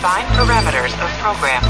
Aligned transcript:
Define 0.00 0.24
parameters 0.34 0.94
of 0.94 1.12
program. 1.20 1.60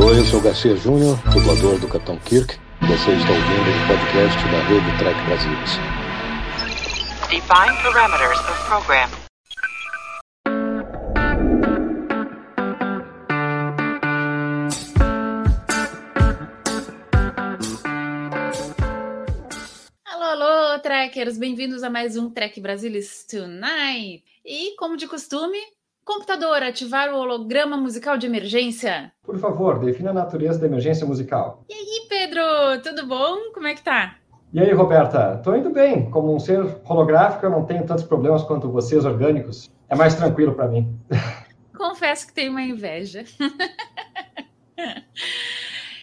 Oi, 0.00 0.18
eu 0.18 0.24
sou 0.24 0.40
o 0.40 0.42
Garcia 0.42 0.74
Júnior, 0.76 1.18
dublador 1.30 1.78
do 1.78 1.86
Capitão 1.86 2.18
Kirk. 2.20 2.58
Você 2.80 3.10
está 3.12 3.32
ouvindo 3.32 3.68
o 3.68 3.86
podcast 3.86 4.42
da 4.48 4.62
Rede 4.62 4.98
Trek 4.98 5.20
Brasilis. 5.26 5.72
Define 7.28 7.76
parameters 7.82 8.40
of 8.40 8.64
program. 8.64 9.10
Alô, 20.06 20.24
alô, 20.24 20.78
trekkers! 20.78 21.36
Bem-vindos 21.36 21.82
a 21.82 21.90
mais 21.90 22.16
um 22.16 22.30
Trek 22.30 22.58
Brasilis 22.58 23.26
Tonight! 23.26 24.24
E, 24.42 24.74
como 24.78 24.96
de 24.96 25.06
costume, 25.06 25.58
computador, 26.06 26.62
ativar 26.62 27.12
o 27.12 27.18
holograma 27.18 27.76
musical 27.76 28.16
de 28.16 28.26
emergência. 28.26 29.12
Por 29.24 29.36
favor, 29.38 29.80
defina 29.80 30.10
a 30.10 30.14
natureza 30.14 30.60
da 30.60 30.66
emergência 30.66 31.04
musical. 31.04 31.64
E 31.68 31.74
aí, 31.74 32.06
Pedro, 32.08 32.42
tudo 32.80 33.08
bom? 33.08 33.50
Como 33.52 33.66
é 33.66 33.74
que 33.74 33.82
tá? 33.82 34.16
E 34.52 34.60
aí, 34.60 34.72
Roberta? 34.72 35.40
Tô 35.42 35.54
indo 35.56 35.70
bem. 35.70 36.08
Como 36.08 36.32
um 36.32 36.38
ser 36.38 36.64
holográfico, 36.88 37.44
eu 37.44 37.50
não 37.50 37.64
tenho 37.64 37.84
tantos 37.84 38.04
problemas 38.04 38.44
quanto 38.44 38.70
vocês 38.70 39.04
orgânicos. 39.04 39.68
É 39.88 39.96
mais 39.96 40.14
tranquilo 40.14 40.54
para 40.54 40.68
mim. 40.68 40.96
Confesso 41.76 42.28
que 42.28 42.32
tenho 42.32 42.52
uma 42.52 42.62
inveja. 42.62 43.24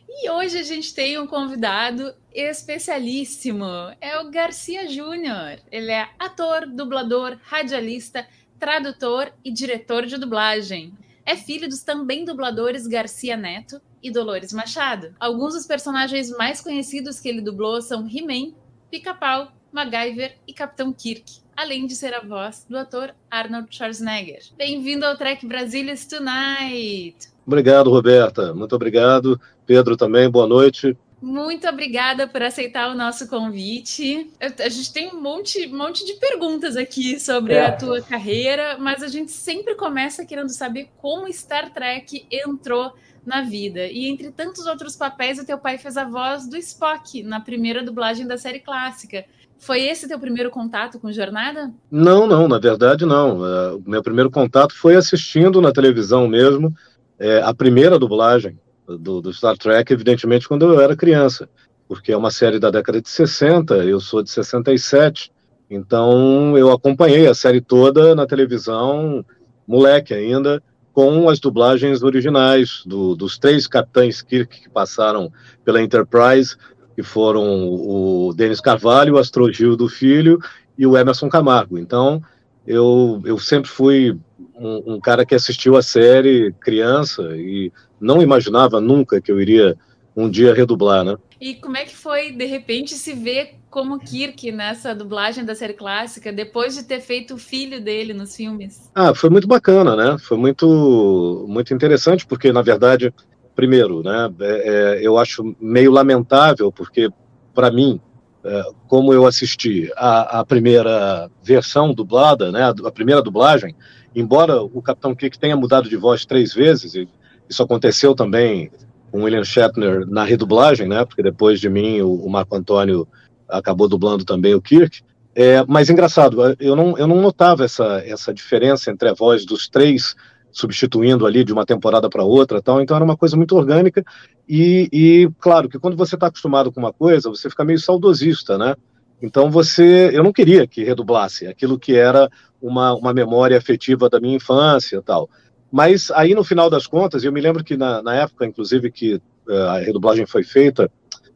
e 0.09 0.29
hoje 0.29 0.59
a 0.59 0.63
gente 0.63 0.93
tem 0.93 1.17
um 1.17 1.25
convidado 1.25 2.13
especialíssimo. 2.33 3.65
É 4.01 4.19
o 4.19 4.29
Garcia 4.29 4.87
Júnior. 4.89 5.59
Ele 5.71 5.91
é 5.91 6.09
ator, 6.19 6.67
dublador, 6.67 7.37
radialista, 7.43 8.27
tradutor 8.63 9.29
e 9.43 9.51
diretor 9.51 10.05
de 10.05 10.17
dublagem. 10.17 10.93
É 11.25 11.35
filho 11.35 11.67
dos 11.67 11.83
também 11.83 12.23
dubladores 12.23 12.87
Garcia 12.87 13.35
Neto 13.35 13.81
e 14.01 14.09
Dolores 14.09 14.53
Machado. 14.53 15.13
Alguns 15.19 15.53
dos 15.53 15.67
personagens 15.67 16.29
mais 16.37 16.61
conhecidos 16.61 17.19
que 17.19 17.27
ele 17.27 17.41
dublou 17.41 17.81
são 17.81 18.07
He-Man, 18.07 18.53
Pica-Pau, 18.89 19.51
MacGyver 19.69 20.37
e 20.47 20.53
Capitão 20.53 20.93
Kirk, 20.93 21.41
além 21.57 21.85
de 21.85 21.93
ser 21.93 22.13
a 22.13 22.21
voz 22.21 22.65
do 22.69 22.77
ator 22.77 23.13
Arnold 23.29 23.67
Schwarzenegger. 23.69 24.43
Bem-vindo 24.57 25.05
ao 25.05 25.17
Trek 25.17 25.45
Brasilis 25.45 26.07
Tonight! 26.07 27.17
Obrigado, 27.45 27.89
Roberta. 27.89 28.53
Muito 28.53 28.73
obrigado. 28.77 29.37
Pedro 29.65 29.97
também, 29.97 30.29
boa 30.29 30.47
noite. 30.47 30.97
Muito 31.23 31.65
obrigada 31.69 32.27
por 32.27 32.43
aceitar 32.43 32.91
o 32.91 32.97
nosso 32.97 33.29
convite. 33.29 34.29
A 34.41 34.67
gente 34.67 34.91
tem 34.91 35.07
um 35.07 35.21
monte, 35.21 35.65
monte 35.67 36.05
de 36.05 36.15
perguntas 36.15 36.75
aqui 36.75 37.17
sobre 37.17 37.53
É. 37.53 37.67
a 37.67 37.71
tua 37.71 38.01
carreira, 38.01 38.75
mas 38.77 39.01
a 39.01 39.07
gente 39.07 39.31
sempre 39.31 39.73
começa 39.75 40.25
querendo 40.25 40.49
saber 40.49 40.89
como 40.97 41.31
Star 41.31 41.71
Trek 41.73 42.27
entrou 42.29 42.91
na 43.25 43.41
vida. 43.41 43.87
E 43.87 44.09
entre 44.09 44.31
tantos 44.31 44.65
outros 44.67 44.97
papéis, 44.97 45.39
o 45.39 45.45
teu 45.45 45.57
pai 45.57 45.77
fez 45.77 45.95
a 45.95 46.03
voz 46.03 46.45
do 46.45 46.57
Spock 46.57 47.23
na 47.23 47.39
primeira 47.39 47.81
dublagem 47.81 48.27
da 48.27 48.37
série 48.37 48.59
clássica. 48.59 49.23
Foi 49.57 49.81
esse 49.81 50.09
teu 50.09 50.19
primeiro 50.19 50.51
contato 50.51 50.99
com 50.99 51.09
Jornada? 51.09 51.73
Não, 51.89 52.27
não, 52.27 52.49
na 52.49 52.59
verdade 52.59 53.05
não. 53.05 53.45
É, 53.45 53.71
O 53.75 53.83
meu 53.85 54.03
primeiro 54.03 54.29
contato 54.29 54.75
foi 54.75 54.97
assistindo 54.97 55.61
na 55.61 55.71
televisão 55.71 56.27
mesmo, 56.27 56.75
é, 57.17 57.41
a 57.41 57.53
primeira 57.53 57.97
dublagem 57.97 58.59
do, 58.87 59.21
do 59.21 59.33
Star 59.33 59.57
Trek, 59.57 59.91
evidentemente, 59.91 60.47
quando 60.47 60.65
eu 60.65 60.81
era 60.81 60.95
criança, 60.95 61.49
porque 61.87 62.11
é 62.11 62.17
uma 62.17 62.31
série 62.31 62.59
da 62.59 62.69
década 62.69 63.01
de 63.01 63.09
60, 63.09 63.75
eu 63.85 63.99
sou 63.99 64.23
de 64.23 64.29
67, 64.29 65.31
então 65.69 66.57
eu 66.57 66.71
acompanhei 66.71 67.27
a 67.27 67.33
série 67.33 67.61
toda 67.61 68.13
na 68.15 68.25
televisão, 68.25 69.25
moleque 69.67 70.13
ainda, 70.13 70.61
com 70.91 71.27
as 71.29 71.39
dublagens 71.39 72.03
originais 72.03 72.83
do- 72.85 73.15
dos 73.15 73.37
três 73.37 73.65
capitães 73.65 74.21
Kirk 74.21 74.61
que 74.61 74.69
passaram 74.69 75.31
pela 75.65 75.81
Enterprise, 75.81 76.55
que 76.95 77.01
foram 77.01 77.67
o 77.67 78.33
Denis 78.35 78.61
Carvalho, 78.61 79.15
o 79.15 79.17
Astrogildo 79.17 79.89
Filho 79.89 80.37
e 80.77 80.85
o 80.85 80.95
Emerson 80.95 81.27
Camargo. 81.27 81.79
Então, 81.79 82.21
eu, 82.67 83.21
eu 83.25 83.39
sempre 83.39 83.69
fui 83.69 84.15
um, 84.63 84.95
um 84.95 84.99
cara 84.99 85.25
que 85.25 85.35
assistiu 85.35 85.75
a 85.75 85.81
série 85.81 86.53
criança 86.61 87.21
e 87.35 87.71
não 87.99 88.21
imaginava 88.21 88.79
nunca 88.79 89.21
que 89.21 89.31
eu 89.31 89.41
iria 89.41 89.75
um 90.15 90.29
dia 90.29 90.53
redublar, 90.53 91.03
né? 91.03 91.15
E 91.41 91.55
como 91.55 91.75
é 91.75 91.83
que 91.83 91.95
foi, 91.95 92.31
de 92.31 92.45
repente, 92.45 92.93
se 92.93 93.13
ver 93.13 93.55
como 93.69 93.99
Kirk 93.99 94.51
nessa 94.51 94.93
dublagem 94.93 95.43
da 95.43 95.55
série 95.55 95.73
clássica, 95.73 96.31
depois 96.31 96.75
de 96.75 96.83
ter 96.83 97.01
feito 97.01 97.33
o 97.33 97.37
filho 97.37 97.83
dele 97.83 98.13
nos 98.13 98.35
filmes? 98.35 98.89
Ah, 98.93 99.13
foi 99.13 99.29
muito 99.29 99.47
bacana, 99.47 99.95
né? 99.95 100.15
Foi 100.19 100.37
muito, 100.37 101.45
muito 101.49 101.73
interessante, 101.73 102.25
porque, 102.25 102.53
na 102.53 102.61
verdade, 102.61 103.13
primeiro, 103.55 104.03
né, 104.03 104.31
é, 104.39 104.99
é, 104.99 104.99
eu 105.07 105.17
acho 105.17 105.55
meio 105.59 105.91
lamentável, 105.91 106.71
porque, 106.71 107.09
para 107.53 107.71
mim, 107.71 107.99
é, 108.43 108.63
como 108.87 109.13
eu 109.13 109.25
assisti 109.25 109.91
a, 109.95 110.39
a 110.39 110.45
primeira 110.45 111.29
versão 111.41 111.93
dublada, 111.93 112.51
né, 112.51 112.63
a, 112.63 112.87
a 112.87 112.91
primeira 112.91 113.21
dublagem, 113.21 113.75
embora 114.15 114.61
o 114.61 114.81
Capitão 114.81 115.15
Kirk 115.15 115.37
tenha 115.39 115.55
mudado 115.55 115.89
de 115.89 115.97
voz 115.97 116.25
três 116.25 116.53
vezes, 116.53 116.95
e 116.95 117.07
isso 117.49 117.61
aconteceu 117.63 118.15
também 118.15 118.71
com 119.11 119.23
William 119.23 119.43
Shatner 119.43 120.07
na 120.07 120.23
redublagem, 120.23 120.87
né, 120.87 121.05
porque 121.05 121.21
depois 121.21 121.59
de 121.59 121.69
mim 121.69 122.01
o, 122.01 122.13
o 122.13 122.29
Marco 122.29 122.55
Antônio 122.55 123.07
acabou 123.47 123.87
dublando 123.87 124.25
também 124.25 124.55
o 124.55 124.61
Kirk, 124.61 125.01
é, 125.35 125.63
mas 125.67 125.89
engraçado, 125.89 126.37
eu 126.59 126.75
não, 126.75 126.97
eu 126.97 127.07
não 127.07 127.21
notava 127.21 127.65
essa, 127.65 128.03
essa 128.05 128.33
diferença 128.33 128.91
entre 128.91 129.09
a 129.09 129.13
voz 129.13 129.45
dos 129.45 129.67
três 129.67 130.15
substituindo 130.51 131.25
ali 131.25 131.43
de 131.43 131.51
uma 131.51 131.65
temporada 131.65 132.07
para 132.07 132.23
outra, 132.23 132.61
tal. 132.61 132.79
Então 132.79 132.95
era 132.95 133.03
uma 133.03 133.17
coisa 133.17 133.35
muito 133.35 133.55
orgânica 133.57 134.05
e, 134.47 134.87
e 134.93 135.29
claro 135.39 135.67
que 135.67 135.79
quando 135.79 135.97
você 135.97 136.13
está 136.15 136.27
acostumado 136.27 136.71
com 136.71 136.79
uma 136.79 136.93
coisa, 136.93 137.29
você 137.29 137.49
fica 137.49 137.65
meio 137.65 137.79
saudosista, 137.79 138.57
né? 138.57 138.75
Então 139.21 139.49
você, 139.49 140.09
eu 140.13 140.23
não 140.23 140.33
queria 140.33 140.67
que 140.67 140.83
redublasse 140.83 141.47
aquilo 141.47 141.79
que 141.79 141.95
era 141.95 142.29
uma, 142.61 142.93
uma 142.93 143.13
memória 143.13 143.57
afetiva 143.57 144.09
da 144.09 144.19
minha 144.19 144.35
infância, 144.35 145.01
tal. 145.01 145.29
Mas 145.71 146.11
aí 146.11 146.35
no 146.35 146.43
final 146.43 146.69
das 146.69 146.85
contas, 146.85 147.23
eu 147.23 147.31
me 147.31 147.41
lembro 147.41 147.63
que 147.63 147.75
na, 147.75 148.01
na 148.01 148.15
época, 148.15 148.45
inclusive, 148.45 148.91
que 148.91 149.15
uh, 149.47 149.53
a 149.69 149.79
redublagem 149.79 150.25
foi 150.25 150.43
feita, 150.43 150.89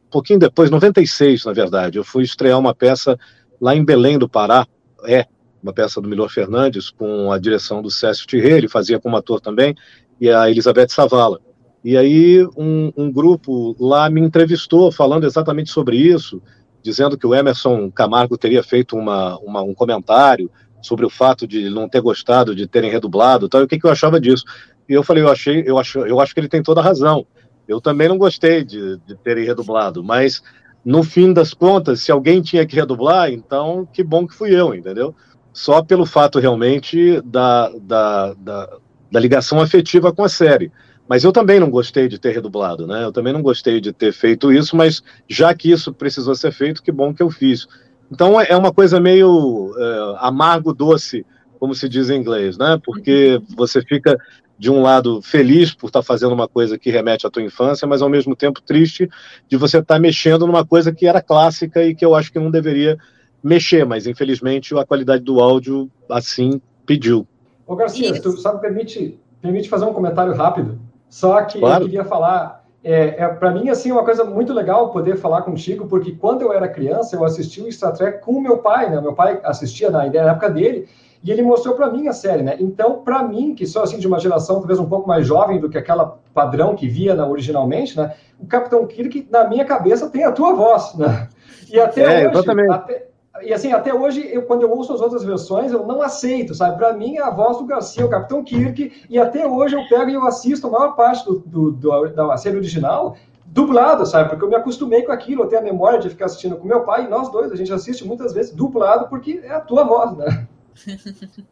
um 0.06 0.10
pouquinho 0.10 0.38
depois, 0.38 0.70
96, 0.70 1.44
na 1.44 1.52
verdade, 1.52 1.98
eu 1.98 2.04
fui 2.04 2.24
estrear 2.24 2.58
uma 2.58 2.74
peça 2.74 3.18
lá 3.60 3.74
em 3.74 3.84
Belém 3.84 4.18
do 4.18 4.28
Pará, 4.28 4.66
é 5.04 5.26
uma 5.62 5.72
peça 5.72 6.00
do 6.00 6.08
Milor 6.08 6.30
Fernandes, 6.30 6.88
com 6.90 7.32
a 7.32 7.38
direção 7.38 7.82
do 7.82 7.90
Cécio 7.90 8.26
Thierry, 8.26 8.52
ele 8.52 8.68
fazia 8.68 8.98
como 8.98 9.16
ator 9.16 9.40
também, 9.40 9.74
e 10.20 10.30
a 10.30 10.50
Elizabeth 10.50 10.88
Savala. 10.88 11.40
E 11.84 11.96
aí 11.96 12.44
um, 12.56 12.92
um, 12.96 13.10
grupo 13.10 13.76
lá 13.78 14.10
me 14.10 14.20
entrevistou 14.20 14.90
falando 14.90 15.24
exatamente 15.24 15.70
sobre 15.70 15.96
isso, 15.96 16.42
dizendo 16.82 17.18
que 17.18 17.26
o 17.26 17.34
Emerson 17.34 17.90
Camargo 17.90 18.38
teria 18.38 18.62
feito 18.62 18.96
uma, 18.96 19.38
uma, 19.38 19.62
um 19.62 19.74
comentário 19.74 20.50
sobre 20.80 21.04
o 21.04 21.10
fato 21.10 21.46
de 21.46 21.68
não 21.70 21.88
ter 21.88 22.00
gostado 22.00 22.54
de 22.54 22.66
terem 22.66 22.90
redublado, 22.90 23.48
tal, 23.48 23.60
e 23.60 23.64
o 23.64 23.68
que, 23.68 23.78
que 23.78 23.86
eu 23.86 23.90
achava 23.90 24.20
disso. 24.20 24.44
E 24.88 24.92
eu 24.92 25.02
falei, 25.02 25.22
eu 25.22 25.28
achei, 25.28 25.62
eu 25.66 25.78
acho, 25.78 26.00
eu 26.00 26.20
acho 26.20 26.32
que 26.32 26.40
ele 26.40 26.48
tem 26.48 26.62
toda 26.62 26.80
a 26.80 26.84
razão. 26.84 27.26
Eu 27.66 27.80
também 27.80 28.08
não 28.08 28.16
gostei 28.16 28.64
de, 28.64 28.98
de 29.06 29.14
terem 29.16 29.44
redublado, 29.44 30.02
mas 30.02 30.42
no 30.84 31.02
fim 31.02 31.32
das 31.32 31.52
contas, 31.52 32.00
se 32.00 32.10
alguém 32.10 32.40
tinha 32.40 32.64
que 32.64 32.76
redublar, 32.76 33.30
então 33.30 33.86
que 33.92 34.02
bom 34.02 34.26
que 34.26 34.34
fui 34.34 34.58
eu, 34.58 34.74
entendeu? 34.74 35.14
Só 35.52 35.82
pelo 35.82 36.06
fato 36.06 36.38
realmente 36.38 37.20
da, 37.22 37.68
da, 37.80 38.34
da, 38.34 38.78
da, 39.10 39.20
ligação 39.20 39.60
afetiva 39.60 40.12
com 40.12 40.24
a 40.24 40.28
série. 40.28 40.72
Mas 41.08 41.24
eu 41.24 41.32
também 41.32 41.58
não 41.58 41.70
gostei 41.70 42.06
de 42.06 42.18
ter 42.18 42.32
redublado, 42.32 42.86
né? 42.86 43.04
Eu 43.04 43.12
também 43.12 43.32
não 43.32 43.40
gostei 43.40 43.80
de 43.80 43.92
ter 43.92 44.12
feito 44.12 44.52
isso, 44.52 44.76
mas 44.76 45.02
já 45.26 45.54
que 45.54 45.70
isso 45.70 45.92
precisou 45.92 46.34
ser 46.34 46.52
feito, 46.52 46.82
que 46.82 46.92
bom 46.92 47.14
que 47.14 47.22
eu 47.22 47.30
fiz. 47.30 47.66
Então 48.12 48.40
é 48.40 48.56
uma 48.56 48.72
coisa 48.72 49.00
meio 49.00 49.74
é, 49.78 50.16
amargo 50.26 50.74
doce, 50.74 51.24
como 51.58 51.74
se 51.74 51.88
diz 51.88 52.10
em 52.10 52.20
inglês, 52.20 52.58
né? 52.58 52.78
Porque 52.84 53.40
você 53.56 53.82
fica 53.82 54.18
de 54.58 54.70
um 54.70 54.82
lado 54.82 55.22
feliz 55.22 55.72
por 55.72 55.86
estar 55.86 56.02
fazendo 56.02 56.32
uma 56.32 56.48
coisa 56.48 56.76
que 56.76 56.90
remete 56.90 57.26
à 57.26 57.30
tua 57.30 57.42
infância, 57.42 57.86
mas 57.86 58.02
ao 58.02 58.08
mesmo 58.08 58.34
tempo 58.34 58.60
triste 58.60 59.08
de 59.48 59.56
você 59.56 59.78
estar 59.78 59.98
mexendo 59.98 60.46
numa 60.46 60.66
coisa 60.66 60.92
que 60.92 61.06
era 61.06 61.22
clássica 61.22 61.84
e 61.84 61.94
que 61.94 62.04
eu 62.04 62.14
acho 62.14 62.32
que 62.32 62.40
não 62.40 62.50
deveria 62.50 62.98
mexer, 63.42 63.86
mas 63.86 64.06
infelizmente 64.06 64.76
a 64.76 64.84
qualidade 64.84 65.22
do 65.22 65.40
áudio 65.40 65.88
assim 66.10 66.60
pediu. 66.84 67.26
Ô 67.66 67.76
Garcia, 67.76 68.12
se 68.12 68.20
tu 68.20 68.32
só 68.32 68.54
me 68.54 68.60
permite, 68.60 69.18
permite 69.40 69.68
fazer 69.68 69.84
um 69.84 69.92
comentário 69.92 70.34
rápido, 70.34 70.78
só 71.08 71.42
que 71.42 71.58
claro. 71.58 71.84
eu 71.84 71.86
queria 71.86 72.04
falar, 72.04 72.64
é, 72.82 73.22
é 73.22 73.28
para 73.28 73.50
mim 73.50 73.68
assim 73.68 73.90
uma 73.90 74.04
coisa 74.04 74.24
muito 74.24 74.52
legal 74.52 74.90
poder 74.90 75.16
falar 75.16 75.42
contigo, 75.42 75.86
porque 75.86 76.12
quando 76.12 76.42
eu 76.42 76.52
era 76.52 76.68
criança 76.68 77.16
eu 77.16 77.24
assisti 77.24 77.60
o 77.60 77.72
Star 77.72 77.92
Trek 77.92 78.20
com 78.22 78.32
o 78.32 78.40
meu 78.40 78.58
pai, 78.58 78.90
né? 78.90 79.00
Meu 79.00 79.14
pai 79.14 79.40
assistia 79.44 79.90
na, 79.90 80.06
na 80.06 80.30
época 80.30 80.50
dele 80.50 80.88
e 81.22 81.32
ele 81.32 81.42
mostrou 81.42 81.74
para 81.74 81.90
mim 81.90 82.06
a 82.06 82.12
série, 82.12 82.42
né? 82.42 82.56
Então, 82.60 83.02
para 83.02 83.22
mim, 83.22 83.54
que 83.54 83.66
sou 83.66 83.82
assim 83.82 83.98
de 83.98 84.06
uma 84.06 84.20
geração 84.20 84.58
talvez 84.58 84.78
um 84.78 84.88
pouco 84.88 85.08
mais 85.08 85.26
jovem 85.26 85.58
do 85.58 85.68
que 85.68 85.76
aquela 85.76 86.18
padrão 86.32 86.76
que 86.76 86.86
via 86.86 87.14
na, 87.14 87.26
originalmente, 87.26 87.96
né? 87.96 88.14
O 88.38 88.46
Capitão 88.46 88.86
Kirk, 88.86 89.26
na 89.30 89.48
minha 89.48 89.64
cabeça, 89.64 90.08
tem 90.08 90.24
a 90.24 90.32
tua 90.32 90.54
voz, 90.54 90.94
né? 90.94 91.28
E 91.70 91.78
até 91.78 92.02
é, 92.02 92.28
hoje, 92.28 92.38
exatamente. 92.38 92.72
até, 92.72 93.08
e 93.42 93.52
assim, 93.52 93.72
até 93.72 93.92
hoje, 93.92 94.28
eu, 94.32 94.42
quando 94.42 94.62
eu 94.62 94.70
ouço 94.70 94.92
as 94.92 95.00
outras 95.00 95.24
versões, 95.24 95.72
eu 95.72 95.86
não 95.86 96.02
aceito, 96.02 96.54
sabe? 96.54 96.76
Para 96.76 96.92
mim, 96.92 97.16
é 97.16 97.22
a 97.22 97.30
voz 97.30 97.58
do 97.58 97.66
Garcia, 97.66 98.04
o 98.04 98.10
Capitão 98.10 98.42
Kirk, 98.42 99.04
e 99.08 99.18
até 99.18 99.46
hoje 99.46 99.76
eu 99.76 99.86
pego 99.88 100.10
e 100.10 100.14
eu 100.14 100.26
assisto 100.26 100.66
a 100.66 100.70
maior 100.70 100.94
parte 100.94 101.24
do, 101.24 101.38
do, 101.40 101.72
do 101.72 102.08
da 102.08 102.36
série 102.36 102.56
original 102.56 103.16
dublado, 103.46 104.04
sabe? 104.04 104.28
Porque 104.28 104.44
eu 104.44 104.48
me 104.48 104.56
acostumei 104.56 105.02
com 105.02 105.12
aquilo, 105.12 105.42
eu 105.42 105.48
tenho 105.48 105.62
a 105.62 105.64
memória 105.64 105.98
de 105.98 106.10
ficar 106.10 106.26
assistindo 106.26 106.56
com 106.56 106.68
meu 106.68 106.82
pai, 106.82 107.06
e 107.06 107.08
nós 107.08 107.30
dois, 107.30 107.50
a 107.50 107.56
gente 107.56 107.72
assiste 107.72 108.06
muitas 108.06 108.32
vezes 108.32 108.52
dublado, 108.52 109.08
porque 109.08 109.40
é 109.42 109.50
a 109.50 109.60
tua 109.60 109.84
voz, 109.84 110.16
né? 110.16 110.46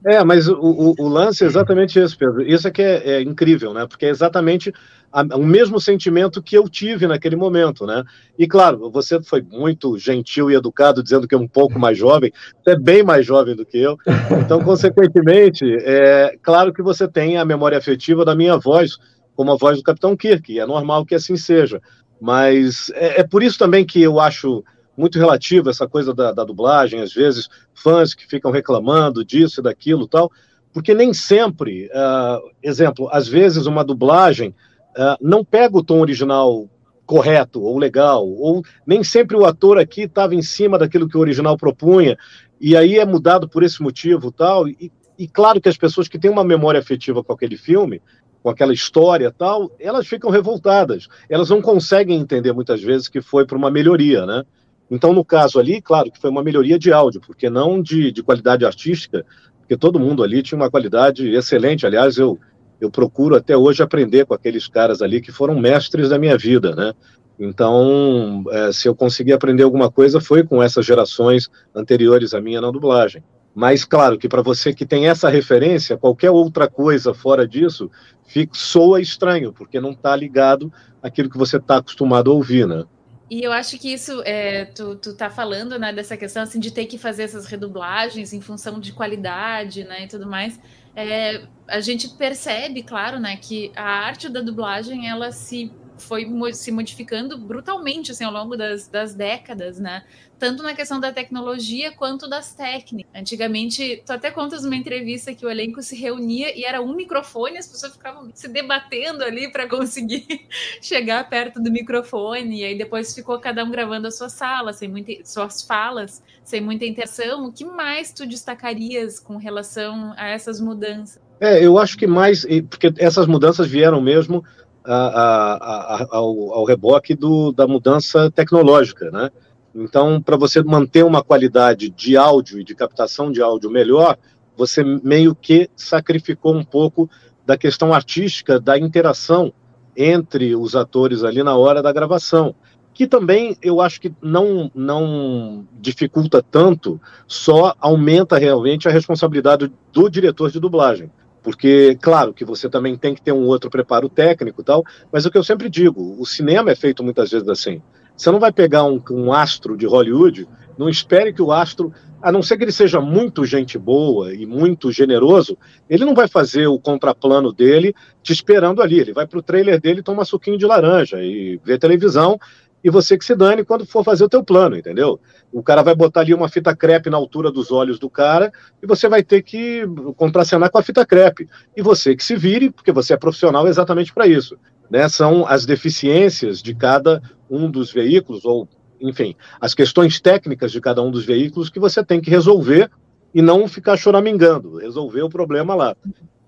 É, 0.04 0.22
mas 0.22 0.46
o, 0.46 0.54
o, 0.54 0.94
o, 1.00 1.08
lance 1.08 1.42
é 1.42 1.48
exatamente 1.48 1.98
esse, 1.98 2.16
Pedro. 2.16 2.42
Isso 2.42 2.68
é 2.68 2.70
que 2.70 2.80
é, 2.80 3.14
é 3.14 3.22
incrível, 3.22 3.74
né? 3.74 3.84
Porque 3.84 4.06
é 4.06 4.08
exatamente 4.08 4.72
o 5.12 5.44
mesmo 5.44 5.80
sentimento 5.80 6.42
que 6.42 6.56
eu 6.56 6.68
tive 6.68 7.06
naquele 7.06 7.36
momento, 7.36 7.86
né? 7.86 8.04
E 8.38 8.46
claro, 8.46 8.90
você 8.90 9.22
foi 9.22 9.42
muito 9.42 9.96
gentil 9.98 10.50
e 10.50 10.54
educado, 10.54 11.02
dizendo 11.02 11.26
que 11.26 11.34
é 11.34 11.38
um 11.38 11.48
pouco 11.48 11.78
mais 11.78 11.96
jovem, 11.96 12.32
você 12.62 12.72
é 12.72 12.78
bem 12.78 13.02
mais 13.02 13.24
jovem 13.24 13.56
do 13.56 13.64
que 13.64 13.78
eu. 13.78 13.96
Então, 14.44 14.62
consequentemente, 14.62 15.64
é 15.80 16.36
claro 16.42 16.72
que 16.72 16.82
você 16.82 17.08
tem 17.08 17.38
a 17.38 17.44
memória 17.44 17.78
afetiva 17.78 18.24
da 18.24 18.34
minha 18.34 18.56
voz, 18.56 18.98
como 19.34 19.52
a 19.52 19.56
voz 19.56 19.78
do 19.78 19.82
Capitão 19.82 20.16
Kirk, 20.16 20.58
é 20.58 20.66
normal 20.66 21.04
que 21.04 21.14
assim 21.14 21.36
seja. 21.36 21.80
Mas 22.20 22.90
é, 22.94 23.20
é 23.20 23.24
por 23.24 23.42
isso 23.42 23.58
também 23.58 23.84
que 23.84 24.00
eu 24.02 24.18
acho 24.18 24.64
muito 24.96 25.18
relativo 25.18 25.68
essa 25.68 25.86
coisa 25.86 26.14
da, 26.14 26.32
da, 26.32 26.44
dublagem, 26.44 27.00
às 27.00 27.12
vezes 27.12 27.48
fãs 27.74 28.14
que 28.14 28.26
ficam 28.26 28.50
reclamando 28.50 29.24
disso 29.24 29.60
e 29.60 29.62
daquilo 29.62 30.08
tal, 30.08 30.30
porque 30.72 30.94
nem 30.94 31.12
sempre, 31.12 31.86
uh, 31.86 32.50
exemplo, 32.62 33.08
às 33.12 33.28
vezes 33.28 33.66
uma 33.66 33.84
dublagem 33.84 34.54
uh, 34.96 35.16
não 35.20 35.44
pega 35.44 35.76
o 35.76 35.84
tom 35.84 36.00
original 36.00 36.68
correto 37.04 37.62
ou 37.62 37.78
legal, 37.78 38.26
ou 38.26 38.62
nem 38.86 39.04
sempre 39.04 39.36
o 39.36 39.44
ator 39.44 39.78
aqui 39.78 40.02
estava 40.02 40.34
em 40.34 40.42
cima 40.42 40.78
daquilo 40.78 41.08
que 41.08 41.16
o 41.16 41.20
original 41.20 41.56
propunha, 41.56 42.18
e 42.60 42.76
aí 42.76 42.98
é 42.98 43.04
mudado 43.04 43.48
por 43.48 43.62
esse 43.62 43.80
motivo 43.82 44.32
tal, 44.32 44.66
e, 44.66 44.90
e 45.18 45.28
claro 45.28 45.60
que 45.60 45.68
as 45.68 45.76
pessoas 45.76 46.08
que 46.08 46.18
têm 46.18 46.30
uma 46.30 46.42
memória 46.44 46.80
afetiva 46.80 47.22
com 47.22 47.32
aquele 47.32 47.56
filme, 47.56 48.02
com 48.42 48.50
aquela 48.50 48.72
história 48.72 49.30
tal, 49.30 49.70
elas 49.78 50.06
ficam 50.06 50.30
revoltadas. 50.30 51.08
Elas 51.28 51.50
não 51.50 51.60
conseguem 51.60 52.20
entender 52.20 52.52
muitas 52.52 52.80
vezes 52.80 53.08
que 53.08 53.20
foi 53.20 53.44
para 53.44 53.56
uma 53.56 53.72
melhoria, 53.72 54.24
né? 54.24 54.44
Então, 54.88 55.12
no 55.12 55.24
caso 55.24 55.58
ali, 55.58 55.82
claro 55.82 56.12
que 56.12 56.20
foi 56.20 56.30
uma 56.30 56.44
melhoria 56.44 56.78
de 56.78 56.92
áudio, 56.92 57.20
porque 57.20 57.50
não 57.50 57.82
de, 57.82 58.12
de 58.12 58.22
qualidade 58.22 58.64
artística, 58.64 59.26
porque 59.58 59.76
todo 59.76 59.98
mundo 59.98 60.22
ali 60.22 60.44
tinha 60.44 60.56
uma 60.56 60.70
qualidade 60.70 61.28
excelente. 61.34 61.84
Aliás, 61.84 62.18
eu, 62.18 62.38
eu 62.80 62.90
procuro 62.90 63.36
até 63.36 63.56
hoje 63.56 63.82
aprender 63.82 64.26
com 64.26 64.34
aqueles 64.34 64.68
caras 64.68 65.02
ali 65.02 65.20
que 65.20 65.32
foram 65.32 65.58
mestres 65.58 66.08
da 66.08 66.18
minha 66.18 66.36
vida, 66.36 66.74
né? 66.74 66.92
Então, 67.38 68.44
é, 68.50 68.72
se 68.72 68.88
eu 68.88 68.94
consegui 68.94 69.32
aprender 69.32 69.62
alguma 69.62 69.90
coisa, 69.90 70.20
foi 70.20 70.42
com 70.42 70.62
essas 70.62 70.86
gerações 70.86 71.48
anteriores 71.74 72.32
à 72.32 72.40
minha 72.40 72.60
na 72.60 72.70
dublagem. 72.70 73.22
Mas, 73.54 73.84
claro, 73.84 74.18
que 74.18 74.28
para 74.28 74.42
você 74.42 74.74
que 74.74 74.84
tem 74.84 75.08
essa 75.08 75.28
referência, 75.28 75.96
qualquer 75.96 76.30
outra 76.30 76.68
coisa 76.68 77.14
fora 77.14 77.48
disso 77.48 77.90
fica, 78.26 78.52
soa 78.54 79.00
estranho, 79.00 79.52
porque 79.52 79.80
não 79.80 79.92
está 79.92 80.14
ligado 80.14 80.72
àquilo 81.02 81.30
que 81.30 81.38
você 81.38 81.56
está 81.56 81.78
acostumado 81.78 82.30
a 82.30 82.34
ouvir, 82.34 82.66
né? 82.66 82.84
E 83.30 83.42
eu 83.42 83.50
acho 83.50 83.78
que 83.78 83.92
isso, 83.92 84.22
é, 84.24 84.66
tu, 84.66 84.94
tu 84.96 85.14
tá 85.14 85.28
falando, 85.28 85.78
né, 85.78 85.92
dessa 85.92 86.16
questão, 86.16 86.42
assim, 86.42 86.60
de 86.60 86.70
ter 86.70 86.86
que 86.86 86.96
fazer 86.96 87.24
essas 87.24 87.46
redublagens 87.46 88.32
em 88.32 88.40
função 88.40 88.78
de 88.78 88.92
qualidade, 88.92 89.84
né, 89.84 90.04
e 90.04 90.06
tudo 90.06 90.26
mais. 90.26 90.60
É, 90.96 91.46
a 91.68 91.80
gente 91.80 92.08
percebe, 92.16 92.82
claro, 92.82 93.20
né, 93.20 93.36
que 93.36 93.70
a 93.76 93.84
arte 93.84 94.30
da 94.30 94.40
dublagem, 94.40 95.08
ela 95.08 95.30
se 95.30 95.70
foi 95.98 96.26
se 96.52 96.70
modificando 96.70 97.38
brutalmente 97.38 98.10
assim, 98.10 98.24
ao 98.24 98.32
longo 98.32 98.56
das, 98.56 98.88
das 98.88 99.14
décadas, 99.14 99.78
né? 99.78 100.04
Tanto 100.38 100.62
na 100.62 100.74
questão 100.74 101.00
da 101.00 101.10
tecnologia 101.10 101.92
quanto 101.92 102.28
das 102.28 102.54
técnicas. 102.54 103.10
Antigamente, 103.14 104.02
tu 104.04 104.12
até 104.12 104.30
contas 104.30 104.62
numa 104.64 104.76
entrevista 104.76 105.34
que 105.34 105.46
o 105.46 105.50
elenco 105.50 105.82
se 105.82 105.96
reunia 105.96 106.56
e 106.56 106.64
era 106.64 106.82
um 106.82 106.94
microfone, 106.94 107.56
as 107.56 107.66
pessoas 107.66 107.92
ficavam 107.94 108.30
se 108.34 108.46
debatendo 108.48 109.24
ali 109.24 109.50
para 109.50 109.66
conseguir 109.66 110.26
chegar 110.82 111.26
perto 111.28 111.60
do 111.60 111.72
microfone, 111.72 112.60
e 112.60 112.64
aí 112.64 112.76
depois 112.76 113.14
ficou 113.14 113.38
cada 113.38 113.64
um 113.64 113.70
gravando 113.70 114.08
a 114.08 114.10
sua 114.10 114.28
sala, 114.28 114.74
sem 114.74 114.88
muita, 114.88 115.12
suas 115.24 115.62
falas, 115.62 116.22
sem 116.44 116.60
muita 116.60 116.84
interação. 116.84 117.46
O 117.46 117.52
que 117.52 117.64
mais 117.64 118.12
tu 118.12 118.26
destacarias 118.26 119.18
com 119.18 119.36
relação 119.36 120.12
a 120.16 120.28
essas 120.28 120.60
mudanças? 120.60 121.24
É, 121.40 121.64
eu 121.64 121.78
acho 121.78 121.96
que 121.98 122.06
mais, 122.06 122.46
porque 122.68 122.92
essas 122.98 123.26
mudanças 123.26 123.66
vieram 123.66 124.00
mesmo 124.00 124.44
a, 124.86 125.54
a, 125.54 126.06
ao, 126.10 126.54
ao, 126.54 126.64
reboque 126.64 127.14
do, 127.14 127.52
da 127.52 127.66
mudança 127.66 128.30
tecnológica, 128.30 129.10
né? 129.10 129.30
Então, 129.74 130.22
para 130.22 130.36
você 130.36 130.62
manter 130.62 131.04
uma 131.04 131.22
qualidade 131.22 131.90
de 131.90 132.16
áudio 132.16 132.60
e 132.60 132.64
de 132.64 132.74
captação 132.74 133.30
de 133.30 133.42
áudio 133.42 133.70
melhor, 133.70 134.16
você 134.56 134.82
meio 134.82 135.34
que 135.34 135.68
sacrificou 135.76 136.54
um 136.54 136.64
pouco 136.64 137.10
da 137.44 137.58
questão 137.58 137.92
artística, 137.92 138.58
da 138.58 138.78
interação 138.78 139.52
entre 139.96 140.56
os 140.56 140.74
atores 140.74 141.22
ali 141.24 141.42
na 141.42 141.56
hora 141.56 141.82
da 141.82 141.92
gravação, 141.92 142.54
que 142.94 143.06
também 143.06 143.56
eu 143.60 143.80
acho 143.82 144.00
que 144.00 144.12
não, 144.22 144.70
não 144.74 145.66
dificulta 145.78 146.42
tanto, 146.42 146.98
só 147.26 147.74
aumenta 147.78 148.38
realmente 148.38 148.88
a 148.88 148.90
responsabilidade 148.90 149.70
do 149.92 150.08
diretor 150.08 150.50
de 150.50 150.58
dublagem. 150.58 151.10
Porque, 151.46 151.96
claro, 152.02 152.34
que 152.34 152.44
você 152.44 152.68
também 152.68 152.96
tem 152.96 153.14
que 153.14 153.22
ter 153.22 153.30
um 153.30 153.46
outro 153.46 153.70
preparo 153.70 154.08
técnico 154.08 154.62
e 154.62 154.64
tal, 154.64 154.84
mas 155.12 155.24
o 155.24 155.30
que 155.30 155.38
eu 155.38 155.44
sempre 155.44 155.70
digo, 155.70 156.16
o 156.18 156.26
cinema 156.26 156.72
é 156.72 156.74
feito 156.74 157.04
muitas 157.04 157.30
vezes 157.30 157.48
assim. 157.48 157.80
Você 158.16 158.32
não 158.32 158.40
vai 158.40 158.50
pegar 158.50 158.82
um, 158.82 159.00
um 159.12 159.32
astro 159.32 159.76
de 159.76 159.86
Hollywood, 159.86 160.48
não 160.76 160.88
espere 160.88 161.32
que 161.32 161.40
o 161.40 161.52
astro, 161.52 161.92
a 162.20 162.32
não 162.32 162.42
ser 162.42 162.56
que 162.56 162.64
ele 162.64 162.72
seja 162.72 163.00
muito 163.00 163.44
gente 163.44 163.78
boa 163.78 164.34
e 164.34 164.44
muito 164.44 164.90
generoso, 164.90 165.56
ele 165.88 166.04
não 166.04 166.16
vai 166.16 166.26
fazer 166.26 166.66
o 166.66 166.80
contraplano 166.80 167.52
dele 167.52 167.94
te 168.24 168.32
esperando 168.32 168.82
ali. 168.82 168.98
Ele 168.98 169.12
vai 169.12 169.24
para 169.24 169.38
o 169.38 169.42
trailer 169.42 169.80
dele, 169.80 170.02
toma 170.02 170.24
suquinho 170.24 170.58
de 170.58 170.66
laranja 170.66 171.22
e 171.22 171.60
vê 171.64 171.78
televisão 171.78 172.40
e 172.86 172.90
você 172.90 173.18
que 173.18 173.24
se 173.24 173.34
dane 173.34 173.64
quando 173.64 173.84
for 173.84 174.04
fazer 174.04 174.22
o 174.22 174.28
teu 174.28 174.44
plano, 174.44 174.76
entendeu? 174.76 175.18
O 175.52 175.60
cara 175.60 175.82
vai 175.82 175.92
botar 175.92 176.20
ali 176.20 176.32
uma 176.32 176.48
fita 176.48 176.72
crepe 176.74 177.10
na 177.10 177.16
altura 177.16 177.50
dos 177.50 177.72
olhos 177.72 177.98
do 177.98 178.08
cara 178.08 178.52
e 178.80 178.86
você 178.86 179.08
vai 179.08 179.24
ter 179.24 179.42
que 179.42 179.82
contracenar 180.16 180.70
com 180.70 180.78
a 180.78 180.82
fita 180.84 181.04
crepe. 181.04 181.48
E 181.76 181.82
você 181.82 182.14
que 182.14 182.22
se 182.22 182.36
vire, 182.36 182.70
porque 182.70 182.92
você 182.92 183.14
é 183.14 183.16
profissional 183.16 183.66
exatamente 183.66 184.14
para 184.14 184.28
isso. 184.28 184.56
Né? 184.88 185.08
São 185.08 185.44
as 185.48 185.66
deficiências 185.66 186.62
de 186.62 186.76
cada 186.76 187.20
um 187.50 187.68
dos 187.68 187.90
veículos, 187.90 188.44
ou, 188.44 188.68
enfim, 189.00 189.34
as 189.60 189.74
questões 189.74 190.20
técnicas 190.20 190.70
de 190.70 190.80
cada 190.80 191.02
um 191.02 191.10
dos 191.10 191.24
veículos 191.24 191.68
que 191.68 191.80
você 191.80 192.04
tem 192.04 192.20
que 192.20 192.30
resolver 192.30 192.88
e 193.34 193.42
não 193.42 193.66
ficar 193.66 193.96
choramingando, 193.96 194.76
resolver 194.76 195.22
o 195.22 195.28
problema 195.28 195.74
lá. 195.74 195.96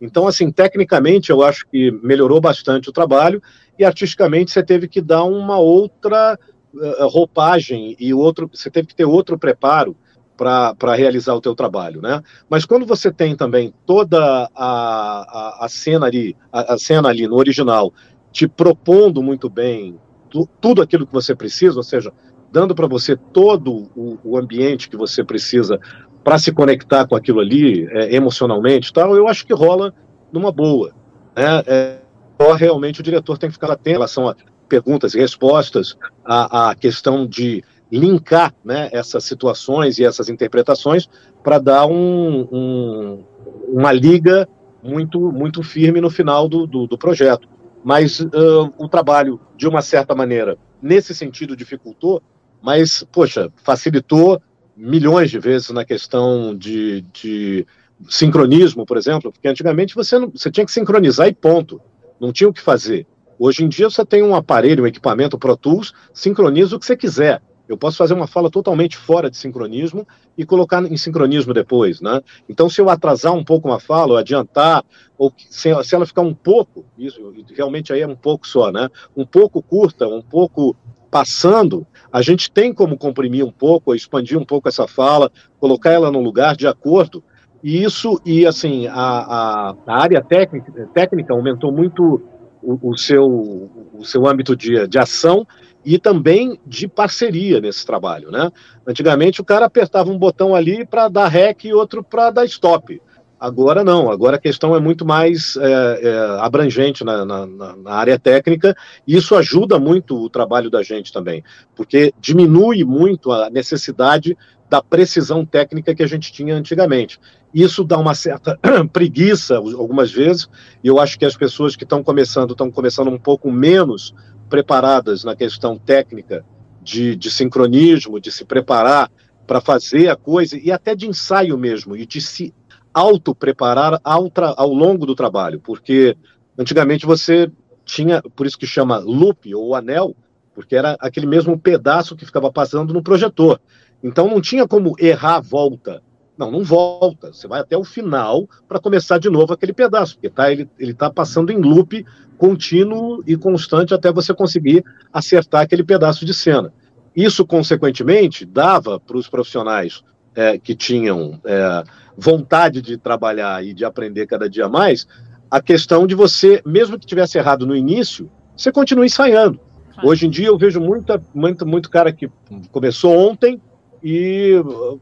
Então, 0.00 0.28
assim, 0.28 0.52
tecnicamente 0.52 1.30
eu 1.30 1.42
acho 1.42 1.66
que 1.66 1.90
melhorou 2.00 2.40
bastante 2.40 2.88
o 2.88 2.92
trabalho 2.92 3.42
e 3.78 3.84
artisticamente 3.84 4.50
você 4.50 4.62
teve 4.62 4.88
que 4.88 5.00
dar 5.00 5.24
uma 5.24 5.58
outra 5.58 6.38
uh, 6.74 7.08
roupagem 7.08 7.96
e 7.98 8.12
outro, 8.12 8.50
você 8.52 8.70
teve 8.70 8.88
que 8.88 8.94
ter 8.94 9.04
outro 9.04 9.38
preparo 9.38 9.96
para 10.36 10.94
realizar 10.94 11.34
o 11.34 11.40
teu 11.40 11.54
trabalho, 11.54 12.00
né? 12.00 12.22
Mas 12.48 12.64
quando 12.64 12.86
você 12.86 13.10
tem 13.10 13.34
também 13.34 13.74
toda 13.84 14.48
a, 14.54 15.58
a, 15.60 15.64
a 15.64 15.68
cena 15.68 16.06
ali, 16.06 16.36
a, 16.52 16.74
a, 16.74 16.78
cena 16.78 17.08
ali 17.08 17.26
no 17.26 17.34
original, 17.34 17.92
te 18.30 18.46
propondo 18.46 19.20
muito 19.20 19.50
bem 19.50 19.98
tu, 20.30 20.48
tudo 20.60 20.80
aquilo 20.80 21.06
que 21.06 21.12
você 21.12 21.34
precisa, 21.34 21.76
ou 21.76 21.82
seja, 21.82 22.12
dando 22.52 22.72
para 22.72 22.86
você 22.86 23.16
todo 23.16 23.90
o, 23.96 24.18
o, 24.22 24.38
ambiente 24.38 24.88
que 24.88 24.96
você 24.96 25.24
precisa 25.24 25.80
para 26.22 26.38
se 26.38 26.52
conectar 26.52 27.06
com 27.06 27.16
aquilo 27.16 27.40
ali 27.40 27.86
é, 27.90 28.14
emocionalmente, 28.14 28.92
tal, 28.92 29.16
eu 29.16 29.26
acho 29.26 29.44
que 29.44 29.52
rola 29.52 29.92
numa 30.32 30.52
boa, 30.52 30.92
né? 31.36 31.62
É, 31.66 31.98
só 32.40 32.52
realmente 32.52 33.00
o 33.00 33.02
diretor 33.02 33.36
tem 33.36 33.48
que 33.48 33.54
ficar 33.54 33.72
atento 33.72 33.88
em 33.88 33.92
relação 33.92 34.28
a 34.28 34.36
perguntas 34.68 35.14
e 35.14 35.18
respostas, 35.18 35.96
a, 36.24 36.70
a 36.70 36.74
questão 36.74 37.26
de 37.26 37.64
linkar 37.90 38.54
né, 38.64 38.88
essas 38.92 39.24
situações 39.24 39.98
e 39.98 40.04
essas 40.04 40.28
interpretações 40.28 41.08
para 41.42 41.58
dar 41.58 41.86
um, 41.86 42.46
um, 42.52 43.24
uma 43.68 43.92
liga 43.92 44.48
muito, 44.82 45.32
muito 45.32 45.62
firme 45.62 46.00
no 46.00 46.10
final 46.10 46.48
do, 46.48 46.66
do, 46.66 46.86
do 46.86 46.98
projeto. 46.98 47.48
Mas 47.82 48.20
uh, 48.20 48.72
o 48.76 48.88
trabalho, 48.88 49.40
de 49.56 49.66
uma 49.66 49.80
certa 49.80 50.14
maneira, 50.14 50.58
nesse 50.82 51.14
sentido 51.14 51.56
dificultou, 51.56 52.22
mas, 52.60 53.04
poxa, 53.10 53.50
facilitou 53.56 54.40
milhões 54.76 55.30
de 55.30 55.38
vezes 55.38 55.70
na 55.70 55.84
questão 55.84 56.56
de, 56.56 57.02
de 57.12 57.66
sincronismo, 58.08 58.84
por 58.84 58.96
exemplo, 58.96 59.32
porque 59.32 59.48
antigamente 59.48 59.94
você, 59.94 60.18
não, 60.18 60.28
você 60.28 60.50
tinha 60.50 60.66
que 60.66 60.72
sincronizar 60.72 61.26
e 61.28 61.34
ponto 61.34 61.80
não 62.20 62.32
tinha 62.32 62.48
o 62.48 62.52
que 62.52 62.60
fazer. 62.60 63.06
Hoje 63.38 63.64
em 63.64 63.68
dia 63.68 63.88
você 63.88 64.04
tem 64.04 64.22
um 64.22 64.34
aparelho, 64.34 64.84
um 64.84 64.86
equipamento 64.86 65.38
Pro 65.38 65.56
Tools, 65.56 65.92
sincroniza 66.12 66.74
o 66.74 66.78
que 66.78 66.86
você 66.86 66.96
quiser. 66.96 67.40
Eu 67.68 67.76
posso 67.76 67.98
fazer 67.98 68.14
uma 68.14 68.26
fala 68.26 68.50
totalmente 68.50 68.96
fora 68.96 69.30
de 69.30 69.36
sincronismo 69.36 70.06
e 70.36 70.44
colocar 70.46 70.82
em 70.82 70.96
sincronismo 70.96 71.52
depois, 71.52 72.00
né? 72.00 72.22
Então, 72.48 72.68
se 72.68 72.80
eu 72.80 72.88
atrasar 72.88 73.34
um 73.34 73.44
pouco 73.44 73.68
uma 73.68 73.78
fala, 73.78 74.12
ou 74.12 74.16
adiantar, 74.16 74.82
ou 75.18 75.30
se, 75.50 75.68
ela 75.68 76.06
ficar 76.06 76.22
um 76.22 76.32
pouco, 76.32 76.86
isso 76.96 77.20
realmente 77.54 77.92
aí 77.92 78.00
é 78.00 78.06
um 78.06 78.16
pouco 78.16 78.48
só, 78.48 78.72
né? 78.72 78.88
Um 79.14 79.26
pouco 79.26 79.62
curta, 79.62 80.08
um 80.08 80.22
pouco 80.22 80.74
passando, 81.10 81.86
a 82.10 82.22
gente 82.22 82.50
tem 82.50 82.72
como 82.72 82.96
comprimir 82.96 83.44
um 83.44 83.50
pouco, 83.52 83.94
expandir 83.94 84.38
um 84.38 84.44
pouco 84.44 84.68
essa 84.68 84.86
fala, 84.86 85.30
colocar 85.60 85.92
ela 85.92 86.10
no 86.10 86.20
lugar 86.20 86.56
de 86.56 86.66
acordo. 86.66 87.22
E 87.62 87.82
isso, 87.82 88.20
e 88.24 88.46
assim, 88.46 88.86
a, 88.86 88.92
a, 88.94 89.74
a 89.86 90.02
área 90.02 90.22
técnica, 90.22 90.88
técnica 90.94 91.34
aumentou 91.34 91.72
muito 91.72 92.22
o, 92.62 92.90
o, 92.90 92.96
seu, 92.96 93.26
o 93.26 94.04
seu 94.04 94.26
âmbito 94.26 94.54
de, 94.56 94.86
de 94.86 94.98
ação 94.98 95.46
e 95.84 95.98
também 95.98 96.58
de 96.66 96.86
parceria 96.86 97.60
nesse 97.60 97.84
trabalho, 97.86 98.30
né? 98.30 98.50
Antigamente 98.86 99.40
o 99.40 99.44
cara 99.44 99.66
apertava 99.66 100.10
um 100.10 100.18
botão 100.18 100.54
ali 100.54 100.84
para 100.84 101.08
dar 101.08 101.28
REC 101.28 101.64
e 101.64 101.72
outro 101.72 102.02
para 102.02 102.30
dar 102.30 102.44
stop. 102.44 103.00
Agora 103.40 103.84
não, 103.84 104.10
agora 104.10 104.36
a 104.36 104.40
questão 104.40 104.74
é 104.74 104.80
muito 104.80 105.06
mais 105.06 105.56
é, 105.56 106.00
é, 106.02 106.18
abrangente 106.40 107.04
na, 107.04 107.24
na, 107.24 107.46
na, 107.46 107.92
área 107.92 108.18
técnica, 108.18 108.76
e 109.06 109.16
isso 109.16 109.36
ajuda 109.36 109.78
muito 109.78 110.16
o 110.16 110.28
trabalho 110.28 110.68
da 110.68 110.82
gente 110.82 111.12
também, 111.12 111.44
porque 111.76 112.12
diminui 112.20 112.84
muito 112.84 113.30
a 113.30 113.48
necessidade 113.48 114.36
da 114.68 114.82
precisão 114.82 115.46
técnica 115.46 115.94
que 115.94 116.02
a 116.02 116.06
gente 116.06 116.32
tinha 116.32 116.54
antigamente. 116.54 117.20
Isso 117.52 117.82
dá 117.82 117.98
uma 117.98 118.14
certa 118.14 118.58
preguiça 118.92 119.56
algumas 119.56 120.12
vezes, 120.12 120.48
e 120.82 120.88
eu 120.88 121.00
acho 121.00 121.18
que 121.18 121.24
as 121.24 121.36
pessoas 121.36 121.76
que 121.76 121.84
estão 121.84 122.02
começando 122.02 122.52
estão 122.52 122.70
começando 122.70 123.08
um 123.08 123.18
pouco 123.18 123.50
menos 123.50 124.14
preparadas 124.48 125.24
na 125.24 125.34
questão 125.34 125.78
técnica 125.78 126.44
de, 126.82 127.16
de 127.16 127.30
sincronismo, 127.30 128.20
de 128.20 128.30
se 128.30 128.44
preparar 128.44 129.10
para 129.46 129.60
fazer 129.60 130.08
a 130.08 130.16
coisa, 130.16 130.58
e 130.58 130.70
até 130.70 130.94
de 130.94 131.08
ensaio 131.08 131.56
mesmo, 131.56 131.96
e 131.96 132.04
de 132.04 132.20
se 132.20 132.52
auto-preparar 132.92 134.00
ao, 134.04 134.30
ao 134.56 134.72
longo 134.72 135.06
do 135.06 135.14
trabalho, 135.14 135.60
porque 135.60 136.16
antigamente 136.58 137.06
você 137.06 137.50
tinha, 137.84 138.20
por 138.20 138.46
isso 138.46 138.58
que 138.58 138.66
chama 138.66 138.98
loop 138.98 139.54
ou 139.54 139.74
anel, 139.74 140.14
porque 140.54 140.76
era 140.76 140.96
aquele 141.00 141.26
mesmo 141.26 141.58
pedaço 141.58 142.16
que 142.16 142.26
ficava 142.26 142.52
passando 142.52 142.92
no 142.92 143.02
projetor. 143.02 143.60
Então 144.02 144.28
não 144.28 144.40
tinha 144.40 144.66
como 144.66 144.94
errar 144.98 145.36
a 145.36 145.40
volta. 145.40 146.02
Não, 146.38 146.52
não 146.52 146.62
volta. 146.62 147.32
Você 147.32 147.48
vai 147.48 147.60
até 147.60 147.76
o 147.76 147.82
final 147.82 148.48
para 148.68 148.78
começar 148.78 149.18
de 149.18 149.28
novo 149.28 149.52
aquele 149.52 149.72
pedaço, 149.72 150.14
porque 150.14 150.30
tá, 150.30 150.52
ele 150.52 150.68
está 150.78 151.10
passando 151.10 151.50
em 151.50 151.60
loop 151.60 152.06
contínuo 152.38 153.22
e 153.26 153.36
constante 153.36 153.92
até 153.92 154.12
você 154.12 154.32
conseguir 154.32 154.84
acertar 155.12 155.62
aquele 155.62 155.82
pedaço 155.82 156.24
de 156.24 156.32
cena. 156.32 156.72
Isso, 157.14 157.44
consequentemente, 157.44 158.44
dava 158.44 159.00
para 159.00 159.16
os 159.16 159.28
profissionais 159.28 160.04
é, 160.36 160.56
que 160.56 160.76
tinham 160.76 161.40
é, 161.44 161.82
vontade 162.16 162.80
de 162.80 162.96
trabalhar 162.96 163.64
e 163.64 163.74
de 163.74 163.84
aprender 163.84 164.28
cada 164.28 164.48
dia 164.48 164.68
mais, 164.68 165.08
a 165.50 165.60
questão 165.60 166.06
de 166.06 166.14
você, 166.14 166.62
mesmo 166.64 166.96
que 166.96 167.06
tivesse 167.06 167.36
errado 167.38 167.66
no 167.66 167.74
início, 167.74 168.30
você 168.56 168.70
continua 168.70 169.04
ensaiando. 169.04 169.58
Hoje 170.04 170.26
em 170.26 170.30
dia 170.30 170.46
eu 170.46 170.56
vejo 170.56 170.80
muita, 170.80 171.20
muito, 171.34 171.66
muito 171.66 171.90
cara 171.90 172.12
que 172.12 172.30
começou 172.70 173.16
ontem 173.16 173.60
e 174.02 174.54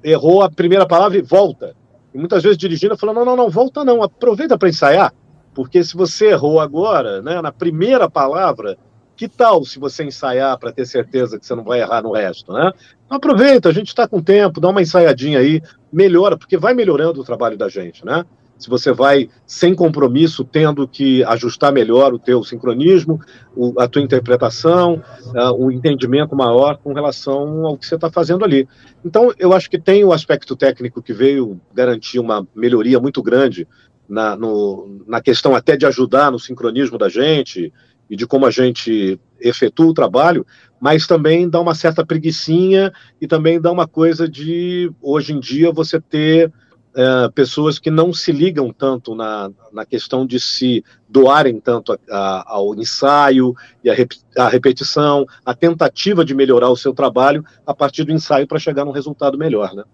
errou 0.03 0.43
a 0.43 0.51
primeira 0.51 0.87
palavra 0.87 1.19
e 1.19 1.23
volta. 1.23 1.75
E 2.15 2.19
muitas 2.19 2.43
vezes 2.43 2.59
dirigindo, 2.59 2.97
falando, 2.97 3.17
não, 3.17 3.25
não, 3.25 3.37
não, 3.37 3.51
volta 3.51 3.85
não, 3.85 4.03
aproveita 4.03 4.57
para 4.57 4.69
ensaiar, 4.69 5.13
porque 5.55 5.85
se 5.85 5.97
você 5.97 6.29
errou 6.29 6.61
agora, 6.61 7.21
né, 7.21 7.41
na 7.43 7.53
primeira 7.53 8.09
palavra, 8.09 8.79
que 9.17 9.29
tal 9.29 9.65
se 9.65 9.79
você 9.79 10.05
ensaiar 10.05 10.59
para 10.59 10.73
ter 10.73 10.87
certeza 10.87 11.39
que 11.39 11.47
você 11.47 11.55
não 11.55 11.65
vai 11.65 11.81
errar 11.81 12.03
no 12.03 12.13
resto, 12.13 12.53
né? 12.53 12.71
Então, 13.05 13.17
aproveita, 13.17 13.69
a 13.69 13.73
gente 13.73 13.89
está 13.89 14.07
com 14.07 14.23
tempo, 14.23 14.61
dá 14.61 14.69
uma 14.69 14.83
ensaiadinha 14.83 15.39
aí, 15.39 15.63
melhora, 15.93 16.37
porque 16.37 16.59
vai 16.59 16.75
melhorando 16.75 17.21
o 17.21 17.25
trabalho 17.25 17.57
da 17.57 17.69
gente, 17.69 18.05
né? 18.05 18.25
Se 18.59 18.71
você 18.71 18.93
vai 18.93 19.29
sem 19.47 19.75
compromisso, 19.75 20.45
tendo 20.45 20.89
que 20.89 21.23
ajustar 21.25 21.73
melhor 21.73 22.15
o 22.15 22.19
teu 22.19 22.43
sincronismo, 22.43 23.21
o, 23.55 23.79
a 23.79 23.87
tua 23.87 24.03
interpretação, 24.03 25.03
uh, 25.27 25.53
o 25.57 25.71
entendimento 25.71 26.35
maior 26.35 26.79
com 26.79 26.93
relação 26.93 27.67
ao 27.67 27.77
que 27.77 27.87
você 27.87 27.97
está 27.97 28.11
fazendo 28.11 28.45
ali. 28.45 28.67
Então, 29.05 29.33
eu 29.39 29.53
acho 29.53 29.69
que 29.69 29.79
tem 29.79 30.05
o 30.05 30.13
aspecto 30.13 30.57
técnico 30.57 31.03
que 31.03 31.13
veio 31.13 31.61
garantir 31.75 32.19
uma 32.19 32.47
melhoria 32.55 32.99
muito 32.99 33.23
grande 33.23 33.69
na, 34.09 34.37
no, 34.37 35.03
na 35.07 35.21
questão 35.21 35.55
até 35.55 35.77
de 35.77 35.87
ajudar 35.87 36.31
no 36.31 36.39
sincronismo 36.39 36.97
da 36.97 37.09
gente 37.09 37.73
e 38.09 38.17
de 38.17 38.27
como 38.27 38.47
a 38.47 38.51
gente 38.51 39.21
efetua 39.41 39.87
o 39.87 39.95
trabalho, 39.95 40.47
mas 40.81 41.07
também 41.07 41.49
dá 41.49 41.61
uma 41.61 41.75
certa 41.75 42.07
preguiçinha 42.07 42.93
e 43.21 43.27
também 43.27 43.61
dá 43.61 43.71
uma 43.71 43.87
coisa 43.87 44.29
de, 44.29 44.91
hoje 45.03 45.33
em 45.33 45.41
dia, 45.41 45.73
você 45.73 46.01
ter 46.01 46.53
é, 46.97 47.29
pessoas 47.29 47.79
que 47.79 47.91
não 47.91 48.11
se 48.11 48.33
ligam 48.33 48.73
tanto 48.73 49.15
na, 49.15 49.51
na 49.71 49.85
questão 49.85 50.27
de 50.27 50.41
se 50.41 50.83
doarem 51.07 51.61
tanto 51.61 51.93
a, 51.93 51.99
a, 52.11 52.55
ao 52.55 52.75
ensaio 52.75 53.55
e 53.85 53.91
a, 53.91 53.95
rep, 53.95 54.17
a 54.37 54.49
repetição, 54.49 55.27
a 55.45 55.55
tentativa 55.55 56.25
de 56.25 56.35
melhorar 56.35 56.71
o 56.71 56.77
seu 56.77 56.95
trabalho 56.95 57.45
a 57.67 57.75
partir 57.75 58.05
do 58.05 58.13
ensaio 58.13 58.47
para 58.47 58.59
chegar 58.59 58.87
num 58.87 58.93
resultado 58.93 59.37
melhor, 59.37 59.75
né? 59.75 59.85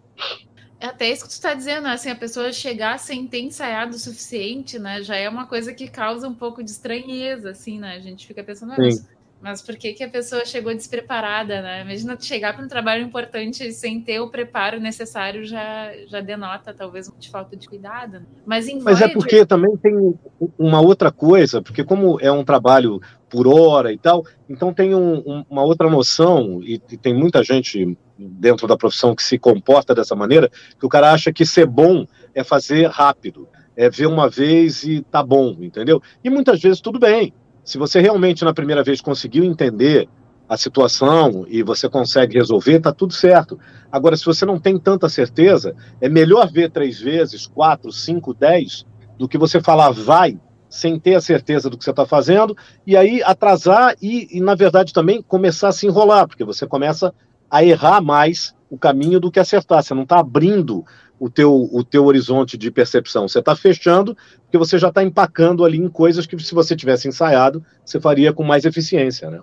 É 0.79 0.87
até 0.87 1.11
isso 1.11 1.23
que 1.23 1.29
tu 1.29 1.33
está 1.33 1.55
dizendo, 1.55 1.85
né? 1.85 1.93
assim, 1.93 2.11
a 2.11 2.17
pessoa 2.17 2.53
chegar 2.53 2.99
sem 2.99 3.27
ter 3.27 3.41
ensaiado 3.41 3.95
o 3.95 3.99
suficiente, 3.99 4.79
né? 4.79 5.03
Já 5.03 5.17
é 5.17 5.29
uma 5.29 5.47
coisa 5.47 5.73
que 5.73 5.89
causa 5.89 6.27
um 6.27 6.35
pouco 6.35 6.63
de 6.63 6.71
estranheza, 6.71 7.51
assim, 7.51 7.79
né? 7.79 7.95
A 7.95 8.01
gente 8.01 8.27
fica 8.27 8.43
pensando, 8.43 8.75
mas, 8.77 9.09
mas 9.43 9.61
por 9.61 9.77
que, 9.77 9.93
que 9.93 10.05
a 10.05 10.09
pessoa 10.09 10.45
chegou 10.45 10.73
despreparada, 10.73 11.61
né? 11.61 11.83
Imagina 11.83 12.17
chegar 12.19 12.55
para 12.55 12.65
um 12.65 12.69
trabalho 12.69 13.03
importante 13.03 13.73
sem 13.73 14.01
ter 14.01 14.21
o 14.21 14.31
preparo 14.31 14.79
necessário, 14.79 15.45
já, 15.45 15.91
já 16.07 16.21
denota 16.21 16.73
talvez 16.73 17.11
de 17.19 17.29
falta 17.29 17.57
de 17.57 17.69
cuidado. 17.69 18.21
Né? 18.21 18.27
Mas, 18.47 18.69
em 18.69 18.81
mas 18.81 19.01
é 19.01 19.09
porque 19.09 19.45
também 19.45 19.77
tem 19.77 20.15
uma 20.57 20.81
outra 20.81 21.11
coisa, 21.11 21.61
porque 21.61 21.83
como 21.83 22.21
é 22.21 22.31
um 22.31 22.45
trabalho 22.45 23.01
por 23.29 23.49
hora 23.49 23.93
e 23.93 23.99
tal, 23.99 24.25
então 24.49 24.73
tem 24.73 24.95
um, 24.95 25.15
um, 25.27 25.45
uma 25.51 25.63
outra 25.63 25.91
noção, 25.91 26.63
e, 26.63 26.75
e 26.75 26.97
tem 26.97 27.13
muita 27.13 27.43
gente 27.43 27.99
dentro 28.17 28.69
da 28.69 28.77
profissão 28.77 29.13
que 29.13 29.25
se 29.25 29.39
comporta 29.39 29.93
dessa 29.93 30.15
maneira, 30.15 30.49
que 30.79 30.87
o 30.87 30.89
cara 30.89 31.11
acha 31.11 31.33
que 31.33 31.45
ser 31.45 31.67
bom 31.67 32.07
é 32.33 32.45
fazer 32.45 32.87
rápido, 32.89 33.49
é 33.77 33.91
ver 33.91 34.07
uma 34.07 34.29
vez 34.29 34.85
e 34.85 35.01
tá 35.03 35.21
bom, 35.21 35.57
entendeu? 35.61 36.01
E 36.23 36.31
muitas 36.31 36.61
vezes 36.61 36.81
tudo 36.81 37.01
bem. 37.01 37.35
Se 37.65 37.79
você 37.79 38.01
realmente 38.01 38.45
na 38.45 38.53
primeira 38.53 38.83
vez 38.83 39.01
conseguiu 39.01 39.45
entender 39.45 40.09
a 40.49 40.57
situação 40.57 41.47
e 41.49 41.63
você 41.63 41.89
consegue 41.89 42.37
resolver, 42.37 42.81
tá 42.81 42.93
tudo 42.93 43.13
certo. 43.13 43.59
Agora, 43.91 44.17
se 44.17 44.25
você 44.25 44.45
não 44.45 44.59
tem 44.59 44.79
tanta 44.79 45.09
certeza, 45.09 45.75
é 46.01 46.09
melhor 46.09 46.51
ver 46.51 46.71
três 46.71 47.01
vezes, 47.01 47.47
quatro, 47.47 47.91
cinco, 47.91 48.35
dez, 48.35 48.85
do 49.19 49.29
que 49.29 49.39
você 49.39 49.61
falar 49.61 49.91
vai 49.93 50.39
sem 50.69 50.99
ter 50.99 51.15
a 51.15 51.21
certeza 51.21 51.69
do 51.69 51.77
que 51.77 51.85
você 51.85 51.91
está 51.91 52.07
fazendo, 52.07 52.57
e 52.87 52.97
aí 52.97 53.23
atrasar 53.23 53.95
e, 54.01 54.27
e, 54.37 54.41
na 54.41 54.55
verdade, 54.55 54.93
também 54.93 55.23
começar 55.23 55.69
a 55.69 55.73
se 55.73 55.87
enrolar, 55.87 56.27
porque 56.27 56.45
você 56.45 56.67
começa 56.67 57.15
a 57.51 57.63
errar 57.63 58.01
mais 58.01 58.55
o 58.71 58.79
caminho 58.79 59.21
do 59.21 59.31
que 59.31 59.39
acertar. 59.39 59.83
Você 59.83 59.93
não 59.93 60.05
está 60.05 60.19
abrindo 60.19 60.83
o 61.23 61.31
teu, 61.31 61.69
o 61.73 61.85
teu 61.85 62.05
horizonte 62.07 62.59
de 62.59 62.69
percepção. 62.69 63.29
Você 63.29 63.39
está 63.39 63.55
fechando, 63.55 64.17
porque 64.43 64.59
você 64.59 64.77
já 64.77 64.89
está 64.89 65.05
empacando 65.05 65.65
ali 65.65 65.79
em 65.79 65.89
coisas 65.89 66.27
que, 66.27 66.37
se 66.43 66.53
você 66.53 66.75
tivesse 66.75 67.07
ensaiado, 67.07 67.65
você 67.85 68.01
faria 68.01 68.33
com 68.33 68.43
mais 68.43 68.65
eficiência, 68.65 69.31
né? 69.31 69.41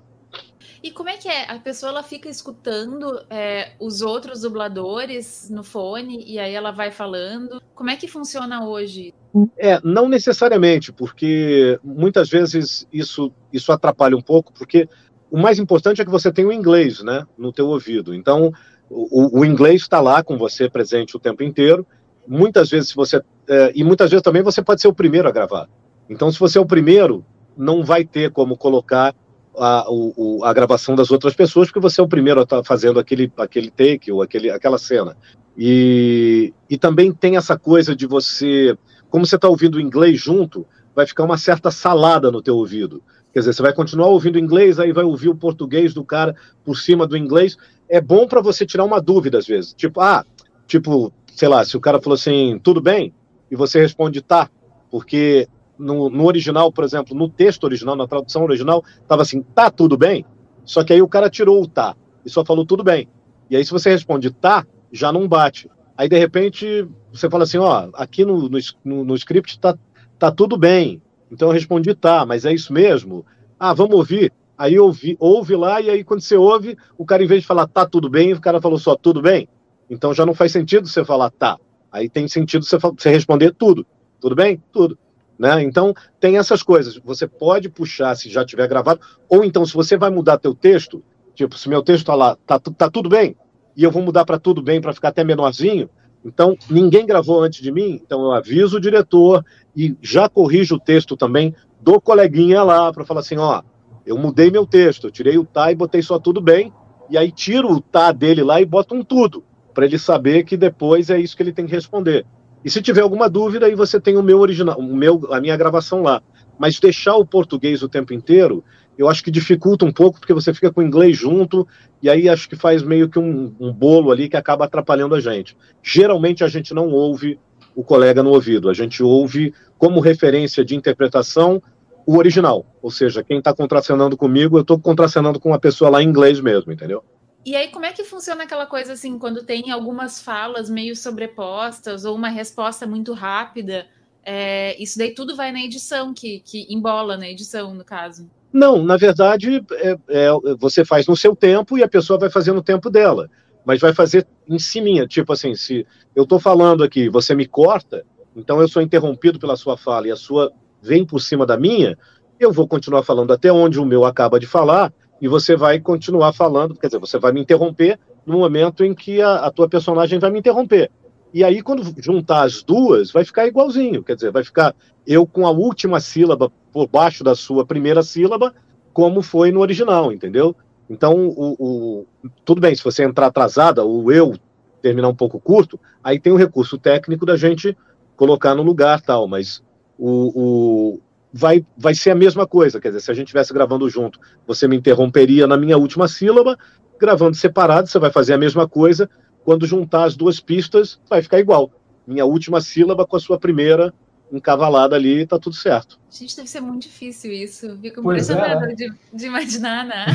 E 0.84 0.92
como 0.92 1.08
é 1.08 1.16
que 1.16 1.30
é? 1.30 1.50
A 1.50 1.58
pessoa 1.58 1.90
ela 1.94 2.04
fica 2.04 2.28
escutando 2.28 3.22
é, 3.30 3.72
os 3.80 4.02
outros 4.02 4.42
dubladores 4.42 5.50
no 5.50 5.64
fone 5.64 6.22
e 6.28 6.38
aí 6.38 6.54
ela 6.54 6.72
vai 6.72 6.92
falando. 6.92 7.62
Como 7.74 7.90
é 7.90 7.96
que 7.96 8.10
funciona 8.10 8.66
hoje? 8.66 9.14
É, 9.58 9.80
não 9.82 10.10
necessariamente, 10.10 10.92
porque 10.92 11.80
muitas 11.82 12.30
vezes 12.30 12.86
isso, 12.92 13.32
isso 13.54 13.72
atrapalha 13.72 14.18
um 14.18 14.22
pouco, 14.22 14.52
porque 14.52 14.90
o 15.32 15.38
mais 15.38 15.60
importante 15.60 16.02
é 16.02 16.06
que 16.06 16.12
você 16.12 16.30
tenha 16.30 16.48
o 16.50 16.54
inglês, 16.54 17.02
né, 17.02 17.26
no 17.38 17.54
teu 17.54 17.68
ouvido. 17.68 18.14
Então, 18.14 18.52
o, 18.90 19.40
o 19.40 19.46
inglês 19.46 19.82
está 19.82 20.00
lá 20.00 20.24
com 20.24 20.38
você 20.38 20.70
presente 20.70 21.16
o 21.16 21.20
tempo 21.20 21.44
inteiro. 21.44 21.86
Muitas 22.28 22.70
vezes 22.70 22.94
você 22.94 23.22
é, 23.48 23.72
e 23.74 23.84
muitas 23.84 24.10
vezes 24.12 24.24
também 24.24 24.44
você 24.44 24.62
pode 24.62 24.82
ser 24.82 24.88
o 24.88 24.94
primeiro 24.94 25.28
a 25.28 25.32
gravar. 25.32 25.68
Então, 26.10 26.32
se 26.32 26.40
você 26.40 26.58
é 26.58 26.62
o 26.62 26.66
primeiro, 26.66 27.26
não 27.58 27.84
vai 27.84 28.06
ter 28.06 28.32
como 28.32 28.56
colocar 28.56 29.16
a, 29.58 29.86
o, 29.90 30.44
a 30.44 30.54
gravação 30.54 30.96
das 30.96 31.12
outras 31.12 31.34
pessoas, 31.34 31.68
porque 31.68 31.80
você 31.80 32.00
é 32.00 32.04
o 32.04 32.08
primeiro 32.08 32.40
a 32.40 32.44
estar 32.44 32.58
tá 32.58 32.64
fazendo 32.64 33.00
aquele, 33.00 33.32
aquele 33.38 33.70
take 33.70 34.12
ou 34.12 34.22
aquele, 34.22 34.50
aquela 34.50 34.78
cena. 34.78 35.18
E, 35.58 36.54
e 36.70 36.78
também 36.78 37.12
tem 37.12 37.38
essa 37.38 37.58
coisa 37.58 37.96
de 37.96 38.08
você, 38.08 38.78
como 39.10 39.26
você 39.26 39.36
está 39.36 39.50
ouvindo 39.50 39.76
o 39.76 39.82
inglês 39.82 40.20
junto, 40.20 40.66
vai 40.96 41.06
ficar 41.06 41.24
uma 41.24 41.38
certa 41.38 41.70
salada 41.70 42.32
no 42.32 42.42
teu 42.42 42.56
ouvido. 42.56 43.04
Quer 43.34 43.40
dizer, 43.40 43.54
você 43.54 43.62
vai 43.62 43.74
continuar 43.74 44.08
ouvindo 44.08 44.40
inglês, 44.40 44.80
aí 44.80 44.92
vai 44.92 45.04
ouvir 45.04 45.30
o 45.30 45.36
português 45.36 45.94
do 45.94 46.04
cara 46.04 46.36
por 46.64 46.78
cima 46.78 47.06
do 47.06 47.18
inglês. 47.18 47.58
É 47.90 48.00
bom 48.00 48.28
para 48.28 48.42
você 48.42 48.66
tirar 48.66 48.86
uma 48.86 49.02
dúvida 49.02 49.38
às 49.38 49.48
vezes. 49.48 49.74
Tipo, 49.74 50.00
ah, 50.02 50.24
tipo, 50.68 51.12
sei 51.36 51.48
lá, 51.48 51.64
se 51.66 51.76
o 51.76 51.82
cara 51.82 52.02
falou 52.02 52.16
assim, 52.16 52.60
tudo 52.64 52.82
bem, 52.82 53.14
e 53.50 53.56
você 53.56 53.80
responde 53.80 54.22
tá, 54.22 54.50
porque 54.92 55.48
no, 55.78 56.10
no 56.10 56.26
original, 56.26 56.72
por 56.72 56.84
exemplo, 56.84 57.16
no 57.16 57.30
texto 57.30 57.64
original, 57.64 57.96
na 57.96 58.08
tradução 58.08 58.44
original, 58.44 58.84
estava 59.02 59.22
assim, 59.22 59.42
tá 59.42 59.72
tudo 59.72 59.98
bem, 59.98 60.26
só 60.66 60.84
que 60.84 60.94
aí 60.94 61.02
o 61.02 61.08
cara 61.08 61.30
tirou 61.30 61.64
o 61.64 61.68
tá 61.68 61.96
e 62.26 62.30
só 62.30 62.46
falou 62.46 62.66
tudo 62.66 62.84
bem. 62.84 63.08
E 63.50 63.56
aí, 63.56 63.66
se 63.66 63.72
você 63.72 63.90
responde 63.90 64.30
tá, 64.30 64.68
já 64.92 65.12
não 65.12 65.28
bate. 65.28 65.70
Aí, 65.98 66.08
de 66.08 66.18
repente, 66.18 66.88
você 67.12 67.30
fala 67.30 67.44
assim, 67.44 67.58
ó, 67.58 67.90
aqui 67.94 68.24
no, 68.24 68.50
no, 68.84 69.04
no 69.04 69.16
script 69.16 69.60
tá, 69.60 69.78
tá 70.20 70.32
tudo 70.32 70.58
bem, 70.58 71.02
então 71.32 71.48
eu 71.48 71.54
respondi, 71.54 71.94
tá, 71.96 72.26
mas 72.26 72.46
é 72.46 72.54
isso 72.54 72.74
mesmo? 72.74 73.26
Ah, 73.60 73.74
vamos 73.74 73.96
ouvir. 73.96 74.32
Aí 74.60 74.78
ouvi, 74.78 75.16
ouve 75.22 75.56
lá, 75.56 75.80
e 75.80 75.90
aí 75.90 76.04
quando 76.04 76.20
você 76.20 76.36
ouve, 76.36 76.78
o 76.98 77.06
cara, 77.06 77.24
em 77.24 77.28
vez 77.28 77.44
de 77.44 77.48
falar 77.48 77.66
tá 77.66 77.86
tudo 77.86 78.10
bem, 78.10 78.34
o 78.34 78.42
cara 78.42 78.60
falou 78.60 78.78
só 78.78 78.94
tudo 78.94 79.22
bem. 79.22 79.48
Então 79.90 80.14
já 80.14 80.26
não 80.26 80.34
faz 80.34 80.52
sentido 80.52 80.86
você 80.86 81.06
falar 81.06 81.30
tá. 81.30 81.58
Aí 81.90 82.10
tem 82.10 82.28
sentido 82.28 82.66
você, 82.66 82.78
você 82.78 83.10
responder 83.10 83.54
tudo. 83.58 83.88
Tudo 84.20 84.36
bem? 84.36 84.62
Tudo. 84.70 85.00
Né? 85.40 85.64
Então 85.64 85.94
tem 86.20 86.38
essas 86.38 86.62
coisas. 86.62 87.00
Você 87.06 87.26
pode 87.26 87.70
puxar 87.70 88.14
se 88.16 88.30
já 88.30 88.44
tiver 88.44 88.68
gravado, 88.68 89.00
ou 89.30 89.46
então 89.46 89.66
se 89.66 89.74
você 89.74 89.96
vai 89.96 90.10
mudar 90.10 90.38
teu 90.38 90.54
texto, 90.54 91.02
tipo, 91.34 91.58
se 91.58 91.70
meu 91.70 91.82
texto 91.82 92.08
tá 92.08 92.16
lá, 92.16 92.36
tá, 92.46 92.60
tá 92.60 92.90
tudo 92.90 93.08
bem, 93.08 93.38
e 93.78 93.84
eu 93.86 93.92
vou 93.92 94.02
mudar 94.02 94.26
para 94.26 94.38
tudo 94.38 94.62
bem 94.62 94.82
para 94.82 94.92
ficar 94.92 95.08
até 95.08 95.24
menorzinho, 95.24 95.90
então, 96.24 96.58
ninguém 96.70 97.06
gravou 97.06 97.42
antes 97.42 97.62
de 97.62 97.72
mim, 97.72 97.92
então 98.04 98.22
eu 98.26 98.32
aviso 98.34 98.76
o 98.76 98.82
diretor 98.82 99.44
e 99.74 99.96
já 100.02 100.28
corrijo 100.28 100.76
o 100.76 100.80
texto 100.80 101.16
também 101.16 101.56
do 101.80 102.02
coleguinha 102.02 102.62
lá 102.62 102.92
para 102.92 103.06
falar 103.06 103.22
assim, 103.22 103.38
ó, 103.38 103.62
eu 104.10 104.18
mudei 104.18 104.50
meu 104.50 104.66
texto, 104.66 105.06
eu 105.06 105.12
tirei 105.12 105.38
o 105.38 105.46
tá 105.46 105.72
e 105.72 105.76
botei 105.76 106.02
só 106.02 106.18
tudo 106.18 106.42
bem, 106.42 106.74
e 107.12 107.18
aí 107.18 107.32
tiro 107.32 107.72
o 107.72 107.80
tá 107.80 108.12
dele 108.12 108.44
lá 108.44 108.60
e 108.60 108.66
boto 108.66 108.96
um 108.96 109.04
tudo, 109.04 109.44
para 109.72 109.86
ele 109.86 110.00
saber 110.00 110.44
que 110.44 110.58
depois 110.58 111.12
é 111.12 111.20
isso 111.20 111.38
que 111.38 111.44
ele 111.44 111.54
tem 111.54 111.68
que 111.68 111.72
responder. 111.72 112.26
E 112.66 112.72
se 112.72 112.82
tiver 112.82 113.02
alguma 113.02 113.30
dúvida, 113.30 113.68
aí 113.68 113.76
você 113.76 114.00
tem 114.00 114.18
o 114.18 114.24
meu 114.24 114.40
original, 114.40 114.80
o 114.80 114.96
meu, 114.96 115.32
a 115.32 115.40
minha 115.40 115.56
gravação 115.56 116.02
lá. 116.02 116.24
Mas 116.58 116.80
deixar 116.80 117.16
o 117.18 117.26
português 117.26 117.84
o 117.84 117.88
tempo 117.88 118.12
inteiro, 118.12 118.64
eu 118.98 119.08
acho 119.08 119.24
que 119.24 119.30
dificulta 119.30 119.86
um 119.86 119.94
pouco, 119.94 120.20
porque 120.20 120.34
você 120.34 120.56
fica 120.56 120.74
com 120.74 120.82
o 120.82 120.84
inglês 120.84 121.16
junto, 121.16 121.68
e 122.02 122.10
aí 122.10 122.28
acho 122.28 122.50
que 122.50 122.56
faz 122.56 122.82
meio 122.82 123.10
que 123.10 123.20
um, 123.20 123.54
um 123.60 123.72
bolo 123.72 124.12
ali 124.12 124.28
que 124.28 124.36
acaba 124.36 124.66
atrapalhando 124.66 125.14
a 125.14 125.22
gente. 125.22 125.56
Geralmente 125.84 126.44
a 126.44 126.48
gente 126.48 126.74
não 126.74 126.90
ouve 126.90 127.40
o 127.76 127.84
colega 127.84 128.24
no 128.24 128.32
ouvido, 128.32 128.70
a 128.70 128.74
gente 128.74 129.04
ouve 129.04 129.54
como 129.78 130.00
referência 130.00 130.66
de 130.66 130.76
interpretação 130.76 131.62
o 132.10 132.18
original. 132.18 132.66
Ou 132.82 132.90
seja, 132.90 133.24
quem 133.24 133.38
está 133.38 133.54
contracenando 133.54 134.18
comigo, 134.18 134.58
eu 134.58 134.62
estou 134.62 134.80
contracenando 134.80 135.40
com 135.40 135.50
uma 135.50 135.60
pessoa 135.60 135.92
lá 135.92 136.02
em 136.02 136.08
inglês 136.08 136.40
mesmo, 136.40 136.72
entendeu? 136.72 137.04
E 137.46 137.56
aí, 137.56 137.68
como 137.68 137.86
é 137.86 137.92
que 137.92 138.04
funciona 138.04 138.46
aquela 138.46 138.66
coisa 138.66 138.94
assim, 138.94 139.20
quando 139.20 139.44
tem 139.44 139.70
algumas 139.70 140.20
falas 140.20 140.72
meio 140.72 140.96
sobrepostas 140.96 142.06
ou 142.06 142.16
uma 142.16 142.30
resposta 142.30 142.88
muito 142.88 143.14
rápida? 143.14 143.86
É, 144.24 144.76
isso 144.82 144.98
daí 144.98 145.14
tudo 145.14 145.36
vai 145.36 145.52
na 145.52 145.62
edição, 145.62 146.12
que, 146.12 146.40
que 146.40 146.66
embola 146.74 147.16
na 147.16 147.30
edição, 147.30 147.76
no 147.76 147.86
caso. 147.86 148.28
Não, 148.52 148.82
na 148.82 148.98
verdade, 148.98 149.64
é, 149.74 149.96
é, 150.10 150.30
você 150.58 150.84
faz 150.84 151.06
no 151.06 151.16
seu 151.16 151.36
tempo 151.36 151.78
e 151.78 151.84
a 151.84 151.88
pessoa 151.88 152.18
vai 152.18 152.32
fazer 152.32 152.54
no 152.54 152.64
tempo 152.64 152.90
dela. 152.90 153.30
Mas 153.64 153.80
vai 153.80 153.94
fazer 153.94 154.26
em 154.48 154.58
cima, 154.58 155.06
tipo 155.06 155.32
assim, 155.32 155.54
se 155.54 155.86
eu 156.16 156.24
estou 156.24 156.40
falando 156.40 156.84
aqui, 156.84 157.08
você 157.08 157.36
me 157.36 157.46
corta, 157.46 158.04
então 158.36 158.60
eu 158.60 158.68
sou 158.68 158.82
interrompido 158.82 159.38
pela 159.38 159.56
sua 159.56 159.78
fala 159.78 160.08
e 160.08 160.12
a 160.12 160.16
sua 160.16 160.52
vem 160.82 161.06
por 161.06 161.20
cima 161.20 161.46
da 161.46 161.58
minha, 161.58 161.98
eu 162.40 162.52
vou 162.52 162.68
continuar 162.68 163.04
falando 163.04 163.34
até 163.34 163.52
onde 163.52 163.80
o 163.80 163.86
meu 163.86 164.06
acaba 164.06 164.40
de 164.40 164.48
falar 164.48 164.94
e 165.22 165.28
você 165.28 165.56
vai 165.56 165.80
continuar 165.80 166.32
falando, 166.34 166.76
quer 166.76 166.88
dizer, 166.88 167.00
você 167.00 167.20
vai 167.20 167.32
me 167.32 167.42
interromper 167.42 168.00
no 168.26 168.40
momento 168.40 168.84
em 168.84 168.94
que 168.94 169.22
a, 169.22 169.36
a 169.36 169.52
tua 169.52 169.68
personagem 169.68 170.20
vai 170.20 170.32
me 170.32 170.40
interromper. 170.40 170.90
E 171.34 171.44
aí, 171.44 171.62
quando 171.62 171.84
juntar 172.02 172.44
as 172.44 172.64
duas, 172.64 173.12
vai 173.12 173.24
ficar 173.24 173.46
igualzinho. 173.46 174.04
Quer 174.04 174.16
dizer, 174.16 174.32
vai 174.32 174.44
ficar 174.44 174.74
eu 175.06 175.28
com 175.28 175.46
a 175.46 175.52
última 175.52 176.00
sílaba 176.00 176.52
por 176.72 176.88
baixo 176.88 177.24
da 177.24 177.36
sua 177.36 177.66
primeira 177.66 178.02
sílaba, 178.02 178.54
como 178.94 179.22
foi 179.22 179.52
no 179.52 179.60
original, 179.60 180.12
entendeu? 180.12 180.56
Então, 180.90 181.28
o, 181.28 181.56
o, 181.60 182.06
tudo 182.44 182.62
bem, 182.62 182.74
se 182.74 182.84
você 182.84 183.04
entrar 183.04 183.28
atrasada, 183.28 183.86
o 183.86 184.12
eu 184.12 184.34
terminar 184.82 185.10
um 185.10 185.16
pouco 185.16 185.40
curto, 185.40 185.80
aí 186.04 186.20
tem 186.20 186.34
o 186.34 186.38
recurso 186.38 186.78
técnico 186.78 187.26
da 187.26 187.38
gente 187.38 187.78
colocar 188.16 188.56
no 188.56 188.64
lugar 188.64 189.02
tal, 189.02 189.28
mas 189.28 189.62
o, 190.00 190.94
o, 190.94 191.02
vai, 191.34 191.66
vai 191.78 191.94
ser 191.94 192.12
a 192.12 192.16
mesma 192.16 192.48
coisa, 192.48 192.80
quer 192.80 192.88
dizer, 192.88 193.02
se 193.02 193.12
a 193.12 193.14
gente 193.14 193.28
estivesse 193.28 193.54
gravando 193.54 193.90
junto, 193.90 194.20
você 194.48 194.68
me 194.68 194.78
interromperia 194.78 195.46
na 195.46 195.58
minha 195.58 195.78
última 195.78 196.08
sílaba, 196.08 196.58
gravando 197.00 197.36
separado, 197.36 197.88
você 197.88 198.00
vai 198.00 198.12
fazer 198.12 198.34
a 198.34 198.38
mesma 198.38 198.68
coisa, 198.68 199.10
quando 199.44 199.68
juntar 199.68 200.06
as 200.06 200.16
duas 200.16 200.40
pistas, 200.40 201.00
vai 201.10 201.22
ficar 201.22 201.40
igual. 201.40 201.72
Minha 202.08 202.26
última 202.26 202.62
sílaba 202.62 203.06
com 203.06 203.18
a 203.18 203.20
sua 203.20 203.38
primeira 203.38 203.94
encavalada 204.32 204.96
ali, 204.96 205.26
tá 205.26 205.38
tudo 205.40 205.56
certo. 205.56 206.00
Gente, 206.10 206.36
deve 206.36 206.50
ser 206.50 206.62
muito 206.62 206.84
difícil 206.84 207.32
isso. 207.32 207.78
Fico 207.82 208.00
impressionada 208.00 208.72
é. 208.72 208.76
de, 208.76 208.92
de, 209.14 209.26
imaginar, 209.26 209.86
né? 209.86 210.06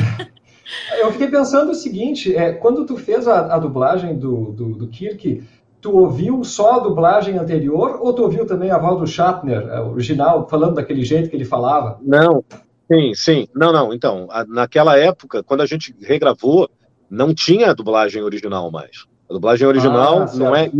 Eu 0.97 1.11
fiquei 1.11 1.27
pensando 1.27 1.71
o 1.71 1.75
seguinte, 1.75 2.35
é, 2.35 2.53
quando 2.53 2.85
tu 2.85 2.97
fez 2.97 3.27
a, 3.27 3.53
a 3.53 3.59
dublagem 3.59 4.17
do, 4.17 4.51
do, 4.51 4.69
do, 4.73 4.87
Kirk, 4.87 5.43
tu 5.85 5.95
ouviu 5.95 6.43
só 6.43 6.77
a 6.77 6.79
dublagem 6.79 7.37
anterior 7.37 7.99
ou 8.01 8.11
tu 8.11 8.23
ouviu 8.23 8.43
também 8.43 8.71
a 8.71 8.77
voz 8.79 8.99
do 8.99 9.05
Shatner, 9.05 9.67
é, 9.67 9.79
original, 9.79 10.49
falando 10.49 10.73
daquele 10.73 11.05
jeito 11.05 11.29
que 11.29 11.35
ele 11.35 11.45
falava? 11.45 11.99
Não, 12.01 12.43
sim, 12.91 13.13
sim. 13.13 13.47
Não, 13.53 13.71
não. 13.71 13.93
Então, 13.93 14.25
a, 14.31 14.43
naquela 14.45 14.97
época, 14.97 15.43
quando 15.43 15.61
a 15.61 15.65
gente 15.67 15.95
regravou, 16.01 16.67
não 17.07 17.35
tinha 17.35 17.69
a 17.69 17.73
dublagem 17.73 18.23
original 18.23 18.71
mais. 18.71 19.05
A 19.29 19.33
dublagem 19.35 19.67
original 19.67 20.23
ah, 20.23 20.31
não 20.33 20.55
é, 20.55 20.71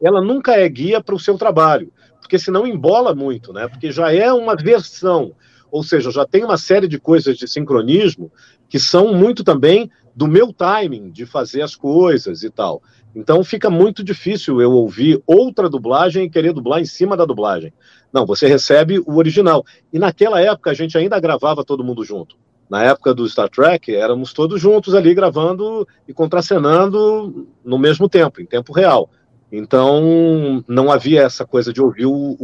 ela 0.00 0.20
nunca 0.20 0.52
é 0.52 0.68
guia 0.68 1.02
para 1.02 1.16
o 1.16 1.18
seu 1.18 1.36
trabalho, 1.36 1.92
porque 2.20 2.38
senão 2.38 2.64
embola 2.64 3.12
muito, 3.12 3.52
né? 3.52 3.66
Porque 3.66 3.90
já 3.90 4.14
é 4.14 4.32
uma 4.32 4.54
versão, 4.54 5.32
ou 5.72 5.82
seja, 5.82 6.12
já 6.12 6.24
tem 6.24 6.44
uma 6.44 6.56
série 6.56 6.86
de 6.86 7.00
coisas 7.00 7.36
de 7.36 7.48
sincronismo 7.48 8.30
que 8.68 8.78
são 8.78 9.12
muito 9.12 9.42
também 9.42 9.90
do 10.14 10.28
meu 10.28 10.52
timing 10.52 11.10
de 11.10 11.26
fazer 11.26 11.62
as 11.62 11.74
coisas 11.74 12.44
e 12.44 12.50
tal. 12.50 12.80
Então 13.16 13.42
fica 13.42 13.68
muito 13.68 14.04
difícil 14.04 14.60
eu 14.60 14.70
ouvir 14.70 15.20
outra 15.26 15.68
dublagem 15.68 16.24
e 16.24 16.30
querer 16.30 16.52
dublar 16.52 16.80
em 16.80 16.84
cima 16.84 17.16
da 17.16 17.24
dublagem. 17.24 17.72
Não, 18.12 18.26
você 18.26 18.46
recebe 18.46 19.00
o 19.00 19.16
original. 19.16 19.64
E 19.92 19.98
naquela 19.98 20.40
época 20.40 20.70
a 20.70 20.74
gente 20.74 20.96
ainda 20.96 21.18
gravava 21.18 21.64
todo 21.64 21.82
mundo 21.82 22.04
junto 22.04 22.36
na 22.68 22.82
época 22.82 23.14
do 23.14 23.28
Star 23.28 23.48
Trek, 23.48 23.94
éramos 23.94 24.32
todos 24.32 24.60
juntos 24.60 24.94
ali 24.94 25.14
gravando 25.14 25.86
e 26.06 26.12
contracenando 26.12 27.46
no 27.64 27.78
mesmo 27.78 28.08
tempo, 28.08 28.40
em 28.40 28.46
tempo 28.46 28.72
real. 28.72 29.08
Então, 29.50 30.64
não 30.66 30.90
havia 30.90 31.22
essa 31.22 31.46
coisa 31.46 31.72
de 31.72 31.80
ouvir 31.80 32.06
o. 32.06 32.36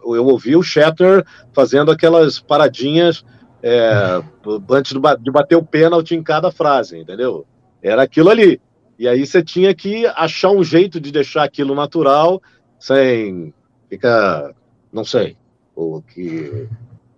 o 0.00 0.14
eu 0.14 0.26
ouvi 0.26 0.54
o 0.54 0.62
Shatner 0.62 1.24
fazendo 1.52 1.90
aquelas 1.90 2.38
paradinhas 2.38 3.24
é, 3.62 4.22
antes 4.70 4.92
de 4.92 5.30
bater 5.30 5.56
o 5.56 5.64
pênalti 5.64 6.14
em 6.14 6.22
cada 6.22 6.52
frase, 6.52 6.98
entendeu? 6.98 7.44
Era 7.82 8.02
aquilo 8.02 8.30
ali. 8.30 8.60
E 8.98 9.06
aí 9.06 9.26
você 9.26 9.42
tinha 9.42 9.74
que 9.74 10.06
achar 10.06 10.50
um 10.50 10.64
jeito 10.64 11.00
de 11.00 11.12
deixar 11.12 11.44
aquilo 11.44 11.74
natural, 11.74 12.40
sem. 12.78 13.52
Fica. 13.88 14.54
Não 14.92 15.04
sei. 15.04 15.36
O 15.74 16.00
que 16.00 16.66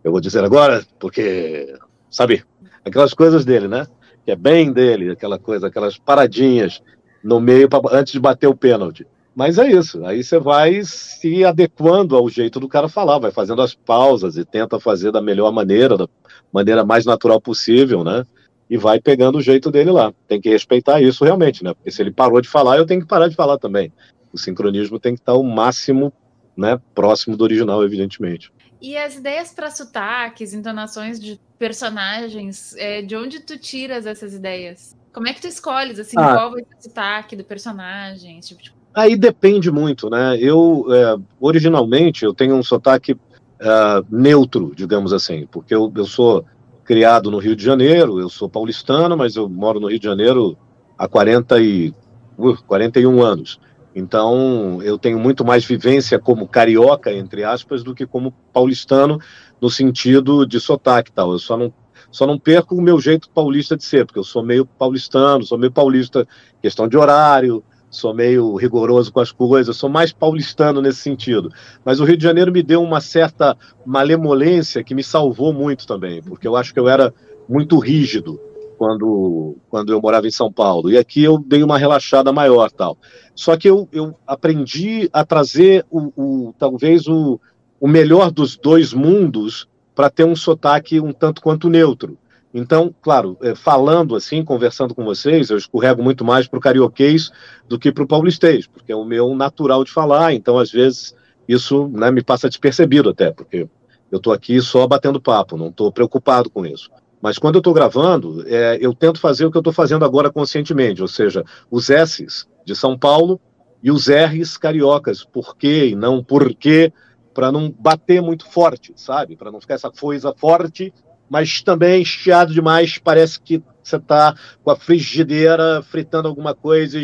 eu 0.02 0.10
vou 0.10 0.20
dizer 0.20 0.44
agora, 0.44 0.84
porque 0.98 1.74
sabe? 2.10 2.44
Aquelas 2.84 3.14
coisas 3.14 3.44
dele, 3.44 3.68
né? 3.68 3.86
Que 4.24 4.32
é 4.32 4.36
bem 4.36 4.72
dele, 4.72 5.10
aquela 5.10 5.38
coisa, 5.38 5.68
aquelas 5.68 5.98
paradinhas 5.98 6.82
no 7.22 7.40
meio 7.40 7.68
pra, 7.68 7.80
antes 7.92 8.12
de 8.12 8.20
bater 8.20 8.46
o 8.46 8.56
pênalti. 8.56 9.06
Mas 9.34 9.56
é 9.56 9.70
isso, 9.70 10.04
aí 10.04 10.24
você 10.24 10.38
vai 10.38 10.82
se 10.82 11.44
adequando 11.44 12.16
ao 12.16 12.28
jeito 12.28 12.58
do 12.58 12.68
cara 12.68 12.88
falar, 12.88 13.20
vai 13.20 13.30
fazendo 13.30 13.62
as 13.62 13.72
pausas 13.72 14.36
e 14.36 14.44
tenta 14.44 14.80
fazer 14.80 15.12
da 15.12 15.22
melhor 15.22 15.52
maneira, 15.52 15.96
da 15.96 16.08
maneira 16.52 16.84
mais 16.84 17.04
natural 17.04 17.40
possível, 17.40 18.02
né? 18.02 18.24
E 18.68 18.76
vai 18.76 19.00
pegando 19.00 19.38
o 19.38 19.42
jeito 19.42 19.70
dele 19.70 19.90
lá. 19.90 20.12
Tem 20.26 20.40
que 20.40 20.50
respeitar 20.50 21.00
isso 21.00 21.24
realmente, 21.24 21.64
né? 21.64 21.72
Porque 21.74 21.90
se 21.90 22.02
ele 22.02 22.12
parou 22.12 22.40
de 22.40 22.48
falar, 22.48 22.76
eu 22.76 22.86
tenho 22.86 23.00
que 23.00 23.06
parar 23.06 23.28
de 23.28 23.34
falar 23.34 23.58
também. 23.58 23.92
O 24.32 24.38
sincronismo 24.38 24.98
tem 24.98 25.14
que 25.14 25.20
estar 25.20 25.34
o 25.34 25.42
máximo 25.42 26.12
né, 26.56 26.78
próximo 26.94 27.36
do 27.36 27.44
original, 27.44 27.82
evidentemente. 27.84 28.52
E 28.80 28.96
as 28.96 29.16
ideias 29.16 29.52
para 29.52 29.70
sotaques, 29.70 30.52
entonações 30.52 31.18
de 31.18 31.40
personagens, 31.58 32.74
é, 32.76 33.02
de 33.02 33.16
onde 33.16 33.40
tu 33.40 33.58
tiras 33.58 34.06
essas 34.06 34.34
ideias? 34.34 34.96
Como 35.12 35.26
é 35.26 35.32
que 35.32 35.40
tu 35.40 35.48
escolhes, 35.48 35.98
assim, 35.98 36.16
ah. 36.18 36.34
qual 36.34 36.52
vai 36.52 36.60
ser 36.60 36.76
o 36.78 36.82
sotaque 36.82 37.36
do 37.36 37.44
personagem? 37.44 38.38
Tipo 38.40 38.62
de... 38.62 38.72
Aí 38.94 39.16
depende 39.16 39.70
muito, 39.70 40.08
né? 40.08 40.36
Eu, 40.38 40.86
é, 40.90 41.16
originalmente, 41.40 42.24
eu 42.24 42.34
tenho 42.34 42.54
um 42.54 42.62
sotaque 42.62 43.12
uh, 43.12 44.06
neutro, 44.10 44.72
digamos 44.74 45.12
assim, 45.12 45.46
porque 45.50 45.74
eu, 45.74 45.92
eu 45.96 46.04
sou 46.04 46.44
criado 46.88 47.30
no 47.30 47.36
Rio 47.36 47.54
de 47.54 47.62
Janeiro, 47.62 48.18
eu 48.18 48.30
sou 48.30 48.48
paulistano, 48.48 49.14
mas 49.14 49.36
eu 49.36 49.46
moro 49.46 49.78
no 49.78 49.88
Rio 49.88 49.98
de 49.98 50.06
Janeiro 50.06 50.56
há 50.96 51.06
40 51.06 51.60
e, 51.60 51.92
uh, 52.38 52.56
41 52.66 53.22
anos. 53.22 53.60
Então, 53.94 54.80
eu 54.82 54.96
tenho 54.96 55.18
muito 55.18 55.44
mais 55.44 55.66
vivência 55.66 56.18
como 56.18 56.48
carioca, 56.48 57.12
entre 57.12 57.44
aspas, 57.44 57.84
do 57.84 57.94
que 57.94 58.06
como 58.06 58.32
paulistano, 58.54 59.20
no 59.60 59.68
sentido 59.68 60.46
de 60.46 60.58
sotaque 60.58 61.10
e 61.10 61.12
tal. 61.12 61.32
Eu 61.32 61.38
só 61.38 61.58
não, 61.58 61.70
só 62.10 62.26
não 62.26 62.38
perco 62.38 62.74
o 62.74 62.80
meu 62.80 62.98
jeito 62.98 63.28
paulista 63.28 63.76
de 63.76 63.84
ser, 63.84 64.06
porque 64.06 64.18
eu 64.18 64.24
sou 64.24 64.42
meio 64.42 64.64
paulistano, 64.64 65.44
sou 65.44 65.58
meio 65.58 65.70
paulista, 65.70 66.26
questão 66.62 66.88
de 66.88 66.96
horário, 66.96 67.62
sou 67.90 68.14
meio 68.14 68.54
rigoroso 68.56 69.12
com 69.12 69.20
as 69.20 69.32
coisas, 69.32 69.76
sou 69.76 69.88
mais 69.88 70.12
paulistano 70.12 70.82
nesse 70.82 71.00
sentido. 71.00 71.50
Mas 71.84 72.00
o 72.00 72.04
Rio 72.04 72.16
de 72.16 72.24
Janeiro 72.24 72.52
me 72.52 72.62
deu 72.62 72.82
uma 72.82 73.00
certa 73.00 73.56
malemolência 73.84 74.84
que 74.84 74.94
me 74.94 75.02
salvou 75.02 75.52
muito 75.52 75.86
também, 75.86 76.22
porque 76.22 76.46
eu 76.46 76.56
acho 76.56 76.72
que 76.72 76.80
eu 76.80 76.88
era 76.88 77.12
muito 77.48 77.78
rígido 77.78 78.38
quando, 78.76 79.56
quando 79.68 79.92
eu 79.92 80.00
morava 80.00 80.26
em 80.26 80.30
São 80.30 80.52
Paulo. 80.52 80.90
E 80.90 80.96
aqui 80.96 81.24
eu 81.24 81.38
dei 81.38 81.62
uma 81.62 81.78
relaxada 81.78 82.32
maior 82.32 82.70
tal. 82.70 82.96
Só 83.34 83.56
que 83.56 83.68
eu, 83.68 83.88
eu 83.92 84.14
aprendi 84.26 85.08
a 85.12 85.24
trazer 85.24 85.84
o, 85.90 86.12
o 86.16 86.54
talvez 86.58 87.08
o, 87.08 87.40
o 87.80 87.88
melhor 87.88 88.30
dos 88.30 88.56
dois 88.56 88.92
mundos 88.92 89.68
para 89.94 90.08
ter 90.08 90.24
um 90.24 90.36
sotaque 90.36 91.00
um 91.00 91.12
tanto 91.12 91.42
quanto 91.42 91.68
neutro. 91.68 92.16
Então, 92.52 92.94
claro, 93.02 93.36
é, 93.42 93.54
falando 93.54 94.16
assim, 94.16 94.42
conversando 94.42 94.94
com 94.94 95.04
vocês, 95.04 95.50
eu 95.50 95.58
escorrego 95.58 96.02
muito 96.02 96.24
mais 96.24 96.46
para 96.48 96.58
o 96.58 96.62
carioquês 96.62 97.30
do 97.68 97.78
que 97.78 97.92
para 97.92 98.04
o 98.04 98.06
paulistês, 98.06 98.66
porque 98.66 98.90
é 98.90 98.96
o 98.96 99.04
meu 99.04 99.34
natural 99.34 99.84
de 99.84 99.90
falar, 99.90 100.32
então 100.32 100.58
às 100.58 100.70
vezes 100.70 101.14
isso 101.46 101.88
né, 101.88 102.10
me 102.10 102.22
passa 102.22 102.48
despercebido 102.48 103.10
até, 103.10 103.30
porque 103.30 103.68
eu 104.10 104.16
estou 104.16 104.32
aqui 104.32 104.60
só 104.60 104.86
batendo 104.86 105.20
papo, 105.20 105.56
não 105.56 105.68
estou 105.68 105.92
preocupado 105.92 106.48
com 106.48 106.64
isso. 106.64 106.90
Mas 107.20 107.38
quando 107.38 107.56
eu 107.56 107.60
estou 107.60 107.74
gravando, 107.74 108.44
é, 108.46 108.78
eu 108.80 108.94
tento 108.94 109.20
fazer 109.20 109.44
o 109.44 109.50
que 109.50 109.56
eu 109.56 109.60
estou 109.60 109.72
fazendo 109.72 110.04
agora 110.04 110.30
conscientemente, 110.30 111.02
ou 111.02 111.08
seja, 111.08 111.44
os 111.70 111.90
S's 111.90 112.46
de 112.64 112.74
São 112.74 112.98
Paulo 112.98 113.40
e 113.82 113.90
os 113.90 114.08
R's 114.08 114.56
cariocas, 114.56 115.24
por 115.24 115.56
quê 115.56 115.88
e 115.88 115.96
não 115.96 116.22
por 116.22 116.54
quê, 116.54 116.92
para 117.34 117.52
não 117.52 117.70
bater 117.70 118.22
muito 118.22 118.46
forte, 118.46 118.92
sabe? 118.96 119.36
Para 119.36 119.50
não 119.50 119.60
ficar 119.60 119.74
essa 119.74 119.90
coisa 119.90 120.32
forte 120.36 120.92
mas 121.28 121.62
também 121.62 122.04
chiado 122.04 122.52
demais, 122.52 122.98
parece 122.98 123.40
que 123.40 123.62
você 123.82 123.96
está 123.96 124.34
com 124.62 124.70
a 124.70 124.76
frigideira 124.76 125.82
fritando 125.82 126.28
alguma 126.28 126.54
coisa, 126.54 127.00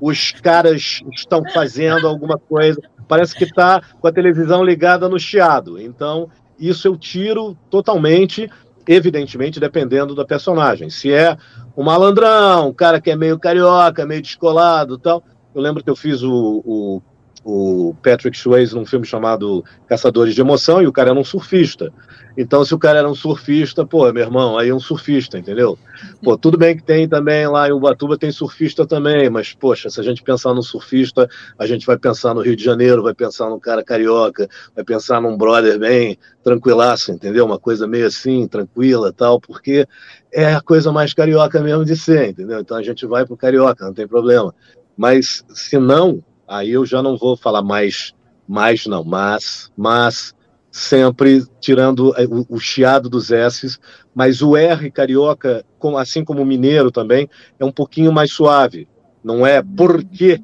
os 0.00 0.32
caras 0.32 1.00
estão 1.12 1.42
fazendo 1.52 2.06
alguma 2.06 2.38
coisa, 2.38 2.80
parece 3.06 3.34
que 3.34 3.44
está 3.44 3.80
com 4.00 4.06
a 4.06 4.12
televisão 4.12 4.62
ligada 4.62 5.08
no 5.08 5.18
chiado. 5.18 5.80
Então, 5.80 6.30
isso 6.58 6.86
eu 6.86 6.96
tiro 6.96 7.56
totalmente, 7.70 8.50
evidentemente, 8.86 9.60
dependendo 9.60 10.14
da 10.14 10.24
personagem. 10.24 10.90
Se 10.90 11.12
é 11.12 11.36
um 11.76 11.82
malandrão, 11.84 12.68
um 12.68 12.74
cara 12.74 13.00
que 13.00 13.10
é 13.10 13.16
meio 13.16 13.38
carioca, 13.38 14.06
meio 14.06 14.22
descolado 14.22 14.98
tal. 14.98 15.22
Eu 15.54 15.62
lembro 15.62 15.82
que 15.82 15.90
eu 15.90 15.96
fiz 15.96 16.22
o, 16.22 16.62
o 16.64 17.02
o 17.44 17.94
Patrick 18.02 18.36
Swayze 18.36 18.74
num 18.74 18.84
filme 18.84 19.06
chamado 19.06 19.64
Caçadores 19.86 20.34
de 20.34 20.40
Emoção, 20.42 20.82
e 20.82 20.86
o 20.86 20.92
cara 20.92 21.10
era 21.10 21.18
um 21.18 21.24
surfista. 21.24 21.90
Então, 22.40 22.64
se 22.64 22.72
o 22.72 22.78
cara 22.78 23.00
era 23.00 23.10
um 23.10 23.16
surfista, 23.16 23.84
pô, 23.84 24.12
meu 24.12 24.22
irmão, 24.22 24.56
aí 24.56 24.68
é 24.68 24.74
um 24.74 24.78
surfista, 24.78 25.36
entendeu? 25.36 25.76
Pô, 26.22 26.38
tudo 26.38 26.56
bem 26.56 26.76
que 26.76 26.84
tem 26.84 27.08
também 27.08 27.48
lá 27.48 27.68
em 27.68 27.72
Ubatuba 27.72 28.16
tem 28.16 28.30
surfista 28.30 28.86
também, 28.86 29.28
mas, 29.28 29.52
poxa, 29.52 29.90
se 29.90 29.98
a 29.98 30.04
gente 30.04 30.22
pensar 30.22 30.54
no 30.54 30.62
surfista, 30.62 31.28
a 31.58 31.66
gente 31.66 31.84
vai 31.84 31.98
pensar 31.98 32.34
no 32.34 32.40
Rio 32.40 32.54
de 32.54 32.62
Janeiro, 32.62 33.02
vai 33.02 33.12
pensar 33.12 33.50
num 33.50 33.58
cara 33.58 33.82
carioca, 33.82 34.48
vai 34.72 34.84
pensar 34.84 35.20
num 35.20 35.36
brother 35.36 35.80
bem 35.80 36.16
tranquilaço, 36.44 37.10
entendeu? 37.10 37.44
Uma 37.44 37.58
coisa 37.58 37.88
meio 37.88 38.06
assim, 38.06 38.46
tranquila 38.46 39.12
tal, 39.12 39.40
porque 39.40 39.84
é 40.32 40.54
a 40.54 40.60
coisa 40.60 40.92
mais 40.92 41.12
carioca 41.12 41.60
mesmo 41.60 41.84
de 41.84 41.96
ser, 41.96 42.28
entendeu? 42.28 42.60
Então 42.60 42.76
a 42.76 42.82
gente 42.84 43.04
vai 43.04 43.26
pro 43.26 43.36
carioca, 43.36 43.84
não 43.84 43.92
tem 43.92 44.06
problema. 44.06 44.54
Mas, 44.96 45.44
se 45.48 45.76
não, 45.76 46.22
aí 46.46 46.70
eu 46.70 46.86
já 46.86 47.02
não 47.02 47.18
vou 47.18 47.36
falar 47.36 47.62
mais, 47.62 48.14
mais 48.46 48.86
não, 48.86 49.02
mas, 49.02 49.72
mas 49.76 50.37
sempre 50.78 51.44
tirando 51.60 52.14
eh, 52.16 52.26
o, 52.26 52.46
o 52.48 52.60
chiado 52.60 53.08
dos 53.08 53.30
S's, 53.30 53.78
mas 54.14 54.40
o 54.40 54.56
R 54.56 54.90
carioca, 54.90 55.64
assim 55.98 56.24
como 56.24 56.42
o 56.42 56.46
mineiro 56.46 56.90
também, 56.90 57.28
é 57.58 57.64
um 57.64 57.72
pouquinho 57.72 58.12
mais 58.12 58.32
suave, 58.32 58.88
não 59.22 59.46
é 59.46 59.62
porque, 59.62 60.40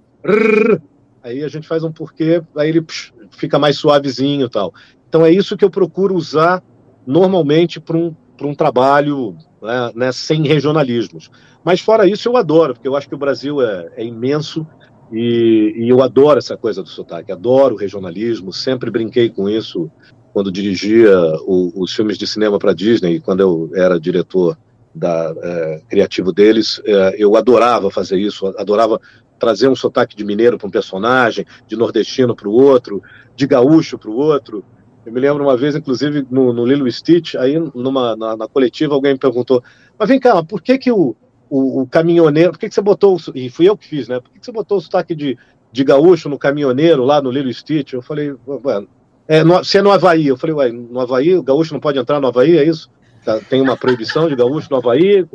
aí 1.22 1.44
a 1.44 1.48
gente 1.48 1.68
faz 1.68 1.84
um 1.84 1.92
porquê, 1.92 2.42
aí 2.56 2.68
ele 2.68 2.82
psh, 2.82 3.12
fica 3.30 3.58
mais 3.58 3.78
suavezinho 3.78 4.48
tal. 4.48 4.74
Então 5.08 5.24
é 5.24 5.30
isso 5.30 5.56
que 5.56 5.64
eu 5.64 5.70
procuro 5.70 6.16
usar 6.16 6.62
normalmente 7.06 7.78
para 7.80 7.96
um, 7.96 8.14
um 8.42 8.54
trabalho 8.54 9.36
né, 9.62 9.92
né, 9.94 10.12
sem 10.12 10.42
regionalismos. 10.46 11.30
Mas 11.62 11.80
fora 11.80 12.08
isso 12.08 12.28
eu 12.28 12.36
adoro, 12.36 12.74
porque 12.74 12.88
eu 12.88 12.96
acho 12.96 13.08
que 13.08 13.14
o 13.14 13.18
Brasil 13.18 13.62
é, 13.62 13.92
é 13.96 14.04
imenso, 14.04 14.66
e, 15.12 15.74
e, 15.76 15.88
eu 15.88 16.02
adoro 16.02 16.38
essa 16.38 16.56
coisa 16.56 16.82
do 16.82 16.88
sotaque, 16.88 17.30
adoro 17.30 17.74
o 17.74 17.78
regionalismo, 17.78 18.52
sempre 18.52 18.90
brinquei 18.90 19.28
com 19.28 19.48
isso 19.48 19.90
quando 20.34 20.50
dirigia 20.50 21.16
o, 21.42 21.72
os 21.80 21.94
filmes 21.94 22.18
de 22.18 22.26
cinema 22.26 22.58
para 22.58 22.74
Disney, 22.74 23.20
quando 23.20 23.38
eu 23.38 23.70
era 23.72 24.00
diretor 24.00 24.58
da, 24.92 25.32
é, 25.40 25.82
criativo 25.88 26.32
deles, 26.32 26.82
é, 26.84 27.14
eu 27.16 27.36
adorava 27.36 27.88
fazer 27.88 28.18
isso, 28.18 28.48
adorava 28.58 29.00
trazer 29.38 29.68
um 29.68 29.76
sotaque 29.76 30.16
de 30.16 30.24
mineiro 30.24 30.58
para 30.58 30.66
um 30.66 30.72
personagem, 30.72 31.46
de 31.68 31.76
nordestino 31.76 32.34
para 32.34 32.48
o 32.48 32.52
outro, 32.52 33.00
de 33.36 33.46
gaúcho 33.46 33.96
para 33.96 34.10
o 34.10 34.16
outro. 34.16 34.64
Eu 35.06 35.12
me 35.12 35.20
lembro 35.20 35.44
uma 35.44 35.56
vez, 35.56 35.76
inclusive, 35.76 36.26
no, 36.28 36.52
no 36.52 36.66
Lilo 36.66 36.90
Stitch, 36.90 37.36
aí 37.36 37.56
numa, 37.72 38.16
na, 38.16 38.36
na, 38.36 38.48
coletiva 38.48 38.92
alguém 38.92 39.12
me 39.12 39.18
perguntou, 39.18 39.62
mas 39.96 40.08
vem 40.08 40.18
cá, 40.18 40.42
por 40.42 40.60
que 40.60 40.76
que 40.78 40.90
o, 40.90 41.14
o, 41.48 41.82
o 41.82 41.86
caminhoneiro, 41.86 42.50
por 42.50 42.58
que, 42.58 42.68
que 42.68 42.74
você 42.74 42.82
botou, 42.82 43.16
e 43.36 43.48
fui 43.48 43.68
eu 43.68 43.76
que 43.76 43.86
fiz, 43.86 44.08
né? 44.08 44.18
Por 44.18 44.32
que, 44.32 44.40
que 44.40 44.46
você 44.46 44.50
botou 44.50 44.78
o 44.78 44.80
sotaque 44.80 45.14
de, 45.14 45.38
de 45.70 45.84
gaúcho 45.84 46.28
no 46.28 46.38
caminhoneiro 46.38 47.04
lá 47.04 47.22
no 47.22 47.30
Lilo 47.30 47.54
Stitch? 47.54 47.92
Eu 47.92 48.02
falei, 48.02 48.34
bueno, 48.60 48.88
é, 49.26 49.42
no, 49.42 49.64
se 49.64 49.78
é 49.78 49.82
no 49.82 49.90
Havaí, 49.90 50.26
eu 50.26 50.36
falei, 50.36 50.54
ué, 50.54 50.72
no 50.72 51.00
Havaí, 51.00 51.34
o 51.36 51.42
gaúcho 51.42 51.72
não 51.72 51.80
pode 51.80 51.98
entrar 51.98 52.20
no 52.20 52.26
Havaí, 52.26 52.58
é 52.58 52.64
isso? 52.64 52.90
Tá, 53.24 53.40
tem 53.40 53.60
uma 53.60 53.76
proibição 53.76 54.28
de 54.28 54.36
gaúcho 54.36 54.68
no 54.70 54.76
Havaí? 54.76 55.26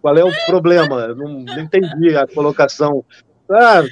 Qual 0.00 0.16
é 0.16 0.24
o 0.24 0.30
problema? 0.46 1.08
Não, 1.08 1.40
não 1.40 1.60
entendi 1.60 2.16
a 2.16 2.26
colocação. 2.26 3.04
Ah, 3.50 3.82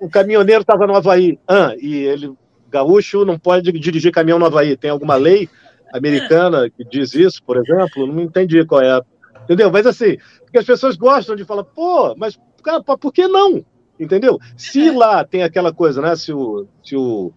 o 0.00 0.08
caminhoneiro 0.08 0.62
estava 0.62 0.86
no 0.86 0.94
Havaí, 0.94 1.38
ah, 1.46 1.74
e 1.78 1.96
ele, 1.96 2.32
gaúcho, 2.70 3.24
não 3.24 3.38
pode 3.38 3.72
dirigir 3.72 4.12
caminhão 4.12 4.38
no 4.38 4.46
Havaí. 4.46 4.76
Tem 4.76 4.90
alguma 4.90 5.16
lei 5.16 5.48
americana 5.92 6.70
que 6.70 6.84
diz 6.84 7.14
isso, 7.14 7.42
por 7.42 7.56
exemplo? 7.56 8.06
Não 8.06 8.22
entendi 8.22 8.64
qual 8.64 8.80
é 8.80 8.90
a 8.92 9.02
Entendeu? 9.50 9.68
Mas 9.72 9.84
assim, 9.84 10.16
porque 10.42 10.58
as 10.58 10.64
pessoas 10.64 10.96
gostam 10.96 11.34
de 11.34 11.44
falar, 11.44 11.64
pô, 11.64 12.14
mas 12.16 12.38
cara, 12.62 12.80
por 12.82 13.12
que 13.12 13.26
não? 13.26 13.64
Entendeu? 13.98 14.38
Se 14.56 14.88
é. 14.88 14.92
lá 14.92 15.24
tem 15.24 15.42
aquela 15.42 15.72
coisa, 15.72 16.00
né? 16.00 16.14
Se 16.14 16.32
o, 16.32 16.68
se 16.84 16.94
o 16.94 17.32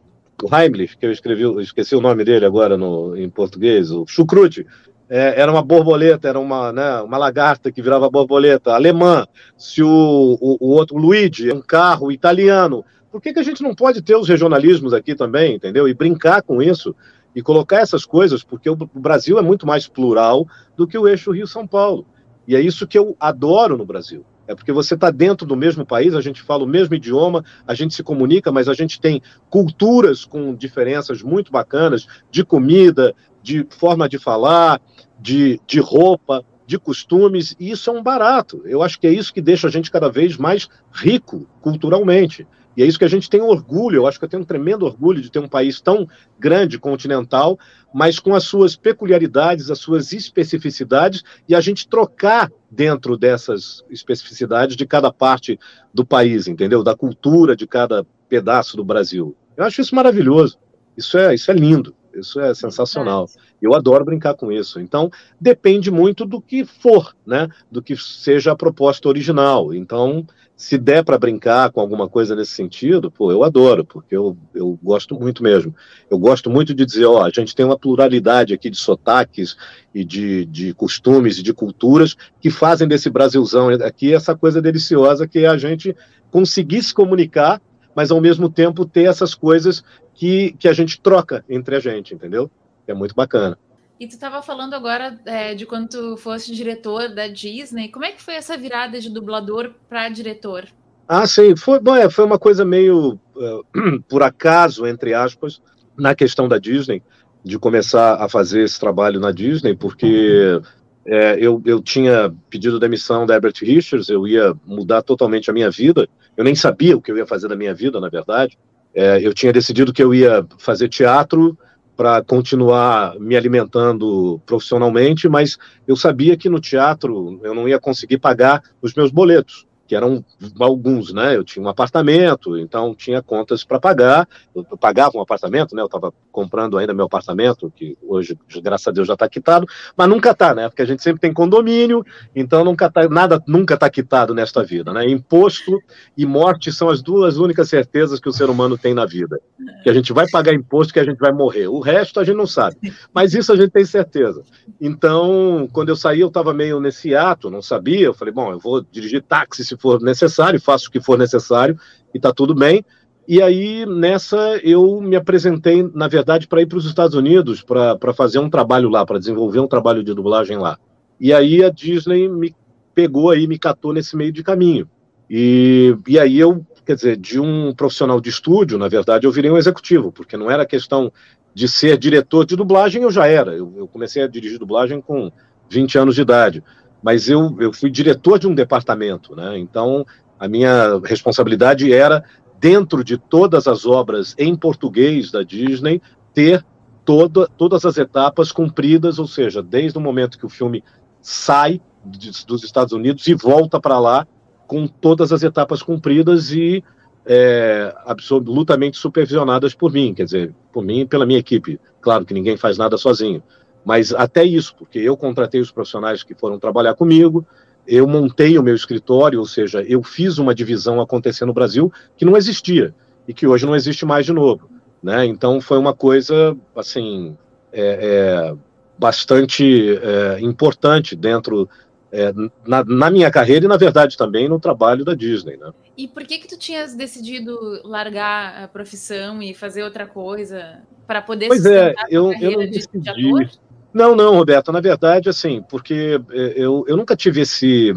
Heimlich, 0.51 0.97
que 0.97 1.05
eu 1.05 1.11
escrevi, 1.11 1.43
esqueci 1.61 1.95
o 1.95 2.01
nome 2.01 2.23
dele 2.23 2.45
agora 2.45 2.77
no, 2.77 3.15
em 3.15 3.29
português, 3.29 3.91
o 3.91 4.05
Chucrute, 4.07 4.65
é, 5.09 5.39
era 5.39 5.51
uma 5.51 5.61
borboleta, 5.61 6.27
era 6.27 6.39
uma, 6.39 6.71
né, 6.71 7.01
uma 7.01 7.17
lagarta 7.17 7.71
que 7.71 7.81
virava 7.81 8.09
borboleta, 8.09 8.73
alemã. 8.73 9.27
Se 9.57 9.83
o, 9.83 10.37
o, 10.41 10.57
o 10.59 10.69
outro, 10.69 10.95
o 10.95 10.99
Luigi, 10.99 11.49
é 11.49 11.53
um 11.53 11.61
carro 11.61 12.11
italiano. 12.11 12.83
Por 13.11 13.21
que, 13.21 13.33
que 13.33 13.39
a 13.39 13.43
gente 13.43 13.61
não 13.61 13.75
pode 13.75 14.01
ter 14.01 14.15
os 14.15 14.27
regionalismos 14.27 14.93
aqui 14.93 15.13
também, 15.13 15.55
entendeu? 15.55 15.87
E 15.87 15.93
brincar 15.93 16.41
com 16.41 16.61
isso 16.61 16.95
e 17.35 17.41
colocar 17.41 17.77
essas 17.77 18.05
coisas, 18.05 18.43
porque 18.43 18.69
o 18.69 18.75
Brasil 18.75 19.37
é 19.37 19.41
muito 19.41 19.67
mais 19.67 19.87
plural 19.87 20.47
do 20.75 20.87
que 20.87 20.97
o 20.97 21.07
eixo 21.07 21.31
Rio-São 21.31 21.67
Paulo. 21.67 22.05
E 22.47 22.55
é 22.55 22.61
isso 22.61 22.87
que 22.87 22.97
eu 22.97 23.15
adoro 23.19 23.77
no 23.77 23.85
Brasil. 23.85 24.25
É 24.47 24.53
porque 24.53 24.71
você 24.71 24.93
está 24.95 25.09
dentro 25.09 25.47
do 25.47 25.55
mesmo 25.55 25.85
país, 25.85 26.13
a 26.13 26.21
gente 26.21 26.41
fala 26.41 26.63
o 26.63 26.67
mesmo 26.67 26.95
idioma, 26.95 27.43
a 27.65 27.73
gente 27.73 27.93
se 27.93 28.03
comunica, 28.03 28.51
mas 28.51 28.67
a 28.67 28.73
gente 28.73 28.99
tem 28.99 29.21
culturas 29.49 30.25
com 30.25 30.53
diferenças 30.53 31.21
muito 31.21 31.51
bacanas 31.51 32.07
de 32.29 32.43
comida, 32.43 33.15
de 33.41 33.65
forma 33.69 34.07
de 34.09 34.19
falar, 34.19 34.81
de, 35.19 35.59
de 35.65 35.79
roupa, 35.79 36.43
de 36.65 36.77
costumes, 36.77 37.55
e 37.59 37.71
isso 37.71 37.89
é 37.89 37.93
um 37.93 38.03
barato. 38.03 38.61
Eu 38.65 38.81
acho 38.81 38.99
que 38.99 39.07
é 39.07 39.11
isso 39.11 39.33
que 39.33 39.41
deixa 39.41 39.67
a 39.67 39.71
gente 39.71 39.91
cada 39.91 40.09
vez 40.09 40.37
mais 40.37 40.67
rico 40.91 41.47
culturalmente. 41.61 42.47
E 42.75 42.83
é 42.83 42.85
isso 42.85 42.97
que 42.97 43.05
a 43.05 43.09
gente 43.09 43.29
tem 43.29 43.41
orgulho, 43.41 43.97
eu 43.97 44.07
acho 44.07 44.17
que 44.17 44.25
eu 44.25 44.29
tenho 44.29 44.41
um 44.41 44.45
tremendo 44.45 44.85
orgulho 44.85 45.21
de 45.21 45.31
ter 45.31 45.39
um 45.39 45.47
país 45.47 45.79
tão 45.79 46.07
grande, 46.39 46.79
continental, 46.79 47.57
mas 47.93 48.19
com 48.19 48.33
as 48.33 48.43
suas 48.43 48.75
peculiaridades, 48.75 49.69
as 49.69 49.79
suas 49.79 50.11
especificidades, 50.11 51.23
e 51.47 51.53
a 51.53 51.61
gente 51.61 51.87
trocar 51.87 52.51
dentro 52.69 53.17
dessas 53.17 53.83
especificidades 53.89 54.75
de 54.75 54.85
cada 54.85 55.11
parte 55.11 55.59
do 55.93 56.05
país, 56.05 56.47
entendeu? 56.47 56.83
Da 56.83 56.95
cultura 56.95 57.55
de 57.55 57.67
cada 57.67 58.05
pedaço 58.27 58.75
do 58.75 58.83
Brasil. 58.83 59.35
Eu 59.55 59.63
acho 59.63 59.81
isso 59.81 59.95
maravilhoso. 59.95 60.57
Isso 60.97 61.17
é, 61.17 61.35
isso 61.35 61.51
é 61.51 61.53
lindo. 61.53 61.95
Isso 62.15 62.39
é 62.39 62.53
sensacional. 62.53 63.29
Eu 63.61 63.73
adoro 63.73 64.05
brincar 64.05 64.33
com 64.35 64.51
isso. 64.51 64.79
Então, 64.79 65.09
depende 65.39 65.89
muito 65.89 66.25
do 66.25 66.41
que 66.41 66.65
for, 66.65 67.15
né? 67.25 67.47
Do 67.71 67.81
que 67.81 67.95
seja 67.95 68.51
a 68.51 68.55
proposta 68.55 69.07
original. 69.07 69.73
Então, 69.73 70.25
se 70.55 70.77
der 70.77 71.03
para 71.03 71.17
brincar 71.17 71.71
com 71.71 71.81
alguma 71.81 72.07
coisa 72.07 72.35
nesse 72.35 72.51
sentido, 72.51 73.09
pô, 73.09 73.31
eu 73.31 73.43
adoro, 73.43 73.83
porque 73.83 74.15
eu, 74.15 74.37
eu 74.53 74.79
gosto 74.81 75.15
muito 75.19 75.41
mesmo. 75.41 75.75
Eu 76.09 76.17
gosto 76.17 76.49
muito 76.49 76.73
de 76.73 76.85
dizer, 76.85 77.05
ó, 77.05 77.23
a 77.23 77.29
gente 77.29 77.55
tem 77.55 77.65
uma 77.65 77.77
pluralidade 77.77 78.53
aqui 78.53 78.69
de 78.69 78.77
sotaques 78.77 79.57
e 79.93 80.05
de, 80.05 80.45
de 80.45 80.73
costumes 80.73 81.39
e 81.39 81.43
de 81.43 81.53
culturas 81.53 82.15
que 82.39 82.49
fazem 82.49 82.87
desse 82.87 83.09
Brasilzão 83.09 83.69
aqui 83.69 84.13
essa 84.13 84.35
coisa 84.35 84.61
deliciosa 84.61 85.27
que 85.27 85.39
é 85.39 85.47
a 85.47 85.57
gente 85.57 85.95
conseguir 86.29 86.81
se 86.81 86.93
comunicar, 86.93 87.61
mas 87.95 88.09
ao 88.09 88.21
mesmo 88.21 88.49
tempo 88.49 88.85
ter 88.85 89.03
essas 89.03 89.35
coisas 89.35 89.83
que, 90.13 90.53
que 90.59 90.67
a 90.67 90.73
gente 90.73 90.99
troca 91.01 91.43
entre 91.49 91.75
a 91.75 91.79
gente, 91.79 92.13
entendeu? 92.13 92.49
É 92.87 92.93
muito 92.93 93.15
bacana. 93.15 93.57
E 93.99 94.07
tu 94.07 94.11
estava 94.11 94.41
falando 94.41 94.73
agora 94.73 95.19
é, 95.25 95.55
de 95.55 95.65
quando 95.65 95.89
tu 95.89 96.17
fosse 96.17 96.53
diretor 96.53 97.09
da 97.09 97.27
Disney. 97.27 97.89
Como 97.89 98.05
é 98.05 98.11
que 98.11 98.21
foi 98.21 98.35
essa 98.35 98.57
virada 98.57 98.99
de 98.99 99.09
dublador 99.09 99.71
para 99.87 100.09
diretor? 100.09 100.67
Ah, 101.07 101.25
sim. 101.27 101.55
Foi, 101.55 101.79
bom, 101.79 101.95
é, 101.95 102.09
foi 102.09 102.25
uma 102.25 102.39
coisa 102.39 102.65
meio 102.65 103.19
uh, 103.35 104.01
por 104.09 104.23
acaso, 104.23 104.85
entre 104.85 105.13
aspas, 105.13 105.61
na 105.97 106.15
questão 106.15 106.47
da 106.47 106.57
Disney, 106.57 107.03
de 107.43 107.59
começar 107.59 108.15
a 108.15 108.27
fazer 108.27 108.63
esse 108.63 108.79
trabalho 108.79 109.19
na 109.19 109.31
Disney, 109.31 109.75
porque 109.75 110.59
é, 111.05 111.37
eu, 111.39 111.61
eu 111.65 111.81
tinha 111.81 112.33
pedido 112.49 112.79
demissão 112.79 113.25
da 113.25 113.35
Herbert 113.35 113.55
Richards, 113.61 114.09
eu 114.09 114.27
ia 114.27 114.53
mudar 114.65 115.01
totalmente 115.01 115.49
a 115.49 115.53
minha 115.53 115.69
vida. 115.69 116.07
Eu 116.35 116.43
nem 116.43 116.55
sabia 116.55 116.97
o 116.97 117.01
que 117.01 117.11
eu 117.11 117.17
ia 117.17 117.27
fazer 117.27 117.47
da 117.47 117.55
minha 117.55 117.73
vida, 117.73 117.99
na 117.99 118.09
verdade. 118.09 118.57
É, 118.93 119.25
eu 119.25 119.33
tinha 119.33 119.51
decidido 119.51 119.93
que 119.93 120.03
eu 120.03 120.13
ia 120.13 120.45
fazer 120.57 120.87
teatro 120.89 121.57
para 121.95 122.23
continuar 122.23 123.19
me 123.19 123.35
alimentando 123.35 124.41
profissionalmente, 124.45 125.29
mas 125.29 125.57
eu 125.87 125.95
sabia 125.95 126.35
que 126.35 126.49
no 126.49 126.59
teatro 126.59 127.39
eu 127.43 127.53
não 127.53 127.67
ia 127.67 127.79
conseguir 127.79 128.17
pagar 128.17 128.63
os 128.81 128.93
meus 128.93 129.11
boletos 129.11 129.67
que 129.85 129.95
eram 129.95 130.23
alguns, 130.59 131.13
né? 131.13 131.35
Eu 131.35 131.43
tinha 131.43 131.63
um 131.63 131.67
apartamento, 131.67 132.57
então 132.57 132.95
tinha 132.95 133.21
contas 133.21 133.63
para 133.63 133.79
pagar. 133.79 134.27
Eu, 134.55 134.63
pagava 134.77 135.17
um 135.17 135.21
apartamento, 135.21 135.75
né? 135.75 135.81
Eu 135.81 135.87
estava 135.87 136.13
comprando 136.31 136.77
ainda 136.77 136.93
meu 136.93 137.05
apartamento, 137.05 137.71
que 137.75 137.97
hoje, 138.01 138.37
graças 138.61 138.87
a 138.87 138.91
Deus, 138.91 139.07
já 139.07 139.13
está 139.13 139.27
quitado, 139.27 139.67
mas 139.95 140.07
nunca 140.07 140.31
está, 140.31 140.55
né? 140.55 140.69
Porque 140.69 140.81
a 140.81 140.85
gente 140.85 141.03
sempre 141.03 141.19
tem 141.19 141.33
condomínio, 141.33 142.05
então 142.35 142.63
nunca 142.63 142.89
tá, 142.89 143.07
nada 143.09 143.43
nunca 143.45 143.73
está 143.73 143.89
quitado 143.89 144.33
nesta 144.33 144.63
vida, 144.63 144.93
né? 144.93 145.07
Imposto 145.09 145.77
e 146.17 146.25
morte 146.25 146.71
são 146.71 146.89
as 146.89 147.01
duas 147.01 147.37
únicas 147.37 147.67
certezas 147.67 148.19
que 148.19 148.29
o 148.29 148.33
ser 148.33 148.49
humano 148.49 148.77
tem 148.77 148.93
na 148.93 149.05
vida. 149.05 149.39
Que 149.83 149.89
a 149.89 149.93
gente 149.93 150.13
vai 150.13 150.29
pagar 150.29 150.53
imposto, 150.53 150.93
que 150.93 150.99
a 150.99 151.03
gente 151.03 151.19
vai 151.19 151.31
morrer. 151.33 151.67
O 151.67 151.79
resto 151.79 152.19
a 152.19 152.23
gente 152.23 152.37
não 152.37 152.47
sabe, 152.47 152.77
mas 153.13 153.33
isso 153.33 153.51
a 153.51 153.55
gente 153.55 153.71
tem 153.71 153.83
certeza. 153.83 154.43
Então, 154.79 155.67
quando 155.73 155.89
eu 155.89 155.95
saí, 155.95 156.21
eu 156.21 156.27
estava 156.29 156.53
meio 156.53 156.79
nesse 156.79 157.13
ato, 157.13 157.49
não 157.49 157.61
sabia. 157.61 158.05
Eu 158.05 158.13
falei, 158.13 158.33
bom, 158.33 158.51
eu 158.51 158.59
vou 158.59 158.81
dirigir 158.81 159.21
táxi 159.21 159.72
se 159.73 159.81
for 159.81 160.01
necessário, 160.01 160.61
faço 160.61 160.87
o 160.87 160.91
que 160.91 161.01
for 161.01 161.17
necessário 161.17 161.77
e 162.13 162.17
está 162.17 162.31
tudo 162.31 162.53
bem. 162.53 162.85
E 163.27 163.41
aí, 163.41 163.85
nessa, 163.85 164.59
eu 164.63 164.99
me 165.01 165.15
apresentei, 165.15 165.89
na 165.93 166.07
verdade, 166.07 166.47
para 166.47 166.61
ir 166.61 166.65
para 166.65 166.77
os 166.77 166.85
Estados 166.85 167.15
Unidos, 167.15 167.61
para 167.61 168.13
fazer 168.13 168.39
um 168.39 168.49
trabalho 168.49 168.89
lá, 168.89 169.05
para 169.05 169.19
desenvolver 169.19 169.59
um 169.59 169.67
trabalho 169.67 170.03
de 170.03 170.13
dublagem 170.13 170.57
lá. 170.57 170.77
E 171.19 171.31
aí 171.31 171.63
a 171.63 171.69
Disney 171.69 172.27
me 172.27 172.53
pegou 172.93 173.31
aí, 173.31 173.47
me 173.47 173.57
catou 173.57 173.93
nesse 173.93 174.15
meio 174.15 174.31
de 174.31 174.43
caminho. 174.43 174.89
E, 175.29 175.95
e 176.05 176.19
aí 176.19 176.37
eu, 176.37 176.65
quer 176.85 176.95
dizer, 176.95 177.17
de 177.17 177.39
um 177.39 177.73
profissional 177.73 178.19
de 178.19 178.29
estúdio, 178.29 178.77
na 178.77 178.89
verdade, 178.89 179.25
eu 179.25 179.31
virei 179.31 179.49
um 179.49 179.57
executivo, 179.57 180.11
porque 180.11 180.35
não 180.35 180.51
era 180.51 180.65
questão 180.65 181.11
de 181.53 181.67
ser 181.67 181.97
diretor 181.97 182.45
de 182.45 182.57
dublagem, 182.57 183.03
eu 183.03 183.11
já 183.11 183.25
era. 183.25 183.53
Eu, 183.53 183.73
eu 183.77 183.87
comecei 183.87 184.21
a 184.21 184.27
dirigir 184.27 184.59
dublagem 184.59 184.99
com 184.99 185.31
20 185.69 185.97
anos 185.97 186.15
de 186.15 186.21
idade 186.21 186.63
mas 187.03 187.29
eu, 187.29 187.55
eu 187.59 187.73
fui 187.73 187.91
diretor 187.91 188.39
de 188.39 188.47
um 188.47 188.55
departamento, 188.55 189.35
né? 189.35 189.59
Então, 189.59 190.05
a 190.39 190.47
minha 190.47 190.99
responsabilidade 191.03 191.93
era, 191.93 192.23
dentro 192.59 193.03
de 193.03 193.17
todas 193.17 193.67
as 193.67 193.85
obras 193.85 194.33
em 194.37 194.55
português 194.55 195.29
da 195.29 195.43
Disney, 195.43 196.01
ter 196.33 196.65
toda, 197.03 197.47
todas 197.57 197.85
as 197.85 197.97
etapas 197.97 198.51
cumpridas, 198.51 199.19
ou 199.19 199.27
seja, 199.27 199.61
desde 199.61 199.97
o 199.97 200.01
momento 200.01 200.39
que 200.39 200.45
o 200.45 200.49
filme 200.49 200.81
sai 201.21 201.81
de, 202.05 202.31
dos 202.45 202.63
Estados 202.63 202.93
Unidos 202.93 203.27
e 203.27 203.33
volta 203.33 203.79
para 203.79 203.99
lá, 203.99 204.25
com 204.65 204.87
todas 204.87 205.33
as 205.33 205.43
etapas 205.43 205.83
cumpridas 205.83 206.51
e 206.51 206.81
é, 207.25 207.93
absolutamente 208.05 208.97
supervisionadas 208.97 209.73
por 209.73 209.91
mim, 209.91 210.13
quer 210.13 210.23
dizer, 210.23 210.53
por 210.71 210.83
mim 210.83 211.01
e 211.01 211.05
pela 211.05 211.25
minha 211.25 211.39
equipe. 211.39 211.79
Claro 212.01 212.25
que 212.25 212.33
ninguém 212.33 212.57
faz 212.57 212.77
nada 212.77 212.97
sozinho. 212.97 213.43
Mas 213.85 214.13
até 214.13 214.43
isso, 214.43 214.75
porque 214.77 214.99
eu 214.99 215.17
contratei 215.17 215.59
os 215.59 215.71
profissionais 215.71 216.23
que 216.23 216.33
foram 216.33 216.57
trabalhar 216.57 216.93
comigo, 216.95 217.45
eu 217.85 218.07
montei 218.07 218.57
o 218.57 218.63
meu 218.63 218.75
escritório, 218.75 219.39
ou 219.39 219.45
seja, 219.45 219.83
eu 219.83 220.01
fiz 220.01 220.37
uma 220.37 220.55
divisão 220.55 221.01
acontecer 221.01 221.45
no 221.45 221.53
Brasil 221.53 221.91
que 222.15 222.23
não 222.23 222.37
existia 222.37 222.95
e 223.27 223.33
que 223.33 223.45
hoje 223.45 223.65
não 223.65 223.75
existe 223.75 224.05
mais 224.05 224.25
de 224.25 224.33
novo. 224.33 224.69
Né? 225.01 225.25
Então 225.25 225.59
foi 225.59 225.77
uma 225.77 225.93
coisa 225.93 226.55
assim 226.75 227.37
é, 227.73 228.51
é, 228.51 228.55
bastante 228.97 229.97
é, 229.97 230.39
importante 230.39 231.13
dentro 231.13 231.69
é, 232.09 232.31
na, 232.65 232.85
na, 232.85 233.09
minha 233.09 233.29
carreira 233.31 233.65
e 233.65 233.67
na 233.67 233.75
verdade 233.75 234.15
também 234.15 234.47
no 234.47 234.59
trabalho 234.59 235.03
da 235.03 235.15
Disney, 235.15 235.57
né? 235.57 235.71
E 235.97 236.07
por 236.07 236.23
que 236.23 236.37
que 236.37 236.47
tu 236.47 236.57
tinhas 236.57 236.95
decidido 236.95 237.81
largar 237.83 238.63
a 238.63 238.67
profissão 238.67 239.41
e 239.41 239.53
fazer 239.53 239.83
outra 239.83 240.05
coisa 240.05 240.83
para 241.07 241.21
poder 241.21 241.47
pois 241.47 241.65
é, 241.65 241.93
eu, 242.09 242.31
eu 242.33 242.51
não 242.51 242.69
decidi. 242.69 242.99
De 243.01 243.59
não, 243.93 244.15
não, 244.15 244.35
Roberto, 244.35 244.71
na 244.71 244.81
verdade, 244.81 245.29
assim, 245.29 245.63
porque 245.69 246.19
é, 246.31 246.53
eu, 246.55 246.83
eu 246.87 246.97
nunca 246.97 247.15
tive 247.15 247.41
esse. 247.41 247.93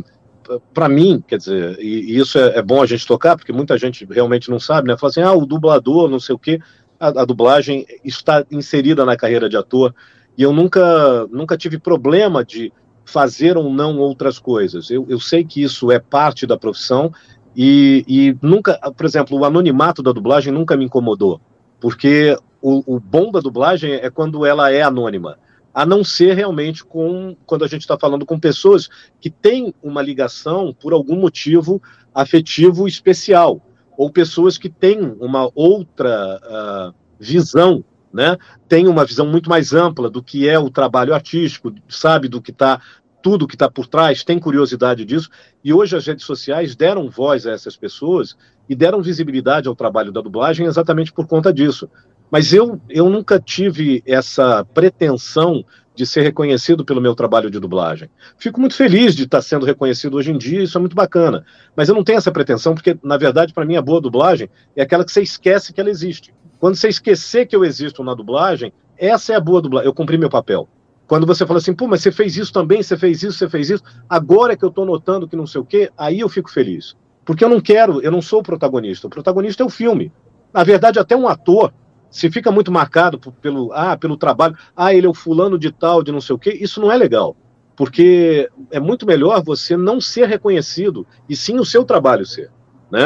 Para 0.72 0.88
mim, 0.88 1.24
quer 1.26 1.38
dizer, 1.38 1.76
e, 1.80 2.12
e 2.12 2.18
isso 2.18 2.38
é, 2.38 2.58
é, 2.58 2.62
bom 2.62 2.80
a 2.80 2.86
gente 2.86 3.06
tocar, 3.06 3.36
porque 3.36 3.52
muita 3.52 3.76
gente 3.78 4.06
realmente 4.08 4.48
não 4.48 4.60
sabe, 4.60 4.88
né? 4.88 4.96
Fala 4.96 5.10
assim, 5.10 5.22
ah, 5.22 5.32
o 5.32 5.46
dublador, 5.46 6.08
não 6.08 6.20
sei 6.20 6.34
o 6.34 6.38
quê. 6.38 6.60
A, 7.00 7.08
a 7.08 7.24
dublagem 7.24 7.84
está 8.04 8.44
inserida 8.50 9.04
na 9.04 9.16
carreira 9.16 9.48
de 9.48 9.56
ator, 9.56 9.94
e 10.38 10.42
eu 10.42 10.52
nunca, 10.52 11.26
nunca 11.32 11.56
tive 11.56 11.78
problema 11.78 12.44
de 12.44 12.72
fazer 13.04 13.56
ou 13.56 13.72
não 13.72 13.98
outras 13.98 14.38
coisas. 14.38 14.90
Eu, 14.90 15.06
eu 15.08 15.18
sei 15.18 15.44
que 15.44 15.62
isso 15.62 15.90
é 15.90 15.98
parte 15.98 16.46
da 16.46 16.56
profissão, 16.58 17.10
e, 17.56 18.04
e 18.06 18.36
nunca, 18.40 18.78
por 18.96 19.06
exemplo, 19.06 19.38
o 19.38 19.44
anonimato 19.44 20.02
da 20.02 20.12
dublagem 20.12 20.52
nunca 20.52 20.76
me 20.76 20.84
incomodou, 20.84 21.40
porque 21.80 22.38
o, 22.60 22.96
o 22.96 23.00
bom 23.00 23.32
da 23.32 23.40
dublagem 23.40 23.94
é 23.94 24.10
quando 24.10 24.44
ela 24.44 24.70
é 24.70 24.82
anônima 24.82 25.38
a 25.76 25.84
não 25.84 26.02
ser 26.02 26.34
realmente 26.34 26.82
com 26.82 27.36
quando 27.44 27.62
a 27.62 27.68
gente 27.68 27.82
está 27.82 27.98
falando 27.98 28.24
com 28.24 28.40
pessoas 28.40 28.88
que 29.20 29.28
têm 29.28 29.74
uma 29.82 30.00
ligação 30.00 30.72
por 30.72 30.94
algum 30.94 31.16
motivo 31.16 31.82
afetivo 32.14 32.88
especial, 32.88 33.60
ou 33.94 34.10
pessoas 34.10 34.56
que 34.56 34.70
têm 34.70 35.14
uma 35.20 35.50
outra 35.54 36.40
uh, 36.42 36.94
visão, 37.20 37.84
né? 38.10 38.38
Tem 38.66 38.88
uma 38.88 39.04
visão 39.04 39.26
muito 39.26 39.50
mais 39.50 39.74
ampla 39.74 40.08
do 40.08 40.22
que 40.22 40.48
é 40.48 40.58
o 40.58 40.70
trabalho 40.70 41.12
artístico, 41.12 41.70
sabe 41.90 42.26
do 42.26 42.40
que 42.40 42.52
está 42.52 42.80
tudo 43.22 43.46
que 43.46 43.54
está 43.54 43.70
por 43.70 43.86
trás, 43.86 44.24
tem 44.24 44.38
curiosidade 44.38 45.04
disso, 45.04 45.28
e 45.62 45.74
hoje 45.74 45.94
as 45.94 46.06
redes 46.06 46.24
sociais 46.24 46.74
deram 46.74 47.10
voz 47.10 47.46
a 47.46 47.50
essas 47.50 47.76
pessoas 47.76 48.34
e 48.66 48.74
deram 48.74 49.02
visibilidade 49.02 49.68
ao 49.68 49.76
trabalho 49.76 50.10
da 50.10 50.22
dublagem 50.22 50.64
exatamente 50.64 51.12
por 51.12 51.26
conta 51.26 51.52
disso. 51.52 51.86
Mas 52.30 52.52
eu, 52.52 52.80
eu 52.88 53.08
nunca 53.08 53.40
tive 53.40 54.02
essa 54.06 54.64
pretensão 54.64 55.64
de 55.94 56.04
ser 56.04 56.20
reconhecido 56.20 56.84
pelo 56.84 57.00
meu 57.00 57.14
trabalho 57.14 57.50
de 57.50 57.58
dublagem. 57.58 58.10
Fico 58.36 58.60
muito 58.60 58.76
feliz 58.76 59.14
de 59.14 59.24
estar 59.24 59.40
sendo 59.40 59.64
reconhecido 59.64 60.14
hoje 60.14 60.30
em 60.30 60.36
dia, 60.36 60.62
isso 60.62 60.76
é 60.76 60.80
muito 60.80 60.94
bacana. 60.94 61.44
Mas 61.74 61.88
eu 61.88 61.94
não 61.94 62.04
tenho 62.04 62.18
essa 62.18 62.30
pretensão, 62.30 62.74
porque, 62.74 62.98
na 63.02 63.16
verdade, 63.16 63.54
para 63.54 63.64
mim, 63.64 63.76
a 63.76 63.82
boa 63.82 64.00
dublagem 64.00 64.50
é 64.76 64.82
aquela 64.82 65.04
que 65.04 65.10
você 65.10 65.22
esquece 65.22 65.72
que 65.72 65.80
ela 65.80 65.88
existe. 65.88 66.34
Quando 66.60 66.76
você 66.76 66.88
esquecer 66.88 67.46
que 67.46 67.56
eu 67.56 67.64
existo 67.64 68.04
na 68.04 68.14
dublagem, 68.14 68.72
essa 68.98 69.32
é 69.32 69.36
a 69.36 69.40
boa 69.40 69.62
dublagem. 69.62 69.88
Eu 69.88 69.94
cumpri 69.94 70.18
meu 70.18 70.28
papel. 70.28 70.68
Quando 71.06 71.26
você 71.26 71.46
fala 71.46 71.58
assim, 71.58 71.74
pô, 71.74 71.86
mas 71.86 72.02
você 72.02 72.12
fez 72.12 72.36
isso 72.36 72.52
também, 72.52 72.82
você 72.82 72.96
fez 72.96 73.22
isso, 73.22 73.38
você 73.38 73.48
fez 73.48 73.70
isso, 73.70 73.82
agora 74.08 74.52
é 74.52 74.56
que 74.56 74.64
eu 74.64 74.70
estou 74.70 74.84
notando 74.84 75.28
que 75.28 75.36
não 75.36 75.46
sei 75.46 75.60
o 75.60 75.64
quê, 75.64 75.90
aí 75.96 76.20
eu 76.20 76.28
fico 76.28 76.50
feliz. 76.50 76.96
Porque 77.24 77.44
eu 77.44 77.48
não 77.48 77.60
quero, 77.60 78.00
eu 78.02 78.10
não 78.10 78.20
sou 78.20 78.40
o 78.40 78.42
protagonista. 78.42 79.06
O 79.06 79.10
protagonista 79.10 79.62
é 79.62 79.66
o 79.66 79.70
filme. 79.70 80.12
Na 80.52 80.62
verdade, 80.62 80.98
até 80.98 81.16
um 81.16 81.28
ator, 81.28 81.72
se 82.16 82.30
fica 82.30 82.50
muito 82.50 82.72
marcado 82.72 83.18
pelo, 83.42 83.70
ah, 83.74 83.94
pelo 83.94 84.16
trabalho, 84.16 84.56
ah, 84.74 84.94
ele 84.94 85.06
é 85.06 85.10
o 85.10 85.12
fulano 85.12 85.58
de 85.58 85.70
tal, 85.70 86.02
de 86.02 86.10
não 86.10 86.20
sei 86.20 86.34
o 86.34 86.38
quê, 86.38 86.56
isso 86.58 86.80
não 86.80 86.90
é 86.90 86.96
legal. 86.96 87.36
Porque 87.76 88.48
é 88.70 88.80
muito 88.80 89.04
melhor 89.04 89.42
você 89.42 89.76
não 89.76 90.00
ser 90.00 90.26
reconhecido 90.26 91.06
e 91.28 91.36
sim 91.36 91.58
o 91.58 91.64
seu 91.64 91.84
trabalho 91.84 92.24
ser. 92.24 92.50
Né? 92.90 93.04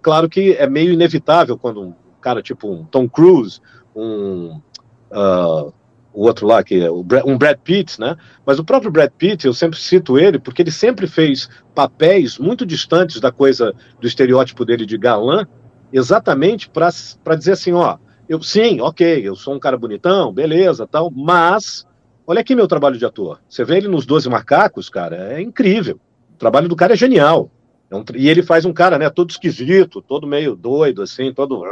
Claro 0.00 0.28
que 0.28 0.52
é 0.52 0.68
meio 0.68 0.92
inevitável 0.92 1.58
quando 1.58 1.82
um 1.82 1.94
cara 2.20 2.40
tipo 2.40 2.70
um 2.70 2.84
Tom 2.84 3.08
Cruise, 3.08 3.60
um. 3.96 4.60
Uh, 5.10 5.72
o 6.12 6.24
outro 6.24 6.46
lá, 6.46 6.62
que 6.62 6.84
é 6.84 6.90
um 6.90 7.38
Brad 7.38 7.56
Pitt, 7.58 8.00
né? 8.00 8.16
Mas 8.44 8.58
o 8.58 8.64
próprio 8.64 8.90
Brad 8.90 9.10
Pitt, 9.16 9.46
eu 9.46 9.54
sempre 9.54 9.78
cito 9.78 10.18
ele, 10.18 10.40
porque 10.40 10.62
ele 10.62 10.72
sempre 10.72 11.06
fez 11.06 11.48
papéis 11.72 12.36
muito 12.36 12.66
distantes 12.66 13.20
da 13.20 13.30
coisa, 13.30 13.72
do 14.00 14.08
estereótipo 14.08 14.64
dele 14.64 14.84
de 14.84 14.98
galã, 14.98 15.46
exatamente 15.92 16.68
para 16.68 17.36
dizer 17.36 17.52
assim, 17.52 17.72
ó, 17.72 17.96
eu, 18.30 18.40
sim, 18.40 18.80
ok, 18.80 19.26
eu 19.26 19.34
sou 19.34 19.56
um 19.56 19.58
cara 19.58 19.76
bonitão, 19.76 20.32
beleza, 20.32 20.86
tal, 20.86 21.10
mas 21.10 21.84
olha 22.24 22.40
aqui 22.40 22.54
meu 22.54 22.68
trabalho 22.68 22.96
de 22.96 23.04
ator. 23.04 23.40
Você 23.48 23.64
vê 23.64 23.78
ele 23.78 23.88
nos 23.88 24.06
Doze 24.06 24.28
Macacos, 24.28 24.88
cara, 24.88 25.32
é 25.32 25.42
incrível. 25.42 25.98
O 26.32 26.38
trabalho 26.38 26.68
do 26.68 26.76
cara 26.76 26.92
é 26.92 26.96
genial. 26.96 27.50
É 27.90 27.96
um, 27.96 28.04
e 28.14 28.28
ele 28.28 28.40
faz 28.40 28.64
um 28.64 28.72
cara, 28.72 28.96
né, 28.98 29.10
todo 29.10 29.30
esquisito, 29.30 30.00
todo 30.00 30.28
meio 30.28 30.54
doido, 30.54 31.02
assim, 31.02 31.34
todo, 31.34 31.64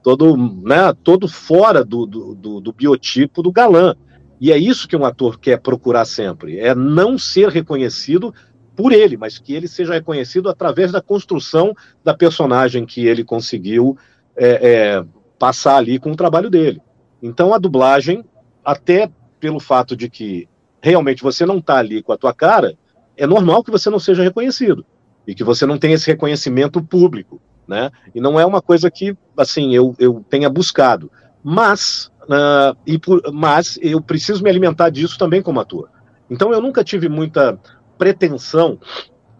todo, 0.00 0.36
né, 0.36 0.94
todo 1.02 1.26
fora 1.26 1.84
do, 1.84 2.06
do, 2.06 2.36
do, 2.36 2.60
do 2.60 2.72
biotipo 2.72 3.42
do 3.42 3.50
galã. 3.50 3.96
E 4.40 4.52
é 4.52 4.56
isso 4.56 4.86
que 4.86 4.96
um 4.96 5.04
ator 5.04 5.40
quer 5.40 5.58
procurar 5.58 6.04
sempre, 6.04 6.60
é 6.60 6.72
não 6.72 7.18
ser 7.18 7.48
reconhecido 7.48 8.32
por 8.76 8.92
ele, 8.92 9.16
mas 9.16 9.40
que 9.40 9.52
ele 9.52 9.66
seja 9.66 9.94
reconhecido 9.94 10.48
através 10.48 10.92
da 10.92 11.02
construção 11.02 11.74
da 12.04 12.14
personagem 12.14 12.86
que 12.86 13.04
ele 13.08 13.24
conseguiu 13.24 13.98
é, 14.36 15.00
é, 15.00 15.04
passar 15.38 15.76
ali 15.76 15.98
com 15.98 16.12
o 16.12 16.16
trabalho 16.16 16.50
dele. 16.50 16.80
Então 17.22 17.54
a 17.54 17.58
dublagem, 17.58 18.24
até 18.64 19.10
pelo 19.40 19.60
fato 19.60 19.96
de 19.96 20.08
que 20.08 20.48
realmente 20.80 21.22
você 21.22 21.46
não 21.46 21.58
está 21.58 21.78
ali 21.78 22.02
com 22.02 22.12
a 22.12 22.18
tua 22.18 22.34
cara, 22.34 22.76
é 23.16 23.26
normal 23.26 23.62
que 23.62 23.70
você 23.70 23.88
não 23.88 23.98
seja 23.98 24.22
reconhecido 24.22 24.84
e 25.26 25.34
que 25.34 25.44
você 25.44 25.64
não 25.64 25.78
tenha 25.78 25.94
esse 25.94 26.06
reconhecimento 26.06 26.82
público, 26.82 27.40
né? 27.66 27.90
E 28.14 28.20
não 28.20 28.38
é 28.38 28.44
uma 28.44 28.60
coisa 28.60 28.90
que, 28.90 29.16
assim, 29.36 29.74
eu, 29.74 29.94
eu 29.98 30.24
tenha 30.28 30.50
buscado. 30.50 31.10
Mas, 31.42 32.10
uh, 32.24 32.76
e 32.86 32.98
por, 32.98 33.22
mas 33.32 33.78
eu 33.80 34.00
preciso 34.00 34.42
me 34.42 34.50
alimentar 34.50 34.90
disso 34.90 35.18
também 35.18 35.42
como 35.42 35.60
ator. 35.60 35.88
Então 36.28 36.52
eu 36.52 36.60
nunca 36.60 36.84
tive 36.84 37.08
muita 37.08 37.58
pretensão 37.96 38.78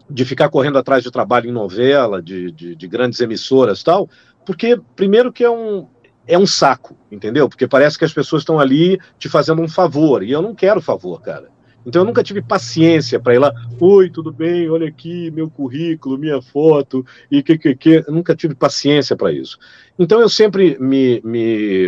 de 0.09 0.23
ficar 0.23 0.49
correndo 0.49 0.77
atrás 0.77 1.03
de 1.03 1.11
trabalho 1.11 1.49
em 1.49 1.53
novela, 1.53 2.21
de, 2.21 2.51
de, 2.51 2.75
de 2.75 2.87
grandes 2.87 3.19
emissoras 3.19 3.81
tal, 3.81 4.09
porque, 4.45 4.79
primeiro, 4.95 5.31
que 5.31 5.43
é 5.43 5.49
um, 5.49 5.87
é 6.27 6.37
um 6.37 6.45
saco, 6.45 6.95
entendeu? 7.11 7.47
Porque 7.49 7.67
parece 7.67 7.97
que 7.97 8.05
as 8.05 8.13
pessoas 8.13 8.41
estão 8.41 8.59
ali 8.59 8.99
te 9.17 9.29
fazendo 9.29 9.61
um 9.61 9.67
favor, 9.67 10.23
e 10.23 10.31
eu 10.31 10.41
não 10.41 10.55
quero 10.55 10.81
favor, 10.81 11.21
cara. 11.21 11.55
Então 11.85 12.01
eu 12.01 12.05
nunca 12.05 12.23
tive 12.23 12.41
paciência 12.41 13.19
para 13.19 13.35
ir 13.35 13.37
lá, 13.37 13.53
oi, 13.79 14.09
tudo 14.09 14.33
bem, 14.33 14.67
olha 14.69 14.87
aqui 14.87 15.29
meu 15.29 15.49
currículo, 15.49 16.17
minha 16.17 16.41
foto, 16.41 17.05
e 17.29 17.43
que, 17.43 17.57
que, 17.57 17.75
que. 17.75 18.03
Eu 18.07 18.13
nunca 18.13 18.35
tive 18.35 18.55
paciência 18.55 19.15
para 19.15 19.31
isso. 19.31 19.59
Então 19.97 20.19
eu 20.19 20.27
sempre 20.27 20.77
me, 20.79 21.21
me, 21.23 21.87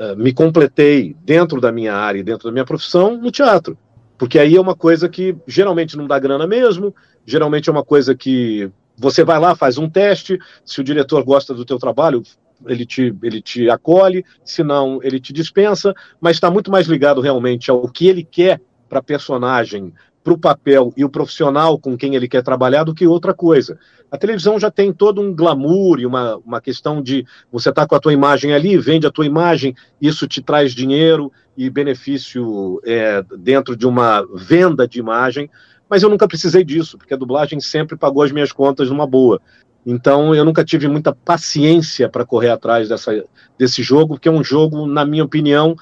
uh, 0.00 0.16
me 0.16 0.32
completei 0.32 1.14
dentro 1.24 1.60
da 1.60 1.70
minha 1.70 1.94
área 1.94 2.18
e 2.18 2.24
dentro 2.24 2.48
da 2.48 2.52
minha 2.52 2.64
profissão 2.64 3.16
no 3.16 3.30
teatro. 3.30 3.78
Porque 4.18 4.38
aí 4.38 4.56
é 4.56 4.60
uma 4.60 4.74
coisa 4.74 5.08
que 5.08 5.36
geralmente 5.46 5.96
não 5.96 6.06
dá 6.06 6.18
grana 6.18 6.46
mesmo, 6.46 6.94
geralmente 7.24 7.68
é 7.68 7.72
uma 7.72 7.84
coisa 7.84 8.16
que 8.16 8.70
você 8.96 9.24
vai 9.24 9.38
lá, 9.38 9.54
faz 9.54 9.78
um 9.78 9.88
teste, 9.88 10.38
se 10.64 10.80
o 10.80 10.84
diretor 10.84 11.24
gosta 11.24 11.52
do 11.52 11.64
teu 11.64 11.78
trabalho, 11.78 12.22
ele 12.66 12.86
te, 12.86 13.14
ele 13.22 13.40
te 13.40 13.68
acolhe, 13.68 14.24
se 14.44 14.62
não, 14.62 15.00
ele 15.02 15.20
te 15.20 15.32
dispensa, 15.32 15.94
mas 16.20 16.36
está 16.36 16.50
muito 16.50 16.70
mais 16.70 16.86
ligado 16.86 17.20
realmente 17.20 17.70
ao 17.70 17.88
que 17.88 18.06
ele 18.06 18.24
quer 18.24 18.60
para 18.88 19.00
a 19.00 19.02
personagem, 19.02 19.92
para 20.22 20.32
o 20.32 20.38
papel 20.38 20.92
e 20.96 21.04
o 21.04 21.10
profissional 21.10 21.78
com 21.78 21.96
quem 21.96 22.14
ele 22.14 22.26
quer 22.26 22.42
trabalhar 22.42 22.84
do 22.84 22.94
que 22.94 23.06
outra 23.06 23.34
coisa. 23.34 23.78
A 24.10 24.16
televisão 24.16 24.58
já 24.58 24.70
tem 24.70 24.92
todo 24.92 25.20
um 25.20 25.34
glamour 25.34 26.00
e 26.00 26.06
uma, 26.06 26.36
uma 26.36 26.60
questão 26.60 27.02
de 27.02 27.26
você 27.52 27.70
tá 27.70 27.86
com 27.86 27.94
a 27.94 28.00
tua 28.00 28.12
imagem 28.12 28.54
ali, 28.54 28.78
vende 28.78 29.06
a 29.06 29.10
tua 29.10 29.26
imagem, 29.26 29.74
isso 30.00 30.26
te 30.26 30.40
traz 30.40 30.72
dinheiro 30.72 31.30
e 31.56 31.68
benefício 31.68 32.80
é, 32.84 33.22
dentro 33.38 33.76
de 33.76 33.86
uma 33.86 34.26
venda 34.34 34.88
de 34.88 34.98
imagem, 34.98 35.50
mas 35.88 36.02
eu 36.02 36.08
nunca 36.08 36.26
precisei 36.26 36.64
disso, 36.64 36.98
porque 36.98 37.14
a 37.14 37.16
dublagem 37.16 37.60
sempre 37.60 37.96
pagou 37.96 38.22
as 38.22 38.32
minhas 38.32 38.52
contas 38.52 38.88
numa 38.88 39.06
boa. 39.06 39.40
Então 39.86 40.34
eu 40.34 40.44
nunca 40.44 40.64
tive 40.64 40.88
muita 40.88 41.14
paciência 41.14 42.08
para 42.08 42.24
correr 42.24 42.50
atrás 42.50 42.88
dessa, 42.88 43.24
desse 43.58 43.82
jogo, 43.82 44.18
que 44.18 44.28
é 44.28 44.32
um 44.32 44.42
jogo, 44.42 44.86
na 44.86 45.04
minha 45.04 45.24
opinião, 45.24 45.76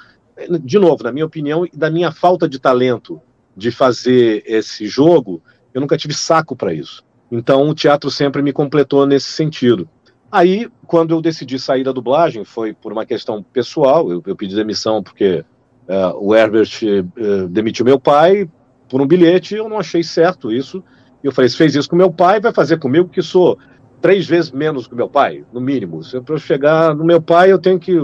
de 0.63 0.79
novo, 0.79 1.05
na 1.05 1.13
minha 1.13 1.27
opinião, 1.27 1.65
e 1.65 1.71
da 1.73 1.91
minha 1.91 2.11
falta 2.11 2.49
de 2.49 2.59
talento 2.59 3.21
de 3.57 3.71
fazer 3.71 4.43
esse 4.47 4.87
jogo, 4.87 5.43
eu 5.73 5.81
nunca 5.81 5.97
tive 5.97 6.15
saco 6.15 6.57
para 6.57 6.73
isso. 6.73 7.05
Então 7.31 7.69
o 7.69 7.75
teatro 7.75 8.11
sempre 8.11 8.43
me 8.43 8.53
completou 8.53 9.07
nesse 9.07 9.31
sentido. 9.31 9.89
Aí, 10.31 10.71
quando 10.87 11.13
eu 11.15 11.21
decidi 11.21 11.59
sair 11.59 11.85
da 11.85 11.93
dublagem, 11.93 12.43
foi 12.43 12.73
por 12.73 12.91
uma 12.91 13.05
questão 13.05 13.43
pessoal, 13.43 14.11
eu, 14.11 14.23
eu 14.27 14.35
pedi 14.35 14.55
demissão 14.55 15.03
porque 15.03 15.45
uh, 15.87 16.17
o 16.19 16.35
Herbert 16.35 16.71
uh, 16.83 17.49
demitiu 17.49 17.85
meu 17.85 18.01
pai 18.01 18.49
por 18.93 19.01
um 19.01 19.07
bilhete, 19.07 19.55
eu 19.55 19.71
não 19.71 19.79
achei 19.79 20.03
certo 20.03 20.53
isso. 20.53 20.85
E 21.25 21.27
eu 21.27 21.33
falei, 21.33 21.49
se 21.49 21.57
fez 21.57 21.75
isso 21.75 21.89
com 21.89 21.97
meu 21.97 22.13
pai, 22.13 22.39
vai 22.39 22.53
fazer 22.53 22.79
comigo 22.79 23.09
que 23.09 23.23
sou 23.23 23.59
três 24.03 24.27
vezes 24.27 24.51
menos 24.51 24.87
que 24.87 24.95
meu 24.95 25.09
pai, 25.09 25.47
no 25.51 25.63
mínimo. 25.63 26.05
Se 26.05 26.15
eu 26.15 26.37
chegar 26.37 26.95
no 26.95 27.03
meu 27.03 27.19
pai, 27.19 27.51
eu 27.51 27.59
tenho 27.59 27.81
que 27.81 27.97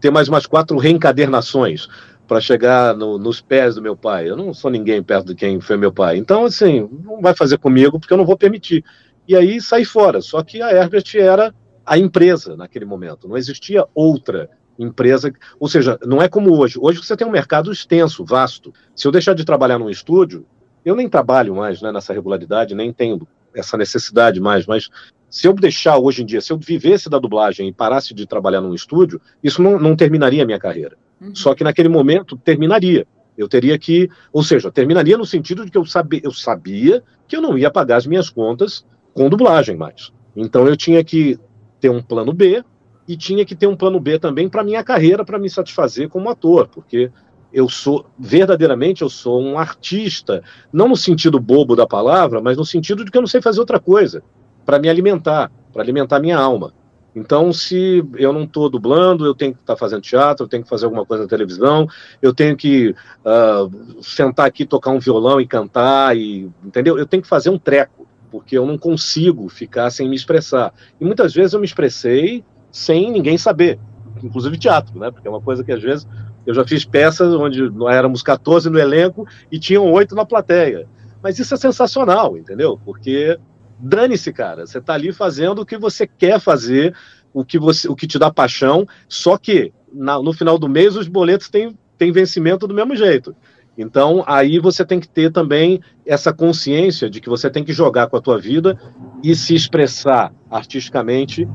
ter 0.00 0.10
mais 0.10 0.28
umas 0.28 0.44
quatro 0.44 0.76
reencadernações 0.76 1.86
para 2.26 2.40
chegar 2.40 2.96
no, 2.96 3.16
nos 3.16 3.40
pés 3.40 3.76
do 3.76 3.82
meu 3.82 3.96
pai. 3.96 4.28
Eu 4.28 4.36
não 4.36 4.52
sou 4.52 4.72
ninguém 4.72 5.00
perto 5.04 5.26
de 5.26 5.36
quem 5.36 5.60
foi 5.60 5.76
meu 5.76 5.92
pai. 5.92 6.16
Então, 6.16 6.46
assim, 6.46 6.90
não 7.04 7.20
vai 7.20 7.32
fazer 7.32 7.56
comigo 7.58 8.00
porque 8.00 8.12
eu 8.12 8.18
não 8.18 8.26
vou 8.26 8.36
permitir. 8.36 8.84
E 9.28 9.36
aí 9.36 9.60
saí 9.60 9.84
fora. 9.84 10.20
Só 10.20 10.42
que 10.42 10.60
a 10.60 10.72
Herbert 10.72 11.14
era 11.14 11.54
a 11.86 11.96
empresa 11.96 12.56
naquele 12.56 12.84
momento. 12.84 13.28
Não 13.28 13.36
existia 13.36 13.86
outra 13.94 14.50
empresa. 14.78 15.32
Ou 15.58 15.68
seja, 15.68 15.98
não 16.04 16.20
é 16.22 16.28
como 16.28 16.56
hoje. 16.56 16.78
Hoje 16.80 16.98
você 17.02 17.16
tem 17.16 17.26
um 17.26 17.30
mercado 17.30 17.72
extenso, 17.72 18.24
vasto. 18.24 18.72
Se 18.94 19.06
eu 19.06 19.12
deixar 19.12 19.34
de 19.34 19.44
trabalhar 19.44 19.78
num 19.78 19.90
estúdio, 19.90 20.46
eu 20.84 20.94
nem 20.94 21.08
trabalho 21.08 21.54
mais 21.56 21.80
né, 21.80 21.90
nessa 21.90 22.12
regularidade, 22.12 22.74
nem 22.74 22.92
tenho 22.92 23.26
essa 23.54 23.76
necessidade 23.76 24.40
mais, 24.40 24.66
mas 24.66 24.90
se 25.30 25.46
eu 25.46 25.52
deixar 25.52 25.98
hoje 25.98 26.22
em 26.22 26.26
dia, 26.26 26.40
se 26.40 26.52
eu 26.52 26.58
vivesse 26.58 27.08
da 27.08 27.18
dublagem 27.18 27.68
e 27.68 27.72
parasse 27.72 28.12
de 28.12 28.26
trabalhar 28.26 28.60
num 28.60 28.74
estúdio, 28.74 29.20
isso 29.42 29.62
não, 29.62 29.78
não 29.78 29.96
terminaria 29.96 30.42
a 30.42 30.46
minha 30.46 30.58
carreira. 30.58 30.96
Uhum. 31.20 31.34
Só 31.34 31.54
que 31.54 31.64
naquele 31.64 31.88
momento 31.88 32.36
terminaria. 32.36 33.06
Eu 33.36 33.48
teria 33.48 33.76
que, 33.76 34.08
ou 34.32 34.44
seja, 34.44 34.70
terminaria 34.70 35.18
no 35.18 35.26
sentido 35.26 35.64
de 35.64 35.70
que 35.70 35.78
eu, 35.78 35.84
sabia, 35.84 36.20
eu 36.22 36.32
sabia 36.32 37.02
que 37.26 37.36
eu 37.36 37.42
não 37.42 37.58
ia 37.58 37.70
pagar 37.70 37.96
as 37.96 38.06
minhas 38.06 38.30
contas 38.30 38.84
com 39.12 39.28
dublagem 39.28 39.76
mais. 39.76 40.12
Então 40.36 40.68
eu 40.68 40.76
tinha 40.76 41.02
que 41.02 41.38
ter 41.80 41.88
um 41.88 42.00
plano 42.00 42.32
B 42.32 42.64
e 43.06 43.16
tinha 43.16 43.44
que 43.44 43.54
ter 43.54 43.66
um 43.66 43.76
plano 43.76 44.00
B 44.00 44.18
também 44.18 44.48
para 44.48 44.64
minha 44.64 44.82
carreira, 44.82 45.24
para 45.24 45.38
me 45.38 45.50
satisfazer 45.50 46.08
como 46.08 46.30
ator, 46.30 46.68
porque 46.68 47.10
eu 47.52 47.68
sou 47.68 48.06
verdadeiramente 48.18 49.02
eu 49.02 49.08
sou 49.08 49.40
um 49.40 49.58
artista, 49.58 50.42
não 50.72 50.88
no 50.88 50.96
sentido 50.96 51.38
bobo 51.38 51.76
da 51.76 51.86
palavra, 51.86 52.40
mas 52.40 52.56
no 52.56 52.64
sentido 52.64 53.04
de 53.04 53.10
que 53.10 53.16
eu 53.16 53.22
não 53.22 53.28
sei 53.28 53.40
fazer 53.40 53.60
outra 53.60 53.78
coisa 53.78 54.22
para 54.66 54.78
me 54.78 54.88
alimentar, 54.88 55.52
para 55.72 55.82
alimentar 55.82 56.18
minha 56.18 56.38
alma. 56.38 56.72
Então, 57.14 57.52
se 57.52 58.04
eu 58.16 58.32
não 58.32 58.42
estou 58.42 58.68
dublando, 58.68 59.24
eu 59.24 59.34
tenho 59.34 59.54
que 59.54 59.60
estar 59.60 59.74
tá 59.74 59.78
fazendo 59.78 60.02
teatro, 60.02 60.44
eu 60.44 60.48
tenho 60.48 60.64
que 60.64 60.68
fazer 60.68 60.86
alguma 60.86 61.06
coisa 61.06 61.22
na 61.22 61.28
televisão, 61.28 61.86
eu 62.20 62.34
tenho 62.34 62.56
que 62.56 62.90
uh, 63.24 64.02
sentar 64.02 64.46
aqui, 64.46 64.66
tocar 64.66 64.90
um 64.90 64.98
violão 64.98 65.40
e 65.40 65.46
cantar, 65.46 66.16
e, 66.16 66.50
entendeu? 66.64 66.98
Eu 66.98 67.06
tenho 67.06 67.22
que 67.22 67.28
fazer 67.28 67.50
um 67.50 67.58
treco, 67.58 68.08
porque 68.32 68.58
eu 68.58 68.66
não 68.66 68.76
consigo 68.76 69.48
ficar 69.48 69.90
sem 69.90 70.08
me 70.08 70.16
expressar. 70.16 70.74
E 71.00 71.04
muitas 71.04 71.32
vezes 71.32 71.52
eu 71.52 71.60
me 71.60 71.66
expressei 71.66 72.44
sem 72.74 73.12
ninguém 73.12 73.38
saber, 73.38 73.78
inclusive 74.20 74.58
teatro, 74.58 74.98
né? 74.98 75.08
Porque 75.08 75.28
é 75.28 75.30
uma 75.30 75.40
coisa 75.40 75.62
que 75.62 75.70
às 75.70 75.80
vezes 75.80 76.08
eu 76.44 76.52
já 76.52 76.64
fiz 76.64 76.84
peças 76.84 77.32
onde 77.32 77.70
nós 77.70 77.94
éramos 77.94 78.20
14 78.20 78.68
no 78.68 78.80
elenco 78.80 79.24
e 79.50 79.60
tinham 79.60 79.92
oito 79.92 80.16
na 80.16 80.26
plateia. 80.26 80.88
Mas 81.22 81.38
isso 81.38 81.54
é 81.54 81.56
sensacional, 81.56 82.36
entendeu? 82.36 82.76
Porque 82.84 83.38
dane-se, 83.78 84.32
cara. 84.32 84.66
Você 84.66 84.78
está 84.78 84.94
ali 84.94 85.12
fazendo 85.12 85.60
o 85.60 85.66
que 85.66 85.78
você 85.78 86.04
quer 86.04 86.40
fazer, 86.40 86.92
o 87.32 87.44
que, 87.44 87.60
você, 87.60 87.88
o 87.88 87.94
que 87.94 88.08
te 88.08 88.18
dá 88.18 88.28
paixão, 88.28 88.84
só 89.08 89.38
que 89.38 89.72
na, 89.92 90.20
no 90.20 90.32
final 90.32 90.58
do 90.58 90.68
mês 90.68 90.96
os 90.96 91.06
boletos 91.06 91.48
têm, 91.48 91.78
têm 91.96 92.10
vencimento 92.10 92.66
do 92.66 92.74
mesmo 92.74 92.96
jeito. 92.96 93.36
Então, 93.78 94.24
aí 94.26 94.58
você 94.58 94.84
tem 94.84 94.98
que 94.98 95.08
ter 95.08 95.30
também 95.30 95.80
essa 96.04 96.32
consciência 96.32 97.08
de 97.08 97.20
que 97.20 97.28
você 97.28 97.48
tem 97.48 97.62
que 97.62 97.72
jogar 97.72 98.08
com 98.08 98.16
a 98.16 98.20
tua 98.20 98.36
vida 98.36 98.76
e 99.22 99.32
se 99.36 99.54
expressar 99.54 100.34
artisticamente 100.50 101.48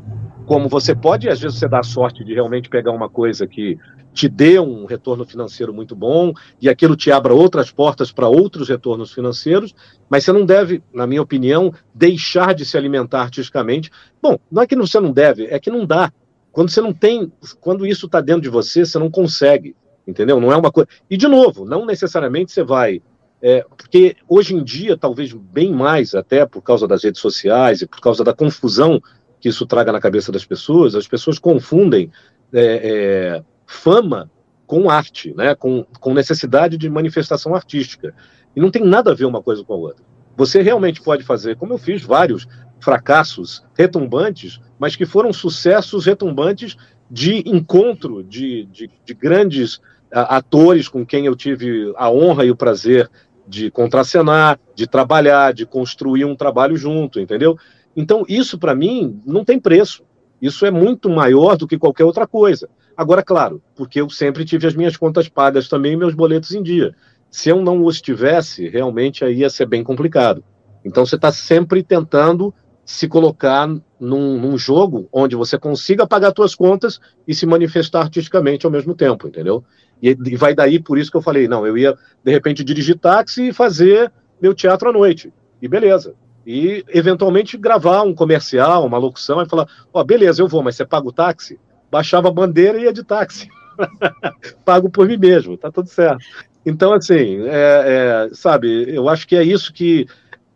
como 0.50 0.68
você 0.68 0.96
pode, 0.96 1.30
às 1.30 1.40
vezes 1.40 1.60
você 1.60 1.68
dá 1.68 1.84
sorte 1.84 2.24
de 2.24 2.34
realmente 2.34 2.70
pegar 2.70 2.92
uma 2.92 3.08
coisa 3.08 3.46
que 3.46 3.78
te 4.12 4.28
dê 4.28 4.60
um 4.60 4.86
retorno 4.86 5.24
financeiro 5.24 5.72
muito 5.72 5.96
bom 5.96 6.34
e 6.60 6.68
aquilo 6.68 6.96
te 6.96 7.12
abra 7.12 7.36
outras 7.36 7.70
portas 7.70 8.12
para 8.12 8.28
outros 8.28 8.68
retornos 8.68 9.14
financeiros, 9.14 9.76
mas 10.10 10.24
você 10.24 10.32
não 10.32 10.48
deve, 10.48 10.82
na 10.92 11.06
minha 11.06 11.22
opinião, 11.22 11.72
deixar 11.94 12.56
de 12.56 12.66
se 12.66 12.76
alimentar 12.76 13.22
artisticamente. 13.22 13.92
Bom, 14.20 14.40
não 14.52 14.64
é 14.64 14.66
que 14.66 14.76
você 14.76 15.00
não 15.00 15.12
deve, 15.12 15.46
é 15.46 15.60
que 15.60 15.70
não 15.70 15.86
dá. 15.86 16.12
Quando 16.52 16.72
você 16.72 16.82
não 16.82 16.94
tem, 16.94 17.32
quando 17.62 17.86
isso 17.86 18.08
está 18.08 18.20
dentro 18.20 18.42
de 18.42 18.50
você, 18.50 18.84
você 18.84 18.98
não 18.98 19.12
consegue, 19.12 19.76
entendeu? 20.08 20.42
Não 20.42 20.52
é 20.52 20.58
uma 20.58 20.72
coisa. 20.72 20.90
E 21.08 21.16
de 21.16 21.28
novo, 21.28 21.64
não 21.64 21.86
necessariamente 21.86 22.52
você 22.52 22.64
vai 22.64 23.04
é, 23.42 23.64
porque 23.78 24.18
hoje 24.28 24.54
em 24.54 24.64
dia, 24.64 24.98
talvez 24.98 25.32
bem 25.32 25.72
mais, 25.72 26.14
até 26.14 26.46
por 26.46 26.62
causa 26.62 26.88
das 26.88 27.04
redes 27.04 27.22
sociais 27.22 27.82
e 27.82 27.88
por 27.88 28.02
causa 28.02 28.24
da 28.24 28.34
confusão 28.34 29.02
que 29.40 29.50
isso 29.50 29.66
traga 29.66 29.92
na 29.92 30.00
cabeça 30.00 30.32
das 30.32 30.46
pessoas, 30.46 30.96
as 30.96 31.08
pessoas 31.08 31.40
confundem 31.40 32.12
é, 32.54 32.62
é, 32.62 33.44
fama 33.66 34.30
com 34.68 34.90
arte, 34.90 35.34
né? 35.36 35.56
com, 35.56 35.86
com 36.00 36.14
necessidade 36.14 36.78
de 36.78 36.90
manifestação 36.90 37.56
artística. 37.56 38.14
E 38.56 38.60
não 38.60 38.70
tem 38.70 38.84
nada 38.84 39.12
a 39.12 39.16
ver 39.16 39.26
uma 39.26 39.42
coisa 39.42 39.64
com 39.64 39.74
a 39.74 39.78
outra. 39.78 40.04
Você 40.36 40.62
realmente 40.62 41.02
pode 41.02 41.24
fazer, 41.24 41.56
como 41.58 41.74
eu 41.74 41.78
fiz 41.78 42.04
vários 42.04 42.48
fracassos 42.80 43.64
retumbantes, 43.78 44.60
mas 44.78 44.96
que 44.96 45.06
foram 45.06 45.34
sucessos 45.34 46.06
retumbantes 46.06 46.78
de 47.12 47.40
encontro 47.50 48.24
de, 48.24 48.66
de, 48.66 48.90
de 49.04 49.14
grandes 49.14 49.82
atores 50.12 50.88
com 50.88 51.06
quem 51.06 51.26
eu 51.26 51.36
tive 51.36 51.94
a 51.96 52.10
honra 52.10 52.46
e 52.46 52.52
o 52.52 52.56
prazer 52.56 53.10
de 53.48 53.72
contracenar, 53.72 54.60
de 54.76 54.88
trabalhar, 54.88 55.54
de 55.54 55.66
construir 55.66 56.26
um 56.26 56.36
trabalho 56.36 56.78
junto, 56.78 57.20
entendeu? 57.20 57.58
Então, 58.00 58.24
isso 58.30 58.58
para 58.58 58.74
mim 58.74 59.22
não 59.26 59.44
tem 59.44 59.60
preço. 59.60 60.06
Isso 60.42 60.66
é 60.66 60.72
muito 60.72 61.10
maior 61.10 61.58
do 61.58 61.68
que 61.68 61.78
qualquer 61.78 62.06
outra 62.06 62.26
coisa. 62.26 62.70
Agora, 62.96 63.22
claro, 63.22 63.62
porque 63.76 64.00
eu 64.00 64.10
sempre 64.10 64.46
tive 64.46 64.66
as 64.66 64.74
minhas 64.74 64.96
contas 64.96 65.28
pagas 65.28 65.68
também 65.68 65.92
e 65.92 65.98
meus 65.98 66.14
boletos 66.14 66.54
em 66.54 66.64
dia. 66.64 66.96
Se 67.30 67.50
eu 67.50 67.62
não 67.62 67.84
os 67.84 68.00
tivesse, 68.00 68.70
realmente 68.70 69.26
aí 69.26 69.40
ia 69.40 69.50
ser 69.50 69.66
bem 69.66 69.84
complicado. 69.84 70.42
Então 70.86 71.06
você 71.06 71.18
está 71.18 71.30
sempre 71.30 71.84
tentando 71.84 72.54
se 72.86 73.06
colocar 73.06 73.68
num, 74.00 74.40
num, 74.40 74.58
jogo 74.58 75.10
onde 75.12 75.36
você 75.36 75.60
consiga 75.60 76.08
pagar 76.08 76.32
suas 76.34 76.56
contas 76.56 77.02
e 77.28 77.36
se 77.36 77.46
manifestar 77.46 78.04
artisticamente 78.04 78.66
ao 78.66 78.72
mesmo 78.72 78.96
tempo, 78.96 79.28
entendeu? 79.28 79.62
E, 80.02 80.12
e, 80.12 80.38
vai 80.38 80.56
daí 80.56 80.80
por 80.80 80.98
isso 80.98 81.12
que 81.12 81.18
eu 81.18 81.22
falei, 81.22 81.50
não, 81.50 81.68
eu 81.68 81.78
ia 81.78 81.94
de 82.24 82.32
repente 82.32 82.64
dirigir 82.64 82.98
táxi 82.98 83.50
e 83.50 83.54
fazer 83.54 84.10
meu 84.42 84.54
teatro 84.54 84.88
à 84.88 84.94
noite. 84.94 85.34
E 85.62 85.68
beleza. 85.68 86.16
E 86.52 86.84
eventualmente 86.90 87.58
gravar 87.58 88.02
um 88.02 88.16
comercial, 88.16 88.84
uma 88.84 88.98
locução 88.98 89.40
e 89.40 89.48
falar, 89.48 89.68
ó, 89.94 90.02
oh, 90.02 90.04
beleza, 90.04 90.42
eu 90.42 90.48
vou, 90.48 90.64
mas 90.64 90.76
você 90.76 90.84
paga 90.84 91.08
o 91.08 91.14
táxi? 91.14 91.60
baixava 91.92 92.28
a 92.28 92.32
bandeira 92.32 92.80
e 92.80 92.84
ia 92.84 92.94
de 92.94 93.04
táxi. 93.04 93.48
Pago 94.66 94.90
por 94.90 95.08
mim 95.08 95.18
mesmo, 95.18 95.58
tá 95.58 95.72
tudo 95.72 95.88
certo. 95.88 96.24
Então, 96.66 96.94
assim, 96.94 97.42
é, 97.48 98.28
é, 98.28 98.30
sabe, 98.34 98.86
eu 98.94 99.08
acho 99.10 99.28
que 99.28 99.36
é 99.36 99.44
isso 99.44 99.74
que. 99.74 100.08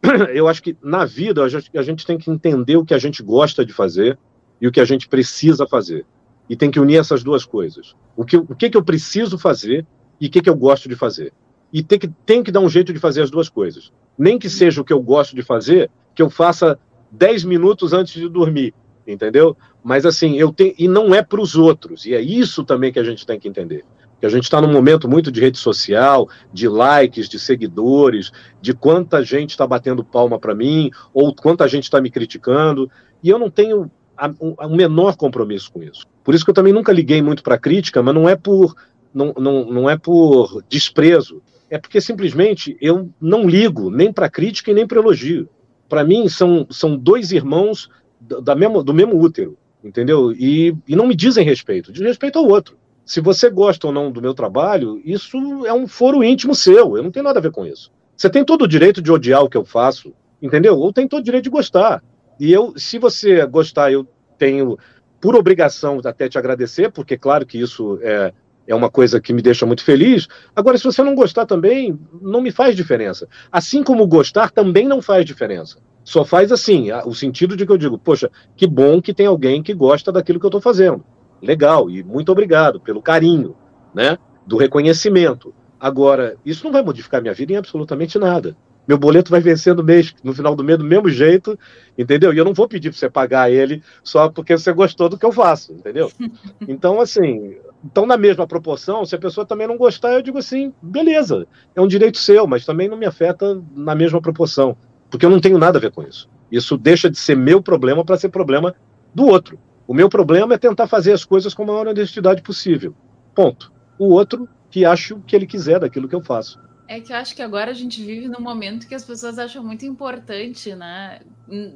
Eu 0.34 0.50
acho 0.50 0.62
que 0.62 0.76
na 0.84 1.06
vida 1.06 1.42
a 1.42 1.48
gente, 1.48 1.78
a 1.78 1.82
gente 1.82 2.06
tem 2.06 2.18
que 2.18 2.30
entender 2.30 2.76
o 2.76 2.84
que 2.84 2.94
a 2.94 2.98
gente 2.98 3.24
gosta 3.24 3.66
de 3.66 3.72
fazer 3.72 4.20
e 4.60 4.68
o 4.68 4.72
que 4.72 4.82
a 4.82 4.86
gente 4.86 5.08
precisa 5.08 5.66
fazer. 5.66 6.06
e 6.50 6.58
tem 6.58 6.70
que 6.70 6.80
unir 6.80 6.98
essas 6.98 7.24
duas 7.24 7.46
coisas. 7.46 7.96
O 8.18 8.26
que, 8.26 8.36
o 8.36 8.54
que, 8.54 8.70
que 8.70 8.76
eu 8.76 8.84
preciso 8.84 9.38
fazer 9.38 9.86
e 10.20 10.28
o 10.28 10.30
que, 10.30 10.42
que 10.42 10.50
eu 10.50 10.56
gosto 10.56 10.90
de 10.90 10.96
fazer. 10.96 11.32
E 11.72 11.82
tem 11.82 11.98
que, 11.98 12.10
tem 12.26 12.44
que 12.44 12.52
dar 12.52 12.60
um 12.60 12.68
jeito 12.68 12.92
de 12.92 13.00
fazer 13.00 13.22
as 13.22 13.32
duas 13.32 13.48
coisas. 13.48 13.94
Nem 14.18 14.38
que 14.38 14.50
seja 14.50 14.82
o 14.82 14.84
que 14.84 14.94
eu 14.94 15.02
gosto 15.02 15.36
de 15.36 15.42
fazer, 15.42 15.90
que 16.14 16.22
eu 16.22 16.30
faça 16.30 16.80
10 17.12 17.44
minutos 17.46 17.94
antes 17.94 18.14
de 18.14 18.28
dormir, 18.30 18.74
entendeu? 19.08 19.56
Mas 19.84 20.06
assim, 20.06 20.38
eu 20.38 20.52
tenho. 20.52 20.74
E 20.78 20.88
não 20.88 21.14
é 21.14 21.22
para 21.22 21.42
os 21.42 21.56
outros. 21.56 22.06
E 22.06 22.14
é 22.14 22.22
isso 22.22 22.64
também 22.64 22.92
que 22.92 23.00
a 23.00 23.04
gente 23.04 23.26
tem 23.26 23.40
que 23.40 23.48
entender. 23.48 23.84
Que 24.20 24.26
a 24.26 24.30
gente 24.30 24.46
está 24.46 24.62
num 24.62 24.72
momento 24.72 25.10
muito 25.10 25.32
de 25.32 25.42
rede 25.42 25.58
social, 25.58 26.30
de 26.54 26.68
likes, 26.68 27.28
de 27.28 27.38
seguidores, 27.38 28.32
de 28.62 28.74
quanta 28.74 29.24
gente 29.24 29.52
está 29.52 29.68
batendo 29.68 30.04
palma 30.04 30.40
para 30.40 30.56
mim, 30.56 30.90
ou 31.14 31.36
quanta 31.36 31.68
gente 31.68 31.84
está 31.84 32.00
me 32.00 32.10
criticando. 32.10 32.90
E 33.22 33.30
eu 33.30 33.38
não 33.38 33.50
tenho 33.50 33.92
o 34.40 34.70
menor 34.70 35.18
compromisso 35.18 35.72
com 35.72 35.84
isso. 35.84 36.06
Por 36.24 36.34
isso 36.34 36.46
que 36.46 36.52
eu 36.52 36.56
também 36.56 36.72
nunca 36.72 36.94
liguei 36.94 37.22
muito 37.22 37.44
para 37.44 37.58
crítica, 37.58 38.02
mas 38.02 38.14
não 38.14 38.30
é 38.30 38.36
por 38.36 38.76
não, 39.14 39.34
não, 39.38 39.66
não 39.66 39.90
é 39.90 39.98
por 39.98 40.64
desprezo, 40.68 41.42
é 41.74 41.80
porque 41.80 42.00
simplesmente 42.00 42.78
eu 42.80 43.10
não 43.20 43.50
ligo 43.50 43.90
nem 43.90 44.14
para 44.14 44.30
crítica 44.30 44.70
e 44.70 44.76
nem 44.76 44.86
para 44.86 45.00
elogio. 45.00 45.50
Para 45.90 46.04
mim 46.04 46.30
são, 46.30 46.68
são 46.70 46.96
dois 46.96 47.32
irmãos 47.32 47.90
da 48.22 48.54
mesma, 48.54 48.84
do 48.84 48.94
mesmo 48.94 49.20
útero, 49.20 49.58
entendeu? 49.84 50.32
E, 50.34 50.76
e 50.88 50.96
não 50.96 51.08
me 51.08 51.16
dizem 51.16 51.44
respeito, 51.44 51.92
diz 51.92 52.04
respeito 52.04 52.38
ao 52.38 52.48
outro. 52.48 52.78
Se 53.04 53.20
você 53.20 53.50
gosta 53.50 53.88
ou 53.88 53.94
não 53.94 54.12
do 54.12 54.22
meu 54.22 54.36
trabalho, 54.36 55.02
isso 55.04 55.66
é 55.66 55.74
um 55.74 55.88
foro 55.88 56.24
íntimo 56.24 56.54
seu, 56.54 56.96
eu 56.96 57.02
não 57.02 57.10
tenho 57.10 57.26
nada 57.26 57.40
a 57.40 57.42
ver 57.42 57.52
com 57.52 57.66
isso. 57.66 57.92
Você 58.16 58.30
tem 58.30 58.46
todo 58.46 58.66
o 58.66 58.68
direito 58.68 59.02
de 59.02 59.12
odiar 59.12 59.42
o 59.42 59.50
que 59.50 59.58
eu 59.58 59.66
faço, 59.66 60.14
entendeu? 60.40 60.78
Ou 60.78 60.94
tem 60.94 61.08
todo 61.08 61.22
o 61.22 61.26
direito 61.26 61.46
de 61.46 61.50
gostar. 61.50 62.04
E 62.40 62.54
eu, 62.54 62.76
se 62.78 63.00
você 63.00 63.44
gostar, 63.48 63.92
eu 63.92 64.08
tenho 64.38 64.78
por 65.20 65.36
obrigação 65.36 66.00
até 66.06 66.30
te 66.30 66.38
agradecer, 66.38 66.92
porque 66.92 67.18
claro 67.18 67.48
que 67.48 67.60
isso 67.60 67.98
é, 68.04 68.32
é 68.68 68.74
uma 68.74 68.90
coisa 68.90 69.20
que 69.20 69.34
me 69.34 69.42
deixa 69.42 69.66
muito 69.66 69.84
feliz. 69.84 70.28
Agora, 70.56 70.78
se 70.78 70.84
você 70.84 71.04
não 71.04 71.16
gostar 71.16 71.46
também, 71.46 71.98
não 72.22 72.42
me 72.42 72.52
faz 72.52 72.76
diferença. 72.76 73.28
Assim 73.52 73.84
como 73.84 74.08
gostar 74.08 74.52
também 74.52 74.88
não 74.88 75.02
faz 75.02 75.26
diferença. 75.26 75.80
Só 76.04 76.26
faz 76.26 76.52
assim, 76.52 76.92
o 77.06 77.14
sentido 77.14 77.56
de 77.56 77.66
que 77.66 77.72
eu 77.72 77.78
digo, 77.78 77.98
poxa, 77.98 78.30
que 78.56 78.68
bom 78.68 79.02
que 79.02 79.14
tem 79.14 79.26
alguém 79.26 79.64
que 79.64 79.74
gosta 79.74 80.12
daquilo 80.12 80.40
que 80.40 80.46
eu 80.46 80.50
estou 80.50 80.62
fazendo. 80.62 81.04
Legal, 81.42 81.90
e 81.90 82.04
muito 82.04 82.32
obrigado 82.32 82.80
pelo 82.80 83.02
carinho, 83.02 83.56
né? 83.94 84.18
Do 84.46 84.58
reconhecimento. 84.58 85.54
Agora, 85.80 86.38
isso 86.46 86.64
não 86.64 86.72
vai 86.72 86.82
modificar 86.82 87.22
minha 87.22 87.34
vida 87.34 87.54
em 87.54 87.58
absolutamente 87.58 88.18
nada 88.18 88.56
meu 88.88 88.98
boleto 88.98 89.32
vai 89.32 89.40
vencer 89.40 89.74
no 89.76 89.84
mês, 89.84 90.14
no 90.24 90.34
final 90.34 90.56
do 90.56 90.64
mês 90.64 90.78
do 90.78 90.84
mesmo 90.84 91.10
jeito, 91.10 91.58
entendeu? 91.98 92.34
E 92.34 92.38
eu 92.38 92.46
não 92.46 92.54
vou 92.54 92.68
pedir 92.68 92.90
para 92.90 93.00
você 93.00 93.10
pagar 93.10 93.52
ele 93.52 93.82
só 94.04 94.30
porque 94.30 94.58
você 94.58 94.72
gostou 94.74 95.10
do 95.10 95.18
que 95.18 95.26
eu 95.26 95.32
faço, 95.32 95.74
entendeu? 95.74 96.12
Então, 96.68 97.00
assim, 97.00 97.58
então 97.84 98.06
na 98.06 98.18
mesma 98.18 98.48
proporção, 98.48 99.06
se 99.06 99.16
a 99.16 99.20
pessoa 99.20 99.46
também 99.46 99.68
não 99.68 99.78
gostar, 99.78 100.14
eu 100.14 100.22
digo 100.22 100.38
assim, 100.38 100.74
beleza, 100.82 101.48
é 101.76 101.82
um 101.82 101.88
direito 101.88 102.18
seu, 102.18 102.48
mas 102.48 102.66
também 102.66 102.88
não 102.88 102.98
me 102.98 103.06
afeta 103.06 103.62
na 103.76 103.94
mesma 103.94 104.22
proporção, 104.22 104.78
porque 105.10 105.26
eu 105.26 105.30
não 105.30 105.40
tenho 105.40 105.58
nada 105.58 105.78
a 105.78 105.82
ver 105.82 105.92
com 105.92 106.02
isso. 106.04 106.30
Isso 106.52 106.78
deixa 106.78 107.10
de 107.10 107.18
ser 107.18 107.36
meu 107.36 107.62
problema 107.62 108.06
para 108.06 108.18
ser 108.18 108.30
problema 108.30 108.76
do 109.14 109.26
outro. 109.26 109.60
O 109.86 109.94
meu 109.94 110.08
problema 110.08 110.54
é 110.54 110.58
tentar 110.58 110.88
fazer 110.88 111.12
as 111.12 111.26
coisas 111.26 111.54
com 111.54 111.64
a 111.64 111.66
maior 111.66 111.88
honestidade 111.88 112.42
possível. 112.42 112.96
Ponto. 113.36 113.72
O 114.00 114.14
outro 114.14 114.48
que 114.70 114.86
acha 114.86 115.14
o 115.14 115.22
que 115.22 115.36
ele 115.36 115.46
quiser 115.46 115.80
daquilo 115.80 116.08
que 116.08 116.16
eu 116.16 116.22
faço. 116.22 116.60
É 116.88 117.00
que 117.00 117.14
eu 117.14 117.18
acho 117.18 117.36
que 117.36 117.42
agora 117.42 117.72
a 117.72 117.74
gente 117.74 118.04
vive 118.04 118.28
num 118.28 118.42
momento 118.42 118.88
que 118.88 118.96
as 118.96 119.06
pessoas 119.06 119.40
acham 119.40 119.64
muito 119.64 119.86
importante, 119.86 120.76
né? 120.76 121.22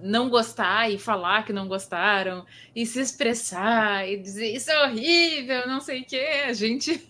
Não 0.04 0.30
gostar 0.30 0.92
e 0.92 0.98
falar 0.98 1.46
que 1.46 1.54
não 1.54 1.68
gostaram, 1.68 2.46
e 2.76 2.86
se 2.86 3.00
expressar, 3.00 4.08
e 4.08 4.18
dizer 4.18 4.54
isso 4.54 4.70
é 4.70 4.84
horrível, 4.86 5.68
não 5.68 5.80
sei 5.80 6.02
o 6.02 6.06
quê. 6.06 6.26
A 6.46 6.54
gente. 6.54 7.02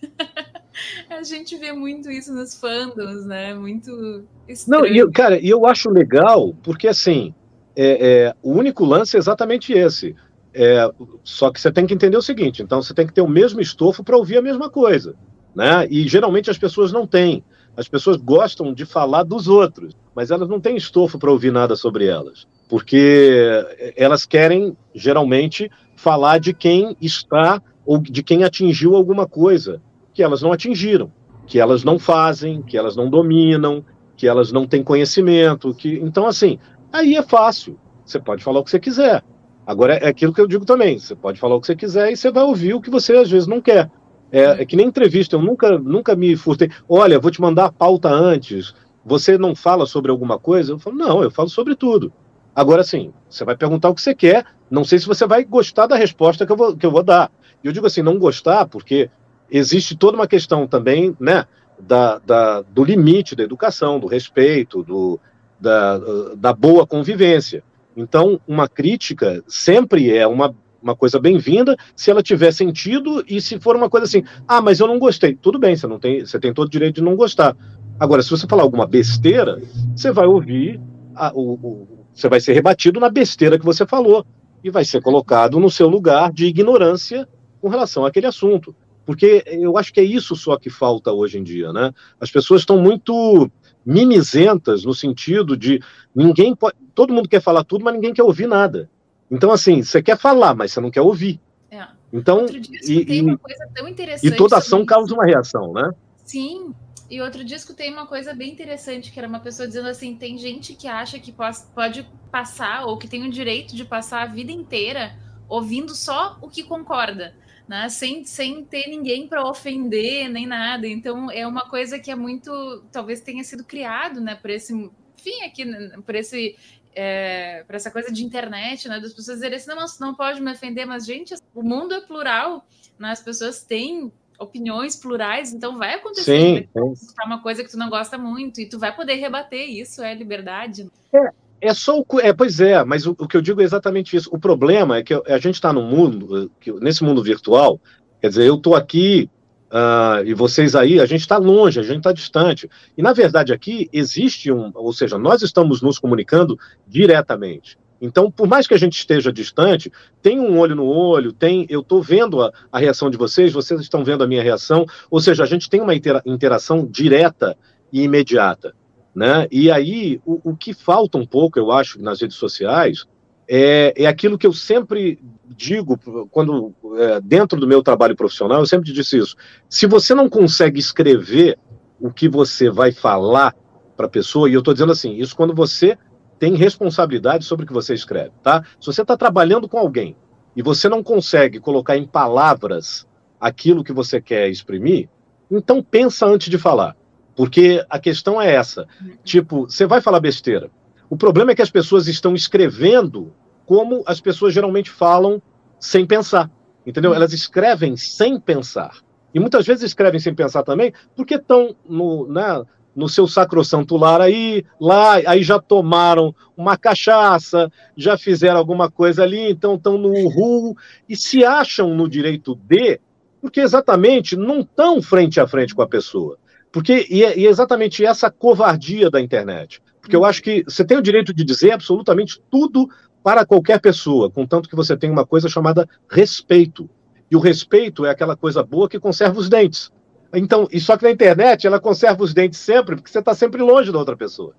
a 1.10 1.22
gente 1.22 1.56
vê 1.56 1.72
muito 1.72 2.10
isso 2.10 2.32
nos 2.32 2.54
fandoms, 2.54 3.26
né? 3.26 3.54
Muito. 3.54 4.24
Estranho. 4.48 4.82
Não, 4.82 4.86
e, 4.86 5.12
cara, 5.12 5.38
e 5.38 5.48
eu 5.48 5.66
acho 5.66 5.90
legal, 5.90 6.54
porque 6.62 6.86
assim, 6.86 7.34
é, 7.76 8.26
é, 8.26 8.34
o 8.42 8.52
único 8.52 8.84
lance 8.84 9.16
é 9.16 9.18
exatamente 9.18 9.72
esse. 9.72 10.14
É, 10.52 10.90
só 11.22 11.52
que 11.52 11.60
você 11.60 11.70
tem 11.70 11.86
que 11.86 11.94
entender 11.94 12.16
o 12.16 12.22
seguinte: 12.22 12.62
então 12.62 12.82
você 12.82 12.92
tem 12.92 13.06
que 13.06 13.12
ter 13.12 13.20
o 13.20 13.28
mesmo 13.28 13.60
estofo 13.60 14.02
para 14.02 14.16
ouvir 14.16 14.38
a 14.38 14.42
mesma 14.42 14.68
coisa. 14.68 15.14
Né? 15.54 15.86
E 15.90 16.06
geralmente 16.08 16.50
as 16.50 16.58
pessoas 16.58 16.92
não 16.92 17.06
têm. 17.06 17.44
As 17.78 17.86
pessoas 17.86 18.16
gostam 18.16 18.74
de 18.74 18.84
falar 18.84 19.22
dos 19.22 19.46
outros, 19.46 19.94
mas 20.12 20.32
elas 20.32 20.48
não 20.48 20.58
têm 20.58 20.76
estofo 20.76 21.16
para 21.16 21.30
ouvir 21.30 21.52
nada 21.52 21.76
sobre 21.76 22.06
elas, 22.06 22.44
porque 22.68 23.64
elas 23.96 24.26
querem, 24.26 24.76
geralmente, 24.92 25.70
falar 25.94 26.40
de 26.40 26.52
quem 26.52 26.96
está 27.00 27.62
ou 27.86 27.98
de 27.98 28.20
quem 28.24 28.42
atingiu 28.42 28.96
alguma 28.96 29.28
coisa 29.28 29.80
que 30.12 30.24
elas 30.24 30.42
não 30.42 30.52
atingiram, 30.52 31.12
que 31.46 31.60
elas 31.60 31.84
não 31.84 32.00
fazem, 32.00 32.62
que 32.62 32.76
elas 32.76 32.96
não 32.96 33.08
dominam, 33.08 33.84
que 34.16 34.26
elas 34.26 34.50
não 34.50 34.66
têm 34.66 34.82
conhecimento. 34.82 35.72
Que... 35.72 36.00
Então, 36.02 36.26
assim, 36.26 36.58
aí 36.92 37.14
é 37.14 37.22
fácil. 37.22 37.78
Você 38.04 38.18
pode 38.18 38.42
falar 38.42 38.58
o 38.58 38.64
que 38.64 38.70
você 38.70 38.80
quiser. 38.80 39.22
Agora, 39.64 39.94
é 39.94 40.08
aquilo 40.08 40.32
que 40.32 40.40
eu 40.40 40.48
digo 40.48 40.64
também: 40.64 40.98
você 40.98 41.14
pode 41.14 41.38
falar 41.38 41.54
o 41.54 41.60
que 41.60 41.68
você 41.68 41.76
quiser 41.76 42.10
e 42.10 42.16
você 42.16 42.28
vai 42.32 42.42
ouvir 42.42 42.74
o 42.74 42.80
que 42.80 42.90
você 42.90 43.16
às 43.16 43.30
vezes 43.30 43.46
não 43.46 43.60
quer. 43.60 43.88
É, 44.30 44.62
é, 44.62 44.64
que 44.64 44.76
nem 44.76 44.86
entrevista, 44.86 45.36
eu 45.36 45.42
nunca, 45.42 45.78
nunca 45.78 46.14
me 46.14 46.36
furtei. 46.36 46.70
Olha, 46.88 47.18
vou 47.18 47.30
te 47.30 47.40
mandar 47.40 47.66
a 47.66 47.72
pauta 47.72 48.08
antes. 48.08 48.74
Você 49.04 49.38
não 49.38 49.54
fala 49.54 49.86
sobre 49.86 50.10
alguma 50.10 50.38
coisa? 50.38 50.72
Eu 50.72 50.78
falo, 50.78 50.96
não, 50.96 51.22
eu 51.22 51.30
falo 51.30 51.48
sobre 51.48 51.74
tudo. 51.74 52.12
Agora 52.54 52.82
sim, 52.82 53.12
você 53.28 53.44
vai 53.44 53.56
perguntar 53.56 53.88
o 53.88 53.94
que 53.94 54.02
você 54.02 54.14
quer. 54.14 54.44
Não 54.70 54.84
sei 54.84 54.98
se 54.98 55.06
você 55.06 55.26
vai 55.26 55.44
gostar 55.44 55.86
da 55.86 55.96
resposta 55.96 56.44
que 56.44 56.52
eu 56.52 56.56
vou, 56.56 56.76
que 56.76 56.84
eu 56.84 56.90
vou 56.90 57.02
dar. 57.02 57.30
E 57.62 57.66
eu 57.66 57.72
digo 57.72 57.86
assim, 57.86 58.02
não 58.02 58.18
gostar, 58.18 58.66
porque 58.66 59.08
existe 59.50 59.96
toda 59.96 60.16
uma 60.16 60.26
questão 60.26 60.66
também, 60.66 61.16
né, 61.18 61.46
da, 61.80 62.18
da, 62.18 62.62
do 62.62 62.84
limite 62.84 63.34
da 63.34 63.42
educação, 63.42 63.98
do 63.98 64.06
respeito, 64.06 64.82
do, 64.82 65.18
da, 65.58 65.98
da 66.36 66.52
boa 66.52 66.86
convivência. 66.86 67.62
Então, 67.96 68.40
uma 68.46 68.68
crítica 68.68 69.42
sempre 69.46 70.14
é 70.14 70.26
uma 70.26 70.54
uma 70.82 70.94
coisa 70.94 71.18
bem-vinda, 71.18 71.76
se 71.94 72.10
ela 72.10 72.22
tiver 72.22 72.52
sentido 72.52 73.24
e 73.26 73.40
se 73.40 73.58
for 73.58 73.76
uma 73.76 73.90
coisa 73.90 74.06
assim, 74.06 74.22
ah, 74.46 74.60
mas 74.60 74.80
eu 74.80 74.86
não 74.86 74.98
gostei. 74.98 75.34
Tudo 75.34 75.58
bem, 75.58 75.76
você 75.76 75.86
não 75.86 75.98
tem, 75.98 76.24
você 76.24 76.38
tem 76.38 76.52
todo 76.52 76.68
o 76.68 76.70
direito 76.70 76.96
de 76.96 77.02
não 77.02 77.16
gostar. 77.16 77.56
Agora, 77.98 78.22
se 78.22 78.30
você 78.30 78.46
falar 78.46 78.62
alguma 78.62 78.86
besteira, 78.86 79.60
você 79.94 80.12
vai 80.12 80.26
ouvir, 80.26 80.80
a, 81.14 81.32
o, 81.34 81.54
o, 81.54 81.88
você 82.14 82.28
vai 82.28 82.40
ser 82.40 82.52
rebatido 82.52 83.00
na 83.00 83.10
besteira 83.10 83.58
que 83.58 83.64
você 83.64 83.86
falou 83.86 84.24
e 84.62 84.70
vai 84.70 84.84
ser 84.84 85.02
colocado 85.02 85.58
no 85.58 85.70
seu 85.70 85.88
lugar 85.88 86.32
de 86.32 86.46
ignorância 86.46 87.28
com 87.60 87.68
relação 87.68 88.06
àquele 88.06 88.26
assunto. 88.26 88.74
Porque 89.04 89.42
eu 89.46 89.78
acho 89.78 89.92
que 89.92 90.00
é 90.00 90.04
isso 90.04 90.36
só 90.36 90.56
que 90.58 90.68
falta 90.68 91.12
hoje 91.12 91.38
em 91.38 91.42
dia, 91.42 91.72
né? 91.72 91.92
As 92.20 92.30
pessoas 92.30 92.60
estão 92.60 92.80
muito 92.80 93.50
mimizentas 93.84 94.84
no 94.84 94.92
sentido 94.92 95.56
de 95.56 95.80
ninguém 96.14 96.54
pode, 96.54 96.76
todo 96.94 97.14
mundo 97.14 97.28
quer 97.28 97.40
falar 97.40 97.64
tudo, 97.64 97.82
mas 97.82 97.94
ninguém 97.94 98.12
quer 98.12 98.22
ouvir 98.22 98.46
nada. 98.46 98.90
Então, 99.30 99.50
assim, 99.50 99.82
você 99.82 100.02
quer 100.02 100.16
falar, 100.16 100.54
mas 100.54 100.72
você 100.72 100.80
não 100.80 100.90
quer 100.90 101.02
ouvir. 101.02 101.40
É. 101.70 101.86
Então, 102.12 102.46
e, 102.46 103.20
e, 103.20 104.26
e, 104.26 104.30
toda 104.36 104.56
ação 104.56 104.84
causa 104.86 105.14
uma 105.14 105.24
reação, 105.24 105.72
né? 105.72 105.90
Sim. 106.24 106.74
E 107.10 107.22
outro 107.22 107.42
disco 107.42 107.72
tem 107.72 107.90
uma 107.90 108.06
coisa 108.06 108.34
bem 108.34 108.52
interessante, 108.52 109.10
que 109.10 109.18
era 109.18 109.28
uma 109.28 109.40
pessoa 109.40 109.66
dizendo 109.66 109.88
assim: 109.88 110.14
tem 110.14 110.36
gente 110.36 110.74
que 110.74 110.86
acha 110.86 111.18
que 111.18 111.34
pode 111.74 112.06
passar, 112.30 112.84
ou 112.84 112.98
que 112.98 113.08
tem 113.08 113.26
o 113.26 113.30
direito 113.30 113.74
de 113.74 113.84
passar 113.84 114.22
a 114.22 114.26
vida 114.26 114.52
inteira 114.52 115.16
ouvindo 115.48 115.94
só 115.94 116.38
o 116.42 116.48
que 116.48 116.62
concorda, 116.62 117.34
né? 117.66 117.88
Sem, 117.88 118.24
sem 118.24 118.62
ter 118.64 118.86
ninguém 118.88 119.26
para 119.26 119.48
ofender 119.48 120.28
nem 120.28 120.46
nada. 120.46 120.86
Então 120.86 121.30
é 121.30 121.46
uma 121.46 121.68
coisa 121.68 121.98
que 121.98 122.10
é 122.10 122.14
muito. 122.14 122.84
Talvez 122.92 123.20
tenha 123.22 123.42
sido 123.42 123.64
criado, 123.64 124.20
né, 124.20 124.34
por 124.34 124.50
esse. 124.50 124.74
Enfim, 124.74 125.42
aqui, 125.44 125.64
né, 125.64 125.96
por 126.04 126.14
esse 126.14 126.56
é, 127.00 127.62
para 127.64 127.76
essa 127.76 127.92
coisa 127.92 128.12
de 128.12 128.24
internet, 128.24 128.88
né? 128.88 128.98
Das 128.98 129.12
pessoas 129.12 129.36
dizerem 129.36 129.56
assim, 129.56 129.70
não, 129.70 129.86
não 130.00 130.14
pode 130.16 130.42
me 130.42 130.50
ofender, 130.50 130.84
mas, 130.84 131.06
gente, 131.06 131.32
o 131.54 131.62
mundo 131.62 131.94
é 131.94 132.00
plural, 132.00 132.66
né? 132.98 133.12
As 133.12 133.22
pessoas 133.22 133.62
têm 133.62 134.10
opiniões 134.36 134.96
plurais, 134.96 135.52
então 135.52 135.78
vai 135.78 135.94
acontecer 135.94 136.68
sim, 136.74 136.94
sim. 136.96 137.14
uma 137.24 137.40
coisa 137.40 137.62
que 137.62 137.70
tu 137.70 137.78
não 137.78 137.88
gosta 137.88 138.18
muito 138.18 138.60
e 138.60 138.68
tu 138.68 138.80
vai 138.80 138.94
poder 138.94 139.14
rebater 139.14 139.70
isso, 139.70 140.02
é 140.02 140.12
liberdade. 140.12 140.90
É, 141.12 141.68
é 141.68 141.74
só 141.74 142.00
o, 142.00 142.20
é, 142.20 142.32
pois 142.32 142.58
é, 142.58 142.82
mas 142.84 143.06
o, 143.06 143.12
o, 143.12 143.28
que 143.28 143.36
eu 143.36 143.42
digo 143.42 143.60
é 143.60 143.64
exatamente 143.64 144.16
isso. 144.16 144.28
O 144.32 144.38
problema 144.38 144.96
é 144.96 145.02
que 145.04 145.14
a 145.14 145.38
gente 145.38 145.54
está 145.54 145.72
no 145.72 145.82
mundo, 145.82 146.50
que, 146.58 146.72
nesse 146.72 147.04
mundo 147.04 147.22
virtual, 147.22 147.80
quer 148.20 148.28
dizer, 148.28 148.44
eu 148.44 148.56
estou 148.56 148.74
aqui 148.74 149.30
Uh, 149.70 150.24
e 150.24 150.32
vocês 150.32 150.74
aí, 150.74 150.98
a 150.98 151.04
gente 151.04 151.20
está 151.20 151.36
longe, 151.36 151.78
a 151.78 151.82
gente 151.82 151.98
está 151.98 152.12
distante. 152.12 152.68
E, 152.96 153.02
na 153.02 153.12
verdade, 153.12 153.52
aqui 153.52 153.88
existe 153.92 154.50
um, 154.50 154.70
ou 154.74 154.92
seja, 154.92 155.18
nós 155.18 155.42
estamos 155.42 155.82
nos 155.82 155.98
comunicando 155.98 156.58
diretamente. 156.86 157.78
Então, 158.00 158.30
por 158.30 158.46
mais 158.46 158.66
que 158.66 158.74
a 158.74 158.78
gente 158.78 158.96
esteja 158.98 159.32
distante, 159.32 159.92
tem 160.22 160.38
um 160.38 160.58
olho 160.58 160.74
no 160.74 160.86
olho, 160.86 161.32
tem, 161.32 161.66
eu 161.68 161.80
estou 161.80 162.02
vendo 162.02 162.40
a, 162.40 162.52
a, 162.70 162.78
reação 162.78 163.10
de 163.10 163.18
vocês, 163.18 163.52
vocês 163.52 163.80
estão 163.80 164.04
vendo 164.04 164.22
a 164.22 164.26
minha 164.26 164.42
reação, 164.42 164.86
ou 165.10 165.20
seja, 165.20 165.42
a 165.42 165.46
gente 165.46 165.68
tem 165.68 165.80
uma 165.80 165.94
intera 165.94 166.22
interação 166.24 166.86
direta 166.86 167.56
e 167.92 168.02
imediata. 168.02 168.74
Né? 169.14 169.48
E 169.50 169.70
aí, 169.70 170.20
o, 170.24 170.50
o 170.50 170.56
que 170.56 170.72
falta 170.72 171.18
um 171.18 171.26
pouco, 171.26 171.58
eu 171.58 171.72
acho, 171.72 172.00
nas 172.00 172.20
redes 172.20 172.36
sociais, 172.36 173.04
é, 173.48 173.92
é 173.96 174.06
aquilo 174.06 174.38
que 174.38 174.46
eu 174.46 174.52
sempre 174.52 175.18
digo 175.56 175.98
quando 176.30 176.74
é, 176.96 177.20
dentro 177.20 177.58
do 177.58 177.66
meu 177.66 177.82
trabalho 177.82 178.16
profissional, 178.16 178.60
eu 178.60 178.66
sempre 178.66 178.92
disse 178.92 179.18
isso. 179.18 179.36
Se 179.68 179.86
você 179.86 180.14
não 180.14 180.28
consegue 180.28 180.78
escrever 180.78 181.58
o 182.00 182.12
que 182.12 182.28
você 182.28 182.70
vai 182.70 182.92
falar 182.92 183.54
para 183.96 184.06
a 184.06 184.10
pessoa, 184.10 184.48
e 184.48 184.54
eu 184.54 184.60
estou 184.60 184.74
dizendo 184.74 184.92
assim, 184.92 185.14
isso 185.14 185.34
quando 185.34 185.54
você 185.54 185.98
tem 186.38 186.54
responsabilidade 186.54 187.44
sobre 187.44 187.64
o 187.64 187.66
que 187.66 187.72
você 187.72 187.94
escreve, 187.94 188.30
tá? 188.42 188.62
Se 188.80 188.86
você 188.86 189.02
está 189.02 189.16
trabalhando 189.16 189.68
com 189.68 189.78
alguém 189.78 190.16
e 190.54 190.62
você 190.62 190.88
não 190.88 191.02
consegue 191.02 191.58
colocar 191.58 191.96
em 191.96 192.06
palavras 192.06 193.06
aquilo 193.40 193.82
que 193.82 193.92
você 193.92 194.20
quer 194.20 194.48
exprimir, 194.48 195.08
então 195.50 195.82
pensa 195.82 196.26
antes 196.26 196.48
de 196.48 196.58
falar. 196.58 196.96
Porque 197.34 197.84
a 197.88 197.98
questão 198.00 198.42
é 198.42 198.52
essa. 198.52 198.86
Tipo, 199.22 199.66
você 199.66 199.86
vai 199.86 200.00
falar 200.00 200.18
besteira. 200.18 200.70
O 201.08 201.16
problema 201.16 201.52
é 201.52 201.54
que 201.54 201.62
as 201.62 201.70
pessoas 201.70 202.08
estão 202.08 202.34
escrevendo 202.34 203.32
como 203.68 204.02
as 204.06 204.18
pessoas 204.18 204.54
geralmente 204.54 204.88
falam 204.88 205.42
sem 205.78 206.06
pensar. 206.06 206.50
Entendeu? 206.86 207.12
Elas 207.12 207.34
escrevem 207.34 207.98
sem 207.98 208.40
pensar. 208.40 208.96
E 209.34 209.38
muitas 209.38 209.66
vezes 209.66 209.84
escrevem 209.84 210.18
sem 210.18 210.34
pensar 210.34 210.62
também, 210.62 210.90
porque 211.14 211.34
estão 211.34 211.76
no, 211.86 212.26
né, 212.28 212.64
no 212.96 213.10
seu 213.10 213.26
sacrosanto 213.26 213.94
lar 213.98 214.22
aí, 214.22 214.64
lá, 214.80 215.16
aí 215.26 215.42
já 215.42 215.58
tomaram 215.58 216.34
uma 216.56 216.78
cachaça, 216.78 217.70
já 217.94 218.16
fizeram 218.16 218.56
alguma 218.56 218.90
coisa 218.90 219.22
ali, 219.22 219.50
então 219.50 219.74
estão 219.74 219.98
no 219.98 220.14
uhul, 220.14 220.74
e 221.06 221.14
se 221.14 221.44
acham 221.44 221.94
no 221.94 222.08
direito 222.08 222.54
de, 222.54 222.98
porque 223.38 223.60
exatamente 223.60 224.34
não 224.34 224.60
estão 224.60 225.02
frente 225.02 225.38
a 225.38 225.46
frente 225.46 225.74
com 225.74 225.82
a 225.82 225.86
pessoa. 225.86 226.38
Porque, 226.72 227.06
e 227.10 227.22
é, 227.22 227.38
e 227.38 227.46
é 227.46 227.50
exatamente 227.50 228.02
essa 228.02 228.30
covardia 228.30 229.10
da 229.10 229.20
internet. 229.20 229.82
Porque 230.00 230.16
eu 230.16 230.24
acho 230.24 230.42
que 230.42 230.64
você 230.64 230.82
tem 230.86 230.96
o 230.96 231.02
direito 231.02 231.34
de 231.34 231.44
dizer 231.44 231.72
absolutamente 231.72 232.40
tudo 232.50 232.88
para 233.28 233.44
qualquer 233.44 233.78
pessoa, 233.78 234.30
contanto 234.30 234.70
que 234.70 234.74
você 234.74 234.96
tem 234.96 235.10
uma 235.10 235.26
coisa 235.26 235.50
chamada 235.50 235.86
respeito. 236.10 236.88
E 237.30 237.36
o 237.36 237.38
respeito 237.38 238.06
é 238.06 238.10
aquela 238.10 238.34
coisa 238.34 238.62
boa 238.62 238.88
que 238.88 238.98
conserva 238.98 239.38
os 239.38 239.50
dentes. 239.50 239.92
Então, 240.32 240.66
e 240.72 240.80
só 240.80 240.96
que 240.96 241.04
na 241.04 241.10
internet 241.10 241.66
ela 241.66 241.78
conserva 241.78 242.22
os 242.22 242.32
dentes 242.32 242.58
sempre, 242.58 242.96
porque 242.96 243.10
você 243.10 243.18
está 243.18 243.34
sempre 243.34 243.60
longe 243.60 243.92
da 243.92 243.98
outra 243.98 244.16
pessoa. 244.16 244.54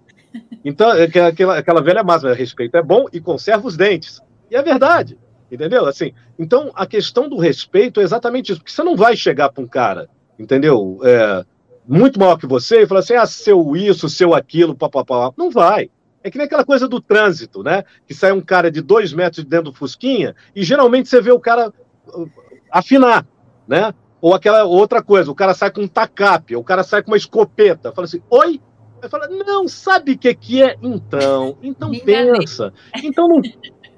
Então, 0.63 0.91
é 0.93 1.05
aquela, 1.05 1.57
aquela 1.57 1.81
velha 1.81 2.03
máxima, 2.03 2.31
respeito 2.31 2.77
é 2.77 2.83
bom 2.83 3.07
e 3.11 3.19
conserva 3.19 3.65
os 3.65 3.75
dentes. 3.75 4.21
E 4.51 4.55
é 4.55 4.61
verdade, 4.61 5.17
entendeu? 5.51 5.87
Assim, 5.87 6.13
então, 6.37 6.71
a 6.75 6.85
questão 6.85 7.27
do 7.27 7.39
respeito 7.39 7.99
é 7.99 8.03
exatamente 8.03 8.51
isso, 8.51 8.61
porque 8.61 8.71
você 8.71 8.83
não 8.83 8.95
vai 8.95 9.17
chegar 9.17 9.49
para 9.49 9.63
um 9.63 9.67
cara, 9.67 10.07
entendeu? 10.37 10.99
É, 11.03 11.43
muito 11.87 12.19
maior 12.19 12.37
que 12.37 12.45
você 12.45 12.83
e 12.83 12.87
falar 12.87 12.99
assim, 12.99 13.15
ah, 13.15 13.25
seu 13.25 13.75
isso, 13.75 14.07
seu 14.07 14.35
aquilo, 14.35 14.75
papapá. 14.75 15.31
Não 15.35 15.49
vai. 15.49 15.89
É 16.23 16.29
que 16.29 16.37
nem 16.37 16.45
aquela 16.45 16.65
coisa 16.65 16.87
do 16.87 16.99
trânsito, 16.99 17.63
né? 17.63 17.83
Que 18.05 18.13
sai 18.13 18.31
um 18.31 18.41
cara 18.41 18.69
de 18.69 18.81
dois 18.81 19.13
metros 19.13 19.43
de 19.43 19.49
dentro 19.49 19.71
do 19.71 19.77
Fusquinha 19.77 20.35
e 20.55 20.63
geralmente 20.63 21.07
você 21.07 21.21
vê 21.21 21.31
o 21.31 21.39
cara 21.39 21.73
uh, 22.07 22.29
afinar, 22.71 23.25
né? 23.67 23.93
Ou 24.21 24.33
aquela 24.33 24.65
outra 24.65 25.01
coisa, 25.01 25.31
o 25.31 25.35
cara 25.35 25.53
sai 25.53 25.71
com 25.71 25.81
um 25.81 25.87
tacape, 25.87 26.55
o 26.55 26.63
cara 26.63 26.83
sai 26.83 27.01
com 27.01 27.11
uma 27.11 27.17
escopeta. 27.17 27.91
Fala 27.93 28.05
assim, 28.05 28.21
oi? 28.29 28.59
Aí 29.01 29.07
fala, 29.07 29.27
não, 29.29 29.65
sabe 29.67 30.11
o 30.11 30.17
que, 30.17 30.33
que 30.35 30.61
é? 30.61 30.75
Então, 30.81 31.57
então 31.63 31.89
pensa. 32.03 32.73
Então 33.01 33.29
não, 33.29 33.41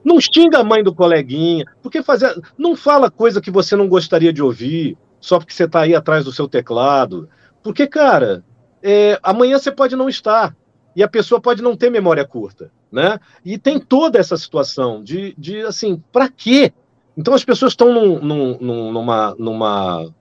não 0.04 0.20
xinga 0.20 0.60
a 0.60 0.64
mãe 0.64 0.84
do 0.84 0.94
coleguinha, 0.94 1.66
porque 1.82 2.04
fazer. 2.04 2.40
Não 2.56 2.76
fala 2.76 3.10
coisa 3.10 3.42
que 3.42 3.50
você 3.50 3.76
não 3.76 3.88
gostaria 3.88 4.32
de 4.32 4.44
ouvir, 4.44 4.96
só 5.20 5.40
porque 5.40 5.54
você 5.54 5.64
está 5.64 5.82
aí 5.82 5.96
atrás 5.96 6.26
do 6.26 6.32
seu 6.32 6.48
teclado. 6.48 7.28
Porque, 7.64 7.88
cara, 7.88 8.44
é, 8.82 9.20
amanhã 9.24 9.58
você 9.58 9.72
pode 9.72 9.96
não 9.96 10.10
estar. 10.10 10.56
E 10.96 11.04
a 11.04 11.08
pessoa 11.08 11.39
pode 11.39 11.62
não 11.62 11.76
ter 11.76 11.89
memória 11.89 12.26
curta, 12.26 12.72
né? 12.92 13.20
E 13.46 13.58
tem 13.58 13.80
toda 13.80 14.20
essa 14.20 14.36
situação 14.36 15.04
de, 15.04 15.34
de 15.38 15.62
assim, 15.62 16.02
para 16.12 16.30
quê? 16.30 16.74
Então 17.16 17.34
as 17.34 17.46
pessoas 17.46 17.74
estão 17.74 17.94
num, 17.94 18.20
num, 18.20 18.92
numa, 18.92 19.36
numa, 19.38 20.14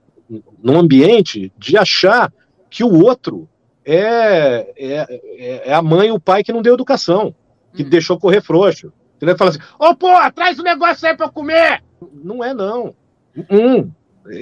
num 0.63 0.79
ambiente 0.79 1.53
de 1.59 1.77
achar 1.77 2.33
que 2.69 2.85
o 2.85 3.05
outro 3.05 3.49
é, 3.85 4.73
é, 4.77 5.71
é 5.71 5.75
a 5.75 5.83
mãe 5.83 6.09
e 6.09 6.13
o 6.13 6.21
pai 6.21 6.45
que 6.45 6.53
não 6.53 6.63
deu 6.63 6.75
educação, 6.75 7.35
que 7.75 7.83
hum. 7.83 7.89
deixou 7.89 8.19
correr 8.19 8.41
frouxo. 8.41 8.93
Ele 9.21 9.37
fala 9.37 9.51
assim, 9.51 9.61
ô 9.79 9.89
oh, 9.89 9.95
pô, 9.95 10.09
traz 10.35 10.59
o 10.59 10.63
um 10.63 10.65
negócio 10.65 11.07
aí 11.07 11.17
para 11.17 11.27
eu 11.27 11.33
comer. 11.33 11.83
Não 12.15 12.43
é, 12.43 12.55
não. 12.55 12.95
Um, 13.51 13.91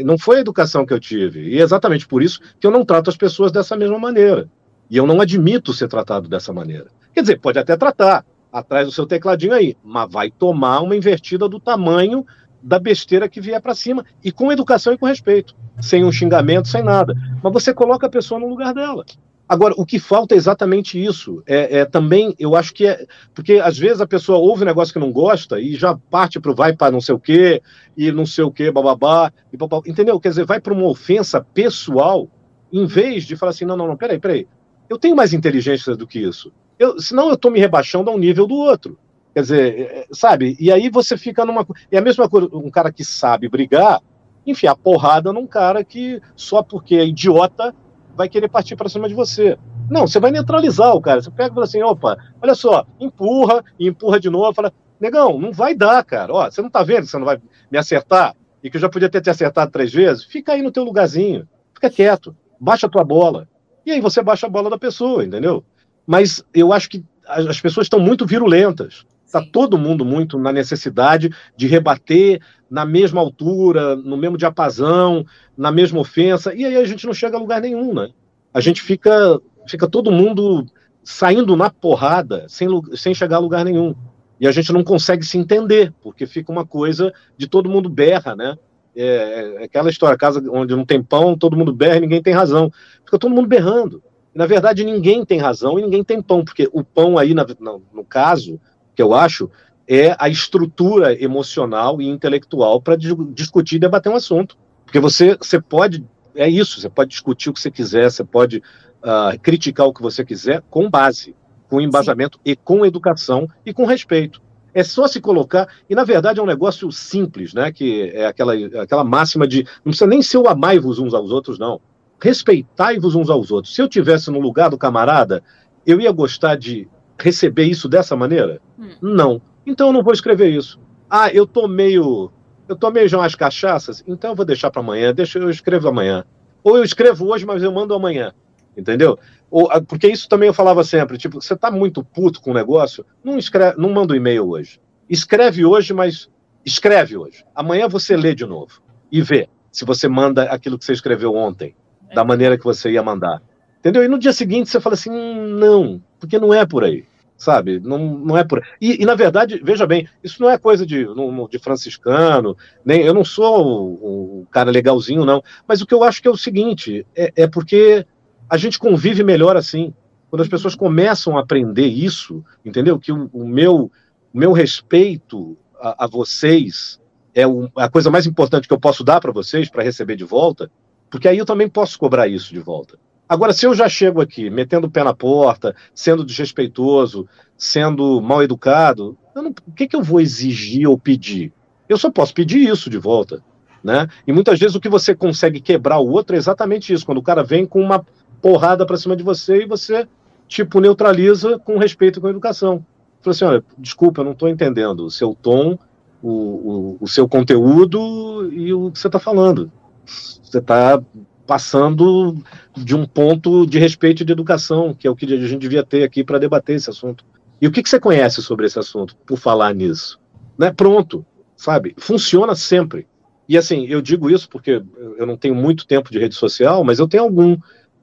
não 0.05 0.17
foi 0.17 0.37
a 0.37 0.41
educação 0.41 0.87
que 0.87 0.93
eu 0.93 1.01
tive. 1.01 1.49
E 1.49 1.59
é 1.59 1.63
exatamente 1.63 2.07
por 2.07 2.23
isso 2.23 2.41
que 2.61 2.67
eu 2.67 2.71
não 2.71 2.85
trato 2.85 3.11
as 3.11 3.17
pessoas 3.17 3.51
dessa 3.51 3.77
mesma 3.77 3.99
maneira. 3.99 4.49
E 4.91 4.97
eu 4.97 5.07
não 5.07 5.21
admito 5.21 5.73
ser 5.73 5.89
tratado 5.89 6.29
dessa 6.29 6.53
maneira. 6.53 6.87
Quer 7.15 7.23
dizer, 7.23 7.41
pode 7.41 7.59
até 7.59 7.77
tratar, 7.77 8.25
atrás 8.53 8.87
do 8.87 8.93
seu 8.93 9.07
tecladinho 9.07 9.53
aí, 9.53 9.77
mas 9.85 10.11
vai 10.11 10.31
tomar 10.31 10.81
uma 10.81 10.97
invertida 10.97 11.49
do 11.49 11.61
tamanho 11.61 12.25
da 12.63 12.79
besteira 12.79 13.29
que 13.29 13.41
vier 13.41 13.61
para 13.61 13.75
cima 13.75 14.05
e 14.25 14.33
com 14.33 14.51
educação 14.51 14.93
e 14.93 14.99
com 14.99 15.07
respeito, 15.07 15.55
sem 15.81 16.05
um 16.05 16.13
xingamento, 16.13 16.69
sem 16.69 16.83
nada. 16.83 17.15
Mas 17.43 17.53
você 17.53 17.73
coloca 17.73 18.07
a 18.07 18.11
pessoa 18.11 18.41
no 18.41 18.49
lugar 18.49 18.75
dela. 18.75 19.05
Agora, 19.49 19.73
o 19.79 19.87
que 19.87 19.99
falta 19.99 20.35
é 20.35 20.37
exatamente 20.37 21.03
isso. 21.03 21.43
É, 21.47 21.79
é, 21.79 21.85
também, 21.87 22.35
eu 22.39 22.55
acho 22.55 22.75
que 22.75 22.87
é. 22.87 23.07
Porque 23.35 23.55
às 23.55 23.79
vezes 23.79 24.01
a 24.01 24.07
pessoa 24.07 24.39
ouve 24.39 24.63
um 24.63 24.67
negócio 24.67 24.93
que 24.93 25.01
não 25.01 25.11
gosta 25.11 25.59
e 25.59 25.75
já 25.75 25.97
parte 26.11 26.39
para 26.39 26.53
vai 26.53 26.77
para 26.77 26.93
não 26.93 27.01
sei 27.01 27.15
o 27.15 27.21
quê, 27.21 27.63
e 27.97 28.13
não 28.13 28.27
sei 28.27 28.45
o 28.45 28.51
quê, 28.51 28.71
bababá, 28.71 29.33
e 29.51 29.57
babá, 29.57 29.81
entendeu? 29.87 30.21
Quer 30.21 30.31
dizer, 30.31 30.45
vai 30.45 30.61
para 30.61 30.75
uma 30.75 30.87
ofensa 30.87 31.41
pessoal, 31.55 32.29
em 32.71 32.85
vez 32.85 33.25
de 33.25 33.37
falar 33.37 33.51
assim: 33.51 33.65
não, 33.65 33.77
não, 33.77 33.87
não, 33.87 33.97
peraí, 33.97 34.19
peraí. 34.19 34.47
Eu 34.89 34.99
tenho 34.99 35.17
mais 35.17 35.33
inteligência 35.33 35.97
do 35.97 36.07
que 36.07 36.19
isso. 36.19 36.53
Eu, 36.79 37.01
senão 37.01 37.29
eu 37.29 37.35
estou 37.35 37.51
me 37.51 37.59
rebaixando 37.59 38.11
ao 38.11 38.19
nível 38.19 38.47
do 38.47 38.55
outro. 38.55 38.99
Quer 39.35 39.43
dizer, 39.43 39.79
é, 39.79 39.83
é, 39.83 40.07
sabe? 40.13 40.57
E 40.59 40.73
aí 40.73 40.89
você 40.89 41.17
fica 41.17 41.45
numa. 41.45 41.67
É 41.91 41.99
a 41.99 42.03
mesma 42.03 42.29
coisa, 42.29 42.49
um 42.53 42.71
cara 42.71 42.93
que 42.93 43.05
sabe 43.05 43.49
brigar, 43.49 44.01
enfiar 44.47 44.77
porrada 44.77 45.33
num 45.33 45.47
cara 45.47 45.85
que 45.85 46.21
só 46.35 46.63
porque 46.63 46.97
é 46.97 47.07
idiota 47.07 47.75
vai 48.17 48.29
querer 48.29 48.49
partir 48.49 48.75
para 48.75 48.89
cima 48.89 49.09
de 49.09 49.15
você. 49.15 49.57
Não, 49.89 50.07
você 50.07 50.19
vai 50.19 50.31
neutralizar 50.31 50.95
o 50.95 51.01
cara. 51.01 51.23
Você 51.23 51.31
pega 51.31 51.51
e 51.51 51.55
fala 51.55 51.65
assim: 51.65 51.83
opa, 51.83 52.17
olha 52.43 52.55
só, 52.55 52.85
empurra 52.99 53.65
e 53.79 53.89
empurra 53.89 54.19
de 54.19 54.29
novo. 54.29 54.53
Fala, 54.53 54.73
negão, 55.01 55.39
não 55.39 55.53
vai 55.53 55.75
dar, 55.75 56.03
cara. 56.05 56.33
Ó, 56.33 56.51
você 56.51 56.61
não 56.61 56.71
tá 56.71 56.83
vendo 56.83 57.03
que 57.03 57.11
você 57.11 57.19
não 57.19 57.27
vai 57.27 57.41
me 57.71 57.79
acertar? 57.79 58.35
E 58.63 58.69
que 58.69 58.77
eu 58.77 58.81
já 58.81 58.89
podia 58.89 59.09
ter 59.09 59.21
te 59.21 59.31
acertado 59.31 59.71
três 59.71 59.93
vezes? 59.93 60.25
Fica 60.25 60.53
aí 60.53 60.63
no 60.63 60.73
teu 60.73 60.83
lugarzinho. 60.83 61.49
Fica 61.73 61.89
quieto. 61.89 62.37
Baixa 62.61 62.87
a 62.87 62.91
tua 62.91 63.05
bola. 63.05 63.49
E 63.89 63.91
aí 63.91 64.03
você 64.03 64.23
baixa 64.23 64.47
a 64.47 64.51
bola 64.51 64.69
da 64.69 64.77
pessoa, 64.77 65.25
entendeu? 65.25 65.65
Mas 66.07 66.45
eu 66.53 66.75
acho 66.75 66.91
que 66.91 67.03
as 67.27 67.59
pessoas 67.59 67.87
estão 67.87 67.99
muito 67.99 68.27
virulentas. 68.27 69.07
Está 69.25 69.43
todo 69.43 69.79
mundo 69.79 70.05
muito 70.05 70.39
na 70.39 70.53
necessidade 70.53 71.31
de 71.57 71.67
rebater 71.67 72.39
na 72.71 72.85
mesma 72.85 73.19
altura, 73.19 73.97
no 73.97 74.15
mesmo 74.15 74.37
diapasão, 74.37 75.25
na 75.57 75.73
mesma 75.73 76.01
ofensa, 76.01 76.55
e 76.55 76.67
aí 76.67 76.77
a 76.77 76.85
gente 76.85 77.07
não 77.07 77.15
chega 77.15 77.39
a 77.39 77.41
lugar 77.41 77.63
nenhum, 77.63 77.95
né? 77.95 78.11
A 78.53 78.61
gente 78.61 78.83
fica, 78.83 79.41
fica 79.67 79.89
todo 79.89 80.13
mundo 80.13 80.67
saindo 81.03 81.57
na 81.57 81.71
porrada 81.71 82.45
sem, 82.47 82.69
sem 82.95 83.15
chegar 83.15 83.37
a 83.37 83.41
lugar 83.41 83.65
nenhum. 83.65 83.95
E 84.39 84.47
a 84.47 84.53
gente 84.53 84.71
não 84.71 84.85
consegue 84.85 85.25
se 85.25 85.39
entender, 85.39 85.95
porque 86.03 86.27
fica 86.27 86.53
uma 86.53 86.67
coisa 86.67 87.11
de 87.39 87.49
todo 87.49 87.71
mundo 87.71 87.89
berra, 87.89 88.37
né? 88.37 88.59
É, 89.01 89.61
é 89.61 89.65
aquela 89.65 89.89
história, 89.91 90.19
casa 90.19 90.43
onde 90.51 90.75
não 90.75 90.85
tem 90.85 91.01
pão, 91.01 91.39
todo 91.39 91.57
mundo 91.57 91.73
berra 91.73 91.99
e 91.99 92.01
ninguém 92.01 92.21
tem 92.21 92.35
razão. 92.35 92.71
Fica 93.05 93.19
todo 93.19 93.35
mundo 93.35 93.47
berrando. 93.47 94.03
na 94.35 94.47
verdade, 94.47 94.85
ninguém 94.85 95.25
tem 95.25 95.39
razão 95.39 95.79
e 95.79 95.83
ninguém 95.83 96.03
tem 96.03 96.21
pão, 96.21 96.45
porque 96.45 96.69
o 96.73 96.83
pão 96.83 97.17
aí, 97.17 97.33
na, 97.33 97.47
no, 97.61 97.83
no 97.93 98.05
caso, 98.05 98.61
que 98.95 99.03
eu 99.03 99.15
acho, 99.15 99.49
é 99.87 100.17
a 100.19 100.29
estrutura 100.29 101.21
emocional 101.23 102.03
e 102.03 102.09
intelectual 102.09 102.81
para 102.81 102.97
discutir 102.97 103.77
e 103.77 103.81
debater 103.81 104.13
um 104.13 104.17
assunto. 104.17 104.57
Porque 104.85 105.01
você, 105.01 105.37
você 105.37 105.61
pode, 105.61 106.05
é 106.35 106.49
isso, 106.49 106.81
você 106.81 106.89
pode 106.89 107.11
discutir 107.11 107.51
o 107.51 107.53
que 107.53 107.61
você 107.61 107.71
quiser, 107.71 108.11
você 108.11 108.25
pode 108.25 108.59
uh, 108.59 109.39
criticar 109.41 109.87
o 109.87 109.95
que 109.95 110.03
você 110.03 110.25
quiser 110.25 110.63
com 110.69 110.91
base, 110.91 111.35
com 111.69 111.81
embasamento 111.81 112.39
Sim. 112.39 112.53
e 112.53 112.57
com 112.57 112.85
educação 112.85 113.47
e 113.65 113.73
com 113.73 113.85
respeito. 113.85 114.43
É 114.75 114.85
só 114.85 115.07
se 115.07 115.21
colocar, 115.21 115.69
e 115.89 115.95
na 115.95 116.05
verdade 116.05 116.39
é 116.39 116.43
um 116.43 116.47
negócio 116.47 116.91
simples, 116.93 117.55
né? 117.55 117.73
Que 117.73 118.11
é 118.15 118.27
aquela, 118.27 118.55
aquela 118.81 119.05
máxima 119.05 119.47
de 119.47 119.65
não 119.85 119.91
precisa 119.91 120.07
nem 120.07 120.23
ser 120.23 120.39
o 120.39 120.49
amai-vos 120.49 120.99
uns 120.99 121.15
aos 121.15 121.31
outros, 121.31 121.59
não. 121.59 121.81
Respeitai-vos 122.21 123.15
uns 123.15 123.31
aos 123.31 123.51
outros. 123.51 123.75
Se 123.75 123.81
eu 123.81 123.89
tivesse 123.89 124.31
no 124.31 124.41
lugar 124.41 124.71
do 124.71 124.79
camarada, 124.79 125.43
eu 125.87 126.01
ia 126.01 126.13
gostar 126.13 126.57
de 126.57 126.89
receber 127.19 127.65
isso 127.65 127.89
dessa 127.89 128.15
maneira? 128.15 128.61
Hum. 128.79 128.91
Não. 129.01 129.43
Então 129.67 129.89
eu 129.89 129.93
não 129.93 130.03
vou 130.03 130.13
escrever 130.13 130.49
isso. 130.49 130.79
Ah, 131.11 131.31
eu 131.33 131.47
tô 131.47 131.67
meio. 131.67 132.31
Eu 132.69 132.77
tomei 132.77 133.09
já 133.09 133.19
umas 133.19 133.35
cachaças, 133.35 134.05
então 134.07 134.31
eu 134.31 134.37
vou 134.37 134.45
deixar 134.45 134.71
para 134.71 134.83
amanhã, 134.83 135.15
deixa 135.15 135.39
eu 135.39 135.49
escrevo 135.49 135.89
amanhã. 135.89 136.25
Ou 136.63 136.77
eu 136.77 136.85
escrevo 136.85 137.27
hoje, 137.27 137.47
mas 137.47 137.63
eu 137.63 137.73
mando 137.73 137.95
amanhã. 137.95 138.33
Entendeu? 138.79 139.19
Ou, 139.51 139.69
porque 139.83 140.07
isso 140.07 140.29
também 140.29 140.47
eu 140.47 140.55
falava 140.55 140.85
sempre, 140.85 141.19
tipo, 141.19 141.43
você 141.43 141.57
tá 141.57 141.69
muito 141.69 142.05
puto 142.05 142.41
com 142.41 142.53
o 142.53 142.55
negócio, 142.55 143.05
não 143.25 143.37
escreve, 143.37 143.77
não 143.77 143.91
manda 143.91 144.13
um 144.13 144.17
e-mail 144.17 144.49
hoje. 144.49 144.81
Escreve 145.11 145.65
hoje, 145.65 145.93
mas 145.93 146.31
escreve 146.65 147.17
hoje. 147.17 147.45
Amanhã 147.55 147.89
você 147.89 148.17
lê 148.17 148.37
de 148.37 148.47
novo 148.47 148.81
e 149.11 149.21
vê 149.21 149.49
se 149.73 149.85
você 149.85 150.07
manda 150.07 150.45
aquilo 150.45 150.79
que 150.79 150.85
você 150.85 150.93
escreveu 150.93 151.35
ontem, 151.35 151.75
é. 152.09 152.15
da 152.15 152.25
maneira 152.25 152.57
que 152.57 152.65
você 152.65 152.93
ia 152.93 153.03
mandar. 153.03 153.43
Entendeu? 153.81 154.05
E 154.05 154.09
no 154.09 154.19
dia 154.19 154.33
seguinte 154.33 154.71
você 154.71 154.81
fala 154.81 154.95
assim: 154.95 155.11
hum, 155.11 155.57
não, 155.59 156.01
porque 156.21 156.39
não 156.39 156.55
é 156.55 156.65
por 156.65 156.85
aí. 156.85 157.05
sabe? 157.37 157.81
Não, 157.81 157.99
não 157.99 158.37
é 158.37 158.45
por. 158.45 158.63
E, 158.81 159.03
e, 159.03 159.07
na 159.07 159.15
verdade, 159.15 159.61
veja 159.63 159.87
bem, 159.87 160.09
isso 160.23 160.43
não 160.43 160.51
é 160.51 160.59
coisa 160.59 160.85
de, 160.85 161.07
de 161.51 161.59
franciscano, 161.59 162.57
nem 162.85 163.03
eu 163.03 163.15
não 163.15 163.25
sou 163.25 163.65
o, 163.65 164.41
o, 164.41 164.47
cara 164.51 164.71
legalzinho, 164.71 165.25
não. 165.25 165.43
Mas 165.67 165.81
o 165.81 165.87
que 165.87 165.95
eu 165.95 166.05
acho 166.05 166.21
que 166.21 166.29
é 166.29 166.31
o 166.31 166.37
seguinte: 166.37 167.07
é, 167.17 167.33
é 167.37 167.47
porque 167.47 168.05
a 168.49 168.57
gente 168.57 168.79
convive 168.79 169.23
melhor 169.23 169.57
assim. 169.57 169.93
Quando 170.31 170.43
as 170.43 170.49
pessoas 170.49 170.75
começam 170.75 171.37
a 171.37 171.41
aprender 171.41 171.87
isso, 171.87 172.45
entendeu? 172.65 172.99
Que 172.99 173.13
o, 173.13 173.31
o 173.33 173.47
meu, 173.47 173.91
o 174.33 174.39
meu 174.39 174.53
respeito 174.53 175.57
a, 175.81 176.05
a 176.05 176.07
vocês 176.07 177.01
é 177.35 177.47
o, 177.47 177.71
a 177.77 177.89
coisa 177.89 178.11
mais 178.11 178.27
importante 178.27 178.69
que 178.69 178.75
eu 178.75 178.81
posso 178.81 179.05
dar 179.05 179.21
para 179.21 179.33
vocês, 179.33 179.71
para 179.71 179.83
receber 179.83 180.17
de 180.17 180.25
volta, 180.25 180.71
porque 181.11 181.29
aí 181.29 181.39
eu 181.39 181.47
também 181.47 181.69
posso 181.69 181.99
cobrar 181.99 182.29
isso 182.29 182.53
de 182.53 182.61
volta. 182.61 182.99
Agora, 183.29 183.53
se 183.53 183.67
eu 183.67 183.75
já 183.75 183.89
chego 183.89 184.21
aqui 184.21 184.49
metendo 184.49 184.87
o 184.87 184.91
pé 184.91 185.05
na 185.05 185.15
porta, 185.15 185.77
sendo 185.95 186.25
desrespeitoso, 186.25 187.29
sendo 187.57 188.21
mal 188.23 188.43
educado, 188.43 189.17
não, 189.35 189.55
o 189.67 189.73
que, 189.73 189.87
que 189.87 189.95
eu 189.95 190.03
vou 190.03 190.21
exigir 190.21 190.89
ou 190.89 190.99
pedir? 190.99 191.53
Eu 191.89 191.99
só 191.99 192.11
posso 192.11 192.33
pedir 192.33 192.69
isso 192.69 192.89
de 192.89 192.99
volta. 192.99 193.43
Né? 193.85 194.09
E 194.27 194.33
muitas 194.33 194.59
vezes 194.59 194.75
o 194.75 194.81
que 194.81 194.89
você 194.89 195.15
consegue 195.15 195.61
quebrar 195.61 195.99
o 195.99 196.11
outro 196.11 196.35
é 196.35 196.39
exatamente 196.39 196.93
isso, 196.93 197.07
quando 197.07 197.19
o 197.19 197.23
cara 197.23 197.45
vem 197.45 197.65
com 197.65 197.81
uma 197.81 198.05
porrada 198.41 198.87
para 198.87 198.97
cima 198.97 199.17
de 199.17 199.23
você 199.23 199.63
e 199.63 199.67
você, 199.67 200.07
tipo, 200.47 200.81
neutraliza 200.81 201.59
com 201.59 201.79
respeito 201.79 202.21
com 202.21 202.29
educação. 202.29 202.85
Fala 203.21 203.35
assim: 203.35 203.45
olha, 203.45 203.65
desculpa, 203.77 204.21
eu 204.21 204.25
não 204.25 204.33
estou 204.33 204.49
entendendo 204.49 205.05
o 205.05 205.11
seu 205.11 205.35
tom, 205.35 205.79
o, 206.23 206.31
o, 206.31 206.97
o 207.01 207.09
seu 207.09 207.29
conteúdo 207.29 208.53
e 208.53 208.73
o 208.73 208.91
que 208.91 208.99
você 208.99 209.09
está 209.09 209.19
falando. 209.19 209.71
Você 210.05 210.59
está 210.59 211.01
passando 211.47 212.37
de 212.77 212.95
um 212.95 213.07
ponto 213.07 213.67
de 213.67 213.79
respeito 213.79 214.25
de 214.25 214.33
educação, 214.33 214.93
que 214.93 215.07
é 215.07 215.11
o 215.11 215.17
que 215.17 215.25
a 215.25 215.47
gente 215.47 215.61
devia 215.61 215.83
ter 215.83 216.03
aqui 216.03 216.23
para 216.23 216.39
debater 216.39 216.77
esse 216.77 216.91
assunto. 216.91 217.25
E 217.61 217.67
o 217.67 217.73
que, 217.73 217.83
que, 217.83 217.89
você 217.89 217.99
conhece 217.99 218.43
sobre 218.43 218.67
esse 218.67 218.79
assunto, 218.79 219.17
por 219.27 219.39
falar 219.39 219.75
nisso? 219.75 220.21
Né? 220.57 220.71
Pronto, 220.71 221.25
sabe? 221.57 221.95
Funciona 221.99 222.55
sempre. 222.55 223.07
E 223.49 223.57
assim, 223.57 223.87
eu 223.87 224.03
digo 224.03 224.31
isso 224.31 224.49
porque 224.49 224.83
eu 225.17 225.27
não 225.27 225.37
tenho 225.37 225.55
muito 225.55 225.87
tempo 225.87 226.11
de 226.13 226.19
rede 226.19 226.35
social, 226.35 226.85
mas 226.85 226.99
eu 226.99 227.09
tenho 227.09 227.23
algum. 227.23 227.57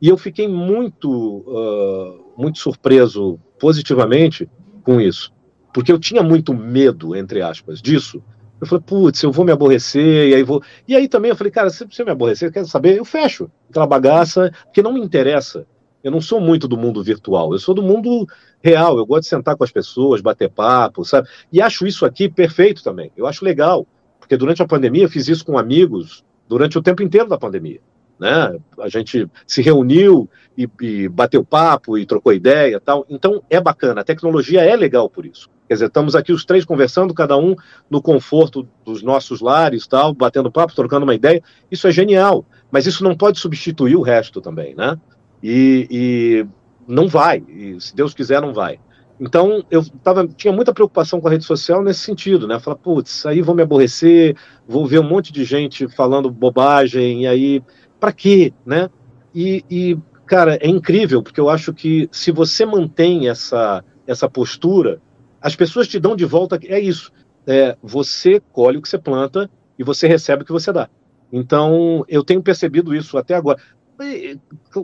E 0.06 0.08
eu 0.08 0.20
fiquei 0.20 0.48
muito, 0.48 1.10
uh, 1.48 2.32
muito 2.38 2.60
surpreso 2.60 3.40
positivamente 3.58 4.48
com 4.84 5.02
isso. 5.02 5.34
Porque 5.74 5.92
eu 5.92 5.98
tinha 5.98 6.22
muito 6.22 6.54
medo, 6.54 7.16
entre 7.16 7.42
aspas, 7.42 7.82
disso 7.82 8.22
eu 8.62 8.68
falei, 8.68 8.84
putz, 8.86 9.24
eu 9.24 9.32
vou 9.32 9.44
me 9.44 9.52
aborrecer, 9.52 10.30
e 10.30 10.36
aí 10.36 10.44
vou. 10.44 10.62
E 10.88 10.96
aí 10.96 11.08
também 11.08 11.30
eu 11.30 11.36
falei, 11.36 11.50
cara, 11.50 11.72
se 11.72 11.84
você 11.84 12.04
me 12.04 12.12
aborrecer, 12.12 12.52
quer 12.52 12.64
saber? 12.68 13.00
Eu 13.00 13.04
fecho 13.04 13.50
aquela 13.68 13.88
bagaça, 13.88 14.52
porque 14.66 14.84
não 14.84 14.94
me 14.94 15.02
interessa. 15.02 15.66
Eu 16.04 16.12
não 16.12 16.22
sou 16.22 16.40
muito 16.40 16.68
do 16.68 16.78
mundo 16.78 17.04
virtual, 17.04 17.52
eu 17.52 17.58
sou 17.58 17.74
do 17.74 17.82
mundo 17.82 18.28
real. 18.64 19.00
Eu 19.00 19.08
gosto 19.08 19.24
de 19.24 19.30
sentar 19.30 19.58
com 19.58 19.64
as 19.64 19.72
pessoas, 19.72 20.22
bater 20.22 20.52
papo, 20.52 21.04
sabe? 21.04 21.28
E 21.52 21.60
acho 21.60 21.88
isso 21.88 22.06
aqui 22.06 22.30
perfeito 22.30 22.84
também. 22.84 23.12
Eu 23.18 23.26
acho 23.26 23.44
legal, 23.44 23.88
porque 24.20 24.38
durante 24.38 24.62
a 24.62 24.68
pandemia 24.68 25.06
eu 25.06 25.10
fiz 25.10 25.28
isso 25.28 25.44
com 25.44 25.58
amigos 25.58 26.24
durante 26.48 26.78
o 26.78 26.82
tempo 26.84 27.02
inteiro 27.02 27.28
da 27.28 27.40
pandemia. 27.40 27.82
Né? 28.20 28.58
A 28.80 28.88
gente 28.88 29.28
se 29.46 29.62
reuniu 29.62 30.30
e, 30.58 30.70
e 30.82 31.10
bateu 31.10 31.44
papo 31.44 31.98
e 31.98 32.06
trocou 32.06 32.34
ideia 32.34 32.80
tal. 32.80 33.06
Então 33.10 33.44
é 33.50 33.60
bacana, 33.60 34.02
a 34.02 34.06
tecnologia 34.06 34.62
é 34.62 34.76
legal 34.76 35.10
por 35.10 35.26
isso. 35.26 35.50
Quer 35.68 35.74
dizer, 35.74 35.88
estamos 35.88 36.16
aqui 36.16 36.32
os 36.32 36.46
três 36.46 36.64
conversando, 36.64 37.14
cada 37.14 37.36
um 37.38 37.56
no 37.90 38.02
conforto 38.02 38.68
dos 38.86 39.02
nossos 39.02 39.42
lares, 39.42 39.88
tal, 39.88 40.14
batendo 40.14 40.52
papo, 40.52 40.76
trocando 40.76 41.06
uma 41.06 41.16
ideia. 41.16 41.42
Isso 41.72 41.88
é 41.88 41.92
genial, 41.92 42.46
mas 42.72 42.86
isso 42.86 43.04
não 43.04 43.16
pode 43.16 43.40
substituir 43.40 43.96
o 43.96 44.02
resto 44.02 44.40
também, 44.40 44.76
né? 44.76 44.96
E, 45.42 45.88
e 45.90 46.48
não 46.88 47.08
vai, 47.08 47.44
e 47.50 47.80
se 47.82 47.96
Deus 47.96 48.14
quiser, 48.14 48.42
não 48.42 48.54
vai. 48.54 48.80
Então, 49.20 49.64
eu 49.72 49.84
tava, 50.04 50.28
tinha 50.28 50.52
muita 50.52 50.74
preocupação 50.74 51.22
com 51.22 51.28
a 51.28 51.32
rede 51.32 51.46
social 51.46 51.82
nesse 51.82 52.02
sentido, 52.02 52.48
né? 52.48 52.60
Falar, 52.60 52.78
putz, 52.78 53.26
aí 53.26 53.42
vou 53.42 53.56
me 53.56 53.62
aborrecer, 53.64 54.36
vou 54.68 54.86
ver 54.86 55.00
um 55.00 55.08
monte 55.08 55.32
de 55.32 55.44
gente 55.46 55.88
falando 55.88 56.30
bobagem, 56.30 57.24
e 57.24 57.28
aí, 57.28 57.64
para 58.00 58.12
quê, 58.12 58.54
né? 58.66 58.90
E, 59.34 59.64
e, 59.70 59.98
cara, 60.26 60.58
é 60.62 60.68
incrível, 60.68 61.22
porque 61.22 61.40
eu 61.40 61.50
acho 61.50 61.74
que 61.74 62.08
se 62.12 62.32
você 62.32 62.66
mantém 62.66 63.28
essa, 63.28 63.84
essa 64.08 64.30
postura, 64.30 65.02
as 65.42 65.56
pessoas 65.56 65.88
te 65.88 66.00
dão 66.00 66.16
de 66.16 66.26
volta, 66.26 66.60
é 66.64 66.80
isso. 66.80 67.12
É, 67.46 67.78
você 67.82 68.42
colhe 68.52 68.78
o 68.78 68.82
que 68.82 68.90
você 68.90 68.98
planta 68.98 69.50
e 69.78 69.84
você 69.84 70.08
recebe 70.08 70.44
o 70.44 70.46
que 70.46 70.52
você 70.52 70.72
dá. 70.72 70.90
Então, 71.32 72.04
eu 72.08 72.24
tenho 72.24 72.42
percebido 72.42 72.96
isso 72.96 73.18
até 73.18 73.36
agora. 73.36 73.60
E, 74.02 74.38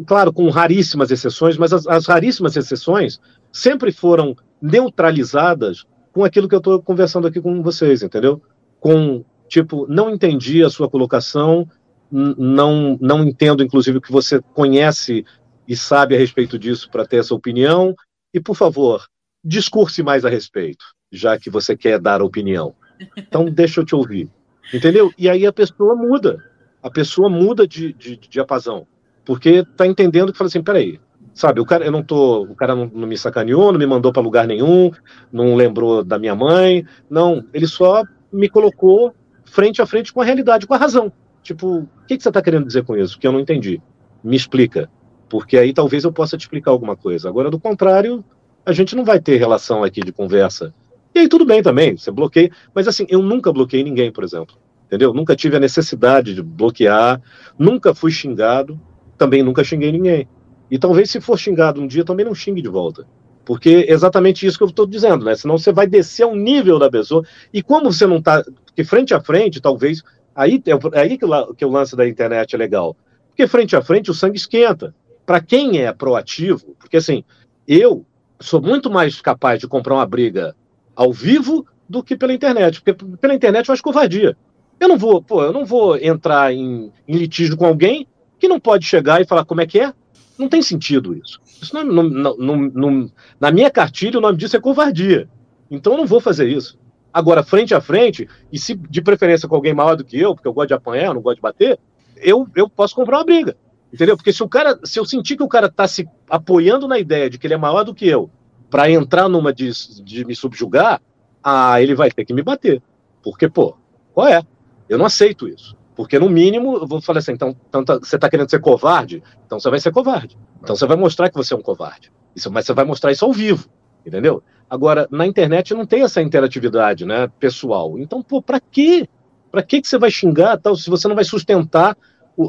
claro, 0.05 0.31
com 0.31 0.49
raríssimas 0.49 1.11
exceções, 1.11 1.57
mas 1.57 1.73
as, 1.73 1.87
as 1.87 2.05
raríssimas 2.05 2.55
exceções 2.55 3.19
sempre 3.51 3.91
foram 3.91 4.35
neutralizadas 4.61 5.85
com 6.13 6.23
aquilo 6.23 6.47
que 6.47 6.55
eu 6.55 6.59
estou 6.59 6.81
conversando 6.81 7.27
aqui 7.27 7.41
com 7.41 7.61
vocês, 7.61 8.03
entendeu? 8.03 8.41
Com, 8.79 9.23
tipo, 9.47 9.85
não 9.89 10.09
entendi 10.09 10.63
a 10.63 10.69
sua 10.69 10.89
colocação, 10.89 11.67
não, 12.11 12.97
não 12.99 13.23
entendo, 13.23 13.63
inclusive, 13.63 13.97
o 13.97 14.01
que 14.01 14.11
você 14.11 14.41
conhece 14.53 15.25
e 15.67 15.75
sabe 15.75 16.15
a 16.15 16.19
respeito 16.19 16.59
disso 16.59 16.89
para 16.91 17.05
ter 17.05 17.17
essa 17.17 17.33
opinião, 17.33 17.95
e, 18.33 18.39
por 18.39 18.55
favor, 18.55 19.05
discurse 19.43 20.03
mais 20.03 20.25
a 20.25 20.29
respeito, 20.29 20.83
já 21.11 21.37
que 21.37 21.49
você 21.49 21.75
quer 21.75 21.99
dar 21.99 22.21
opinião. 22.21 22.75
Então, 23.17 23.45
deixa 23.49 23.81
eu 23.81 23.85
te 23.85 23.95
ouvir. 23.95 24.29
Entendeu? 24.73 25.11
E 25.17 25.29
aí 25.29 25.45
a 25.45 25.53
pessoa 25.53 25.95
muda. 25.95 26.43
A 26.81 26.89
pessoa 26.89 27.29
muda 27.29 27.67
de, 27.67 27.93
de, 27.93 28.17
de 28.17 28.29
diapasão. 28.29 28.87
Porque 29.25 29.65
tá 29.77 29.85
entendendo 29.85 30.31
que 30.31 30.37
fala 30.37 30.47
assim: 30.47 30.63
peraí, 30.63 30.99
sabe, 31.33 31.59
o 31.59 31.65
cara, 31.65 31.85
eu 31.85 31.91
não 31.91 32.03
tô, 32.03 32.43
o 32.43 32.55
cara 32.55 32.75
não, 32.75 32.89
não 32.93 33.07
me 33.07 33.17
sacaneou, 33.17 33.71
não 33.71 33.79
me 33.79 33.85
mandou 33.85 34.11
para 34.11 34.21
lugar 34.21 34.47
nenhum, 34.47 34.91
não 35.31 35.55
lembrou 35.55 36.03
da 36.03 36.17
minha 36.17 36.35
mãe. 36.35 36.85
Não, 37.09 37.45
ele 37.53 37.67
só 37.67 38.03
me 38.31 38.49
colocou 38.49 39.13
frente 39.45 39.81
a 39.81 39.85
frente 39.85 40.13
com 40.13 40.21
a 40.21 40.25
realidade, 40.25 40.65
com 40.65 40.73
a 40.73 40.77
razão. 40.77 41.11
Tipo, 41.43 41.79
o 41.79 41.87
que, 42.07 42.17
que 42.17 42.23
você 42.23 42.29
está 42.29 42.41
querendo 42.41 42.65
dizer 42.65 42.83
com 42.83 42.95
isso? 42.95 43.17
Que 43.17 43.27
eu 43.27 43.31
não 43.31 43.39
entendi. 43.39 43.81
Me 44.23 44.35
explica. 44.35 44.89
Porque 45.29 45.57
aí 45.57 45.73
talvez 45.73 46.03
eu 46.03 46.11
possa 46.11 46.37
te 46.37 46.41
explicar 46.41 46.71
alguma 46.71 46.95
coisa. 46.95 47.29
Agora, 47.29 47.49
do 47.49 47.59
contrário, 47.59 48.23
a 48.65 48.73
gente 48.73 48.95
não 48.95 49.03
vai 49.03 49.19
ter 49.19 49.37
relação 49.37 49.83
aqui 49.83 50.01
de 50.01 50.11
conversa. 50.11 50.73
E 51.13 51.19
aí 51.19 51.27
tudo 51.27 51.45
bem 51.45 51.61
também, 51.61 51.97
você 51.97 52.11
bloqueia. 52.11 52.51
Mas 52.73 52.87
assim, 52.87 53.05
eu 53.09 53.21
nunca 53.21 53.51
bloqueei 53.51 53.83
ninguém, 53.83 54.11
por 54.11 54.23
exemplo. 54.23 54.55
Entendeu? 54.85 55.13
Nunca 55.13 55.35
tive 55.35 55.55
a 55.55 55.59
necessidade 55.59 56.35
de 56.35 56.41
bloquear, 56.41 57.21
nunca 57.57 57.95
fui 57.95 58.11
xingado, 58.11 58.79
também 59.17 59.41
nunca 59.41 59.63
xinguei 59.63 59.91
ninguém. 59.91 60.27
E 60.69 60.77
talvez 60.77 61.09
se 61.09 61.21
for 61.21 61.37
xingado 61.37 61.81
um 61.81 61.87
dia, 61.87 62.03
também 62.03 62.25
não 62.25 62.35
xingue 62.35 62.61
de 62.61 62.69
volta. 62.69 63.05
Porque 63.45 63.85
é 63.87 63.91
exatamente 63.91 64.45
isso 64.45 64.57
que 64.57 64.63
eu 64.63 64.69
estou 64.69 64.85
dizendo, 64.85 65.25
né? 65.25 65.35
Senão 65.35 65.57
você 65.57 65.71
vai 65.71 65.87
descer 65.87 66.23
ao 66.23 66.35
nível 66.35 66.77
da 66.77 66.89
pessoa. 66.89 67.23
E 67.53 67.61
como 67.61 67.91
você 67.91 68.05
não 68.05 68.17
está. 68.17 68.43
Porque 68.65 68.83
frente 68.83 69.13
a 69.13 69.19
frente, 69.19 69.59
talvez. 69.59 70.03
Aí 70.35 70.61
é 70.65 70.99
aí 70.99 71.17
que 71.17 71.25
que 71.57 71.65
o 71.65 71.69
lance 71.69 71.95
da 71.95 72.07
internet 72.07 72.55
é 72.55 72.57
legal. 72.57 72.95
Porque 73.29 73.47
frente 73.47 73.75
a 73.75 73.81
frente 73.81 74.11
o 74.11 74.13
sangue 74.13 74.37
esquenta. 74.37 74.93
Para 75.25 75.41
quem 75.41 75.79
é 75.79 75.91
proativo, 75.93 76.75
porque 76.79 76.97
assim, 76.97 77.23
eu 77.67 78.05
sou 78.39 78.61
muito 78.61 78.89
mais 78.89 79.21
capaz 79.21 79.59
de 79.59 79.67
comprar 79.67 79.95
uma 79.95 80.05
briga 80.05 80.55
ao 80.95 81.13
vivo 81.13 81.65
do 81.87 82.03
que 82.03 82.15
pela 82.15 82.33
internet, 82.33 82.81
porque 82.81 83.05
pela 83.17 83.33
internet 83.33 83.67
eu 83.67 83.73
acho 83.73 83.83
covardia. 83.83 84.35
Eu 84.79 84.87
não 84.87 84.97
vou, 84.97 85.21
pô, 85.21 85.43
eu 85.43 85.53
não 85.53 85.65
vou 85.65 85.95
entrar 85.97 86.53
em, 86.53 86.91
em 87.07 87.15
litígio 87.15 87.55
com 87.55 87.65
alguém 87.65 88.07
que 88.39 88.47
não 88.47 88.59
pode 88.59 88.85
chegar 88.85 89.21
e 89.21 89.25
falar 89.25 89.45
como 89.45 89.61
é 89.61 89.67
que 89.67 89.79
é. 89.79 89.93
Não 90.37 90.49
tem 90.49 90.61
sentido 90.61 91.15
isso. 91.15 91.39
Isso 91.61 91.75
não, 91.75 91.83
não, 91.83 92.35
não, 92.35 92.57
não, 92.57 93.11
na 93.39 93.51
minha 93.51 93.69
cartilha 93.69 94.17
o 94.17 94.21
nome 94.21 94.37
disso 94.37 94.57
é 94.57 94.59
covardia. 94.59 95.29
Então 95.69 95.93
eu 95.93 95.97
não 95.97 96.07
vou 96.07 96.19
fazer 96.19 96.47
isso. 96.47 96.79
Agora, 97.13 97.43
frente 97.43 97.73
a 97.73 97.81
frente, 97.81 98.27
e 98.51 98.57
se 98.57 98.75
de 98.75 99.01
preferência 99.01 99.47
com 99.47 99.55
alguém 99.55 99.73
maior 99.73 99.95
do 99.95 100.03
que 100.05 100.17
eu, 100.17 100.33
porque 100.33 100.47
eu 100.47 100.53
gosto 100.53 100.69
de 100.69 100.73
apanhar, 100.73 101.07
eu 101.07 101.13
não 101.13 101.21
gosto 101.21 101.37
de 101.37 101.41
bater, 101.41 101.79
eu, 102.17 102.47
eu 102.55 102.69
posso 102.69 102.95
comprar 102.95 103.17
uma 103.17 103.25
briga. 103.25 103.57
Entendeu? 103.93 104.15
Porque 104.15 104.31
se 104.31 104.41
o 104.41 104.47
cara, 104.47 104.79
se 104.83 104.97
eu 104.99 105.05
sentir 105.05 105.35
que 105.35 105.43
o 105.43 105.49
cara 105.49 105.67
está 105.67 105.87
se 105.87 106.07
apoiando 106.29 106.87
na 106.87 106.97
ideia 106.97 107.29
de 107.29 107.37
que 107.37 107.45
ele 107.45 107.53
é 107.53 107.57
maior 107.57 107.83
do 107.83 107.93
que 107.93 108.07
eu, 108.07 108.29
para 108.69 108.89
entrar 108.89 109.27
numa 109.27 109.53
de, 109.53 109.69
de 110.01 110.23
me 110.23 110.33
subjugar, 110.33 111.01
ah, 111.43 111.81
ele 111.81 111.93
vai 111.93 112.09
ter 112.09 112.23
que 112.23 112.33
me 112.33 112.41
bater. 112.41 112.81
Porque, 113.21 113.49
pô, 113.49 113.75
qual 114.13 114.27
é? 114.27 114.41
Eu 114.87 114.97
não 114.97 115.05
aceito 115.05 115.47
isso. 115.47 115.75
Porque, 115.93 116.17
no 116.17 116.29
mínimo, 116.29 116.77
eu 116.77 116.87
vou 116.87 117.01
falar 117.01 117.19
assim, 117.19 117.33
então, 117.33 117.55
então 117.67 117.83
tá, 117.83 117.99
você 117.99 118.15
está 118.15 118.29
querendo 118.29 118.49
ser 118.49 118.61
covarde? 118.61 119.21
Então 119.45 119.59
você 119.59 119.69
vai 119.69 119.79
ser 119.79 119.91
covarde. 119.91 120.37
Então 120.63 120.75
você 120.75 120.85
vai 120.85 120.95
mostrar 120.95 121.29
que 121.29 121.35
você 121.35 121.53
é 121.53 121.57
um 121.57 121.61
covarde. 121.61 122.11
Isso, 122.33 122.49
mas 122.49 122.65
você 122.65 122.73
vai 122.73 122.85
mostrar 122.85 123.11
isso 123.11 123.25
ao 123.25 123.33
vivo, 123.33 123.69
entendeu? 124.05 124.41
Agora, 124.71 125.05
na 125.11 125.27
internet 125.27 125.73
não 125.73 125.85
tem 125.85 126.01
essa 126.01 126.21
interatividade, 126.21 127.05
né, 127.05 127.27
pessoal. 127.37 127.99
Então, 127.99 128.23
pô, 128.23 128.41
para 128.41 128.57
quê? 128.57 129.05
Para 129.51 129.61
que 129.61 129.81
você 129.83 129.97
vai 129.97 130.09
xingar 130.09 130.57
tal 130.57 130.77
se 130.77 130.89
você 130.89 131.09
não 131.09 131.15
vai 131.15 131.25
sustentar 131.25 131.97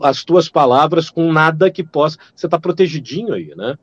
as 0.05 0.23
tuas 0.23 0.49
palavras 0.49 1.11
com 1.11 1.33
nada 1.33 1.68
que 1.68 1.83
possa. 1.83 2.16
Você 2.33 2.47
está 2.47 2.61
protegidinho 2.61 3.35
aí, 3.35 3.53
né? 3.57 3.77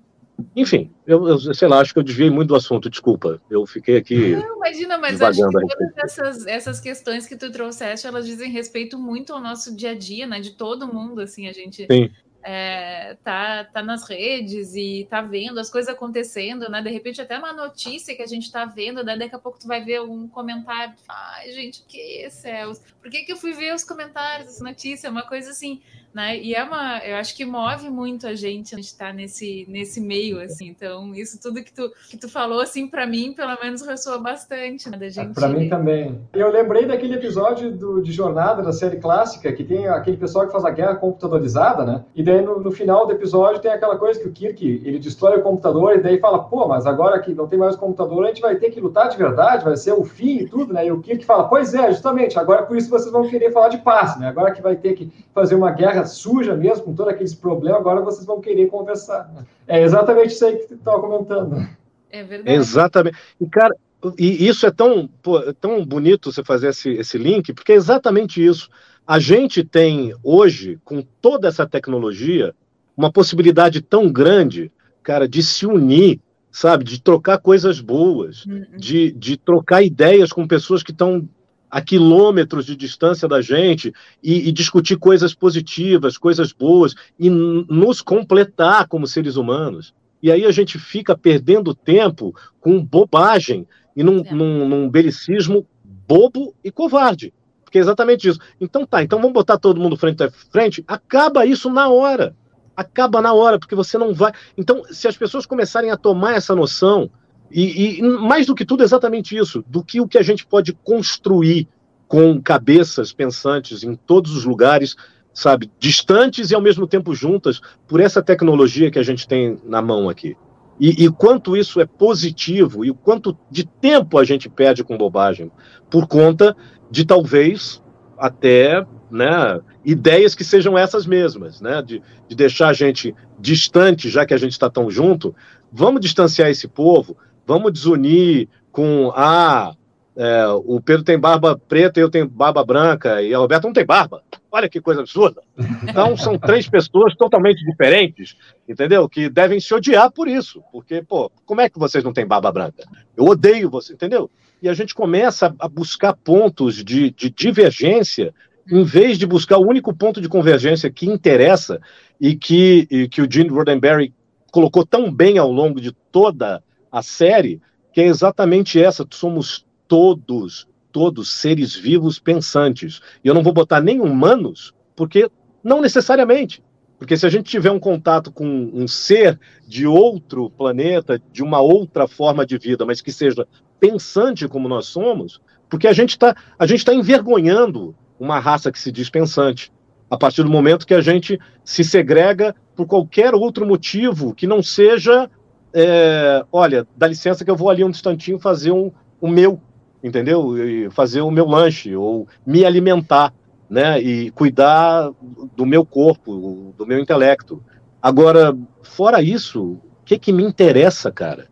Enfim, 0.55 0.89
eu, 1.05 1.27
eu, 1.27 1.53
sei 1.53 1.67
lá, 1.67 1.81
acho 1.81 1.91
que 1.91 1.99
eu 1.99 2.03
desviei 2.03 2.29
muito 2.29 2.47
do 2.47 2.55
assunto, 2.55 2.89
desculpa. 2.89 3.41
Eu 3.49 3.65
fiquei 3.65 3.97
aqui. 3.97 4.37
Não, 4.37 4.55
imagina, 4.55 4.97
mas 4.97 5.21
acho 5.21 5.45
que 5.45 5.51
todas 5.51 5.97
essas, 5.97 6.47
essas 6.47 6.79
questões 6.79 7.27
que 7.27 7.35
tu 7.35 7.51
trouxeste, 7.51 8.07
elas 8.07 8.25
dizem 8.25 8.49
respeito 8.49 8.97
muito 8.97 9.33
ao 9.33 9.41
nosso 9.41 9.75
dia 9.75 9.91
a 9.91 9.95
dia, 9.95 10.25
né? 10.25 10.39
De 10.39 10.51
todo 10.51 10.87
mundo, 10.87 11.19
assim, 11.19 11.45
a 11.49 11.51
gente. 11.51 11.85
Sim. 11.91 12.09
É, 12.43 13.17
tá, 13.23 13.65
tá 13.65 13.83
nas 13.83 14.07
redes 14.07 14.73
e 14.75 15.07
tá 15.09 15.21
vendo 15.21 15.59
as 15.59 15.69
coisas 15.69 15.93
acontecendo, 15.93 16.69
né? 16.69 16.81
De 16.81 16.89
repente, 16.89 17.21
até 17.21 17.37
uma 17.37 17.53
notícia 17.53 18.15
que 18.15 18.21
a 18.21 18.27
gente 18.27 18.51
tá 18.51 18.65
vendo, 18.65 19.03
né? 19.03 19.17
daqui 19.17 19.35
a 19.35 19.39
pouco 19.39 19.59
tu 19.59 19.67
vai 19.67 19.83
ver 19.83 20.01
um 20.01 20.27
comentário. 20.27 20.93
Ai, 21.07 21.51
gente, 21.51 21.83
que 21.87 22.29
céus? 22.29 22.79
Por 23.01 23.11
que, 23.11 23.23
que 23.23 23.31
eu 23.31 23.37
fui 23.37 23.53
ver 23.53 23.73
os 23.73 23.83
comentários 23.83 24.47
dessa 24.47 24.63
notícia? 24.63 25.09
Uma 25.09 25.23
coisa 25.23 25.51
assim 25.51 25.81
né? 26.13 26.37
E 26.39 26.55
é 26.55 26.63
uma, 26.63 26.99
eu 26.99 27.15
acho 27.17 27.35
que 27.35 27.45
move 27.45 27.89
muito 27.89 28.27
a 28.27 28.33
gente 28.33 28.73
a 28.73 28.77
gente 28.77 28.97
tá 28.97 29.13
nesse 29.13 29.65
nesse 29.69 30.01
meio 30.01 30.41
assim. 30.41 30.67
Então, 30.67 31.13
isso 31.13 31.39
tudo 31.41 31.63
que 31.63 31.73
tu 31.73 31.91
que 32.09 32.17
tu 32.17 32.29
falou 32.29 32.59
assim 32.59 32.87
para 32.87 33.05
mim, 33.05 33.33
pelo 33.33 33.57
menos 33.61 33.81
ressoa 33.81 34.17
bastante, 34.17 34.89
né, 34.89 34.97
da 34.97 35.09
gente. 35.09 35.33
Para 35.33 35.47
mim 35.47 35.69
também. 35.69 36.19
Eu 36.33 36.51
lembrei 36.51 36.85
daquele 36.85 37.15
episódio 37.15 37.71
do, 37.71 38.01
de 38.01 38.11
jornada 38.11 38.61
da 38.61 38.71
série 38.71 38.97
clássica 38.97 39.51
que 39.53 39.63
tem 39.63 39.87
aquele 39.87 40.17
pessoal 40.17 40.45
que 40.45 40.51
faz 40.51 40.65
a 40.65 40.71
guerra 40.71 40.95
computadorizada, 40.95 41.85
né? 41.85 42.03
E 42.15 42.23
daí 42.23 42.41
no, 42.41 42.59
no 42.59 42.71
final 42.71 43.05
do 43.05 43.13
episódio 43.13 43.61
tem 43.61 43.71
aquela 43.71 43.97
coisa 43.97 44.19
que 44.19 44.27
o 44.27 44.31
Kirk, 44.31 44.81
ele 44.83 44.99
destrói 44.99 45.37
o 45.37 45.43
computador 45.43 45.95
e 45.95 46.01
daí 46.01 46.19
fala: 46.19 46.39
"Pô, 46.39 46.67
mas 46.67 46.85
agora 46.85 47.19
que 47.19 47.33
não 47.33 47.47
tem 47.47 47.59
mais 47.59 47.75
computador, 47.75 48.23
a 48.23 48.27
gente 48.27 48.41
vai 48.41 48.55
ter 48.55 48.71
que 48.71 48.81
lutar 48.81 49.09
de 49.09 49.17
verdade, 49.17 49.63
vai 49.63 49.77
ser 49.77 49.93
o 49.93 50.03
fim 50.03 50.39
e 50.39 50.49
tudo, 50.49 50.73
né?" 50.73 50.87
E 50.87 50.91
o 50.91 51.01
Kirk 51.01 51.23
fala: 51.25 51.47
"Pois 51.47 51.73
é, 51.73 51.91
justamente, 51.91 52.39
agora 52.39 52.63
por 52.63 52.77
isso 52.77 52.89
vocês 52.89 53.11
vão 53.11 53.27
querer 53.27 53.51
falar 53.51 53.69
de 53.69 53.77
paz, 53.79 54.19
né? 54.19 54.27
Agora 54.27 54.51
que 54.51 54.61
vai 54.61 54.75
ter 54.75 54.93
que 54.93 55.11
fazer 55.33 55.55
uma 55.55 55.71
guerra 55.71 55.98
terra 55.99 56.05
suja 56.05 56.55
mesmo, 56.55 56.85
com 56.85 56.95
todos 56.95 57.13
aqueles 57.13 57.35
problemas, 57.35 57.79
agora 57.79 58.01
vocês 58.01 58.25
vão 58.25 58.41
querer 58.41 58.67
conversar. 58.67 59.31
É 59.67 59.81
exatamente 59.81 60.33
isso 60.33 60.45
aí 60.45 60.57
que 60.57 60.67
tu 60.67 60.75
estava 60.75 60.99
comentando. 60.99 61.67
É 62.09 62.23
verdade. 62.23 62.57
Exatamente. 62.57 63.17
E, 63.39 63.45
cara, 63.47 63.75
e 64.17 64.47
isso 64.47 64.65
é 64.65 64.71
tão, 64.71 65.07
pô, 65.21 65.39
é 65.39 65.53
tão 65.53 65.85
bonito 65.85 66.31
você 66.31 66.43
fazer 66.43 66.69
esse, 66.69 66.91
esse 66.91 67.17
link, 67.17 67.53
porque 67.53 67.73
é 67.73 67.75
exatamente 67.75 68.43
isso. 68.43 68.69
A 69.05 69.19
gente 69.19 69.63
tem 69.63 70.13
hoje, 70.23 70.79
com 70.83 71.01
toda 71.21 71.47
essa 71.47 71.67
tecnologia, 71.67 72.53
uma 72.95 73.11
possibilidade 73.11 73.81
tão 73.81 74.11
grande, 74.11 74.71
cara, 75.03 75.27
de 75.27 75.41
se 75.41 75.65
unir, 75.65 76.19
sabe, 76.51 76.83
de 76.83 77.01
trocar 77.01 77.39
coisas 77.39 77.79
boas, 77.79 78.45
uhum. 78.45 78.65
de, 78.77 79.11
de 79.11 79.37
trocar 79.37 79.83
ideias 79.83 80.31
com 80.31 80.47
pessoas 80.47 80.83
que 80.83 80.91
estão 80.91 81.27
a 81.69 81.81
quilômetros 81.81 82.65
de 82.65 82.75
distância 82.75 83.27
da 83.27 83.41
gente 83.41 83.93
e, 84.23 84.49
e, 84.49 84.51
discutir 84.51 84.97
coisas 84.97 85.33
positivas, 85.33 86.17
coisas 86.17 86.51
boas 86.51 86.95
e 87.17 87.29
nos 87.29 88.01
completar 88.01 88.87
como 88.87 89.05
seres 89.05 89.35
humanos. 89.35 89.93
E 90.21 90.31
aí 90.31 90.45
a 90.45 90.51
gente 90.51 90.79
fica 90.79 91.17
perdendo 91.17 91.75
tempo 91.75 92.35
com 92.59 92.83
bobagem 92.83 93.67
e 93.95 94.03
num, 94.03 94.19
é. 94.25 94.33
num, 94.33 94.67
num 94.67 94.89
belicismo 94.89 95.65
bobo 96.07 96.55
e 96.63 96.71
covarde. 96.71 97.33
Porque 97.63 97.77
é 97.77 97.81
exatamente 97.81 98.27
isso. 98.27 98.39
Então 98.59 98.85
tá, 98.85 99.03
então 99.03 99.19
vamos 99.19 99.33
botar 99.33 99.57
todo 99.57 99.79
mundo 99.79 99.95
frente 99.95 100.23
a 100.23 100.31
frente, 100.31 100.83
acaba 100.87 101.45
isso 101.45 101.69
na 101.69 101.87
hora. 101.87 102.35
Acaba 102.75 103.21
na 103.21 103.33
hora, 103.33 103.59
porque 103.59 103.75
você 103.75 103.97
não 103.97 104.13
vai. 104.13 104.31
Então, 104.57 104.83
se 104.89 105.05
as 105.05 105.17
pessoas 105.17 105.45
começarem 105.45 105.91
a 105.91 105.97
tomar 105.97 106.35
essa 106.35 106.55
noção 106.55 107.11
e, 107.51 107.99
e, 107.99 108.01
mais 108.01 108.45
do 108.45 108.55
que 108.55 108.65
tudo, 108.65 108.83
exatamente 108.83 109.35
isso, 109.35 109.63
do 109.67 109.83
que 109.83 109.99
o 109.99 110.07
que 110.07 110.17
a 110.17 110.23
gente 110.23 110.45
pode 110.45 110.73
construir 110.73 111.67
com 112.07 112.41
cabeças 112.41 113.13
pensantes 113.13 113.83
em 113.83 113.95
todos 113.95 114.35
os 114.35 114.43
lugares, 114.43 114.95
sabe, 115.33 115.71
distantes 115.79 116.51
e 116.51 116.55
ao 116.55 116.61
mesmo 116.61 116.87
tempo 116.87 117.13
juntas, 117.13 117.61
por 117.87 117.99
essa 117.99 118.21
tecnologia 118.21 118.89
que 118.89 118.99
a 118.99 119.03
gente 119.03 119.27
tem 119.27 119.57
na 119.63 119.81
mão 119.81 120.09
aqui. 120.09 120.35
E, 120.79 121.05
e 121.05 121.09
quanto 121.09 121.57
isso 121.57 121.81
é 121.81 121.85
positivo 121.85 122.85
e 122.85 122.89
o 122.89 122.95
quanto 122.95 123.37
de 123.51 123.65
tempo 123.65 124.17
a 124.17 124.23
gente 124.23 124.49
perde 124.49 124.83
com 124.83 124.97
bobagem, 124.97 125.51
por 125.89 126.07
conta 126.07 126.55
de 126.89 127.05
talvez 127.05 127.81
até 128.17 128.85
né, 129.11 129.59
ideias 129.83 130.33
que 130.35 130.43
sejam 130.43 130.77
essas 130.77 131.05
mesmas, 131.05 131.61
né, 131.61 131.81
de, 131.81 132.01
de 132.27 132.35
deixar 132.35 132.69
a 132.69 132.73
gente 132.73 133.13
distante, 133.39 134.09
já 134.09 134.25
que 134.25 134.33
a 134.33 134.37
gente 134.37 134.51
está 134.51 134.69
tão 134.69 134.89
junto, 134.89 135.35
vamos 135.71 136.01
distanciar 136.01 136.49
esse 136.49 136.67
povo, 136.67 137.17
vamos 137.49 137.73
desunir 137.73 138.47
com 138.71 139.11
ah, 139.15 139.73
é, 140.15 140.45
o 140.65 140.79
Pedro 140.79 141.03
tem 141.03 141.17
barba 141.17 141.59
preta 141.67 141.99
e 141.99 142.03
eu 142.03 142.09
tenho 142.09 142.29
barba 142.29 142.63
branca 142.63 143.23
e 143.23 143.33
a 143.33 143.39
Roberta 143.39 143.65
não 143.65 143.73
tem 143.73 143.83
barba. 143.83 144.21
Olha 144.51 144.69
que 144.69 144.79
coisa 144.79 145.01
absurda. 145.01 145.41
Então 145.81 146.15
são 146.15 146.37
três 146.37 146.69
pessoas 146.69 147.15
totalmente 147.15 147.65
diferentes, 147.65 148.37
entendeu? 148.67 149.09
Que 149.09 149.29
devem 149.29 149.59
se 149.59 149.73
odiar 149.73 150.11
por 150.11 150.27
isso. 150.27 150.61
Porque, 150.71 151.01
pô, 151.01 151.31
como 151.43 151.61
é 151.61 151.69
que 151.69 151.79
vocês 151.79 152.03
não 152.03 152.13
têm 152.13 152.27
barba 152.27 152.51
branca? 152.51 152.83
Eu 153.17 153.25
odeio 153.25 153.67
você, 153.67 153.93
entendeu? 153.93 154.29
E 154.61 154.69
a 154.69 154.73
gente 154.75 154.93
começa 154.93 155.55
a 155.57 155.67
buscar 155.67 156.13
pontos 156.13 156.83
de, 156.83 157.09
de 157.09 157.31
divergência 157.31 158.31
em 158.71 158.83
vez 158.83 159.17
de 159.17 159.25
buscar 159.25 159.57
o 159.57 159.67
único 159.67 159.91
ponto 159.91 160.21
de 160.21 160.29
convergência 160.29 160.91
que 160.91 161.07
interessa 161.07 161.81
e 162.21 162.35
que, 162.35 162.87
e 162.91 163.07
que 163.07 163.23
o 163.23 163.27
Gene 163.31 163.49
Roddenberry 163.49 164.13
colocou 164.51 164.85
tão 164.85 165.11
bem 165.11 165.39
ao 165.39 165.51
longo 165.51 165.81
de 165.81 165.91
toda 166.11 166.61
a 166.91 167.01
série, 167.01 167.61
que 167.93 168.01
é 168.01 168.05
exatamente 168.05 168.81
essa: 168.81 169.05
somos 169.11 169.65
todos, 169.87 170.67
todos 170.91 171.31
seres 171.31 171.75
vivos 171.75 172.19
pensantes. 172.19 173.01
E 173.23 173.27
eu 173.27 173.33
não 173.33 173.43
vou 173.43 173.53
botar 173.53 173.81
nem 173.81 173.99
humanos, 173.99 174.73
porque 174.95 175.29
não 175.63 175.81
necessariamente. 175.81 176.63
Porque 176.97 177.15
se 177.15 177.25
a 177.25 177.29
gente 177.29 177.49
tiver 177.49 177.71
um 177.71 177.79
contato 177.79 178.29
com 178.29 178.45
um 178.45 178.85
ser 178.87 179.39
de 179.65 179.87
outro 179.87 180.49
planeta, 180.49 181.21
de 181.31 181.41
uma 181.41 181.61
outra 181.61 182.07
forma 182.07 182.45
de 182.45 182.57
vida, 182.57 182.85
mas 182.85 183.01
que 183.01 183.11
seja 183.11 183.47
pensante 183.79 184.47
como 184.49 184.67
nós 184.67 184.87
somos, 184.87 185.39
porque 185.69 185.87
a 185.87 185.93
gente 185.93 186.11
está 186.11 186.35
está 186.59 186.93
envergonhando 186.93 187.95
uma 188.19 188.37
raça 188.37 188.69
que 188.69 188.77
se 188.77 188.91
diz 188.91 189.09
pensante 189.09 189.71
a 190.09 190.17
partir 190.17 190.43
do 190.43 190.49
momento 190.49 190.87
que 190.87 190.93
a 190.93 191.01
gente 191.01 191.39
se 191.63 191.83
segrega 191.83 192.55
por 192.75 192.87
qualquer 192.87 193.33
outro 193.33 193.65
motivo 193.65 194.33
que 194.33 194.47
não 194.47 194.63
seja 194.63 195.29
é, 195.73 196.43
olha, 196.51 196.87
dá 196.95 197.07
licença 197.07 197.43
que 197.45 197.51
eu 197.51 197.55
vou 197.55 197.69
ali 197.69 197.83
um 197.83 197.89
instantinho 197.89 198.39
fazer 198.39 198.71
um, 198.71 198.91
o 199.19 199.27
meu, 199.27 199.59
entendeu? 200.03 200.57
E 200.57 200.89
fazer 200.89 201.21
o 201.21 201.31
meu 201.31 201.45
lanche, 201.45 201.95
ou 201.95 202.27
me 202.45 202.65
alimentar, 202.65 203.33
né? 203.69 204.01
E 204.01 204.31
cuidar 204.31 205.11
do 205.55 205.65
meu 205.65 205.85
corpo, 205.85 206.73
do 206.77 206.85
meu 206.85 206.99
intelecto. 206.99 207.63
Agora, 208.01 208.57
fora 208.81 209.21
isso, 209.21 209.63
o 209.63 209.81
que, 210.05 210.17
que 210.17 210.31
me 210.31 210.43
interessa, 210.43 211.11
cara? 211.11 211.47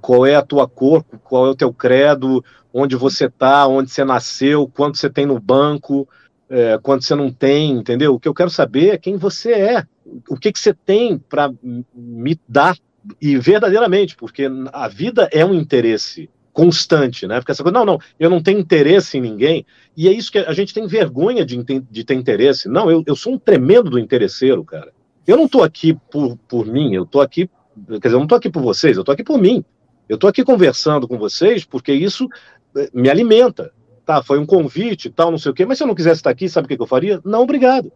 Qual 0.00 0.24
é 0.24 0.36
a 0.36 0.42
tua 0.42 0.68
cor, 0.68 1.04
qual 1.24 1.46
é 1.46 1.50
o 1.50 1.56
teu 1.56 1.72
credo, 1.72 2.44
onde 2.72 2.94
você 2.96 3.28
tá, 3.28 3.66
onde 3.66 3.90
você 3.90 4.04
nasceu, 4.04 4.68
quanto 4.68 4.98
você 4.98 5.10
tem 5.10 5.26
no 5.26 5.40
banco, 5.40 6.08
é, 6.48 6.78
quanto 6.82 7.04
você 7.04 7.14
não 7.14 7.32
tem, 7.32 7.72
entendeu? 7.72 8.14
O 8.14 8.20
que 8.20 8.28
eu 8.28 8.34
quero 8.34 8.50
saber 8.50 8.90
é 8.90 8.98
quem 8.98 9.16
você 9.16 9.52
é, 9.52 9.84
o 10.28 10.36
que, 10.36 10.52
que 10.52 10.58
você 10.58 10.74
tem 10.74 11.18
para 11.18 11.52
me 11.94 12.38
dar 12.48 12.76
e 13.20 13.36
verdadeiramente, 13.36 14.16
porque 14.16 14.48
a 14.72 14.88
vida 14.88 15.28
é 15.32 15.44
um 15.44 15.54
interesse 15.54 16.28
constante, 16.52 17.26
né? 17.26 17.40
Porque 17.40 17.50
essa 17.52 17.62
coisa, 17.62 17.76
não, 17.76 17.84
não, 17.84 17.98
eu 18.18 18.30
não 18.30 18.40
tenho 18.40 18.60
interesse 18.60 19.18
em 19.18 19.20
ninguém, 19.20 19.66
e 19.96 20.08
é 20.08 20.12
isso 20.12 20.30
que 20.30 20.38
a 20.38 20.52
gente 20.52 20.72
tem 20.72 20.86
vergonha 20.86 21.44
de, 21.44 21.62
de 21.62 22.04
ter 22.04 22.14
interesse. 22.14 22.68
Não, 22.68 22.90
eu, 22.90 23.02
eu 23.06 23.16
sou 23.16 23.34
um 23.34 23.38
tremendo 23.38 23.90
do 23.90 23.98
interesseiro, 23.98 24.64
cara. 24.64 24.92
Eu 25.26 25.36
não 25.36 25.46
estou 25.46 25.64
aqui 25.64 25.98
por, 26.10 26.36
por 26.48 26.66
mim, 26.66 26.94
eu 26.94 27.02
estou 27.02 27.20
aqui, 27.20 27.50
quer 27.88 27.98
dizer, 27.98 28.14
eu 28.14 28.18
não 28.18 28.24
estou 28.24 28.38
aqui 28.38 28.48
por 28.48 28.62
vocês, 28.62 28.96
eu 28.96 29.02
estou 29.02 29.12
aqui 29.12 29.24
por 29.24 29.38
mim. 29.38 29.64
Eu 30.08 30.14
estou 30.14 30.28
aqui 30.28 30.44
conversando 30.44 31.08
com 31.08 31.18
vocês 31.18 31.64
porque 31.64 31.92
isso 31.92 32.28
eh, 32.76 32.90
me 32.92 33.08
alimenta. 33.08 33.72
Tá, 34.04 34.22
foi 34.22 34.38
um 34.38 34.44
convite 34.44 35.08
tal, 35.08 35.30
não 35.30 35.38
sei 35.38 35.50
o 35.50 35.54
quê, 35.54 35.64
mas 35.64 35.78
se 35.78 35.84
eu 35.84 35.88
não 35.88 35.94
quisesse 35.94 36.20
estar 36.20 36.30
aqui, 36.30 36.46
sabe 36.46 36.66
o 36.66 36.68
que 36.68 36.80
eu 36.80 36.86
faria? 36.86 37.20
Não, 37.24 37.42
obrigado. 37.42 37.90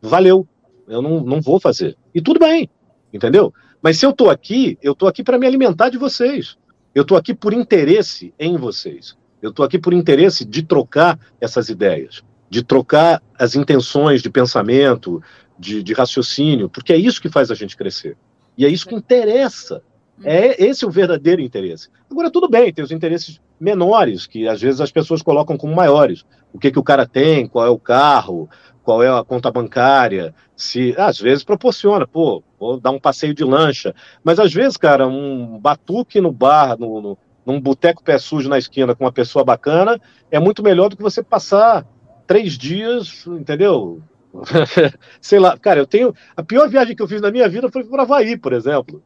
Valeu. 0.00 0.48
Eu 0.88 1.02
não, 1.02 1.20
não 1.20 1.40
vou 1.42 1.60
fazer. 1.60 1.96
E 2.14 2.22
tudo 2.22 2.40
bem, 2.40 2.68
entendeu? 3.12 3.52
Mas 3.82 3.98
se 3.98 4.06
eu 4.06 4.10
estou 4.10 4.30
aqui, 4.30 4.78
eu 4.82 4.92
estou 4.92 5.08
aqui 5.08 5.22
para 5.22 5.38
me 5.38 5.46
alimentar 5.46 5.88
de 5.88 5.98
vocês. 5.98 6.56
Eu 6.94 7.02
estou 7.02 7.16
aqui 7.16 7.34
por 7.34 7.52
interesse 7.52 8.34
em 8.38 8.56
vocês. 8.56 9.16
Eu 9.40 9.50
estou 9.50 9.64
aqui 9.64 9.78
por 9.78 9.92
interesse 9.92 10.44
de 10.44 10.62
trocar 10.62 11.18
essas 11.40 11.68
ideias, 11.68 12.24
de 12.50 12.62
trocar 12.62 13.22
as 13.38 13.54
intenções 13.54 14.20
de 14.20 14.30
pensamento, 14.30 15.22
de, 15.58 15.82
de 15.82 15.92
raciocínio, 15.92 16.68
porque 16.68 16.92
é 16.92 16.96
isso 16.96 17.20
que 17.20 17.28
faz 17.28 17.50
a 17.50 17.54
gente 17.54 17.76
crescer. 17.76 18.16
E 18.56 18.66
é 18.66 18.68
isso 18.68 18.88
que 18.88 18.94
interessa. 18.94 19.82
É 20.24 20.64
esse 20.64 20.84
o 20.84 20.90
verdadeiro 20.90 21.40
interesse. 21.40 21.88
Agora, 22.10 22.30
tudo 22.30 22.48
bem, 22.48 22.72
tem 22.72 22.84
os 22.84 22.90
interesses 22.90 23.40
menores, 23.60 24.26
que 24.26 24.48
às 24.48 24.60
vezes 24.60 24.80
as 24.80 24.90
pessoas 24.90 25.22
colocam 25.22 25.56
como 25.56 25.74
maiores. 25.74 26.24
O 26.52 26.58
que, 26.58 26.72
que 26.72 26.78
o 26.78 26.82
cara 26.82 27.06
tem, 27.06 27.46
qual 27.46 27.64
é 27.64 27.70
o 27.70 27.78
carro, 27.78 28.48
qual 28.88 29.02
é 29.02 29.08
a 29.10 29.22
conta 29.22 29.50
bancária, 29.50 30.34
se 30.56 30.94
às 30.96 31.20
vezes 31.20 31.44
proporciona, 31.44 32.06
pô, 32.06 32.42
vou 32.58 32.80
dar 32.80 32.90
um 32.90 32.98
passeio 32.98 33.34
de 33.34 33.44
lancha, 33.44 33.94
mas 34.24 34.38
às 34.38 34.50
vezes, 34.50 34.78
cara, 34.78 35.06
um 35.06 35.58
batuque 35.58 36.22
no 36.22 36.32
bar, 36.32 36.74
no, 36.78 36.98
no, 36.98 37.18
num 37.44 37.60
boteco 37.60 38.02
pé 38.02 38.16
sujo 38.16 38.48
na 38.48 38.56
esquina 38.56 38.94
com 38.94 39.04
uma 39.04 39.12
pessoa 39.12 39.44
bacana, 39.44 40.00
é 40.30 40.40
muito 40.40 40.62
melhor 40.62 40.88
do 40.88 40.96
que 40.96 41.02
você 41.02 41.22
passar 41.22 41.86
três 42.26 42.56
dias, 42.56 43.26
entendeu? 43.26 44.00
Sei 45.20 45.38
lá, 45.38 45.58
cara, 45.58 45.80
eu 45.80 45.86
tenho. 45.86 46.14
A 46.34 46.42
pior 46.42 46.66
viagem 46.66 46.96
que 46.96 47.02
eu 47.02 47.08
fiz 47.08 47.20
na 47.20 47.30
minha 47.30 47.46
vida 47.46 47.70
foi 47.70 47.84
para 47.84 48.04
Havaí, 48.04 48.38
por 48.38 48.54
exemplo. 48.54 49.02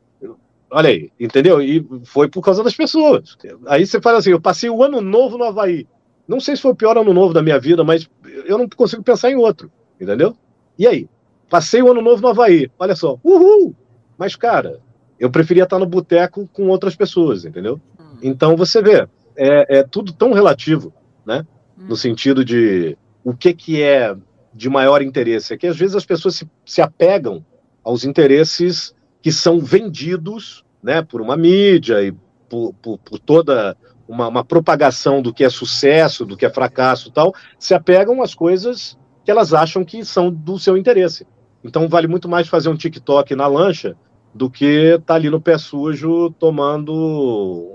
Olha 0.70 0.90
aí, 0.90 1.10
entendeu? 1.18 1.60
E 1.60 1.84
foi 2.04 2.28
por 2.28 2.40
causa 2.40 2.62
das 2.62 2.76
pessoas. 2.76 3.36
Aí 3.66 3.84
você 3.84 4.00
fala 4.00 4.18
assim: 4.18 4.30
eu 4.30 4.40
passei 4.40 4.70
o 4.70 4.80
ano 4.80 5.00
novo 5.00 5.36
no 5.36 5.42
Havaí. 5.42 5.88
Não 6.28 6.38
sei 6.38 6.54
se 6.54 6.62
foi 6.62 6.70
o 6.70 6.76
pior 6.76 6.96
ano 6.96 7.12
novo 7.12 7.34
da 7.34 7.42
minha 7.42 7.58
vida, 7.58 7.82
mas 7.82 8.08
eu 8.46 8.58
não 8.58 8.68
consigo 8.68 9.02
pensar 9.02 9.30
em 9.30 9.36
outro, 9.36 9.70
entendeu? 10.00 10.36
E 10.78 10.86
aí? 10.86 11.08
passei 11.52 11.82
o 11.82 11.90
ano 11.90 12.00
novo 12.00 12.22
no 12.22 12.28
Havaí, 12.28 12.70
olha 12.78 12.96
só, 12.96 13.18
uhul! 13.22 13.76
Mas, 14.16 14.34
cara, 14.34 14.80
eu 15.20 15.30
preferia 15.30 15.64
estar 15.64 15.78
no 15.78 15.84
boteco 15.84 16.48
com 16.50 16.68
outras 16.68 16.96
pessoas, 16.96 17.44
entendeu? 17.44 17.78
Hum. 18.00 18.16
Então 18.22 18.56
você 18.56 18.80
vê, 18.80 19.06
é, 19.36 19.80
é 19.80 19.82
tudo 19.82 20.14
tão 20.14 20.32
relativo, 20.32 20.94
né? 21.26 21.46
Hum. 21.78 21.88
No 21.90 21.96
sentido 21.96 22.42
de 22.42 22.96
o 23.22 23.34
que, 23.34 23.52
que 23.52 23.82
é 23.82 24.16
de 24.54 24.70
maior 24.70 25.02
interesse. 25.02 25.52
É 25.52 25.58
que 25.58 25.66
às 25.66 25.76
vezes 25.76 25.94
as 25.94 26.06
pessoas 26.06 26.36
se, 26.36 26.50
se 26.64 26.80
apegam 26.80 27.44
aos 27.84 28.02
interesses 28.02 28.94
que 29.20 29.30
são 29.30 29.60
vendidos 29.60 30.64
né, 30.82 31.02
por 31.02 31.20
uma 31.20 31.36
mídia 31.36 32.02
e 32.02 32.12
por, 32.48 32.72
por, 32.80 32.96
por 32.96 33.18
toda 33.18 33.76
uma, 34.08 34.28
uma, 34.28 34.44
propagação 34.44 35.22
do 35.22 35.32
que 35.32 35.44
é 35.44 35.50
sucesso, 35.50 36.24
do 36.24 36.36
que 36.36 36.46
é 36.46 36.50
fracasso 36.50 37.08
e 37.08 37.12
tal, 37.12 37.34
se 37.58 37.74
apegam 37.74 38.22
às 38.22 38.34
coisas 38.34 38.98
que 39.24 39.30
elas 39.30 39.54
acham 39.54 39.84
que 39.84 40.04
são 40.04 40.30
do 40.30 40.58
seu 40.58 40.76
interesse. 40.76 41.26
Então 41.62 41.88
vale 41.88 42.08
muito 42.08 42.28
mais 42.28 42.48
fazer 42.48 42.68
um 42.68 42.76
TikTok 42.76 43.34
na 43.36 43.46
lancha 43.46 43.96
do 44.34 44.50
que 44.50 44.64
estar 44.64 45.00
tá 45.00 45.14
ali 45.14 45.30
no 45.30 45.40
pé 45.40 45.58
sujo 45.58 46.30
tomando 46.38 46.92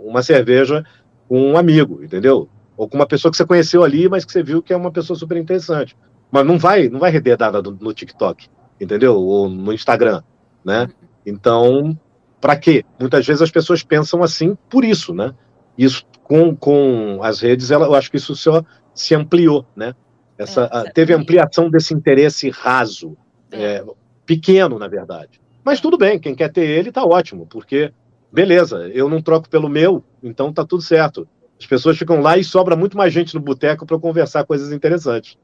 uma 0.05 0.21
cerveja 0.21 0.83
com 1.27 1.51
um 1.51 1.57
amigo, 1.57 2.03
entendeu? 2.03 2.49
Ou 2.75 2.87
com 2.87 2.97
uma 2.97 3.07
pessoa 3.07 3.31
que 3.31 3.37
você 3.37 3.45
conheceu 3.45 3.83
ali, 3.83 4.09
mas 4.09 4.25
que 4.25 4.31
você 4.31 4.43
viu 4.43 4.61
que 4.61 4.73
é 4.73 4.77
uma 4.77 4.91
pessoa 4.91 5.17
super 5.17 5.37
interessante. 5.37 5.95
Mas 6.31 6.45
não 6.45 6.57
vai, 6.57 6.89
não 6.89 6.99
vai 6.99 7.11
render 7.11 7.37
nada 7.39 7.61
no, 7.61 7.71
no 7.71 7.93
TikTok, 7.93 8.47
entendeu? 8.79 9.15
Ou 9.15 9.49
no 9.49 9.73
Instagram, 9.73 10.21
né? 10.63 10.87
Então, 11.25 11.97
para 12.39 12.55
quê? 12.55 12.83
Muitas 12.99 13.25
vezes 13.25 13.41
as 13.41 13.51
pessoas 13.51 13.83
pensam 13.83 14.21
assim 14.23 14.57
por 14.69 14.83
isso, 14.83 15.13
né? 15.13 15.33
Isso 15.77 16.05
com, 16.23 16.55
com 16.55 17.19
as 17.21 17.39
redes, 17.39 17.71
ela, 17.71 17.85
eu 17.85 17.95
acho 17.95 18.11
que 18.11 18.17
isso 18.17 18.35
só 18.35 18.63
se 18.93 19.15
ampliou, 19.15 19.65
né? 19.75 19.95
Essa, 20.37 20.69
é, 20.71 20.77
a, 20.77 20.91
teve 20.91 21.13
ampliação 21.13 21.69
desse 21.69 21.93
interesse 21.93 22.49
raso, 22.49 23.17
é. 23.51 23.75
É, 23.75 23.85
pequeno, 24.25 24.77
na 24.77 24.87
verdade. 24.87 25.39
Mas 25.63 25.79
tudo 25.79 25.97
bem, 25.97 26.19
quem 26.19 26.35
quer 26.35 26.51
ter 26.51 26.67
ele 26.67 26.91
tá 26.91 27.03
ótimo, 27.03 27.47
porque 27.47 27.91
beleza, 28.31 28.89
eu 28.93 29.09
não 29.09 29.21
troco 29.21 29.49
pelo 29.49 29.69
meu, 29.69 30.03
então 30.21 30.51
tá 30.51 30.65
tudo 30.65 30.81
certo. 30.81 31.27
As 31.59 31.65
pessoas 31.65 31.97
ficam 31.97 32.21
lá 32.21 32.37
e 32.37 32.43
sobra 32.43 32.75
muito 32.75 32.97
mais 32.97 33.11
gente 33.11 33.33
no 33.33 33.41
boteco 33.41 33.85
para 33.85 33.97
conversar 33.97 34.45
coisas 34.45 34.71
interessantes. 34.71 35.37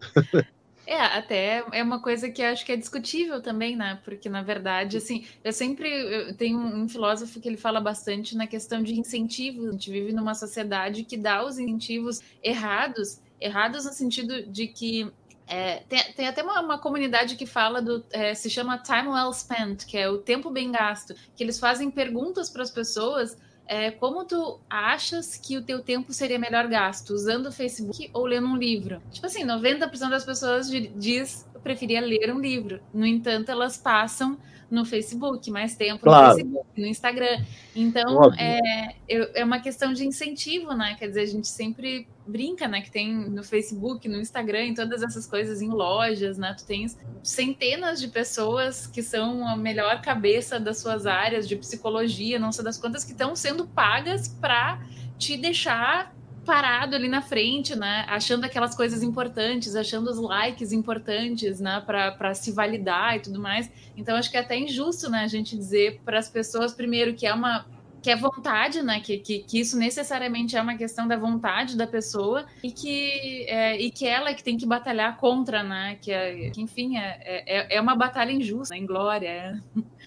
É, 0.90 1.02
até 1.02 1.62
é 1.72 1.82
uma 1.82 2.00
coisa 2.00 2.30
que 2.30 2.42
acho 2.42 2.64
que 2.64 2.72
é 2.72 2.76
discutível 2.76 3.42
também, 3.42 3.76
né? 3.76 4.00
Porque, 4.06 4.26
na 4.26 4.40
verdade, 4.42 4.96
assim, 4.96 5.26
eu 5.44 5.52
sempre 5.52 5.86
eu 5.86 6.34
tenho 6.34 6.58
um 6.58 6.88
filósofo 6.88 7.38
que 7.38 7.46
ele 7.46 7.58
fala 7.58 7.78
bastante 7.78 8.34
na 8.34 8.46
questão 8.46 8.82
de 8.82 8.98
incentivos. 8.98 9.68
A 9.68 9.72
gente 9.72 9.90
vive 9.90 10.14
numa 10.14 10.34
sociedade 10.34 11.04
que 11.04 11.18
dá 11.18 11.44
os 11.44 11.58
incentivos 11.58 12.22
errados, 12.42 13.20
errados 13.38 13.84
no 13.84 13.92
sentido 13.92 14.46
de 14.46 14.66
que 14.66 15.12
é, 15.46 15.82
tem, 15.90 16.02
tem, 16.14 16.26
até 16.26 16.42
uma, 16.42 16.58
uma, 16.62 16.78
comunidade 16.78 17.36
que 17.36 17.44
fala 17.44 17.82
do. 17.82 18.02
É, 18.10 18.32
se 18.32 18.48
chama 18.48 18.78
Time 18.78 19.08
Well 19.08 19.30
Spent, 19.34 19.84
que 19.84 19.98
é 19.98 20.08
o 20.08 20.16
tempo 20.16 20.48
bem 20.50 20.72
gasto, 20.72 21.14
que 21.36 21.44
eles 21.44 21.58
fazem 21.60 21.90
perguntas 21.90 22.48
para 22.48 22.62
as 22.62 22.70
pessoas 22.70 23.36
é, 23.68 23.90
como 23.90 24.24
tu 24.24 24.58
achas 24.68 25.36
que 25.36 25.58
o 25.58 25.62
teu 25.62 25.82
tempo 25.82 26.12
seria 26.12 26.38
melhor 26.38 26.66
gasto? 26.66 27.10
Usando 27.10 27.46
o 27.46 27.52
Facebook 27.52 28.10
ou 28.14 28.24
lendo 28.24 28.46
um 28.46 28.56
livro? 28.56 29.02
Tipo 29.12 29.26
assim, 29.26 29.44
90% 29.44 30.08
das 30.08 30.24
pessoas 30.24 30.70
diz 30.96 31.46
preferia 31.62 32.00
ler 32.00 32.32
um 32.32 32.40
livro. 32.40 32.80
No 32.94 33.04
entanto, 33.04 33.50
elas 33.50 33.76
passam 33.76 34.38
no 34.70 34.84
Facebook, 34.84 35.50
mais 35.50 35.74
tempo 35.74 36.02
claro. 36.02 36.28
no 36.28 36.34
Facebook, 36.34 36.80
no 36.80 36.86
Instagram. 36.86 37.44
Então, 37.74 38.32
é, 38.34 38.94
é 39.08 39.44
uma 39.44 39.60
questão 39.60 39.92
de 39.92 40.06
incentivo, 40.06 40.74
né? 40.74 40.94
Quer 40.98 41.08
dizer, 41.08 41.20
a 41.22 41.26
gente 41.26 41.48
sempre 41.48 42.06
brinca, 42.26 42.68
né? 42.68 42.82
Que 42.82 42.90
tem 42.90 43.14
no 43.14 43.42
Facebook, 43.42 44.06
no 44.08 44.20
Instagram, 44.20 44.64
em 44.64 44.74
todas 44.74 45.02
essas 45.02 45.26
coisas, 45.26 45.62
em 45.62 45.70
lojas, 45.70 46.36
né? 46.36 46.54
Tu 46.58 46.66
tens 46.66 46.98
centenas 47.22 47.98
de 48.00 48.08
pessoas 48.08 48.86
que 48.86 49.02
são 49.02 49.46
a 49.48 49.56
melhor 49.56 50.02
cabeça 50.02 50.60
das 50.60 50.78
suas 50.78 51.06
áreas 51.06 51.48
de 51.48 51.56
psicologia, 51.56 52.38
não 52.38 52.52
sei 52.52 52.64
das 52.64 52.76
quantas, 52.76 53.04
que 53.04 53.12
estão 53.12 53.34
sendo 53.34 53.66
pagas 53.66 54.28
para 54.28 54.82
te 55.16 55.36
deixar 55.36 56.14
parado 56.48 56.96
ali 56.96 57.08
na 57.08 57.20
frente, 57.20 57.76
né? 57.76 58.06
Achando 58.08 58.42
aquelas 58.46 58.74
coisas 58.74 59.02
importantes, 59.02 59.76
achando 59.76 60.08
os 60.08 60.18
likes 60.18 60.72
importantes, 60.72 61.60
né? 61.60 61.82
Para 61.84 62.32
se 62.32 62.50
validar 62.52 63.16
e 63.16 63.20
tudo 63.20 63.38
mais. 63.38 63.70
Então, 63.94 64.16
acho 64.16 64.30
que 64.30 64.36
é 64.38 64.40
até 64.40 64.58
injusto, 64.58 65.10
né? 65.10 65.24
A 65.24 65.26
gente 65.26 65.54
dizer 65.54 66.00
para 66.06 66.18
as 66.18 66.30
pessoas, 66.30 66.72
primeiro, 66.72 67.12
que 67.14 67.26
é 67.26 67.34
uma 67.34 67.66
que 68.00 68.10
é 68.10 68.16
vontade, 68.16 68.80
né? 68.80 69.00
Que, 69.00 69.18
que, 69.18 69.40
que, 69.40 69.60
isso 69.60 69.76
necessariamente 69.76 70.56
é 70.56 70.62
uma 70.62 70.76
questão 70.76 71.06
da 71.06 71.18
vontade 71.18 71.76
da 71.76 71.86
pessoa 71.86 72.46
e 72.62 72.70
que, 72.70 73.44
é, 73.46 73.78
e 73.78 73.90
que 73.90 74.06
ela 74.06 74.30
é 74.30 74.34
que 74.34 74.42
tem 74.42 74.56
que 74.56 74.64
batalhar 74.64 75.18
contra, 75.18 75.62
né? 75.62 75.98
Que, 76.00 76.12
é, 76.12 76.48
que 76.48 76.62
enfim, 76.62 76.96
é, 76.96 77.42
é, 77.44 77.76
é 77.76 77.80
uma 77.80 77.94
batalha 77.94 78.32
injusta, 78.32 78.74
em 78.74 78.86
glória. 78.86 79.62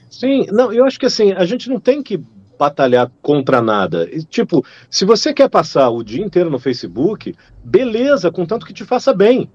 Sim, 0.10 0.48
não, 0.52 0.74
eu 0.74 0.86
acho 0.86 1.00
que 1.00 1.06
assim, 1.06 1.34
a 1.34 1.46
gente 1.46 1.70
não 1.70 1.80
tem 1.80 2.02
que 2.02 2.20
batalhar 2.62 3.12
contra 3.24 3.59
nada. 3.59 4.07
Tipo, 4.30 4.64
se 4.88 5.03
você 5.03 5.34
quer 5.34 5.49
passar 5.49 5.89
o 5.89 6.03
dia 6.03 6.24
inteiro 6.24 6.47
no 6.47 6.59
Facebook, 6.59 7.34
beleza, 7.64 8.32
contanto 8.32 8.68
que 8.68 8.74
te 8.74 8.86
faça 8.86 9.12
bem. 9.16 9.49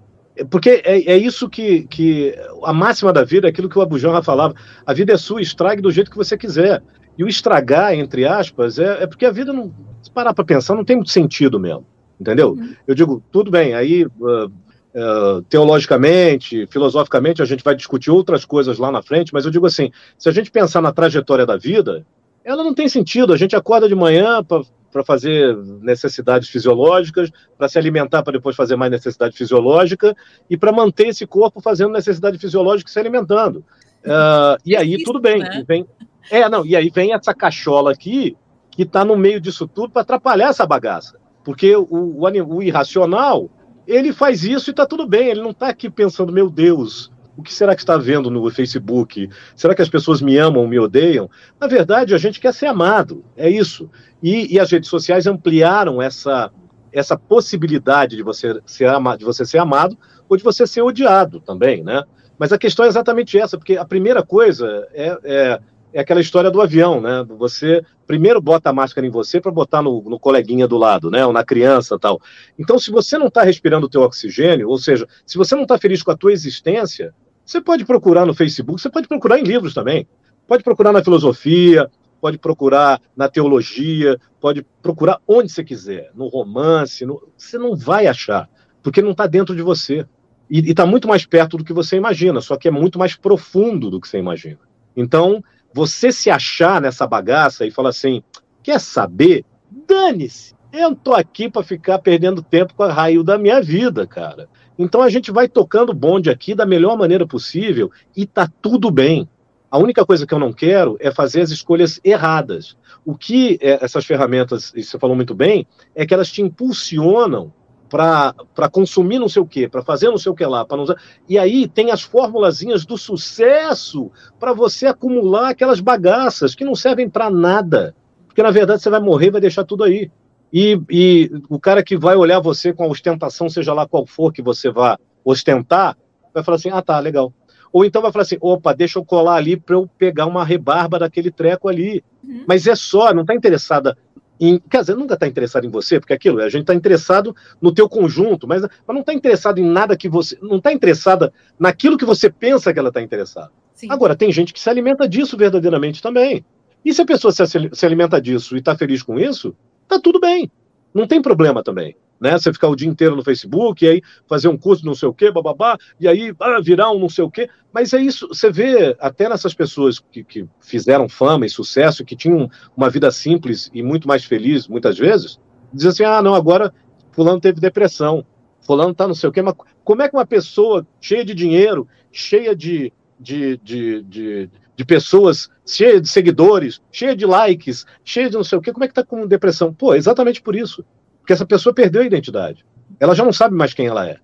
Porque 0.50 0.82
é, 0.84 1.12
é 1.12 1.16
isso 1.16 1.48
que, 1.48 1.86
que 1.86 2.34
a 2.64 2.72
máxima 2.72 3.12
da 3.12 3.22
vida, 3.22 3.46
é 3.46 3.50
aquilo 3.50 3.68
que 3.68 3.78
o 3.78 3.82
Abu 3.82 3.96
Janra 3.96 4.24
falava, 4.24 4.54
a 4.84 4.92
vida 4.92 5.12
é 5.12 5.16
sua, 5.16 5.40
estrague 5.40 5.80
do 5.80 5.92
jeito 5.92 6.10
que 6.10 6.16
você 6.16 6.36
quiser. 6.36 6.82
E 7.16 7.22
o 7.22 7.28
estragar, 7.28 7.94
entre 7.94 8.26
aspas, 8.26 8.76
é, 8.76 9.04
é 9.04 9.06
porque 9.06 9.24
a 9.24 9.30
vida, 9.30 9.52
não, 9.52 9.72
se 10.02 10.10
parar 10.10 10.34
para 10.34 10.44
pensar, 10.44 10.74
não 10.74 10.84
tem 10.84 10.96
muito 10.96 11.12
sentido 11.12 11.60
mesmo. 11.60 11.86
Entendeu? 12.20 12.54
Uhum. 12.54 12.74
Eu 12.88 12.94
digo, 12.96 13.22
tudo 13.30 13.52
bem, 13.52 13.72
aí 13.72 14.04
uh, 14.04 14.46
uh, 14.46 15.42
teologicamente, 15.48 16.66
filosoficamente, 16.66 17.40
a 17.40 17.44
gente 17.44 17.62
vai 17.62 17.76
discutir 17.76 18.10
outras 18.10 18.44
coisas 18.44 18.78
lá 18.78 18.90
na 18.90 19.00
frente, 19.00 19.32
mas 19.32 19.44
eu 19.44 19.50
digo 19.50 19.66
assim: 19.66 19.92
se 20.18 20.28
a 20.28 20.32
gente 20.32 20.50
pensar 20.50 20.80
na 20.80 20.92
trajetória 20.92 21.46
da 21.46 21.56
vida, 21.56 22.04
ela 22.46 22.62
não 22.62 22.72
tem 22.72 22.88
sentido. 22.88 23.32
A 23.32 23.36
gente 23.36 23.56
acorda 23.56 23.88
de 23.88 23.94
manhã 23.94 24.42
para 24.44 25.04
fazer 25.04 25.56
necessidades 25.82 26.48
fisiológicas, 26.48 27.28
para 27.58 27.68
se 27.68 27.76
alimentar 27.76 28.22
para 28.22 28.34
depois 28.34 28.54
fazer 28.54 28.76
mais 28.76 28.90
necessidade 28.90 29.36
fisiológica 29.36 30.16
e 30.48 30.56
para 30.56 30.70
manter 30.70 31.08
esse 31.08 31.26
corpo 31.26 31.60
fazendo 31.60 31.90
necessidade 31.90 32.38
fisiológica 32.38 32.88
e 32.88 32.92
se 32.92 33.00
alimentando. 33.00 33.64
Uh, 34.04 34.56
e 34.64 34.76
aí 34.76 35.02
tudo 35.02 35.20
bem. 35.20 35.40
Né? 35.40 35.64
Vem, 35.66 35.86
é, 36.30 36.48
não, 36.48 36.64
e 36.64 36.76
aí 36.76 36.88
vem 36.88 37.12
essa 37.12 37.34
cachola 37.34 37.90
aqui 37.90 38.36
que 38.70 38.82
está 38.82 39.04
no 39.04 39.16
meio 39.16 39.40
disso 39.40 39.66
tudo 39.66 39.90
para 39.90 40.02
atrapalhar 40.02 40.50
essa 40.50 40.64
bagaça. 40.64 41.18
Porque 41.42 41.74
o, 41.74 41.82
o, 41.90 42.54
o 42.54 42.62
irracional, 42.62 43.50
ele 43.88 44.12
faz 44.12 44.44
isso 44.44 44.70
e 44.70 44.72
está 44.72 44.86
tudo 44.86 45.04
bem. 45.04 45.30
Ele 45.30 45.42
não 45.42 45.50
está 45.50 45.68
aqui 45.68 45.90
pensando, 45.90 46.32
meu 46.32 46.48
Deus, 46.48 47.10
o 47.36 47.42
que 47.42 47.52
será 47.52 47.74
que 47.74 47.82
está 47.82 47.96
vendo 47.96 48.30
no 48.30 48.50
Facebook? 48.50 49.28
Será 49.54 49.74
que 49.74 49.82
as 49.82 49.88
pessoas 49.88 50.22
me 50.22 50.38
amam, 50.38 50.66
me 50.66 50.78
odeiam? 50.78 51.30
Na 51.60 51.66
verdade, 51.66 52.14
a 52.14 52.18
gente 52.18 52.40
quer 52.40 52.54
ser 52.54 52.66
amado, 52.66 53.24
é 53.36 53.48
isso. 53.50 53.90
E, 54.22 54.54
e 54.54 54.58
as 54.58 54.70
redes 54.70 54.88
sociais 54.88 55.26
ampliaram 55.26 56.00
essa, 56.00 56.50
essa 56.92 57.16
possibilidade 57.16 58.16
de 58.16 58.22
você, 58.22 58.60
ser 58.64 58.86
ama, 58.86 59.18
de 59.18 59.24
você 59.24 59.44
ser 59.44 59.58
amado 59.58 59.96
ou 60.28 60.36
de 60.36 60.42
você 60.42 60.66
ser 60.66 60.80
odiado 60.80 61.40
também, 61.40 61.84
né? 61.84 62.02
Mas 62.38 62.52
a 62.52 62.58
questão 62.58 62.84
é 62.84 62.88
exatamente 62.88 63.38
essa, 63.38 63.56
porque 63.56 63.76
a 63.76 63.84
primeira 63.84 64.22
coisa 64.22 64.88
é, 64.92 65.18
é, 65.24 65.60
é 65.92 66.00
aquela 66.00 66.20
história 66.20 66.50
do 66.50 66.60
avião, 66.60 67.00
né? 67.00 67.24
Você 67.38 67.82
primeiro 68.06 68.40
bota 68.40 68.70
a 68.70 68.72
máscara 68.72 69.06
em 69.06 69.10
você 69.10 69.40
para 69.40 69.52
botar 69.52 69.82
no, 69.82 70.02
no, 70.02 70.18
coleguinha 70.18 70.66
do 70.66 70.76
lado, 70.76 71.10
né? 71.10 71.24
Ou 71.24 71.32
na 71.32 71.44
criança 71.44 71.98
tal. 71.98 72.20
Então, 72.58 72.78
se 72.78 72.90
você 72.90 73.18
não 73.18 73.28
está 73.28 73.42
respirando 73.42 73.86
o 73.86 73.90
teu 73.90 74.02
oxigênio, 74.02 74.68
ou 74.68 74.78
seja, 74.78 75.06
se 75.24 75.36
você 75.36 75.54
não 75.54 75.62
está 75.62 75.78
feliz 75.78 76.02
com 76.02 76.10
a 76.10 76.16
tua 76.16 76.32
existência, 76.32 77.14
você 77.46 77.60
pode 77.60 77.84
procurar 77.84 78.26
no 78.26 78.34
Facebook, 78.34 78.82
você 78.82 78.90
pode 78.90 79.06
procurar 79.06 79.38
em 79.38 79.44
livros 79.44 79.72
também. 79.72 80.06
Pode 80.48 80.64
procurar 80.64 80.92
na 80.92 81.02
filosofia, 81.02 81.88
pode 82.20 82.38
procurar 82.38 83.00
na 83.16 83.28
teologia, 83.28 84.18
pode 84.40 84.66
procurar 84.82 85.20
onde 85.28 85.52
você 85.52 85.62
quiser, 85.62 86.10
no 86.12 86.26
romance, 86.26 87.06
no... 87.06 87.22
você 87.36 87.56
não 87.56 87.76
vai 87.76 88.08
achar, 88.08 88.48
porque 88.82 89.00
não 89.00 89.12
está 89.12 89.28
dentro 89.28 89.54
de 89.54 89.62
você. 89.62 90.04
E 90.50 90.58
está 90.70 90.84
muito 90.84 91.06
mais 91.06 91.24
perto 91.24 91.56
do 91.56 91.64
que 91.64 91.72
você 91.72 91.96
imagina, 91.96 92.40
só 92.40 92.56
que 92.56 92.66
é 92.66 92.70
muito 92.70 92.98
mais 92.98 93.14
profundo 93.14 93.90
do 93.90 94.00
que 94.00 94.08
você 94.08 94.18
imagina. 94.18 94.58
Então, 94.96 95.42
você 95.72 96.10
se 96.10 96.30
achar 96.30 96.80
nessa 96.80 97.06
bagaça 97.06 97.64
e 97.64 97.70
falar 97.70 97.90
assim: 97.90 98.22
quer 98.62 98.80
saber? 98.80 99.44
Dane-se! 99.70 100.54
Eu 100.72 100.90
não 100.90 100.96
tô 100.96 101.14
aqui 101.14 101.48
para 101.48 101.62
ficar 101.62 101.98
perdendo 101.98 102.42
tempo 102.42 102.74
com 102.74 102.82
a 102.82 102.92
raio 102.92 103.22
da 103.22 103.38
minha 103.38 103.62
vida, 103.62 104.06
cara. 104.06 104.48
Então 104.78 105.02
a 105.02 105.08
gente 105.08 105.30
vai 105.30 105.48
tocando 105.48 105.94
bonde 105.94 106.30
aqui 106.30 106.54
da 106.54 106.66
melhor 106.66 106.96
maneira 106.96 107.26
possível 107.26 107.90
e 108.16 108.26
tá 108.26 108.48
tudo 108.60 108.90
bem. 108.90 109.28
A 109.70 109.78
única 109.78 110.06
coisa 110.06 110.26
que 110.26 110.32
eu 110.32 110.38
não 110.38 110.52
quero 110.52 110.96
é 111.00 111.10
fazer 111.10 111.40
as 111.40 111.50
escolhas 111.50 112.00
erradas. 112.04 112.76
O 113.04 113.16
que 113.16 113.58
é, 113.60 113.84
essas 113.84 114.04
ferramentas, 114.04 114.72
e 114.74 114.82
você 114.82 114.98
falou 114.98 115.16
muito 115.16 115.34
bem, 115.34 115.66
é 115.94 116.06
que 116.06 116.14
elas 116.14 116.30
te 116.30 116.40
impulsionam 116.40 117.52
para 117.88 118.34
consumir 118.70 119.18
não 119.18 119.28
sei 119.28 119.42
o 119.42 119.46
quê, 119.46 119.68
para 119.68 119.82
fazer 119.82 120.08
não 120.08 120.18
sei 120.18 120.30
o 120.30 120.34
que 120.34 120.44
lá, 120.44 120.64
para 120.64 120.80
usar. 120.80 120.96
E 121.28 121.38
aí 121.38 121.68
tem 121.68 121.90
as 121.90 122.02
formulazinhas 122.02 122.84
do 122.84 122.98
sucesso 122.98 124.10
para 124.38 124.52
você 124.52 124.86
acumular 124.86 125.50
aquelas 125.50 125.80
bagaças 125.80 126.54
que 126.54 126.64
não 126.64 126.74
servem 126.74 127.08
para 127.08 127.30
nada. 127.30 127.94
Porque 128.26 128.42
na 128.42 128.50
verdade 128.50 128.82
você 128.82 128.90
vai 128.90 129.00
morrer 129.00 129.28
e 129.28 129.30
vai 129.30 129.40
deixar 129.40 129.64
tudo 129.64 129.84
aí. 129.84 130.10
E, 130.52 130.80
e 130.90 131.30
o 131.48 131.58
cara 131.58 131.82
que 131.82 131.96
vai 131.96 132.16
olhar 132.16 132.40
você 132.40 132.72
com 132.72 132.84
a 132.84 132.88
ostentação, 132.88 133.48
seja 133.48 133.72
lá 133.72 133.86
qual 133.86 134.06
for 134.06 134.32
que 134.32 134.42
você 134.42 134.70
vá 134.70 134.98
ostentar, 135.24 135.96
vai 136.32 136.42
falar 136.42 136.56
assim: 136.56 136.70
ah, 136.70 136.82
tá, 136.82 136.98
legal. 136.98 137.32
Ou 137.72 137.84
então 137.84 138.00
vai 138.00 138.12
falar 138.12 138.22
assim: 138.22 138.38
opa, 138.40 138.72
deixa 138.72 138.98
eu 138.98 139.04
colar 139.04 139.36
ali 139.36 139.56
para 139.56 139.76
eu 139.76 139.88
pegar 139.98 140.26
uma 140.26 140.44
rebarba 140.44 140.98
daquele 140.98 141.30
treco 141.30 141.68
ali. 141.68 142.02
Uhum. 142.24 142.44
Mas 142.46 142.66
é 142.66 142.74
só, 142.74 143.12
não 143.12 143.22
está 143.22 143.34
interessada 143.34 143.96
em, 144.38 144.58
quer 144.58 144.80
dizer, 144.80 144.94
nunca 144.94 145.14
está 145.14 145.26
interessado 145.26 145.64
em 145.64 145.70
você, 145.70 145.98
porque 145.98 146.12
aquilo, 146.12 146.40
a 146.40 146.48
gente 146.48 146.62
está 146.62 146.74
interessado 146.74 147.34
no 147.60 147.72
teu 147.72 147.88
conjunto, 147.88 148.46
mas, 148.46 148.62
mas 148.62 148.94
não 148.94 149.00
está 149.00 149.12
interessado 149.12 149.58
em 149.58 149.64
nada 149.64 149.96
que 149.96 150.08
você. 150.08 150.38
Não 150.42 150.56
está 150.58 150.72
interessada 150.72 151.32
naquilo 151.58 151.96
que 151.96 152.04
você 152.04 152.30
pensa 152.30 152.72
que 152.72 152.78
ela 152.78 152.88
está 152.88 153.00
interessada. 153.00 153.50
Sim. 153.74 153.88
Agora, 153.90 154.14
tem 154.14 154.30
gente 154.30 154.52
que 154.52 154.60
se 154.60 154.68
alimenta 154.70 155.08
disso 155.08 155.36
verdadeiramente 155.36 156.02
também. 156.02 156.44
E 156.84 156.92
se 156.92 157.02
a 157.02 157.06
pessoa 157.06 157.32
se, 157.32 157.42
se 157.72 157.86
alimenta 157.86 158.20
disso 158.20 158.56
e 158.56 158.58
está 158.58 158.76
feliz 158.76 159.02
com 159.02 159.18
isso, 159.18 159.54
tá 159.88 160.00
tudo 160.00 160.20
bem. 160.20 160.50
Não 160.94 161.06
tem 161.06 161.20
problema 161.20 161.62
também. 161.62 161.96
Né? 162.20 162.32
Você 162.32 162.52
ficar 162.52 162.68
o 162.68 162.76
dia 162.76 162.88
inteiro 162.88 163.14
no 163.14 163.22
Facebook, 163.22 163.84
e 163.84 163.88
aí 163.88 164.02
fazer 164.26 164.48
um 164.48 164.56
curso 164.56 164.86
não 164.86 164.94
sei 164.94 165.08
o 165.08 165.12
quê, 165.12 165.30
bababá, 165.30 165.76
e 166.00 166.08
aí 166.08 166.34
ah, 166.40 166.60
virar 166.62 166.90
um 166.90 166.98
não 166.98 167.08
sei 167.08 167.24
o 167.24 167.30
quê. 167.30 167.48
Mas 167.72 167.92
é 167.92 168.00
isso, 168.00 168.28
você 168.28 168.50
vê 168.50 168.96
até 168.98 169.28
nessas 169.28 169.54
pessoas 169.54 169.98
que, 169.98 170.24
que 170.24 170.48
fizeram 170.60 171.08
fama 171.08 171.44
e 171.44 171.50
sucesso, 171.50 172.04
que 172.04 172.16
tinham 172.16 172.50
uma 172.76 172.88
vida 172.88 173.10
simples 173.10 173.70
e 173.72 173.82
muito 173.82 174.08
mais 174.08 174.24
feliz, 174.24 174.66
muitas 174.66 174.96
vezes, 174.98 175.38
diz 175.72 175.86
assim: 175.86 176.04
ah, 176.04 176.22
não, 176.22 176.34
agora 176.34 176.72
Fulano 177.12 177.40
teve 177.40 177.60
depressão, 177.60 178.24
Fulano 178.60 178.94
tá 178.94 179.06
não 179.06 179.14
sei 179.14 179.28
o 179.28 179.32
quê. 179.32 179.42
Mas 179.42 179.54
como 179.84 180.02
é 180.02 180.08
que 180.08 180.16
uma 180.16 180.26
pessoa 180.26 180.86
cheia 181.00 181.24
de 181.24 181.34
dinheiro, 181.34 181.86
cheia 182.10 182.56
de, 182.56 182.92
de, 183.20 183.58
de, 183.58 184.02
de, 184.02 184.50
de 184.76 184.84
pessoas, 184.84 185.50
cheia 185.66 186.00
de 186.00 186.08
seguidores, 186.08 186.80
cheia 186.92 187.16
de 187.16 187.24
likes, 187.26 187.86
cheia 188.04 188.28
de 188.28 188.36
não 188.36 188.44
sei 188.44 188.58
o 188.58 188.60
quê, 188.60 188.72
como 188.72 188.84
é 188.84 188.88
que 188.88 188.94
tá 188.94 189.04
com 189.04 189.26
depressão? 189.26 189.72
Pô, 189.72 189.94
exatamente 189.94 190.42
por 190.42 190.54
isso 190.54 190.84
porque 191.26 191.32
essa 191.32 191.44
pessoa 191.44 191.74
perdeu 191.74 192.02
a 192.02 192.06
identidade. 192.06 192.64
Ela 193.00 193.12
já 193.12 193.24
não 193.24 193.32
sabe 193.32 193.56
mais 193.56 193.74
quem 193.74 193.88
ela 193.88 194.08
é. 194.08 194.16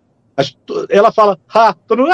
Ela 0.89 1.11
fala, 1.11 1.37
ah, 1.53 1.75
todo 1.75 2.03
mundo, 2.03 2.13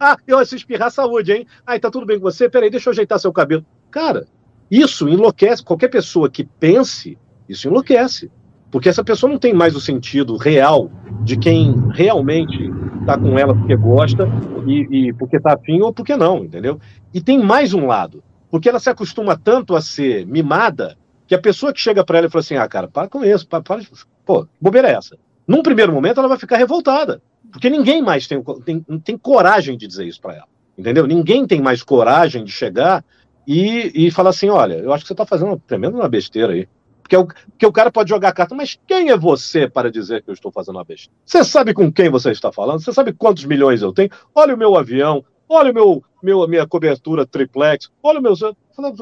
ah, 0.00 0.16
eu 0.26 0.44
se 0.46 0.56
espirrar 0.56 0.90
saúde, 0.90 1.30
hein? 1.30 1.46
Ai, 1.66 1.78
tá 1.78 1.90
tudo 1.90 2.06
bem 2.06 2.18
com 2.18 2.22
você? 2.22 2.48
Peraí, 2.48 2.70
deixa 2.70 2.88
eu 2.88 2.92
ajeitar 2.92 3.20
seu 3.20 3.30
cabelo. 3.34 3.66
Cara, 3.90 4.26
isso 4.70 5.10
enlouquece. 5.10 5.62
Qualquer 5.62 5.88
pessoa 5.88 6.30
que 6.30 6.42
pense, 6.42 7.18
isso 7.46 7.68
enlouquece. 7.68 8.32
Porque 8.70 8.88
essa 8.88 9.02
pessoa 9.02 9.30
não 9.30 9.38
tem 9.38 9.54
mais 9.54 9.74
o 9.74 9.80
sentido 9.80 10.36
real 10.36 10.90
de 11.22 11.36
quem 11.36 11.74
realmente 11.90 12.70
tá 13.06 13.16
com 13.18 13.38
ela 13.38 13.54
porque 13.54 13.76
gosta 13.76 14.28
e, 14.66 15.08
e 15.08 15.12
porque 15.14 15.40
tá 15.40 15.54
afim 15.54 15.80
ou 15.80 15.92
porque 15.92 16.16
não, 16.16 16.44
entendeu? 16.44 16.78
E 17.12 17.20
tem 17.20 17.38
mais 17.42 17.72
um 17.72 17.86
lado. 17.86 18.22
Porque 18.50 18.68
ela 18.68 18.78
se 18.78 18.90
acostuma 18.90 19.36
tanto 19.36 19.74
a 19.74 19.80
ser 19.80 20.26
mimada 20.26 20.96
que 21.26 21.34
a 21.34 21.38
pessoa 21.38 21.72
que 21.72 21.80
chega 21.80 22.04
para 22.04 22.18
ela 22.18 22.26
e 22.26 22.30
fala 22.30 22.40
assim: 22.40 22.56
ah, 22.56 22.68
cara, 22.68 22.88
para 22.88 23.08
com 23.08 23.24
isso, 23.24 23.46
para, 23.46 23.62
para, 23.62 23.82
pô, 24.24 24.46
bobeira 24.60 24.88
é 24.88 24.94
essa. 24.94 25.16
Num 25.46 25.62
primeiro 25.62 25.92
momento, 25.92 26.18
ela 26.18 26.28
vai 26.28 26.38
ficar 26.38 26.56
revoltada, 26.56 27.22
porque 27.52 27.70
ninguém 27.70 28.02
mais 28.02 28.26
tem, 28.26 28.42
tem, 28.64 28.80
tem 29.00 29.16
coragem 29.18 29.76
de 29.76 29.86
dizer 29.86 30.06
isso 30.06 30.20
para 30.20 30.34
ela, 30.34 30.48
entendeu? 30.76 31.06
Ninguém 31.06 31.46
tem 31.46 31.60
mais 31.60 31.82
coragem 31.82 32.44
de 32.44 32.52
chegar 32.52 33.04
e, 33.46 33.92
e 33.94 34.10
falar 34.10 34.30
assim: 34.30 34.48
olha, 34.48 34.74
eu 34.74 34.92
acho 34.92 35.04
que 35.04 35.08
você 35.08 35.14
está 35.14 35.26
fazendo 35.26 35.48
uma 35.48 35.58
tremenda 35.58 35.96
uma 35.96 36.08
besteira 36.08 36.52
aí. 36.52 36.68
Porque 37.08 37.16
o, 37.16 37.26
porque 37.26 37.66
o 37.66 37.72
cara 37.72 37.90
pode 37.90 38.10
jogar 38.10 38.28
a 38.28 38.32
carta, 38.32 38.54
mas 38.54 38.78
quem 38.86 39.08
é 39.08 39.16
você 39.16 39.66
para 39.66 39.90
dizer 39.90 40.22
que 40.22 40.28
eu 40.28 40.34
estou 40.34 40.52
fazendo 40.52 40.76
uma 40.76 40.84
besteira? 40.84 41.16
Você 41.24 41.42
sabe 41.42 41.72
com 41.72 41.90
quem 41.90 42.10
você 42.10 42.30
está 42.30 42.52
falando? 42.52 42.80
Você 42.80 42.92
sabe 42.92 43.14
quantos 43.14 43.46
milhões 43.46 43.80
eu 43.80 43.94
tenho? 43.94 44.10
Olha 44.34 44.54
o 44.54 44.58
meu 44.58 44.76
avião, 44.76 45.24
olha 45.48 45.70
o 45.70 45.74
meu, 45.74 46.04
meu, 46.22 46.46
minha 46.46 46.66
cobertura 46.66 47.24
triplex, 47.26 47.90
olha 48.02 48.20
o 48.20 48.22
meu. 48.22 48.34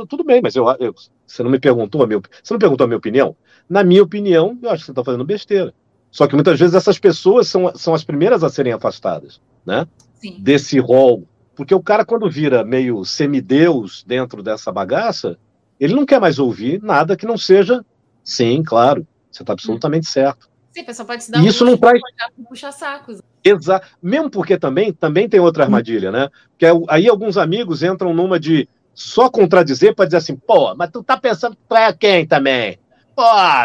Tudo 0.08 0.22
bem, 0.22 0.40
mas 0.40 0.54
eu, 0.54 0.64
eu, 0.78 0.94
você 1.26 1.42
não 1.42 1.50
me 1.50 1.58
perguntou 1.58 2.04
a 2.04 2.06
minha, 2.06 2.20
você 2.42 2.54
não 2.54 2.60
perguntou 2.60 2.84
a 2.84 2.86
minha 2.86 2.96
opinião? 2.96 3.36
Na 3.68 3.82
minha 3.82 4.04
opinião, 4.04 4.56
eu 4.62 4.70
acho 4.70 4.82
que 4.82 4.86
você 4.86 4.92
está 4.92 5.02
fazendo 5.02 5.24
besteira. 5.24 5.74
Só 6.08 6.28
que 6.28 6.34
muitas 6.36 6.58
vezes 6.60 6.76
essas 6.76 7.00
pessoas 7.00 7.48
são, 7.48 7.74
são 7.74 7.92
as 7.92 8.04
primeiras 8.04 8.44
a 8.44 8.48
serem 8.48 8.72
afastadas, 8.72 9.40
né? 9.66 9.84
Sim. 10.14 10.36
Desse 10.38 10.78
rol. 10.78 11.24
Porque 11.56 11.74
o 11.74 11.82
cara, 11.82 12.04
quando 12.04 12.30
vira 12.30 12.64
meio 12.64 13.04
semideus 13.04 14.04
dentro 14.06 14.44
dessa 14.44 14.70
bagaça, 14.70 15.36
ele 15.80 15.94
não 15.94 16.06
quer 16.06 16.20
mais 16.20 16.38
ouvir 16.38 16.80
nada 16.82 17.16
que 17.16 17.26
não 17.26 17.36
seja, 17.36 17.84
sim, 18.26 18.62
claro, 18.62 19.06
você 19.30 19.42
está 19.42 19.52
absolutamente 19.52 20.06
hum. 20.08 20.10
certo. 20.10 20.48
Sim, 20.72 20.82
a 20.82 20.84
pessoa 20.84 21.06
pode 21.06 21.24
se 21.24 21.30
dar 21.30 21.42
Isso 21.42 21.64
um 21.64 21.70
não 21.70 21.78
traz 21.78 22.00
puxar 22.46 22.72
sacos. 22.72 23.22
Exato. 23.42 23.86
Mesmo 24.02 24.28
porque 24.28 24.58
também, 24.58 24.92
também 24.92 25.26
tem 25.26 25.40
outra 25.40 25.64
armadilha, 25.64 26.12
né? 26.12 26.28
Porque 26.50 26.66
aí 26.90 27.08
alguns 27.08 27.38
amigos 27.38 27.82
entram 27.82 28.12
numa 28.12 28.38
de 28.38 28.68
só 28.92 29.30
contradizer 29.30 29.94
para 29.94 30.04
dizer 30.04 30.18
assim, 30.18 30.36
pô, 30.36 30.74
mas 30.74 30.90
tu 30.90 31.02
tá 31.02 31.16
pensando 31.16 31.56
que 31.56 31.62
tu 31.66 31.74
é 31.74 31.92
quem 31.94 32.26
também? 32.26 32.78
Pô, 33.14 33.22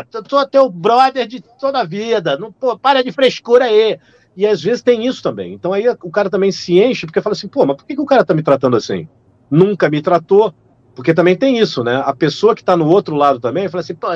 tu 0.10 0.24
sou 0.30 0.48
teu 0.48 0.70
brother 0.70 1.28
de 1.28 1.42
toda 1.60 1.82
a 1.82 1.84
vida, 1.84 2.38
não, 2.38 2.52
pô, 2.52 2.78
para 2.78 3.04
de 3.04 3.12
frescura 3.12 3.66
aí. 3.66 4.00
E 4.36 4.48
às 4.48 4.62
vezes 4.62 4.82
tem 4.82 5.06
isso 5.06 5.22
também. 5.22 5.54
Então 5.54 5.74
aí 5.74 5.86
o 5.90 6.10
cara 6.10 6.30
também 6.30 6.52
se 6.52 6.80
enche 6.80 7.06
porque 7.06 7.22
fala 7.22 7.34
assim, 7.34 7.50
pô, 7.50 7.66
mas 7.66 7.76
por 7.76 7.86
que, 7.86 7.96
que 7.96 8.02
o 8.02 8.06
cara 8.06 8.24
tá 8.24 8.34
me 8.34 8.44
tratando 8.44 8.78
assim? 8.78 9.08
Nunca 9.50 9.90
me 9.90 10.02
tratou, 10.02 10.54
porque 10.96 11.14
também 11.14 11.36
tem 11.36 11.58
isso, 11.60 11.84
né? 11.84 12.02
A 12.06 12.16
pessoa 12.16 12.56
que 12.56 12.64
tá 12.64 12.78
no 12.78 12.88
outro 12.88 13.16
lado 13.16 13.40
também 13.40 13.68
fala 13.68 13.82
assim, 13.82 13.96
pô, 13.96 14.08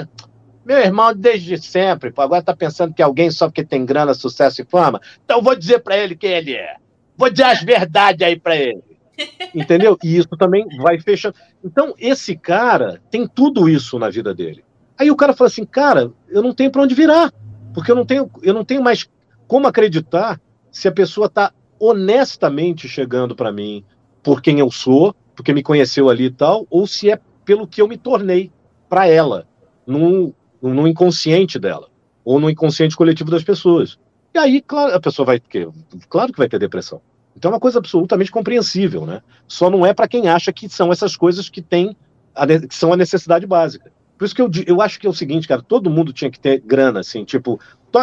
meu 0.66 0.80
irmão 0.80 1.14
desde 1.16 1.62
sempre, 1.62 2.12
agora 2.18 2.42
tá 2.42 2.56
pensando 2.56 2.94
que 2.94 3.04
alguém 3.04 3.30
só 3.30 3.48
porque 3.48 3.64
tem 3.64 3.86
grana, 3.86 4.14
sucesso 4.16 4.62
e 4.62 4.66
fama, 4.66 5.00
então 5.24 5.42
vou 5.42 5.56
dizer 5.56 5.80
para 5.80 5.96
ele 5.96 6.16
quem 6.16 6.32
ele 6.32 6.56
é. 6.56 6.76
Vou 7.16 7.30
dizer 7.30 7.44
as 7.44 7.62
verdades 7.62 8.28
aí 8.28 8.38
para 8.38 8.56
ele. 8.56 8.84
Entendeu? 9.54 9.98
E 10.04 10.18
isso 10.18 10.30
também 10.38 10.66
vai 10.78 11.00
fechando. 11.00 11.36
Então, 11.64 11.94
esse 11.98 12.36
cara 12.36 13.02
tem 13.10 13.28
tudo 13.28 13.70
isso 13.70 13.98
na 13.98 14.10
vida 14.10 14.34
dele. 14.34 14.66
Aí 14.98 15.12
o 15.12 15.16
cara 15.16 15.34
fala 15.34 15.48
assim, 15.48 15.66
cara, 15.66 16.12
eu 16.30 16.42
não 16.42 16.54
tenho 16.54 16.72
para 16.72 16.82
onde 16.82 16.96
virar, 16.96 17.32
porque 17.74 17.92
eu 17.92 17.96
não 17.96 18.06
tenho, 18.06 18.30
eu 18.42 18.54
não 18.54 18.66
tenho 18.66 18.82
mais 18.82 19.08
como 19.48 19.68
acreditar 19.68 20.42
se 20.72 20.88
a 20.88 20.92
pessoa 20.92 21.28
está 21.28 21.54
honestamente 21.80 22.88
chegando 22.88 23.36
para 23.36 23.52
mim 23.52 23.84
por 24.24 24.42
quem 24.42 24.60
eu 24.60 24.72
sou, 24.72 25.16
porque 25.36 25.54
me 25.54 25.62
conheceu 25.62 26.10
ali 26.10 26.26
e 26.26 26.32
tal, 26.32 26.66
ou 26.70 26.88
se 26.88 27.12
é 27.12 27.20
pelo 27.44 27.68
que 27.68 27.82
eu 27.82 27.88
me 27.88 27.98
tornei 27.98 28.52
para 28.90 29.08
ela, 29.08 29.48
no, 29.86 30.34
no 30.62 30.88
inconsciente 30.88 31.60
dela, 31.60 31.88
ou 32.24 32.40
no 32.40 32.50
inconsciente 32.50 32.96
coletivo 32.96 33.32
das 33.32 33.44
pessoas. 33.44 33.98
E 34.34 34.38
aí, 34.38 34.62
claro, 34.62 34.94
a 34.94 35.00
pessoa 35.00 35.26
vai 35.26 35.40
ter, 35.40 35.68
claro 36.10 36.32
que 36.32 36.38
vai 36.38 36.50
ter 36.50 36.60
depressão. 36.60 37.02
Então 37.36 37.52
é 37.52 37.54
uma 37.54 37.60
coisa 37.60 37.80
absolutamente 37.80 38.32
compreensível, 38.32 39.06
né? 39.06 39.22
Só 39.48 39.70
não 39.70 39.86
é 39.86 39.94
para 39.94 40.08
quem 40.08 40.30
acha 40.30 40.54
que 40.54 40.70
são 40.70 40.92
essas 40.92 41.18
coisas 41.18 41.50
que 41.50 41.62
tem 41.62 41.96
a, 42.34 42.48
que 42.48 42.76
são 42.76 42.94
a 42.94 42.98
necessidade 42.98 43.46
básica. 43.46 43.92
Por 44.18 44.26
isso 44.26 44.36
que 44.36 44.42
eu, 44.42 44.50
eu 44.66 44.82
acho 44.82 45.00
que 45.00 45.08
é 45.08 45.10
o 45.10 45.14
seguinte, 45.14 45.48
cara, 45.48 45.62
todo 45.62 45.90
mundo 45.90 46.14
tinha 46.14 46.32
que 46.32 46.40
ter 46.40 46.62
grana, 46.62 47.02
assim, 47.02 47.26
tipo, 47.26 47.60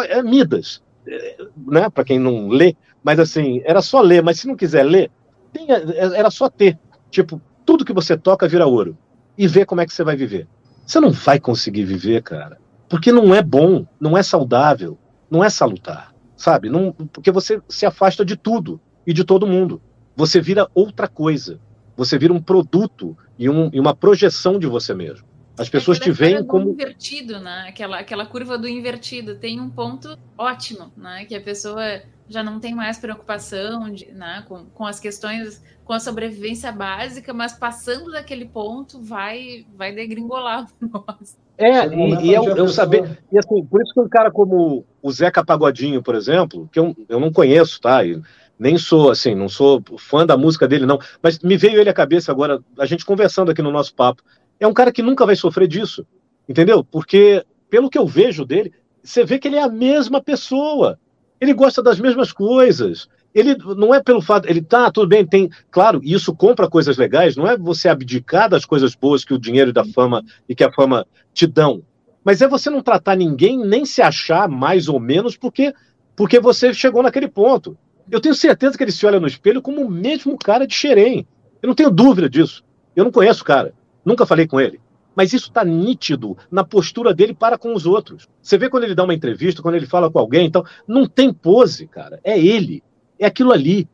é 0.07 0.21
Midas, 0.21 0.81
é, 1.07 1.37
né? 1.67 1.89
Para 1.89 2.03
quem 2.03 2.19
não 2.19 2.47
lê, 2.47 2.75
mas 3.03 3.19
assim, 3.19 3.61
era 3.65 3.81
só 3.81 4.01
ler, 4.01 4.21
mas 4.21 4.39
se 4.39 4.47
não 4.47 4.55
quiser 4.55 4.83
ler, 4.83 5.09
tenha, 5.51 5.77
é, 5.77 6.19
era 6.19 6.29
só 6.29 6.49
ter. 6.49 6.77
Tipo, 7.09 7.41
tudo 7.65 7.85
que 7.85 7.93
você 7.93 8.17
toca 8.17 8.47
vira 8.47 8.65
ouro. 8.65 8.97
E 9.35 9.47
ver 9.47 9.65
como 9.65 9.81
é 9.81 9.85
que 9.85 9.93
você 9.93 10.03
vai 10.03 10.15
viver. 10.15 10.47
Você 10.85 10.99
não 10.99 11.11
vai 11.11 11.39
conseguir 11.39 11.83
viver, 11.85 12.21
cara. 12.21 12.59
Porque 12.89 13.11
não 13.11 13.33
é 13.33 13.41
bom, 13.41 13.87
não 13.99 14.17
é 14.17 14.23
saudável, 14.23 14.97
não 15.29 15.43
é 15.43 15.49
salutar, 15.49 16.13
sabe? 16.35 16.69
Não, 16.69 16.91
porque 16.91 17.31
você 17.31 17.61
se 17.67 17.85
afasta 17.85 18.23
de 18.23 18.35
tudo 18.35 18.79
e 19.05 19.13
de 19.13 19.23
todo 19.23 19.47
mundo. 19.47 19.81
Você 20.15 20.39
vira 20.39 20.69
outra 20.73 21.07
coisa. 21.07 21.59
Você 21.95 22.17
vira 22.17 22.33
um 22.33 22.41
produto 22.41 23.17
e, 23.37 23.49
um, 23.49 23.69
e 23.73 23.79
uma 23.79 23.95
projeção 23.95 24.59
de 24.59 24.67
você 24.67 24.93
mesmo. 24.93 25.27
As 25.57 25.69
pessoas 25.69 25.99
te 25.99 26.11
veem 26.11 26.43
como 26.43 26.71
invertido, 26.71 27.39
né? 27.39 27.65
Aquela, 27.67 27.99
aquela 27.99 28.25
curva 28.25 28.57
do 28.57 28.67
invertido 28.67 29.35
tem 29.35 29.59
um 29.59 29.69
ponto 29.69 30.17
ótimo, 30.35 30.91
né? 30.97 31.25
Que 31.25 31.35
a 31.35 31.41
pessoa 31.41 32.01
já 32.27 32.43
não 32.43 32.59
tem 32.59 32.73
mais 32.73 32.97
preocupação 32.97 33.89
de, 33.91 34.11
né? 34.11 34.43
com, 34.47 34.65
com 34.65 34.85
as 34.85 34.99
questões, 34.99 35.61
com 35.83 35.93
a 35.93 35.99
sobrevivência 35.99 36.71
básica, 36.71 37.33
mas 37.33 37.53
passando 37.53 38.11
daquele 38.11 38.45
ponto 38.45 39.01
vai 39.01 39.65
vai 39.75 39.93
degringolar 39.93 40.65
o 40.65 40.67
negócio. 40.85 41.37
É, 41.57 41.85
e, 41.87 42.27
e 42.27 42.33
eu, 42.33 42.43
eu 42.43 42.67
saber. 42.67 43.19
E 43.31 43.37
assim, 43.37 43.63
por 43.65 43.81
isso 43.81 43.93
que 43.93 43.99
um 43.99 44.09
cara 44.09 44.31
como 44.31 44.85
o 45.01 45.11
Zeca 45.11 45.45
Pagodinho, 45.45 46.01
por 46.01 46.15
exemplo, 46.15 46.67
que 46.71 46.79
eu, 46.79 46.95
eu 47.07 47.19
não 47.19 47.31
conheço, 47.31 47.79
tá? 47.79 48.03
E, 48.03 48.19
nem 48.57 48.77
sou 48.77 49.11
assim, 49.11 49.35
não 49.35 49.49
sou 49.49 49.83
fã 49.97 50.25
da 50.25 50.37
música 50.37 50.67
dele, 50.67 50.85
não. 50.85 50.99
Mas 51.21 51.39
me 51.39 51.57
veio 51.57 51.79
ele 51.79 51.89
à 51.89 51.93
cabeça 51.93 52.31
agora, 52.31 52.61
a 52.77 52.85
gente 52.85 53.05
conversando 53.05 53.51
aqui 53.51 53.61
no 53.61 53.71
nosso 53.71 53.93
papo. 53.93 54.23
É 54.59 54.67
um 54.67 54.73
cara 54.73 54.91
que 54.91 55.01
nunca 55.01 55.25
vai 55.25 55.35
sofrer 55.35 55.67
disso, 55.67 56.05
entendeu? 56.47 56.83
Porque, 56.83 57.43
pelo 57.69 57.89
que 57.89 57.97
eu 57.97 58.07
vejo 58.07 58.45
dele, 58.45 58.71
você 59.03 59.25
vê 59.25 59.37
que 59.37 59.47
ele 59.47 59.57
é 59.57 59.63
a 59.63 59.69
mesma 59.69 60.21
pessoa. 60.21 60.97
Ele 61.43 61.53
gosta 61.53 61.83
das 61.83 61.99
mesmas 61.99 62.31
coisas. 62.31 63.09
Ele 63.35 63.57
não 63.75 63.93
é 63.93 64.01
pelo 64.01 64.21
fato, 64.21 64.47
ele 64.47 64.61
tá, 64.61 64.89
tudo 64.89 65.09
bem, 65.09 65.25
tem, 65.25 65.49
claro, 65.69 65.99
isso 66.01 66.33
compra 66.33 66.69
coisas 66.69 66.95
legais, 66.95 67.35
não 67.35 67.45
é 67.45 67.57
você 67.57 67.89
abdicar 67.89 68.49
das 68.49 68.63
coisas 68.63 68.95
boas 68.95 69.25
que 69.25 69.33
o 69.33 69.37
dinheiro 69.37 69.71
e 69.71 69.73
da 69.73 69.83
fama 69.83 70.23
e 70.47 70.55
que 70.55 70.63
a 70.63 70.71
fama 70.71 71.05
te 71.33 71.45
dão. 71.45 71.83
Mas 72.23 72.41
é 72.41 72.47
você 72.47 72.69
não 72.69 72.81
tratar 72.81 73.17
ninguém 73.17 73.57
nem 73.57 73.85
se 73.85 74.01
achar 74.01 74.47
mais 74.47 74.87
ou 74.87 75.01
menos 75.01 75.35
porque 75.35 75.73
porque 76.15 76.39
você 76.39 76.73
chegou 76.73 77.03
naquele 77.03 77.27
ponto. 77.27 77.77
Eu 78.09 78.21
tenho 78.21 78.35
certeza 78.35 78.77
que 78.77 78.83
ele 78.85 78.91
se 78.93 79.05
olha 79.05 79.19
no 79.19 79.27
espelho 79.27 79.61
como 79.61 79.81
o 79.81 79.91
mesmo 79.91 80.37
cara 80.37 80.65
de 80.65 80.73
Xerém. 80.73 81.27
Eu 81.61 81.67
não 81.67 81.75
tenho 81.75 81.91
dúvida 81.91 82.29
disso. 82.29 82.63
Eu 82.95 83.03
não 83.03 83.11
conheço 83.11 83.41
o 83.41 83.45
cara. 83.45 83.73
Nunca 84.05 84.25
falei 84.25 84.47
com 84.47 84.61
ele. 84.61 84.79
Mas 85.15 85.33
isso 85.33 85.47
está 85.47 85.63
nítido 85.63 86.37
na 86.49 86.63
postura 86.63 87.13
dele 87.13 87.33
para 87.33 87.57
com 87.57 87.73
os 87.73 87.85
outros. 87.85 88.27
Você 88.41 88.57
vê 88.57 88.69
quando 88.69 88.83
ele 88.83 88.95
dá 88.95 89.03
uma 89.03 89.13
entrevista, 89.13 89.61
quando 89.61 89.75
ele 89.75 89.85
fala 89.85 90.09
com 90.09 90.19
alguém, 90.19 90.45
então 90.45 90.63
não 90.87 91.05
tem 91.05 91.33
pose, 91.33 91.87
cara. 91.87 92.19
É 92.23 92.39
ele. 92.39 92.83
É 93.19 93.25
aquilo 93.25 93.51
ali. 93.51 93.87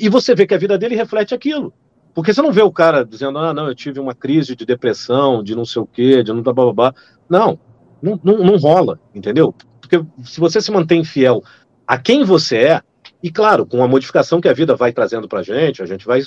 E 0.00 0.08
você 0.08 0.34
vê 0.34 0.46
que 0.46 0.54
a 0.54 0.58
vida 0.58 0.78
dele 0.78 0.94
reflete 0.94 1.34
aquilo. 1.34 1.72
Porque 2.14 2.32
você 2.32 2.40
não 2.40 2.52
vê 2.52 2.62
o 2.62 2.70
cara 2.70 3.04
dizendo, 3.04 3.38
ah, 3.38 3.52
não, 3.52 3.66
eu 3.66 3.74
tive 3.74 3.98
uma 3.98 4.14
crise 4.14 4.54
de 4.54 4.64
depressão, 4.64 5.42
de 5.42 5.56
não 5.56 5.64
sei 5.64 5.82
o 5.82 5.86
quê, 5.86 6.22
de 6.22 6.32
não 6.32 6.42
blá 6.42 6.52
blá 6.52 6.72
blá. 6.72 6.94
Não, 7.28 7.58
não, 8.00 8.20
não, 8.22 8.38
não 8.38 8.56
rola, 8.56 9.00
entendeu? 9.12 9.52
Porque 9.80 10.00
se 10.24 10.38
você 10.38 10.60
se 10.60 10.70
mantém 10.70 11.02
fiel 11.02 11.42
a 11.86 11.98
quem 11.98 12.22
você 12.24 12.56
é, 12.58 12.82
e 13.22 13.30
claro, 13.30 13.66
com 13.66 13.82
a 13.82 13.88
modificação 13.88 14.40
que 14.40 14.48
a 14.48 14.52
vida 14.52 14.76
vai 14.76 14.92
trazendo 14.92 15.28
pra 15.28 15.42
gente, 15.42 15.82
a 15.82 15.86
gente 15.86 16.06
vai 16.06 16.22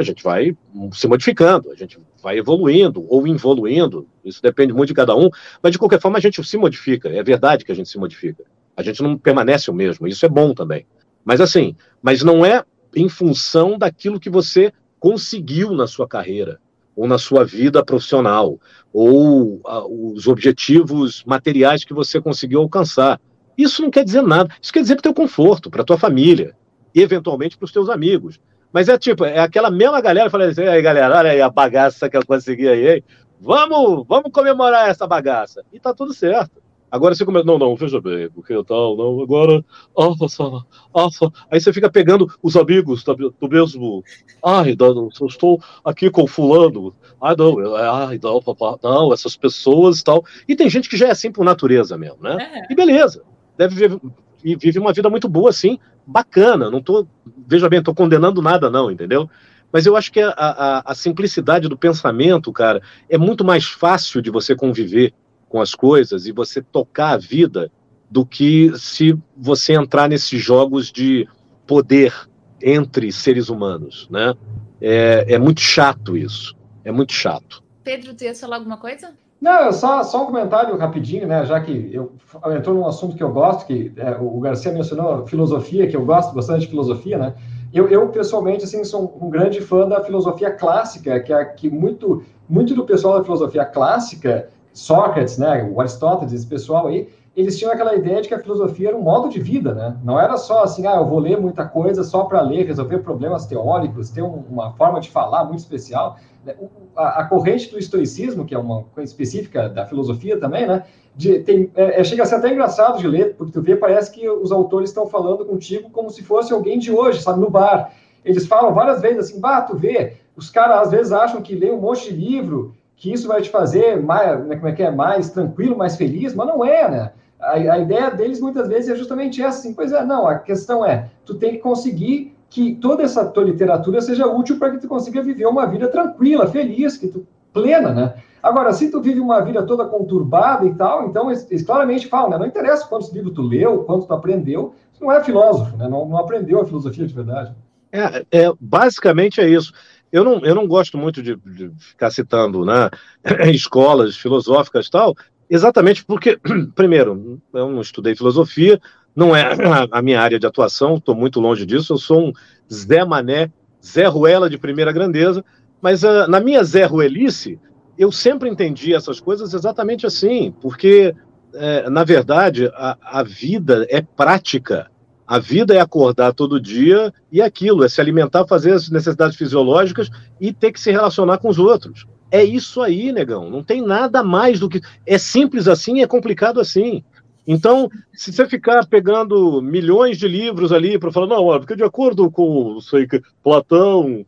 a 0.00 0.04
gente 0.04 0.22
vai 0.22 0.56
se 0.92 1.06
modificando, 1.06 1.70
a 1.70 1.74
gente 1.74 1.98
vai 2.22 2.38
evoluindo 2.38 3.04
ou 3.08 3.26
involuindo, 3.26 4.06
isso 4.24 4.42
depende 4.42 4.72
muito 4.72 4.88
de 4.88 4.94
cada 4.94 5.14
um, 5.16 5.28
mas 5.62 5.72
de 5.72 5.78
qualquer 5.78 6.00
forma 6.00 6.18
a 6.18 6.20
gente 6.20 6.42
se 6.44 6.56
modifica, 6.56 7.08
é 7.08 7.22
verdade 7.22 7.64
que 7.64 7.72
a 7.72 7.74
gente 7.74 7.88
se 7.88 7.98
modifica. 7.98 8.44
A 8.76 8.82
gente 8.82 9.02
não 9.02 9.18
permanece 9.18 9.70
o 9.70 9.74
mesmo, 9.74 10.06
isso 10.06 10.24
é 10.24 10.28
bom 10.28 10.54
também. 10.54 10.86
Mas 11.24 11.40
assim, 11.40 11.76
mas 12.02 12.22
não 12.22 12.44
é 12.44 12.64
em 12.96 13.08
função 13.08 13.78
daquilo 13.78 14.18
que 14.18 14.30
você 14.30 14.72
conseguiu 14.98 15.72
na 15.72 15.86
sua 15.86 16.06
carreira, 16.08 16.60
ou 16.96 17.06
na 17.06 17.18
sua 17.18 17.44
vida 17.44 17.84
profissional, 17.84 18.58
ou 18.92 19.60
a, 19.64 19.86
os 19.86 20.26
objetivos 20.26 21.24
materiais 21.24 21.84
que 21.84 21.94
você 21.94 22.20
conseguiu 22.20 22.60
alcançar. 22.60 23.20
Isso 23.56 23.82
não 23.82 23.90
quer 23.90 24.04
dizer 24.04 24.22
nada. 24.22 24.54
Isso 24.60 24.72
quer 24.72 24.82
dizer 24.82 24.96
para 24.96 25.00
o 25.00 25.02
teu 25.02 25.14
conforto, 25.14 25.70
para 25.70 25.84
tua 25.84 25.98
família, 25.98 26.54
e 26.94 27.00
eventualmente 27.00 27.56
para 27.56 27.64
os 27.64 27.72
teus 27.72 27.88
amigos. 27.88 28.40
Mas 28.72 28.88
é 28.88 28.96
tipo, 28.96 29.24
é 29.24 29.38
aquela 29.40 29.70
mesma 29.70 30.00
galera 30.00 30.30
falando 30.30 30.50
assim, 30.50 30.62
aí 30.62 30.80
galera, 30.80 31.18
olha 31.18 31.30
aí 31.30 31.40
a 31.40 31.50
bagaça 31.50 32.08
que 32.08 32.16
eu 32.16 32.24
consegui 32.24 32.68
aí, 32.68 32.96
hein? 32.96 33.04
Vamos, 33.40 34.06
vamos 34.06 34.30
comemorar 34.32 34.88
essa 34.88 35.06
bagaça. 35.06 35.64
E 35.72 35.80
tá 35.80 35.94
tudo 35.94 36.12
certo. 36.12 36.60
Agora 36.90 37.14
você 37.14 37.24
começa, 37.24 37.46
não, 37.46 37.56
não, 37.56 37.76
veja 37.76 38.00
bem, 38.00 38.28
porque 38.30 38.52
tal, 38.64 38.96
não, 38.96 39.22
agora, 39.22 39.64
nossa, 39.96 40.64
nossa. 40.92 41.32
Aí 41.48 41.60
você 41.60 41.72
fica 41.72 41.88
pegando 41.88 42.26
os 42.42 42.56
amigos 42.56 43.04
do, 43.04 43.48
mesmo, 43.48 44.02
ai, 44.44 44.76
não, 44.76 45.08
eu 45.20 45.26
estou 45.26 45.62
aqui 45.84 46.10
com 46.10 46.26
fulano, 46.26 46.92
ai, 47.22 47.36
não, 47.38 47.76
ai, 47.76 48.18
não, 48.20 48.42
papá, 48.42 48.76
não, 48.82 49.12
essas 49.12 49.36
pessoas 49.36 50.00
e 50.00 50.04
tal. 50.04 50.24
E 50.48 50.56
tem 50.56 50.68
gente 50.68 50.88
que 50.88 50.96
já 50.96 51.06
é 51.06 51.10
assim 51.12 51.30
por 51.30 51.44
natureza 51.44 51.96
mesmo, 51.96 52.18
né? 52.22 52.66
E 52.68 52.74
beleza, 52.74 53.22
deve 53.56 53.76
viver, 53.76 54.00
e 54.42 54.56
vive 54.56 54.78
uma 54.80 54.92
vida 54.92 55.08
muito 55.08 55.28
boa, 55.28 55.50
assim, 55.50 55.78
bacana, 56.10 56.70
não 56.70 56.82
tô, 56.82 57.06
veja 57.46 57.68
bem, 57.68 57.82
tô 57.82 57.94
condenando 57.94 58.42
nada 58.42 58.68
não, 58.68 58.90
entendeu? 58.90 59.30
Mas 59.72 59.86
eu 59.86 59.96
acho 59.96 60.10
que 60.10 60.20
a, 60.20 60.30
a, 60.36 60.92
a 60.92 60.94
simplicidade 60.94 61.68
do 61.68 61.78
pensamento, 61.78 62.52
cara, 62.52 62.82
é 63.08 63.16
muito 63.16 63.44
mais 63.44 63.66
fácil 63.66 64.20
de 64.20 64.28
você 64.28 64.56
conviver 64.56 65.14
com 65.48 65.60
as 65.60 65.74
coisas 65.74 66.26
e 66.26 66.32
você 66.32 66.60
tocar 66.60 67.10
a 67.10 67.16
vida 67.16 67.70
do 68.10 68.26
que 68.26 68.72
se 68.76 69.16
você 69.36 69.74
entrar 69.74 70.08
nesses 70.08 70.42
jogos 70.42 70.90
de 70.90 71.28
poder 71.66 72.12
entre 72.60 73.12
seres 73.12 73.48
humanos, 73.48 74.08
né? 74.10 74.34
É, 74.80 75.34
é 75.34 75.38
muito 75.38 75.60
chato 75.60 76.16
isso, 76.16 76.56
é 76.84 76.90
muito 76.90 77.12
chato. 77.12 77.62
Pedro, 77.84 78.14
tu 78.14 78.24
ia 78.24 78.34
falar 78.34 78.56
alguma 78.56 78.76
coisa? 78.76 79.14
Não, 79.40 79.72
só, 79.72 80.02
só 80.02 80.22
um 80.22 80.26
comentário 80.26 80.76
rapidinho, 80.76 81.26
né? 81.26 81.44
Já 81.46 81.60
que 81.60 81.90
eu 81.94 82.12
entrou 82.54 82.74
num 82.74 82.86
assunto 82.86 83.16
que 83.16 83.22
eu 83.22 83.32
gosto, 83.32 83.66
que 83.66 83.92
é, 83.96 84.16
o 84.20 84.38
Garcia 84.40 84.70
mencionou 84.70 85.26
filosofia, 85.26 85.86
que 85.86 85.96
eu 85.96 86.04
gosto 86.04 86.34
bastante 86.34 86.62
de 86.62 86.66
filosofia, 86.68 87.16
né? 87.16 87.34
Eu, 87.72 87.88
eu 87.88 88.08
pessoalmente 88.08 88.64
assim 88.64 88.84
sou 88.84 89.16
um 89.20 89.30
grande 89.30 89.60
fã 89.60 89.88
da 89.88 90.02
filosofia 90.02 90.50
clássica, 90.50 91.20
que 91.20 91.32
é 91.32 91.44
que 91.44 91.70
muito 91.70 92.22
muito 92.48 92.74
do 92.74 92.84
pessoal 92.84 93.18
da 93.18 93.24
filosofia 93.24 93.64
clássica 93.64 94.48
Sócrates, 94.72 95.36
né, 95.38 95.64
o 95.64 95.80
Aristóteles, 95.80 96.32
esse 96.32 96.46
pessoal 96.46 96.86
aí, 96.86 97.08
eles 97.36 97.58
tinham 97.58 97.72
aquela 97.72 97.94
ideia 97.94 98.20
de 98.20 98.28
que 98.28 98.34
a 98.34 98.40
filosofia 98.40 98.88
era 98.88 98.96
um 98.96 99.02
modo 99.02 99.28
de 99.28 99.40
vida, 99.40 99.72
né? 99.72 99.96
Não 100.02 100.18
era 100.18 100.36
só 100.36 100.64
assim, 100.64 100.86
ah, 100.86 100.96
eu 100.96 101.06
vou 101.06 101.20
ler 101.20 101.40
muita 101.40 101.64
coisa 101.64 102.02
só 102.02 102.24
para 102.24 102.40
ler, 102.40 102.66
resolver 102.66 102.98
problemas 102.98 103.46
teóricos, 103.46 104.10
ter 104.10 104.22
um, 104.22 104.44
uma 104.50 104.72
forma 104.72 105.00
de 105.00 105.08
falar 105.10 105.44
muito 105.44 105.60
especial. 105.60 106.16
Né? 106.44 106.54
A, 106.96 107.24
corrente 107.24 107.70
do 107.70 107.78
estoicismo, 107.78 108.44
que 108.44 108.54
é 108.54 108.58
uma 108.58 108.84
coisa 108.94 109.10
específica 109.10 109.68
da 109.68 109.86
filosofia 109.86 110.38
também, 110.38 110.66
né? 110.66 110.84
De, 111.14 111.40
tem, 111.40 111.70
é, 111.74 112.00
é, 112.00 112.04
chega 112.04 112.22
a 112.22 112.26
ser 112.26 112.36
até 112.36 112.50
engraçado 112.50 112.98
de 112.98 113.06
ler, 113.06 113.34
porque 113.36 113.52
tu 113.52 113.60
vê, 113.60 113.76
parece 113.76 114.10
que 114.10 114.28
os 114.28 114.52
autores 114.52 114.90
estão 114.90 115.06
falando 115.06 115.44
contigo 115.44 115.90
como 115.90 116.10
se 116.10 116.22
fosse 116.22 116.52
alguém 116.52 116.78
de 116.78 116.92
hoje, 116.92 117.20
sabe, 117.20 117.40
no 117.40 117.50
bar. 117.50 117.92
Eles 118.24 118.46
falam 118.46 118.72
várias 118.72 119.00
vezes 119.00 119.30
assim, 119.30 119.40
bah, 119.40 119.62
tu 119.62 119.76
vê, 119.76 120.16
os 120.36 120.50
caras 120.50 120.86
às 120.86 120.90
vezes 120.90 121.12
acham 121.12 121.42
que 121.42 121.54
lê 121.54 121.70
um 121.70 121.80
monte 121.80 122.12
de 122.12 122.16
livro 122.16 122.74
que 122.96 123.12
isso 123.12 123.26
vai 123.26 123.40
te 123.40 123.48
fazer 123.48 124.00
mais, 124.00 124.46
né, 124.46 124.56
como 124.56 124.68
é 124.68 124.72
que 124.72 124.82
é, 124.82 124.90
mais 124.90 125.30
tranquilo, 125.30 125.76
mais 125.76 125.96
feliz, 125.96 126.34
mas 126.34 126.46
não 126.46 126.62
é, 126.62 126.90
né? 126.90 127.12
A, 127.40 127.52
a, 127.52 127.78
ideia 127.78 128.10
deles 128.10 128.40
muitas 128.40 128.68
vezes 128.68 128.90
é 128.90 128.94
justamente 128.94 129.42
essa, 129.42 129.58
assim, 129.58 129.72
pois 129.72 129.90
é, 129.90 130.04
não, 130.04 130.26
a 130.26 130.38
questão 130.38 130.84
é, 130.84 131.08
tu 131.24 131.34
tem 131.34 131.52
que 131.52 131.58
conseguir 131.58 132.36
que 132.50 132.74
toda 132.74 133.04
essa 133.04 133.24
tua 133.24 133.44
literatura 133.44 134.00
seja 134.00 134.26
útil 134.26 134.58
para 134.58 134.72
que 134.72 134.78
tu 134.78 134.88
consiga 134.88 135.22
viver 135.22 135.46
uma 135.46 135.66
vida 135.66 135.86
tranquila, 135.86 136.48
feliz, 136.48 136.96
que 136.96 137.06
tu 137.06 137.24
plena, 137.52 137.94
né? 137.94 138.14
Agora, 138.42 138.72
se 138.72 138.90
tu 138.90 139.00
vive 139.00 139.20
uma 139.20 139.40
vida 139.40 139.62
toda 139.62 139.84
conturbada 139.84 140.66
e 140.66 140.74
tal, 140.74 141.06
então 141.06 141.30
eles, 141.30 141.46
eles 141.48 141.62
claramente 141.62 142.08
falam, 142.08 142.30
né? 142.30 142.38
Não 142.38 142.46
interessa 142.46 142.88
quantos 142.88 143.12
livros 143.12 143.34
tu 143.34 143.42
leu, 143.42 143.84
quanto 143.84 144.06
tu 144.06 144.12
aprendeu, 144.12 144.74
tu 144.98 145.04
não 145.04 145.12
é 145.12 145.22
filósofo, 145.22 145.76
né? 145.76 145.88
Não, 145.88 146.06
não 146.08 146.18
aprendeu 146.18 146.60
a 146.60 146.66
filosofia 146.66 147.06
de 147.06 147.14
verdade. 147.14 147.54
É, 147.92 148.24
é, 148.30 148.52
basicamente 148.60 149.40
é 149.40 149.48
isso. 149.48 149.72
Eu 150.10 150.24
não, 150.24 150.40
eu 150.40 150.54
não 150.54 150.66
gosto 150.66 150.98
muito 150.98 151.22
de, 151.22 151.36
de 151.36 151.70
ficar 151.78 152.10
citando 152.10 152.64
né, 152.64 152.90
escolas 153.52 154.16
filosóficas 154.16 154.86
e 154.86 154.90
tal, 154.90 155.14
exatamente 155.48 156.04
porque, 156.04 156.38
primeiro, 156.74 157.40
eu 157.52 157.70
não 157.70 157.80
estudei 157.80 158.16
filosofia, 158.16 158.80
não 159.20 159.36
é 159.36 159.44
a 159.90 160.00
minha 160.00 160.18
área 160.18 160.38
de 160.38 160.46
atuação, 160.46 160.96
estou 160.96 161.14
muito 161.14 161.40
longe 161.40 161.66
disso, 161.66 161.92
eu 161.92 161.98
sou 161.98 162.28
um 162.28 162.32
Zé 162.72 163.04
Mané, 163.04 163.52
Zé 163.84 164.06
Ruela 164.06 164.48
de 164.48 164.56
primeira 164.56 164.90
grandeza, 164.92 165.44
mas 165.82 166.02
uh, 166.02 166.26
na 166.26 166.40
minha 166.40 166.64
Zé 166.64 166.86
Ruelice, 166.86 167.58
eu 167.98 168.10
sempre 168.10 168.48
entendi 168.48 168.94
essas 168.94 169.20
coisas 169.20 169.52
exatamente 169.52 170.06
assim, 170.06 170.54
porque, 170.62 171.14
é, 171.52 171.90
na 171.90 172.02
verdade, 172.02 172.70
a, 172.74 172.96
a 173.02 173.22
vida 173.22 173.86
é 173.90 174.00
prática, 174.00 174.90
a 175.26 175.38
vida 175.38 175.74
é 175.74 175.80
acordar 175.80 176.32
todo 176.32 176.58
dia 176.58 177.12
e 177.30 177.42
aquilo, 177.42 177.84
é 177.84 177.90
se 177.90 178.00
alimentar, 178.00 178.46
fazer 178.46 178.72
as 178.72 178.88
necessidades 178.88 179.36
fisiológicas 179.36 180.08
e 180.40 180.50
ter 180.50 180.72
que 180.72 180.80
se 180.80 180.90
relacionar 180.90 181.36
com 181.38 181.48
os 181.50 181.58
outros. 181.58 182.06
É 182.30 182.42
isso 182.42 182.80
aí, 182.80 183.12
negão. 183.12 183.50
Não 183.50 183.62
tem 183.62 183.82
nada 183.82 184.22
mais 184.22 184.58
do 184.58 184.68
que. 184.68 184.80
É 185.04 185.18
simples 185.18 185.68
assim, 185.68 186.00
é 186.00 186.06
complicado 186.06 186.58
assim. 186.58 187.04
Então, 187.46 187.90
se 188.12 188.32
você 188.32 188.46
ficar 188.46 188.86
pegando 188.86 189.60
milhões 189.62 190.18
de 190.18 190.28
livros 190.28 190.72
ali 190.72 190.98
para 190.98 191.10
falar, 191.10 191.26
não, 191.26 191.44
olha, 191.44 191.60
porque 191.60 191.76
de 191.76 191.84
acordo 191.84 192.30
com 192.30 192.80
sei, 192.80 193.06
Platão, 193.42 194.24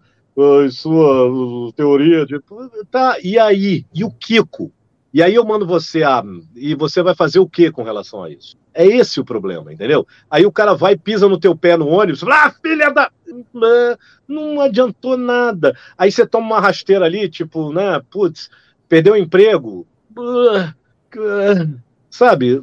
sua 0.70 1.72
teoria 1.76 2.24
de. 2.26 2.40
Tá, 2.90 3.16
e 3.22 3.38
aí? 3.38 3.84
E 3.94 4.04
o 4.04 4.10
Kiko? 4.10 4.72
E 5.12 5.22
aí 5.22 5.34
eu 5.34 5.44
mando 5.44 5.66
você 5.66 6.02
a. 6.02 6.24
E 6.56 6.74
você 6.74 7.02
vai 7.02 7.14
fazer 7.14 7.38
o 7.38 7.46
que 7.46 7.70
com 7.70 7.82
relação 7.82 8.24
a 8.24 8.30
isso? 8.30 8.56
É 8.72 8.86
esse 8.86 9.20
o 9.20 9.24
problema, 9.24 9.70
entendeu? 9.70 10.06
Aí 10.30 10.46
o 10.46 10.52
cara 10.52 10.74
vai, 10.74 10.96
pisa 10.96 11.28
no 11.28 11.38
teu 11.38 11.54
pé 11.54 11.76
no 11.76 11.86
ônibus, 11.88 12.20
fala, 12.20 12.46
ah, 12.46 12.50
filha 12.50 12.90
da. 12.90 13.10
Não 14.26 14.60
adiantou 14.62 15.18
nada. 15.18 15.76
Aí 15.98 16.10
você 16.10 16.26
toma 16.26 16.46
uma 16.46 16.60
rasteira 16.60 17.04
ali, 17.04 17.28
tipo, 17.28 17.70
né? 17.72 18.00
Putz, 18.10 18.48
perdeu 18.88 19.12
o 19.12 19.16
emprego. 19.18 19.86
Sabe? 22.12 22.60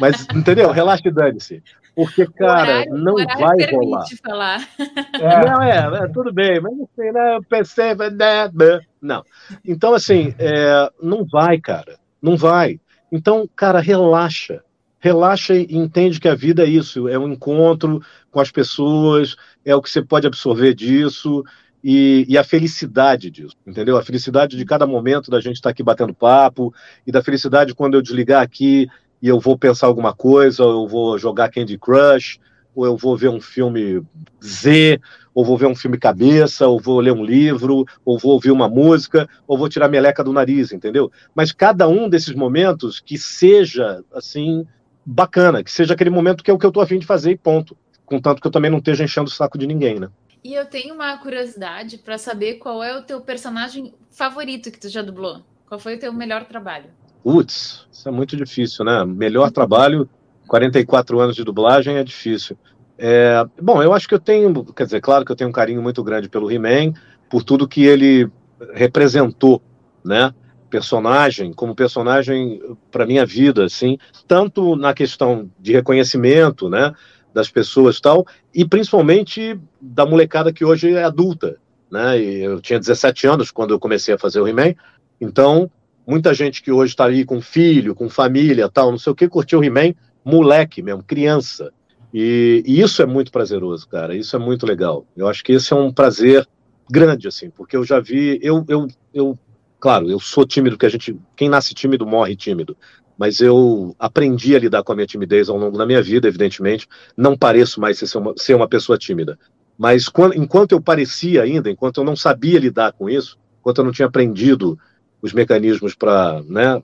Mas, 0.00 0.26
entendeu? 0.34 0.70
Relaxa 0.70 1.08
e 1.08 1.12
dane-se. 1.12 1.60
Porque, 1.94 2.26
cara, 2.26 2.80
horário, 2.80 2.94
não 2.96 3.14
vai 3.14 3.70
rolar. 3.70 4.04
Falar. 4.22 4.68
É. 5.14 5.44
Não, 5.44 5.62
é, 5.62 6.04
é, 6.04 6.08
tudo 6.08 6.32
bem, 6.32 6.60
mas 6.60 6.72
assim, 6.72 7.12
né, 7.12 7.36
eu 7.36 7.42
pensei, 7.44 7.94
né, 7.94 8.50
né, 8.52 8.80
não. 9.00 9.24
Então, 9.64 9.94
assim, 9.94 10.34
é, 10.38 10.90
não 11.00 11.24
vai, 11.24 11.60
cara, 11.60 11.96
não 12.20 12.36
vai. 12.36 12.80
Então, 13.12 13.48
cara, 13.54 13.80
relaxa. 13.80 14.62
Relaxa 14.98 15.54
e 15.54 15.76
entende 15.76 16.18
que 16.18 16.28
a 16.28 16.34
vida 16.34 16.64
é 16.64 16.68
isso, 16.68 17.06
é 17.08 17.18
um 17.18 17.30
encontro 17.30 18.00
com 18.30 18.40
as 18.40 18.50
pessoas, 18.50 19.36
é 19.64 19.74
o 19.76 19.82
que 19.82 19.90
você 19.90 20.02
pode 20.02 20.26
absorver 20.26 20.74
disso 20.74 21.44
e, 21.84 22.24
e 22.26 22.38
a 22.38 22.42
felicidade 22.42 23.30
disso, 23.30 23.54
entendeu? 23.66 23.98
A 23.98 24.02
felicidade 24.02 24.56
de 24.56 24.64
cada 24.64 24.86
momento 24.86 25.30
da 25.30 25.40
gente 25.40 25.56
estar 25.56 25.68
tá 25.68 25.70
aqui 25.72 25.82
batendo 25.82 26.14
papo 26.14 26.72
e 27.06 27.12
da 27.12 27.22
felicidade 27.22 27.74
quando 27.74 27.94
eu 27.94 28.02
desligar 28.02 28.42
aqui 28.42 28.88
e 29.24 29.28
eu 29.28 29.40
vou 29.40 29.56
pensar 29.56 29.86
alguma 29.86 30.12
coisa, 30.12 30.62
ou 30.62 30.82
eu 30.82 30.86
vou 30.86 31.18
jogar 31.18 31.50
Candy 31.50 31.78
Crush, 31.78 32.38
ou 32.74 32.84
eu 32.84 32.94
vou 32.94 33.16
ver 33.16 33.30
um 33.30 33.40
filme 33.40 34.02
Z, 34.44 35.00
ou 35.34 35.42
vou 35.42 35.56
ver 35.56 35.64
um 35.64 35.74
filme 35.74 35.96
cabeça, 35.96 36.68
ou 36.68 36.78
vou 36.78 37.00
ler 37.00 37.10
um 37.10 37.24
livro, 37.24 37.86
ou 38.04 38.18
vou 38.18 38.32
ouvir 38.32 38.50
uma 38.50 38.68
música, 38.68 39.26
ou 39.46 39.56
vou 39.56 39.66
tirar 39.66 39.88
meleca 39.88 40.22
do 40.22 40.30
nariz, 40.30 40.72
entendeu? 40.72 41.10
Mas 41.34 41.52
cada 41.52 41.88
um 41.88 42.06
desses 42.06 42.34
momentos 42.34 43.00
que 43.00 43.16
seja, 43.16 44.04
assim, 44.12 44.66
bacana, 45.06 45.64
que 45.64 45.72
seja 45.72 45.94
aquele 45.94 46.10
momento 46.10 46.44
que 46.44 46.50
é 46.50 46.54
o 46.54 46.58
que 46.58 46.66
eu 46.66 46.72
tô 46.72 46.82
afim 46.82 46.98
de 46.98 47.06
fazer 47.06 47.30
e 47.30 47.38
ponto. 47.38 47.74
Contanto 48.04 48.42
que 48.42 48.46
eu 48.46 48.52
também 48.52 48.70
não 48.70 48.76
esteja 48.76 49.04
enchendo 49.04 49.28
o 49.30 49.32
saco 49.32 49.56
de 49.56 49.66
ninguém, 49.66 49.98
né? 49.98 50.10
E 50.44 50.52
eu 50.52 50.66
tenho 50.66 50.94
uma 50.94 51.16
curiosidade 51.16 51.96
para 51.96 52.18
saber 52.18 52.56
qual 52.56 52.84
é 52.84 52.94
o 52.94 53.00
teu 53.00 53.22
personagem 53.22 53.94
favorito 54.10 54.70
que 54.70 54.78
tu 54.78 54.90
já 54.90 55.00
dublou. 55.00 55.40
Qual 55.66 55.80
foi 55.80 55.94
o 55.94 55.98
teu 55.98 56.12
melhor 56.12 56.44
trabalho? 56.44 56.90
Putz, 57.24 57.86
isso 57.90 58.06
é 58.06 58.12
muito 58.12 58.36
difícil, 58.36 58.84
né? 58.84 59.02
Melhor 59.02 59.50
trabalho, 59.50 60.06
44 60.46 61.18
anos 61.18 61.34
de 61.34 61.42
dublagem 61.42 61.96
é 61.96 62.04
difícil. 62.04 62.54
É, 62.98 63.42
bom, 63.60 63.82
eu 63.82 63.94
acho 63.94 64.06
que 64.06 64.14
eu 64.14 64.20
tenho, 64.20 64.62
quer 64.74 64.84
dizer, 64.84 65.00
claro 65.00 65.24
que 65.24 65.32
eu 65.32 65.36
tenho 65.36 65.48
um 65.48 65.52
carinho 65.52 65.82
muito 65.82 66.04
grande 66.04 66.28
pelo 66.28 66.50
He-Man, 66.52 66.92
por 67.30 67.42
tudo 67.42 67.66
que 67.66 67.82
ele 67.82 68.30
representou, 68.74 69.62
né? 70.04 70.34
Personagem, 70.68 71.50
como 71.54 71.74
personagem 71.74 72.60
para 72.90 73.06
minha 73.06 73.24
vida, 73.24 73.64
assim, 73.64 73.96
tanto 74.28 74.76
na 74.76 74.92
questão 74.92 75.50
de 75.58 75.72
reconhecimento, 75.72 76.68
né? 76.68 76.92
Das 77.32 77.50
pessoas 77.50 78.02
tal, 78.02 78.26
e 78.54 78.66
principalmente 78.66 79.58
da 79.80 80.04
molecada 80.04 80.52
que 80.52 80.64
hoje 80.64 80.94
é 80.94 81.04
adulta, 81.04 81.56
né? 81.90 82.18
Eu 82.18 82.60
tinha 82.60 82.78
17 82.78 83.26
anos 83.26 83.50
quando 83.50 83.72
eu 83.72 83.80
comecei 83.80 84.12
a 84.12 84.18
fazer 84.18 84.40
o 84.40 84.46
He-Man, 84.46 84.74
então 85.18 85.70
muita 86.06 86.34
gente 86.34 86.62
que 86.62 86.70
hoje 86.70 86.92
está 86.92 87.06
aí 87.06 87.24
com 87.24 87.40
filho, 87.40 87.94
com 87.94 88.08
família, 88.08 88.68
tal, 88.68 88.90
não 88.90 88.98
sei 88.98 89.12
o 89.12 89.16
que, 89.16 89.28
curtiu 89.28 89.60
o 89.60 89.64
He-Man, 89.64 89.94
moleque 90.24 90.82
mesmo, 90.82 91.02
criança. 91.02 91.72
E, 92.12 92.62
e, 92.64 92.80
isso 92.80 93.02
é 93.02 93.06
muito 93.06 93.32
prazeroso, 93.32 93.88
cara. 93.88 94.14
Isso 94.14 94.36
é 94.36 94.38
muito 94.38 94.64
legal. 94.64 95.04
Eu 95.16 95.28
acho 95.28 95.42
que 95.42 95.52
esse 95.52 95.72
é 95.72 95.76
um 95.76 95.92
prazer 95.92 96.46
grande, 96.88 97.26
assim, 97.26 97.50
porque 97.50 97.76
eu 97.76 97.84
já 97.84 97.98
vi, 97.98 98.38
eu, 98.40 98.64
eu, 98.68 98.86
eu, 99.12 99.38
claro, 99.80 100.08
eu 100.08 100.20
sou 100.20 100.46
tímido, 100.46 100.76
porque 100.76 100.86
a 100.86 100.90
gente, 100.90 101.18
quem 101.36 101.48
nasce 101.48 101.74
tímido 101.74 102.06
morre 102.06 102.36
tímido. 102.36 102.76
Mas 103.18 103.40
eu 103.40 103.94
aprendi 103.98 104.56
a 104.56 104.58
lidar 104.58 104.82
com 104.82 104.92
a 104.92 104.94
minha 104.94 105.06
timidez 105.06 105.48
ao 105.48 105.56
longo 105.56 105.78
da 105.78 105.86
minha 105.86 106.02
vida, 106.02 106.26
evidentemente. 106.26 106.88
Não 107.16 107.36
pareço 107.36 107.80
mais 107.80 107.98
ser 107.98 108.18
uma, 108.18 108.34
ser 108.36 108.54
uma 108.54 108.68
pessoa 108.68 108.98
tímida. 108.98 109.38
Mas 109.78 110.08
quando, 110.08 110.36
enquanto 110.36 110.72
eu 110.72 110.80
parecia 110.80 111.42
ainda, 111.42 111.70
enquanto 111.70 111.98
eu 111.98 112.04
não 112.04 112.16
sabia 112.16 112.58
lidar 112.58 112.92
com 112.92 113.08
isso, 113.08 113.38
enquanto 113.60 113.78
eu 113.78 113.84
não 113.84 113.92
tinha 113.92 114.06
aprendido 114.06 114.78
os 115.24 115.32
mecanismos 115.32 115.94
para 115.94 116.42
né, 116.46 116.82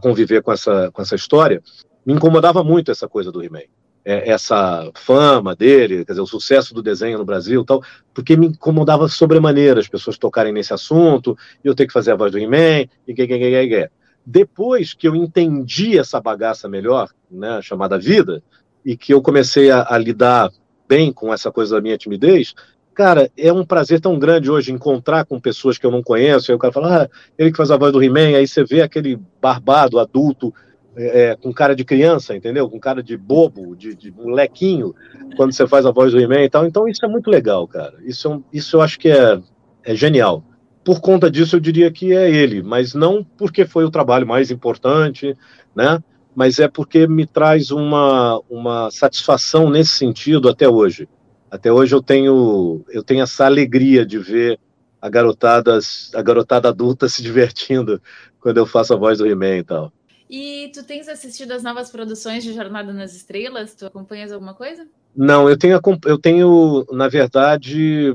conviver 0.00 0.42
com 0.42 0.52
essa, 0.52 0.90
com 0.90 1.00
essa 1.00 1.14
história, 1.14 1.62
me 2.04 2.12
incomodava 2.14 2.64
muito 2.64 2.90
essa 2.90 3.08
coisa 3.08 3.30
do 3.30 3.40
He-Man. 3.44 3.62
É, 4.04 4.28
essa 4.28 4.90
fama 4.96 5.54
dele, 5.54 6.04
quer 6.04 6.12
dizer, 6.12 6.20
o 6.20 6.26
sucesso 6.26 6.74
do 6.74 6.82
desenho 6.82 7.18
no 7.18 7.24
Brasil 7.24 7.64
tal, 7.64 7.80
porque 8.12 8.36
me 8.36 8.48
incomodava 8.48 9.06
sobremaneira 9.06 9.78
as 9.78 9.88
pessoas 9.88 10.18
tocarem 10.18 10.52
nesse 10.52 10.74
assunto, 10.74 11.38
eu 11.62 11.76
ter 11.76 11.86
que 11.86 11.92
fazer 11.92 12.10
a 12.10 12.16
voz 12.16 12.32
do 12.32 12.38
He-Man, 12.38 12.88
e 13.06 13.14
que, 13.14 13.24
que, 13.24 13.38
que, 13.38 13.68
que, 13.68 13.90
Depois 14.24 14.92
que 14.92 15.06
eu 15.06 15.14
entendi 15.14 15.96
essa 15.96 16.20
bagaça 16.20 16.68
melhor, 16.68 17.08
né, 17.30 17.62
chamada 17.62 17.96
vida, 17.96 18.42
e 18.84 18.96
que 18.96 19.14
eu 19.14 19.22
comecei 19.22 19.70
a, 19.70 19.86
a 19.88 19.96
lidar 19.96 20.50
bem 20.88 21.12
com 21.12 21.32
essa 21.32 21.52
coisa 21.52 21.76
da 21.76 21.80
minha 21.80 21.98
timidez, 21.98 22.52
cara, 22.96 23.30
é 23.36 23.52
um 23.52 23.62
prazer 23.62 24.00
tão 24.00 24.18
grande 24.18 24.50
hoje 24.50 24.72
encontrar 24.72 25.26
com 25.26 25.38
pessoas 25.38 25.76
que 25.76 25.84
eu 25.84 25.90
não 25.90 26.02
conheço. 26.02 26.50
Aí 26.50 26.56
o 26.56 26.58
cara 26.58 26.72
fala, 26.72 27.02
ah, 27.02 27.08
ele 27.36 27.50
que 27.50 27.56
faz 27.58 27.70
a 27.70 27.76
voz 27.76 27.92
do 27.92 28.02
He-Man, 28.02 28.34
aí 28.34 28.48
você 28.48 28.64
vê 28.64 28.80
aquele 28.80 29.20
barbado, 29.40 29.98
adulto, 29.98 30.52
é, 30.96 31.24
é, 31.24 31.36
com 31.36 31.52
cara 31.52 31.76
de 31.76 31.84
criança, 31.84 32.34
entendeu? 32.34 32.70
Com 32.70 32.80
cara 32.80 33.02
de 33.02 33.14
bobo, 33.14 33.76
de, 33.76 33.94
de 33.94 34.10
molequinho, 34.10 34.94
quando 35.36 35.52
você 35.52 35.66
faz 35.66 35.84
a 35.84 35.90
voz 35.90 36.12
do 36.12 36.18
He-Man 36.18 36.44
e 36.44 36.48
tal. 36.48 36.66
Então 36.66 36.88
isso 36.88 37.04
é 37.04 37.08
muito 37.08 37.30
legal, 37.30 37.68
cara. 37.68 37.92
Isso, 38.02 38.32
é 38.32 38.38
isso 38.50 38.76
eu 38.76 38.80
acho 38.80 38.98
que 38.98 39.10
é, 39.10 39.38
é 39.84 39.94
genial. 39.94 40.42
Por 40.82 40.98
conta 41.00 41.30
disso, 41.30 41.56
eu 41.56 41.60
diria 41.60 41.90
que 41.90 42.14
é 42.14 42.30
ele, 42.30 42.62
mas 42.62 42.94
não 42.94 43.22
porque 43.22 43.66
foi 43.66 43.84
o 43.84 43.90
trabalho 43.90 44.26
mais 44.26 44.50
importante, 44.50 45.36
né? 45.74 46.02
Mas 46.34 46.58
é 46.58 46.68
porque 46.68 47.06
me 47.06 47.26
traz 47.26 47.70
uma, 47.70 48.40
uma 48.48 48.90
satisfação 48.90 49.68
nesse 49.68 49.90
sentido 49.90 50.48
até 50.48 50.66
hoje 50.66 51.06
até 51.50 51.72
hoje 51.72 51.94
eu 51.94 52.02
tenho, 52.02 52.84
eu 52.88 53.02
tenho 53.02 53.22
essa 53.22 53.46
alegria 53.46 54.04
de 54.04 54.18
ver 54.18 54.58
a 55.00 55.08
garotada, 55.08 55.78
a 56.14 56.22
garotada 56.22 56.68
adulta 56.68 57.08
se 57.08 57.22
divertindo 57.22 58.00
quando 58.40 58.58
eu 58.58 58.66
faço 58.66 58.94
a 58.94 58.96
voz 58.96 59.18
do 59.18 59.26
He-Man 59.26 59.58
e 59.58 59.64
tal. 59.64 59.92
E 60.28 60.70
tu 60.74 60.82
tens 60.84 61.08
assistido 61.08 61.52
as 61.52 61.62
novas 61.62 61.90
produções 61.90 62.42
de 62.42 62.52
Jornada 62.52 62.92
nas 62.92 63.14
Estrelas? 63.14 63.74
Tu 63.74 63.86
acompanhas 63.86 64.32
alguma 64.32 64.54
coisa? 64.54 64.86
Não, 65.14 65.48
eu 65.48 65.56
tenho, 65.56 65.80
eu 66.04 66.18
tenho 66.18 66.84
na 66.90 67.08
verdade, 67.08 68.12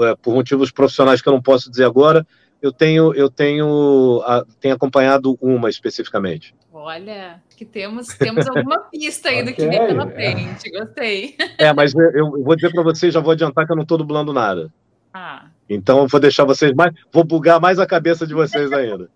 é, 0.00 0.16
por 0.20 0.34
motivos 0.34 0.72
profissionais 0.72 1.22
que 1.22 1.28
eu 1.28 1.32
não 1.32 1.40
posso 1.40 1.70
dizer 1.70 1.84
agora, 1.84 2.26
eu 2.60 2.72
tenho, 2.72 3.14
eu 3.14 3.30
tenho, 3.30 4.22
tenho 4.60 4.74
acompanhado 4.74 5.36
uma 5.40 5.70
especificamente. 5.70 6.54
Olha, 6.84 7.40
que 7.56 7.64
temos, 7.64 8.08
temos 8.08 8.48
alguma 8.48 8.80
pista 8.90 9.28
aí 9.28 9.44
do 9.44 9.52
que 9.52 9.64
vem 9.64 9.86
pela 9.86 10.04
frente. 10.04 10.68
Gostei. 10.68 11.36
É, 11.56 11.72
mas 11.72 11.94
eu, 11.94 12.10
eu 12.10 12.42
vou 12.42 12.56
dizer 12.56 12.72
para 12.72 12.82
vocês, 12.82 13.14
já 13.14 13.20
vou 13.20 13.30
adiantar 13.30 13.64
que 13.64 13.70
eu 13.70 13.76
não 13.76 13.84
estou 13.84 13.96
dublando 13.96 14.32
nada. 14.32 14.68
Ah. 15.14 15.46
Então 15.70 16.00
eu 16.00 16.08
vou 16.08 16.18
deixar 16.18 16.44
vocês 16.44 16.72
mais, 16.74 16.92
vou 17.12 17.22
bugar 17.22 17.60
mais 17.60 17.78
a 17.78 17.86
cabeça 17.86 18.26
de 18.26 18.34
vocês 18.34 18.72
ainda. 18.72 19.08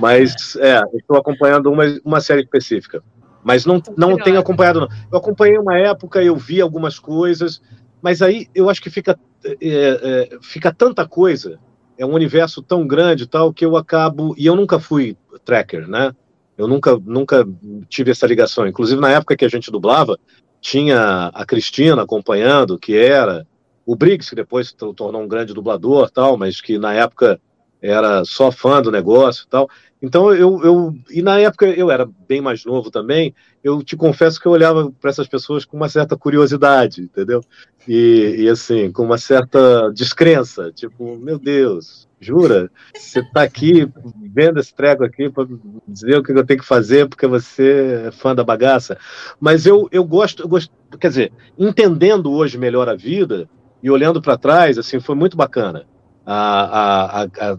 mas 0.00 0.56
é, 0.56 0.80
estou 0.94 1.16
acompanhando 1.16 1.70
uma, 1.70 1.84
uma 2.04 2.20
série 2.20 2.42
específica. 2.42 3.04
Mas 3.44 3.64
não, 3.64 3.80
não 3.96 4.16
tenho 4.16 4.40
acompanhado, 4.40 4.80
não. 4.80 4.88
Eu 5.12 5.18
acompanhei 5.18 5.58
uma 5.58 5.78
época, 5.78 6.20
eu 6.20 6.34
vi 6.34 6.60
algumas 6.60 6.98
coisas, 6.98 7.62
mas 8.02 8.20
aí 8.20 8.48
eu 8.52 8.68
acho 8.68 8.82
que 8.82 8.90
fica, 8.90 9.16
é, 9.44 9.54
é, 9.62 10.38
fica 10.42 10.74
tanta 10.74 11.06
coisa, 11.06 11.60
é 11.96 12.04
um 12.04 12.14
universo 12.14 12.60
tão 12.60 12.84
grande 12.84 13.28
tal, 13.28 13.54
que 13.54 13.64
eu 13.64 13.76
acabo. 13.76 14.34
E 14.36 14.44
eu 14.44 14.56
nunca 14.56 14.80
fui 14.80 15.16
tracker, 15.44 15.86
né? 15.86 16.12
Eu 16.58 16.66
nunca, 16.66 16.96
nunca 16.96 17.46
tive 17.88 18.10
essa 18.10 18.26
ligação. 18.26 18.66
Inclusive, 18.66 19.00
na 19.00 19.10
época 19.10 19.36
que 19.36 19.44
a 19.44 19.48
gente 19.48 19.70
dublava, 19.70 20.18
tinha 20.60 21.30
a 21.32 21.46
Cristina 21.46 22.02
acompanhando, 22.02 22.78
que 22.78 22.96
era 22.96 23.46
o 23.86 23.94
Briggs, 23.94 24.28
que 24.28 24.36
depois 24.36 24.68
se 24.68 24.74
tornou 24.74 25.22
um 25.22 25.28
grande 25.28 25.54
dublador, 25.54 26.10
tal, 26.10 26.36
mas 26.36 26.60
que 26.60 26.76
na 26.76 26.92
época 26.92 27.40
era 27.80 28.24
só 28.24 28.50
fã 28.50 28.82
do 28.82 28.90
negócio 28.90 29.46
tal. 29.48 29.70
Então 30.02 30.34
eu, 30.34 30.60
eu 30.64 30.94
e 31.10 31.22
na 31.22 31.38
época 31.38 31.66
eu 31.66 31.90
era 31.90 32.08
bem 32.28 32.40
mais 32.40 32.64
novo 32.64 32.90
também. 32.90 33.32
Eu 33.62 33.82
te 33.82 33.96
confesso 33.96 34.40
que 34.40 34.46
eu 34.46 34.52
olhava 34.52 34.90
para 35.00 35.10
essas 35.10 35.28
pessoas 35.28 35.64
com 35.64 35.76
uma 35.76 35.88
certa 35.88 36.16
curiosidade, 36.16 37.02
entendeu? 37.02 37.40
E, 37.86 38.36
e 38.38 38.48
assim, 38.48 38.90
com 38.90 39.04
uma 39.04 39.18
certa 39.18 39.90
descrença, 39.92 40.72
tipo, 40.72 41.16
meu 41.16 41.38
Deus, 41.38 42.07
Jura? 42.20 42.70
Você 42.94 43.20
está 43.20 43.42
aqui 43.42 43.88
vendo 44.32 44.58
esse 44.58 44.74
trego 44.74 45.04
aqui 45.04 45.30
para 45.30 45.46
dizer 45.86 46.18
o 46.18 46.22
que 46.22 46.32
eu 46.32 46.44
tenho 46.44 46.60
que 46.60 46.66
fazer 46.66 47.08
porque 47.08 47.26
você 47.26 48.06
é 48.06 48.10
fã 48.10 48.34
da 48.34 48.42
bagaça. 48.42 48.98
Mas 49.40 49.66
eu, 49.66 49.88
eu 49.92 50.04
gosto, 50.04 50.42
eu 50.42 50.48
gosto, 50.48 50.72
quer 50.98 51.08
dizer, 51.08 51.32
entendendo 51.56 52.32
hoje 52.32 52.58
melhor 52.58 52.88
a 52.88 52.94
vida 52.94 53.48
e 53.82 53.90
olhando 53.90 54.20
para 54.20 54.36
trás, 54.36 54.78
assim, 54.78 54.98
foi 54.98 55.14
muito 55.14 55.36
bacana 55.36 55.86
a, 56.30 57.22
a, 57.22 57.24
a, 57.24 57.58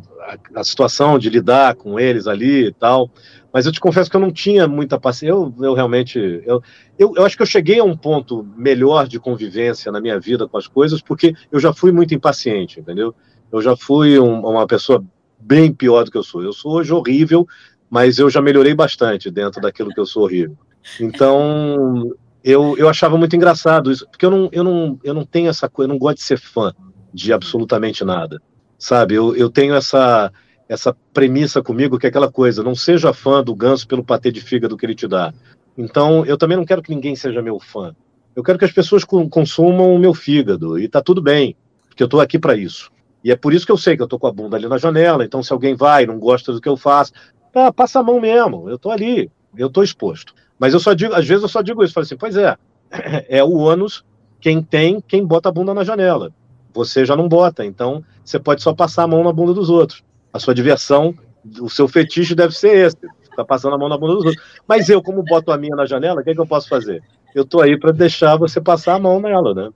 a, 0.57 0.63
situação 0.63 1.17
de 1.17 1.27
lidar 1.27 1.73
com 1.73 1.99
eles 1.99 2.27
ali 2.27 2.67
e 2.67 2.73
tal. 2.73 3.09
Mas 3.51 3.65
eu 3.65 3.71
te 3.71 3.79
confesso 3.79 4.11
que 4.11 4.15
eu 4.15 4.21
não 4.21 4.31
tinha 4.31 4.67
muita 4.67 4.99
paciência. 4.99 5.33
Eu, 5.33 5.51
eu 5.59 5.73
realmente. 5.73 6.19
Eu, 6.45 6.61
eu, 6.97 7.13
eu 7.15 7.25
acho 7.25 7.35
que 7.35 7.41
eu 7.41 7.47
cheguei 7.47 7.79
a 7.79 7.83
um 7.83 7.97
ponto 7.97 8.45
melhor 8.55 9.07
de 9.07 9.19
convivência 9.19 9.91
na 9.91 9.99
minha 9.99 10.19
vida 10.19 10.47
com 10.47 10.55
as 10.55 10.67
coisas, 10.67 11.01
porque 11.01 11.33
eu 11.51 11.59
já 11.59 11.73
fui 11.73 11.91
muito 11.91 12.13
impaciente, 12.13 12.79
entendeu? 12.79 13.15
Eu 13.51 13.61
já 13.61 13.75
fui 13.75 14.19
um, 14.19 14.41
uma 14.41 14.67
pessoa 14.67 15.03
bem 15.39 15.73
pior 15.73 16.03
do 16.03 16.11
que 16.11 16.17
eu 16.17 16.23
sou. 16.23 16.43
Eu 16.43 16.53
sou 16.53 16.73
hoje 16.73 16.93
horrível, 16.93 17.47
mas 17.89 18.19
eu 18.19 18.29
já 18.29 18.41
melhorei 18.41 18.73
bastante 18.73 19.31
dentro 19.31 19.61
daquilo 19.61 19.89
que 19.89 19.99
eu 19.99 20.05
sou 20.05 20.23
horrível. 20.23 20.57
Então, 20.99 22.13
eu, 22.43 22.77
eu 22.77 22.87
achava 22.87 23.17
muito 23.17 23.35
engraçado 23.35 23.91
isso, 23.91 24.07
porque 24.09 24.25
eu 24.25 24.31
não, 24.31 24.49
eu, 24.51 24.63
não, 24.63 24.99
eu 25.03 25.13
não 25.13 25.25
tenho 25.25 25.49
essa 25.49 25.67
coisa, 25.67 25.87
eu 25.87 25.93
não 25.93 25.99
gosto 25.99 26.17
de 26.17 26.23
ser 26.23 26.37
fã 26.37 26.73
de 27.13 27.33
absolutamente 27.33 28.03
nada. 28.03 28.41
sabe? 28.77 29.15
Eu, 29.15 29.35
eu 29.35 29.49
tenho 29.49 29.75
essa, 29.75 30.31
essa 30.67 30.95
premissa 31.13 31.61
comigo 31.61 31.99
que 31.99 32.05
é 32.05 32.09
aquela 32.09 32.31
coisa, 32.31 32.63
não 32.63 32.75
seja 32.75 33.13
fã 33.13 33.43
do 33.43 33.53
ganso 33.53 33.87
pelo 33.87 34.03
patê 34.03 34.31
de 34.31 34.41
fígado 34.41 34.77
que 34.77 34.85
ele 34.85 34.95
te 34.95 35.07
dá. 35.07 35.33
Então, 35.77 36.25
eu 36.25 36.37
também 36.37 36.57
não 36.57 36.65
quero 36.65 36.81
que 36.81 36.93
ninguém 36.93 37.15
seja 37.15 37.41
meu 37.41 37.59
fã. 37.59 37.95
Eu 38.35 38.43
quero 38.43 38.57
que 38.57 38.65
as 38.65 38.71
pessoas 38.71 39.03
consumam 39.03 39.93
o 39.93 39.99
meu 39.99 40.13
fígado, 40.13 40.79
e 40.79 40.87
tá 40.87 41.01
tudo 41.01 41.21
bem, 41.21 41.55
porque 41.87 42.01
eu 42.01 42.05
estou 42.05 42.21
aqui 42.21 42.39
para 42.39 42.55
isso. 42.55 42.89
E 43.23 43.31
é 43.31 43.35
por 43.35 43.53
isso 43.53 43.65
que 43.65 43.71
eu 43.71 43.77
sei 43.77 43.95
que 43.95 44.01
eu 44.01 44.05
estou 44.05 44.19
com 44.19 44.27
a 44.27 44.31
bunda 44.31 44.55
ali 44.55 44.67
na 44.67 44.77
janela, 44.77 45.25
então 45.25 45.43
se 45.43 45.51
alguém 45.51 45.75
vai 45.75 46.05
não 46.05 46.17
gosta 46.17 46.53
do 46.53 46.61
que 46.61 46.69
eu 46.69 46.77
faço, 46.77 47.11
tá, 47.51 47.71
passa 47.71 47.99
a 47.99 48.03
mão 48.03 48.19
mesmo, 48.19 48.69
eu 48.69 48.75
estou 48.75 48.91
ali, 48.91 49.29
eu 49.57 49.67
estou 49.67 49.83
exposto. 49.83 50.33
Mas 50.57 50.73
eu 50.73 50.79
só 50.79 50.93
digo, 50.93 51.13
às 51.13 51.27
vezes 51.27 51.43
eu 51.43 51.49
só 51.49 51.61
digo 51.61 51.83
isso, 51.83 51.93
falo 51.93 52.03
assim, 52.05 52.17
pois 52.17 52.35
é, 52.35 52.55
é 53.29 53.43
o 53.43 53.53
ônus 53.57 54.03
quem 54.39 54.61
tem, 54.61 55.01
quem 55.01 55.25
bota 55.25 55.49
a 55.49 55.51
bunda 55.51 55.73
na 55.73 55.83
janela. 55.83 56.31
Você 56.73 57.03
já 57.03 57.15
não 57.15 57.27
bota, 57.27 57.65
então 57.65 58.03
você 58.23 58.39
pode 58.39 58.61
só 58.61 58.73
passar 58.73 59.03
a 59.03 59.07
mão 59.07 59.23
na 59.23 59.33
bunda 59.33 59.53
dos 59.53 59.69
outros. 59.69 60.03
A 60.31 60.39
sua 60.39 60.53
diversão, 60.53 61.13
o 61.59 61.69
seu 61.69 61.87
fetiche 61.87 62.35
deve 62.35 62.53
ser 62.53 62.87
esse, 62.87 62.97
ficar 63.23 63.43
passando 63.43 63.75
a 63.75 63.77
mão 63.77 63.89
na 63.89 63.97
bunda 63.97 64.15
dos 64.15 64.25
outros. 64.25 64.43
Mas 64.67 64.87
eu, 64.87 65.01
como 65.01 65.23
boto 65.23 65.51
a 65.51 65.57
minha 65.57 65.75
na 65.75 65.85
janela, 65.85 66.21
o 66.21 66.23
que, 66.23 66.29
é 66.29 66.33
que 66.33 66.39
eu 66.39 66.47
posso 66.47 66.69
fazer? 66.69 67.01
Eu 67.33 67.45
tô 67.45 67.61
aí 67.61 67.77
para 67.77 67.91
deixar 67.91 68.37
você 68.37 68.61
passar 68.61 68.95
a 68.95 68.99
mão 68.99 69.19
nela, 69.19 69.53
né? 69.53 69.69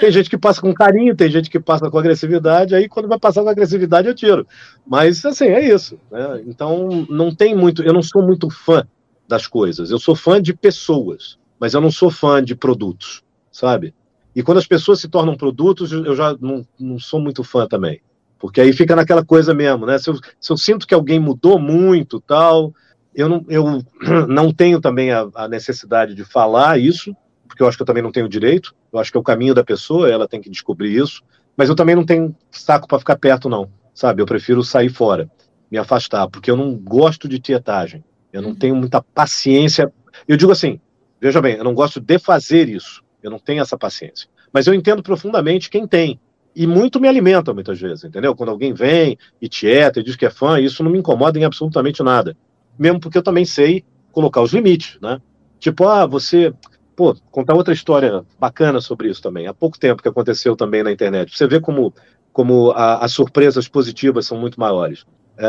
Tem 0.00 0.10
gente 0.10 0.28
que 0.28 0.36
passa 0.36 0.60
com 0.60 0.74
carinho, 0.74 1.14
tem 1.14 1.30
gente 1.30 1.48
que 1.48 1.60
passa 1.60 1.88
com 1.88 1.98
agressividade, 1.98 2.74
aí 2.74 2.88
quando 2.88 3.08
vai 3.08 3.18
passar 3.18 3.42
com 3.42 3.48
agressividade 3.48 4.08
eu 4.08 4.14
tiro. 4.14 4.46
Mas 4.86 5.24
assim, 5.24 5.46
é 5.46 5.64
isso. 5.64 5.98
Né? 6.10 6.42
Então 6.46 7.06
não 7.08 7.34
tem 7.34 7.54
muito, 7.54 7.82
eu 7.82 7.92
não 7.92 8.02
sou 8.02 8.22
muito 8.22 8.50
fã 8.50 8.86
das 9.28 9.46
coisas. 9.46 9.90
Eu 9.90 9.98
sou 9.98 10.16
fã 10.16 10.42
de 10.42 10.52
pessoas, 10.52 11.38
mas 11.58 11.72
eu 11.72 11.80
não 11.80 11.90
sou 11.90 12.10
fã 12.10 12.42
de 12.42 12.54
produtos, 12.54 13.22
sabe? 13.50 13.94
E 14.34 14.42
quando 14.42 14.58
as 14.58 14.66
pessoas 14.66 15.00
se 15.00 15.08
tornam 15.08 15.36
produtos, 15.36 15.92
eu 15.92 16.14
já 16.14 16.36
não, 16.40 16.66
não 16.78 16.98
sou 16.98 17.20
muito 17.20 17.42
fã 17.42 17.66
também. 17.66 18.02
Porque 18.38 18.60
aí 18.60 18.72
fica 18.72 18.94
naquela 18.94 19.24
coisa 19.24 19.54
mesmo, 19.54 19.86
né? 19.86 19.98
Se 19.98 20.10
eu, 20.10 20.18
se 20.38 20.52
eu 20.52 20.56
sinto 20.58 20.86
que 20.86 20.92
alguém 20.92 21.18
mudou 21.18 21.58
muito, 21.58 22.20
tal, 22.20 22.74
eu 23.14 23.28
não, 23.28 23.44
eu 23.48 23.82
não 24.28 24.52
tenho 24.52 24.80
também 24.80 25.10
a, 25.10 25.26
a 25.34 25.48
necessidade 25.48 26.14
de 26.14 26.22
falar 26.22 26.78
isso, 26.78 27.16
porque 27.46 27.62
eu 27.62 27.68
acho 27.68 27.76
que 27.76 27.82
eu 27.82 27.86
também 27.86 28.02
não 28.02 28.12
tenho 28.12 28.28
direito. 28.28 28.74
Eu 28.92 28.98
acho 28.98 29.10
que 29.10 29.16
é 29.16 29.20
o 29.20 29.24
caminho 29.24 29.54
da 29.54 29.64
pessoa, 29.64 30.10
ela 30.10 30.28
tem 30.28 30.40
que 30.40 30.50
descobrir 30.50 30.94
isso. 30.94 31.22
Mas 31.56 31.68
eu 31.68 31.74
também 31.74 31.94
não 31.94 32.04
tenho 32.04 32.34
saco 32.50 32.86
para 32.86 32.98
ficar 32.98 33.16
perto, 33.16 33.48
não. 33.48 33.70
Sabe? 33.94 34.20
Eu 34.20 34.26
prefiro 34.26 34.62
sair 34.62 34.90
fora, 34.90 35.30
me 35.70 35.78
afastar, 35.78 36.28
porque 36.28 36.50
eu 36.50 36.56
não 36.56 36.74
gosto 36.76 37.28
de 37.28 37.38
tietagem. 37.38 38.04
Eu 38.32 38.42
não 38.42 38.50
uhum. 38.50 38.54
tenho 38.56 38.76
muita 38.76 39.00
paciência. 39.00 39.90
Eu 40.28 40.36
digo 40.36 40.52
assim, 40.52 40.78
veja 41.20 41.40
bem, 41.40 41.56
eu 41.56 41.64
não 41.64 41.74
gosto 41.74 42.00
de 42.00 42.18
fazer 42.18 42.68
isso. 42.68 43.02
Eu 43.22 43.30
não 43.30 43.38
tenho 43.38 43.62
essa 43.62 43.78
paciência. 43.78 44.28
Mas 44.52 44.66
eu 44.66 44.74
entendo 44.74 45.02
profundamente 45.02 45.70
quem 45.70 45.86
tem. 45.86 46.20
E 46.54 46.66
muito 46.66 46.98
me 46.98 47.06
alimenta 47.06 47.52
muitas 47.52 47.78
vezes, 47.78 48.04
entendeu? 48.04 48.34
Quando 48.34 48.48
alguém 48.50 48.72
vem 48.72 49.18
e 49.42 49.48
tieta 49.48 50.00
e 50.00 50.02
diz 50.02 50.16
que 50.16 50.24
é 50.24 50.30
fã, 50.30 50.58
isso 50.58 50.82
não 50.82 50.90
me 50.90 50.98
incomoda 50.98 51.38
em 51.38 51.44
absolutamente 51.44 52.02
nada. 52.02 52.36
Mesmo 52.78 52.98
porque 52.98 53.18
eu 53.18 53.22
também 53.22 53.44
sei 53.44 53.84
colocar 54.10 54.40
os 54.40 54.52
limites, 54.52 54.98
né? 55.00 55.20
Tipo, 55.58 55.86
ah, 55.86 56.06
você. 56.06 56.54
Pô, 56.96 57.14
contar 57.30 57.54
outra 57.54 57.74
história 57.74 58.24
bacana 58.40 58.80
sobre 58.80 59.10
isso 59.10 59.20
também. 59.20 59.46
Há 59.46 59.52
pouco 59.52 59.78
tempo 59.78 60.02
que 60.02 60.08
aconteceu 60.08 60.56
também 60.56 60.82
na 60.82 60.90
internet. 60.90 61.36
Você 61.36 61.46
vê 61.46 61.60
como, 61.60 61.92
como 62.32 62.70
a, 62.70 63.04
as 63.04 63.12
surpresas 63.12 63.68
positivas 63.68 64.26
são 64.26 64.38
muito 64.38 64.58
maiores. 64.58 65.04
É, 65.36 65.46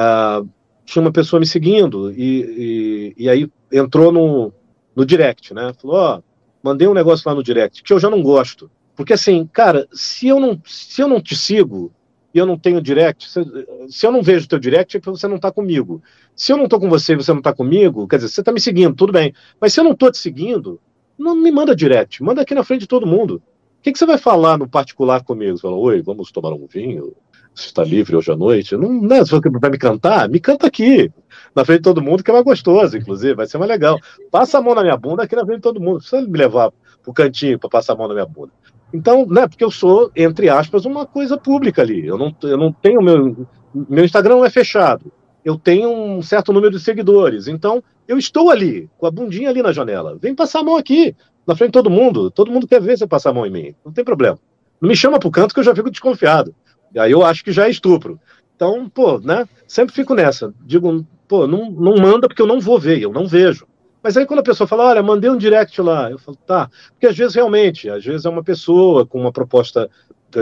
tinha 0.84 1.02
uma 1.02 1.11
pessoa 1.11 1.40
me 1.40 1.45
seguindo 1.45 2.11
e, 2.11 3.14
e, 3.18 3.24
e 3.24 3.30
aí 3.30 3.49
entrou 3.72 4.11
no, 4.11 4.52
no 4.94 5.06
direct, 5.06 5.53
né? 5.53 5.72
Falou, 5.82 5.95
ó, 5.95 6.18
oh, 6.18 6.24
mandei 6.61 6.86
um 6.86 6.94
negócio 6.94 7.28
lá 7.30 7.34
no 7.34 7.41
direct 7.41 7.82
que 7.82 7.94
eu 7.94 7.99
já 7.99 8.10
não 8.10 8.22
gosto. 8.22 8.69
Porque 8.94 9.14
assim, 9.14 9.48
cara, 9.53 9.88
se 9.94 10.28
eu 10.28 10.41
não, 10.41 10.61
se 10.65 11.02
eu 11.02 11.07
não 11.07 11.22
te 11.22 11.34
sigo 11.34 11.94
e 12.34 12.40
eu 12.40 12.45
não 12.45 12.57
tenho 12.57 12.82
direct, 12.82 13.30
se, 13.30 13.40
se 13.88 14.06
eu 14.06 14.11
não 14.11 14.22
vejo 14.22 14.49
teu 14.49 14.60
direct, 14.60 14.98
é 14.98 14.99
porque 14.99 15.18
você 15.18 15.30
não 15.30 15.38
está 15.38 15.49
comigo. 15.49 16.03
Se 16.36 16.52
eu 16.52 16.57
não 16.57 16.65
estou 16.65 16.80
com 16.80 16.90
você 16.90 17.14
e 17.14 17.15
você 17.15 17.32
não 17.32 17.40
está 17.40 17.53
comigo, 17.53 18.06
quer 18.06 18.18
dizer, 18.18 18.28
você 18.28 18.41
está 18.41 18.52
me 18.52 18.60
seguindo, 18.60 18.95
tudo 18.95 19.14
bem. 19.14 19.34
Mas 19.61 19.72
se 19.72 19.80
eu 19.80 19.86
não 19.86 19.91
estou 19.91 20.11
te 20.11 20.18
seguindo, 20.18 20.78
não 21.18 21.35
me 21.35 21.52
manda 21.52 21.76
direct, 21.76 22.22
manda 22.23 22.41
aqui 22.41 22.53
na 22.53 22.64
frente 22.64 22.81
de 22.81 22.88
todo 22.88 23.07
mundo. 23.07 23.41
O 23.80 23.81
que, 23.81 23.91
que 23.91 23.99
você 23.99 24.06
vai 24.06 24.18
falar 24.18 24.57
no 24.57 24.68
particular 24.68 25.23
comigo? 25.23 25.57
Você 25.57 25.61
fala, 25.61 25.76
oi, 25.76 26.02
vamos 26.02 26.31
tomar 26.31 26.52
um 26.52 26.68
vinho? 26.68 27.14
Você 27.53 27.68
está 27.68 27.84
livre 27.84 28.15
hoje 28.15 28.31
à 28.31 28.35
noite? 28.35 28.76
Não, 28.77 28.91
não 28.91 29.15
é, 29.15 29.19
você 29.19 29.39
vai 29.39 29.72
me 29.72 29.77
cantar? 29.77 30.30
Me 30.30 30.39
canta 30.39 30.68
aqui, 30.68 31.11
na 31.56 31.65
frente 31.65 31.80
de 31.80 31.84
todo 31.84 32.02
mundo, 32.02 32.23
que 32.23 32.30
é 32.30 32.34
mais 32.34 32.45
gostoso, 32.45 32.98
inclusive, 32.98 33.34
vai 33.34 33.48
ser 33.48 33.57
mais 33.57 33.69
legal. 33.69 33.98
Passa 34.30 34.60
a 34.60 34.61
mão 34.61 34.76
na 34.76 34.84
minha 34.84 34.98
bunda 34.98 35.23
aqui 35.23 35.35
na 35.35 35.44
frente 35.44 35.57
de 35.57 35.64
todo 35.64 35.80
mundo. 35.80 35.94
Não 35.94 35.99
precisa 35.99 36.22
me 36.22 36.38
levar 36.38 36.72
pro 37.02 37.14
cantinho 37.14 37.57
para 37.57 37.69
passar 37.69 37.94
a 37.94 37.95
mão 37.95 38.07
na 38.07 38.14
minha 38.14 38.26
bunda. 38.26 38.52
Então, 38.94 39.26
né, 39.26 39.48
porque 39.48 39.64
eu 39.64 39.72
sou, 39.72 40.11
entre 40.15 40.49
aspas, 40.49 40.85
uma 40.85 41.06
coisa 41.06 41.38
pública 41.38 41.81
ali. 41.81 42.06
Eu 42.06 42.18
não, 42.18 42.35
eu 42.44 42.57
não 42.57 42.72
tenho 42.72 43.02
meu. 43.02 43.48
Meu 43.73 44.06
Instagram 44.06 44.45
é 44.45 44.49
fechado. 44.49 45.11
Eu 45.44 45.57
tenho 45.57 45.89
um 45.89 46.22
certo 46.22 46.53
número 46.53 46.72
de 46.72 46.80
seguidores. 46.80 47.48
Então, 47.48 47.84
eu 48.07 48.17
estou 48.17 48.49
ali, 48.49 48.89
com 48.97 49.05
a 49.05 49.11
bundinha 49.11 49.49
ali 49.49 49.61
na 49.61 49.71
janela. 49.71 50.17
Vem 50.21 50.34
passar 50.34 50.59
a 50.59 50.63
mão 50.63 50.77
aqui, 50.77 51.15
na 51.45 51.55
frente 51.55 51.69
de 51.69 51.73
todo 51.73 51.89
mundo. 51.89 52.31
Todo 52.31 52.51
mundo 52.51 52.67
quer 52.67 52.81
ver 52.81 52.97
você 52.97 53.07
passar 53.07 53.31
a 53.31 53.34
mão 53.34 53.45
em 53.45 53.51
mim. 53.51 53.75
Não 53.85 53.91
tem 53.91 54.03
problema. 54.03 54.39
Não 54.79 54.89
me 54.89 54.95
chama 54.95 55.19
pro 55.19 55.31
canto 55.31 55.53
que 55.53 55.59
eu 55.59 55.63
já 55.63 55.75
fico 55.75 55.91
desconfiado. 55.91 56.53
Aí 56.97 57.11
eu 57.11 57.23
acho 57.23 57.43
que 57.43 57.51
já 57.51 57.67
é 57.67 57.69
estupro. 57.69 58.19
Então, 58.55 58.89
pô, 58.89 59.19
né? 59.19 59.47
Sempre 59.67 59.93
fico 59.93 60.15
nessa. 60.15 60.53
Digo, 60.65 61.05
pô, 61.27 61.45
não, 61.45 61.69
não 61.69 61.97
manda 61.97 62.27
porque 62.27 62.41
eu 62.41 62.47
não 62.47 62.59
vou 62.59 62.79
ver, 62.79 63.01
eu 63.01 63.11
não 63.11 63.27
vejo. 63.27 63.67
Mas 64.01 64.15
aí 64.15 64.25
quando 64.25 64.39
a 64.39 64.43
pessoa 64.43 64.67
fala, 64.67 64.85
olha, 64.85 65.03
mandei 65.03 65.29
um 65.29 65.38
direct 65.38 65.81
lá, 65.81 66.09
eu 66.09 66.17
falo, 66.17 66.38
tá. 66.45 66.69
Porque 66.91 67.07
às 67.07 67.17
vezes 67.17 67.35
realmente, 67.35 67.89
às 67.89 68.05
vezes 68.05 68.25
é 68.25 68.29
uma 68.29 68.43
pessoa 68.43 69.05
com 69.05 69.19
uma 69.19 69.31
proposta 69.31 69.89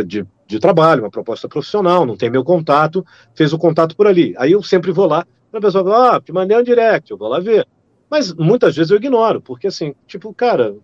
de, 0.06 0.26
de 0.46 0.60
trabalho, 0.60 1.04
uma 1.04 1.12
proposta 1.12 1.48
profissional, 1.48 2.06
não 2.06 2.18
tem 2.18 2.30
meu 2.30 2.44
contato, 2.44 3.06
fez 3.34 3.54
o 3.54 3.58
contato 3.58 3.96
por 3.96 4.08
ali. 4.08 4.36
Aí 4.38 4.52
eu 4.52 4.62
sempre 4.62 4.92
vou 4.92 5.08
lá, 5.08 5.26
a 5.58 5.62
pessoa 5.62 5.84
fala, 5.84 6.16
ah, 6.16 6.22
te 6.22 6.32
mandei 6.32 6.58
um 6.58 6.64
direct, 6.64 7.10
eu 7.10 7.18
vou 7.18 7.28
lá 7.28 7.40
ver. 7.40 7.68
Mas 8.10 8.34
muitas 8.34 8.76
vezes 8.76 8.92
eu 8.92 8.98
ignoro, 8.98 9.42
porque 9.42 9.68
assim, 9.68 9.94
tipo, 10.08 10.34
cara, 10.34 10.76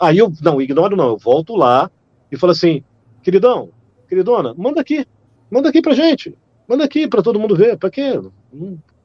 aí 0.00 0.18
eu 0.18 0.32
não 0.42 0.60
ignoro, 0.60 0.96
não, 0.96 1.08
eu 1.08 1.16
volto 1.16 1.54
lá 1.54 1.90
e 2.30 2.36
falo 2.36 2.52
assim, 2.52 2.82
queridão, 3.22 3.70
queridona, 4.08 4.54
manda 4.56 4.80
aqui, 4.80 5.06
manda 5.50 5.68
aqui 5.68 5.80
pra 5.80 5.94
gente, 5.94 6.36
manda 6.68 6.84
aqui 6.84 7.08
para 7.08 7.22
todo 7.22 7.38
mundo 7.38 7.54
ver, 7.56 7.76
para 7.78 7.90
quê? 7.90 8.20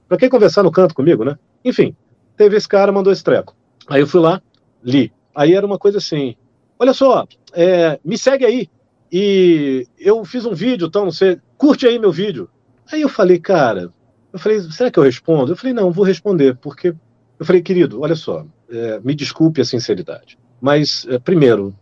Para 0.08 0.18
que 0.18 0.30
conversar 0.30 0.64
no 0.64 0.72
canto 0.72 0.96
comigo, 0.96 1.24
né? 1.24 1.38
Enfim, 1.64 1.96
teve 2.36 2.58
esse 2.58 2.68
cara, 2.68 2.92
mandou 2.92 3.14
esse 3.14 3.24
treco. 3.24 3.56
Aí 3.88 4.02
eu 4.02 4.08
fui 4.08 4.20
lá, 4.20 4.42
li. 4.84 5.12
Aí 5.36 5.54
era 5.54 5.66
uma 5.66 5.78
coisa 5.78 6.00
assim: 6.00 6.36
olha 6.80 6.94
só, 6.94 7.28
é, 7.54 8.00
me 8.04 8.18
segue 8.18 8.46
aí. 8.46 8.70
E 9.12 9.86
eu 10.00 10.24
fiz 10.24 10.46
um 10.46 10.54
vídeo, 10.54 10.88
então, 10.88 11.12
você 11.12 11.40
curte 11.58 11.86
aí 11.86 12.00
meu 12.00 12.12
vídeo. 12.12 12.50
Aí 12.92 13.02
eu 13.02 13.10
falei, 13.10 13.40
cara, 13.40 13.92
eu 14.32 14.40
falei, 14.40 14.62
será 14.62 14.90
que 14.90 14.98
eu 14.98 15.03
respondo? 15.03 15.52
Eu 15.52 15.56
falei, 15.56 15.74
não, 15.74 15.91
vou 15.91 16.06
responder, 16.06 16.56
porque 16.58 16.95
eu 17.40 17.45
falei, 17.45 17.62
querido, 17.62 18.02
olha 18.02 18.16
só, 18.16 18.45
é, 18.70 18.99
me 19.02 19.14
desculpe 19.14 19.62
a 19.62 19.66
sinceridade, 19.66 20.38
mas, 20.62 21.06
é, 21.10 21.20
primeiro, 21.20 21.76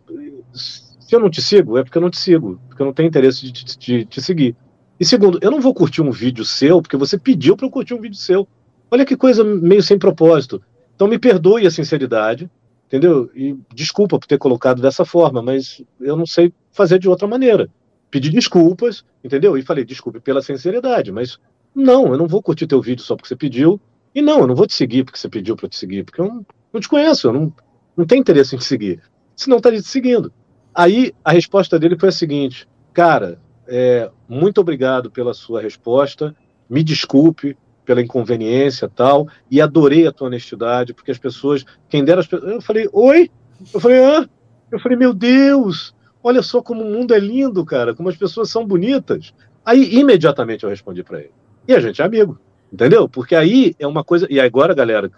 se 0.52 1.14
eu 1.14 1.20
não 1.20 1.30
te 1.30 1.42
sigo, 1.42 1.76
é 1.76 1.82
porque 1.82 1.98
eu 1.98 2.02
não 2.02 2.10
te 2.10 2.18
sigo, 2.18 2.60
porque 2.68 2.82
eu 2.82 2.86
não 2.86 2.92
tenho 2.92 3.08
interesse 3.08 3.50
de, 3.50 3.64
de, 3.64 3.76
de 3.78 4.04
te 4.04 4.20
seguir. 4.20 4.56
E 4.98 5.04
segundo, 5.04 5.38
eu 5.40 5.50
não 5.50 5.60
vou 5.60 5.74
curtir 5.74 6.02
um 6.02 6.10
vídeo 6.10 6.44
seu 6.44 6.82
porque 6.82 6.96
você 6.96 7.18
pediu 7.18 7.56
para 7.56 7.66
eu 7.66 7.70
curtir 7.70 7.94
um 7.94 8.00
vídeo 8.00 8.16
seu. 8.16 8.46
Olha 8.90 9.06
que 9.06 9.16
coisa 9.16 9.42
meio 9.42 9.82
sem 9.82 9.98
propósito. 9.98 10.62
Então 10.94 11.08
me 11.08 11.18
perdoe 11.18 11.66
a 11.66 11.70
sinceridade, 11.70 12.50
entendeu? 12.86 13.30
E 13.34 13.56
desculpa 13.74 14.18
por 14.18 14.26
ter 14.26 14.36
colocado 14.36 14.82
dessa 14.82 15.04
forma, 15.04 15.40
mas 15.40 15.82
eu 16.00 16.16
não 16.16 16.26
sei 16.26 16.52
fazer 16.70 16.98
de 16.98 17.08
outra 17.08 17.26
maneira. 17.26 17.70
Pedi 18.10 18.28
desculpas, 18.28 19.04
entendeu? 19.24 19.56
E 19.56 19.62
falei, 19.62 19.84
desculpe 19.84 20.20
pela 20.20 20.42
sinceridade, 20.42 21.10
mas 21.10 21.38
não, 21.74 22.08
eu 22.08 22.18
não 22.18 22.26
vou 22.26 22.42
curtir 22.42 22.66
teu 22.66 22.80
vídeo 22.80 23.04
só 23.04 23.14
porque 23.16 23.28
você 23.28 23.36
pediu. 23.36 23.80
E 24.14 24.20
não, 24.20 24.40
eu 24.40 24.46
não 24.46 24.54
vou 24.54 24.66
te 24.66 24.74
seguir 24.74 25.04
porque 25.04 25.18
você 25.18 25.28
pediu 25.28 25.56
para 25.56 25.68
te 25.68 25.76
seguir, 25.76 26.04
porque 26.04 26.20
eu 26.20 26.26
não, 26.26 26.46
não 26.72 26.80
te 26.80 26.88
conheço, 26.88 27.28
eu 27.28 27.32
não, 27.32 27.52
não 27.96 28.04
tenho 28.04 28.20
interesse 28.20 28.56
em 28.56 28.58
te 28.58 28.64
seguir. 28.64 29.00
Senão 29.36 29.58
estaria 29.58 29.80
te 29.80 29.88
seguindo. 29.88 30.32
Aí 30.74 31.12
a 31.24 31.32
resposta 31.32 31.78
dele 31.78 31.98
foi 31.98 32.08
a 32.08 32.12
seguinte: 32.12 32.68
cara, 32.92 33.40
é, 33.68 34.10
muito 34.28 34.60
obrigado 34.60 35.10
pela 35.10 35.32
sua 35.32 35.60
resposta, 35.60 36.34
me 36.68 36.82
desculpe, 36.82 37.56
pela 37.84 38.00
inconveniência 38.00 38.88
tal, 38.88 39.28
e 39.50 39.60
adorei 39.60 40.06
a 40.06 40.12
tua 40.12 40.26
honestidade, 40.26 40.92
porque 40.92 41.10
as 41.10 41.18
pessoas, 41.18 41.64
quem 41.88 42.04
dera 42.04 42.20
as 42.20 42.26
pessoas, 42.26 42.52
eu 42.52 42.60
falei, 42.60 42.88
oi? 42.92 43.30
Eu 43.72 43.80
falei, 43.80 43.98
hã? 43.98 44.28
Eu 44.70 44.78
falei, 44.78 44.96
meu 44.96 45.12
Deus, 45.12 45.94
olha 46.22 46.42
só 46.42 46.62
como 46.62 46.82
o 46.82 46.90
mundo 46.90 47.14
é 47.14 47.18
lindo, 47.18 47.64
cara, 47.64 47.94
como 47.94 48.08
as 48.08 48.16
pessoas 48.16 48.50
são 48.50 48.66
bonitas. 48.66 49.34
Aí, 49.64 49.94
imediatamente, 49.98 50.64
eu 50.64 50.70
respondi 50.70 51.02
para 51.02 51.20
ele. 51.20 51.32
E 51.66 51.74
a 51.74 51.80
gente 51.80 52.00
é 52.00 52.04
amigo, 52.04 52.38
entendeu? 52.72 53.08
Porque 53.08 53.34
aí 53.34 53.74
é 53.78 53.86
uma 53.86 54.02
coisa. 54.02 54.26
E 54.30 54.40
agora, 54.40 54.74
galera, 54.74 55.10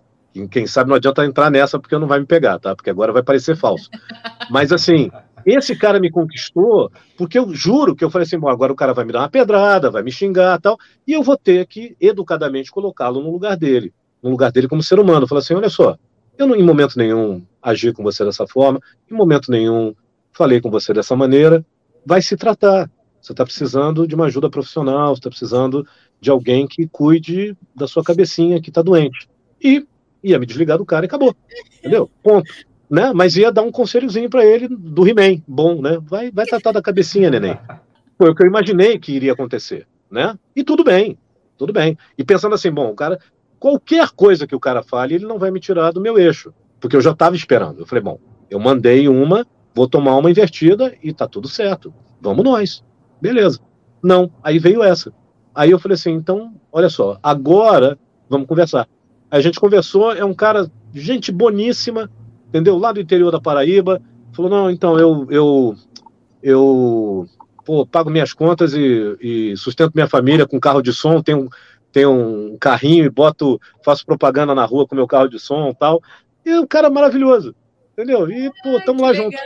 quem 0.51 0.66
sabe 0.66 0.89
não 0.89 0.97
adianta 0.97 1.24
entrar 1.24 1.51
nessa 1.51 1.78
porque 1.78 1.97
não 1.98 2.06
vai 2.06 2.20
me 2.20 2.27
pegar, 2.27 2.59
tá? 2.59 2.74
Porque 2.74 2.90
agora 2.90 3.12
vai 3.12 3.23
parecer 3.23 3.56
falso. 3.56 3.90
Mas 4.51 4.73
assim, 4.73 5.10
esse 5.44 5.77
cara 5.77 6.01
me 6.01 6.10
conquistou 6.10 6.90
porque 7.16 7.39
eu 7.39 7.55
juro 7.55 7.94
que 7.94 8.05
eu 8.05 8.10
falei 8.10 8.24
assim, 8.24 8.39
bom, 8.39 8.48
agora 8.48 8.73
o 8.73 8.77
cara 8.77 8.94
vai 8.94 9.05
me 9.05 9.12
dar 9.12 9.20
uma 9.20 9.28
pedrada, 9.28 9.90
vai 9.90 10.02
me 10.02 10.10
xingar 10.10 10.60
tal, 10.60 10.78
e 11.06 11.12
eu 11.12 11.23
vou 11.23 11.36
ter 11.36 11.66
que 11.66 11.97
educadamente 12.01 12.70
colocá-lo 12.70 13.20
no 13.20 13.31
lugar 13.31 13.56
dele, 13.56 13.93
no 14.23 14.31
lugar 14.31 14.51
dele 14.51 14.69
como 14.69 14.82
ser 14.82 14.98
humano. 14.98 15.27
Falar 15.27 15.40
assim, 15.40 15.55
olha 15.55 15.69
só, 15.69 15.97
eu 16.39 16.47
não, 16.47 16.56
em 16.56 16.62
momento 16.62 16.97
nenhum 16.97 17.44
agi 17.60 17.93
com 17.93 18.02
você 18.02 18.24
dessa 18.24 18.47
forma, 18.47 18.81
em 19.10 19.14
momento 19.14 19.51
nenhum 19.51 19.94
falei 20.32 20.60
com 20.60 20.70
você 20.70 20.94
dessa 20.94 21.14
maneira, 21.14 21.64
vai 22.06 22.23
se 22.23 22.36
tratar. 22.36 22.90
Você 23.20 23.32
está 23.32 23.44
precisando 23.44 24.06
de 24.06 24.14
uma 24.14 24.27
ajuda 24.27 24.51
profissional, 24.51 25.14
você 25.14 25.20
está 25.20 25.31
precisando 25.31 25.86
de 26.22 26.30
alguém 26.30 26.68
que 26.68 26.86
cuide 26.86 27.56
da 27.74 27.88
sua 27.88 28.04
cabecinha 28.04 28.62
que 28.62 28.70
está 28.70 28.80
doente. 28.80 29.28
E 29.60 29.84
ia 30.22 30.38
me 30.38 30.46
desligar 30.46 30.78
do 30.78 30.86
cara 30.86 31.04
e 31.04 31.08
acabou. 31.08 31.34
Entendeu? 31.80 32.08
Ponto. 32.22 32.48
Né? 32.88 33.12
Mas 33.12 33.36
ia 33.36 33.50
dar 33.50 33.62
um 33.62 33.72
conselhozinho 33.72 34.30
para 34.30 34.46
ele 34.46 34.68
do 34.68 35.06
He-Man. 35.06 35.42
Bom, 35.48 35.82
né? 35.82 35.98
Vai, 36.00 36.30
vai 36.30 36.46
tratar 36.46 36.70
da 36.70 36.80
cabecinha, 36.80 37.28
neném. 37.28 37.58
Foi 38.16 38.30
o 38.30 38.34
que 38.36 38.42
eu 38.44 38.46
imaginei 38.46 39.00
que 39.00 39.10
iria 39.10 39.32
acontecer. 39.32 39.84
Né? 40.08 40.38
E 40.54 40.62
tudo 40.62 40.84
bem. 40.84 41.18
Tudo 41.58 41.72
bem. 41.72 41.98
E 42.16 42.22
pensando 42.22 42.54
assim, 42.54 42.70
bom, 42.70 42.90
o 42.90 42.94
cara, 42.94 43.18
qualquer 43.58 44.08
coisa 44.10 44.46
que 44.46 44.54
o 44.54 44.60
cara 44.60 44.80
fale, 44.80 45.16
ele 45.16 45.26
não 45.26 45.40
vai 45.40 45.50
me 45.50 45.58
tirar 45.58 45.90
do 45.90 46.00
meu 46.00 46.16
eixo. 46.16 46.54
Porque 46.78 46.94
eu 46.94 47.00
já 47.00 47.10
estava 47.10 47.34
esperando. 47.34 47.80
Eu 47.80 47.86
falei, 47.86 48.04
bom, 48.04 48.20
eu 48.48 48.60
mandei 48.60 49.08
uma, 49.08 49.44
vou 49.74 49.88
tomar 49.88 50.16
uma 50.16 50.30
invertida 50.30 50.94
e 51.02 51.12
tá 51.12 51.26
tudo 51.26 51.48
certo. 51.48 51.92
Vamos 52.20 52.44
nós. 52.44 52.84
Beleza. 53.20 53.58
Não, 54.00 54.30
aí 54.40 54.60
veio 54.60 54.84
essa. 54.84 55.12
Aí 55.54 55.70
eu 55.70 55.78
falei 55.78 55.94
assim, 55.94 56.12
então, 56.12 56.54
olha 56.70 56.88
só, 56.88 57.18
agora 57.22 57.98
vamos 58.28 58.46
conversar. 58.46 58.88
A 59.30 59.40
gente 59.40 59.60
conversou, 59.60 60.12
é 60.12 60.24
um 60.24 60.34
cara, 60.34 60.70
gente 60.92 61.30
boníssima, 61.30 62.10
entendeu? 62.48 62.78
Lá 62.78 62.92
do 62.92 63.00
interior 63.00 63.30
da 63.30 63.40
Paraíba. 63.40 64.00
Falou, 64.32 64.50
não, 64.50 64.70
então, 64.70 64.98
eu, 64.98 65.26
eu, 65.30 65.76
eu 66.42 67.26
pô, 67.64 67.86
pago 67.86 68.10
minhas 68.10 68.32
contas 68.32 68.74
e, 68.74 69.16
e, 69.20 69.56
sustento 69.56 69.92
minha 69.94 70.08
família 70.08 70.46
com 70.46 70.60
carro 70.60 70.82
de 70.82 70.92
som, 70.92 71.22
tenho, 71.22 71.48
tenho 71.92 72.10
um 72.10 72.56
carrinho 72.58 73.04
e 73.04 73.10
boto, 73.10 73.60
faço 73.84 74.04
propaganda 74.04 74.54
na 74.54 74.64
rua 74.64 74.86
com 74.86 74.94
meu 74.94 75.06
carro 75.06 75.28
de 75.28 75.38
som 75.38 75.68
e 75.68 75.74
tal. 75.74 76.02
E 76.44 76.50
é 76.50 76.60
um 76.60 76.66
cara 76.66 76.90
maravilhoso, 76.90 77.54
entendeu? 77.92 78.30
E, 78.30 78.50
pô, 78.62 78.80
tamo 78.84 79.02
lá 79.02 79.12
junto. 79.12 79.36